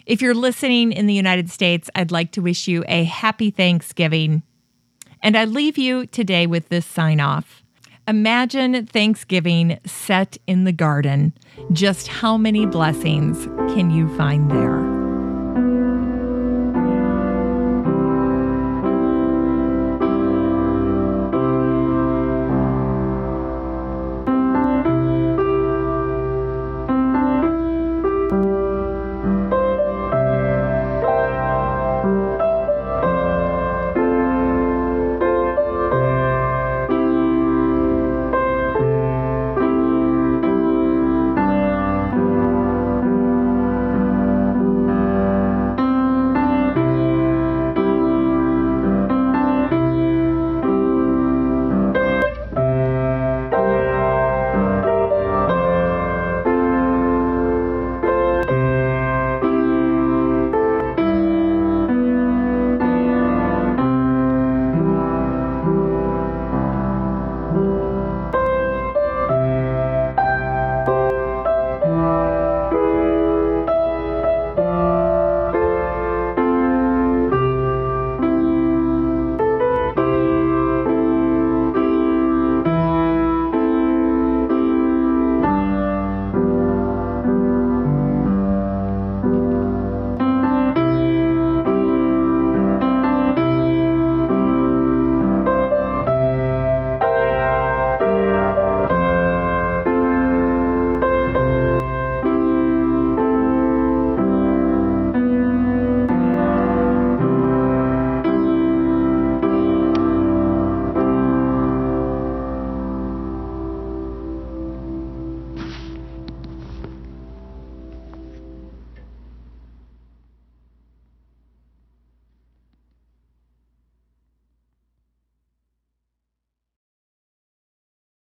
If 0.06 0.22
you're 0.22 0.34
listening 0.34 0.92
in 0.92 1.08
the 1.08 1.14
United 1.14 1.50
States, 1.50 1.90
I'd 1.96 2.12
like 2.12 2.32
to 2.34 2.42
wish 2.42 2.68
you 2.68 2.84
a 2.88 3.06
happy 3.06 3.52
Thanksgiving. 3.52 4.44
And 5.22 5.38
I 5.38 5.46
leave 5.46 5.78
you 5.78 6.06
today 6.08 6.46
with 6.46 6.68
this 6.68 6.86
sign 6.86 7.22
off. 7.22 7.64
Imagine 8.06 8.86
Thanksgiving 8.86 9.80
set 9.86 10.38
in 10.46 10.66
the 10.66 10.74
garden. 10.74 11.34
Just 11.72 12.10
how 12.10 12.38
many 12.38 12.66
blessings 12.66 13.46
can 13.74 13.92
you 13.92 14.14
find 14.18 14.52
there? 14.52 14.93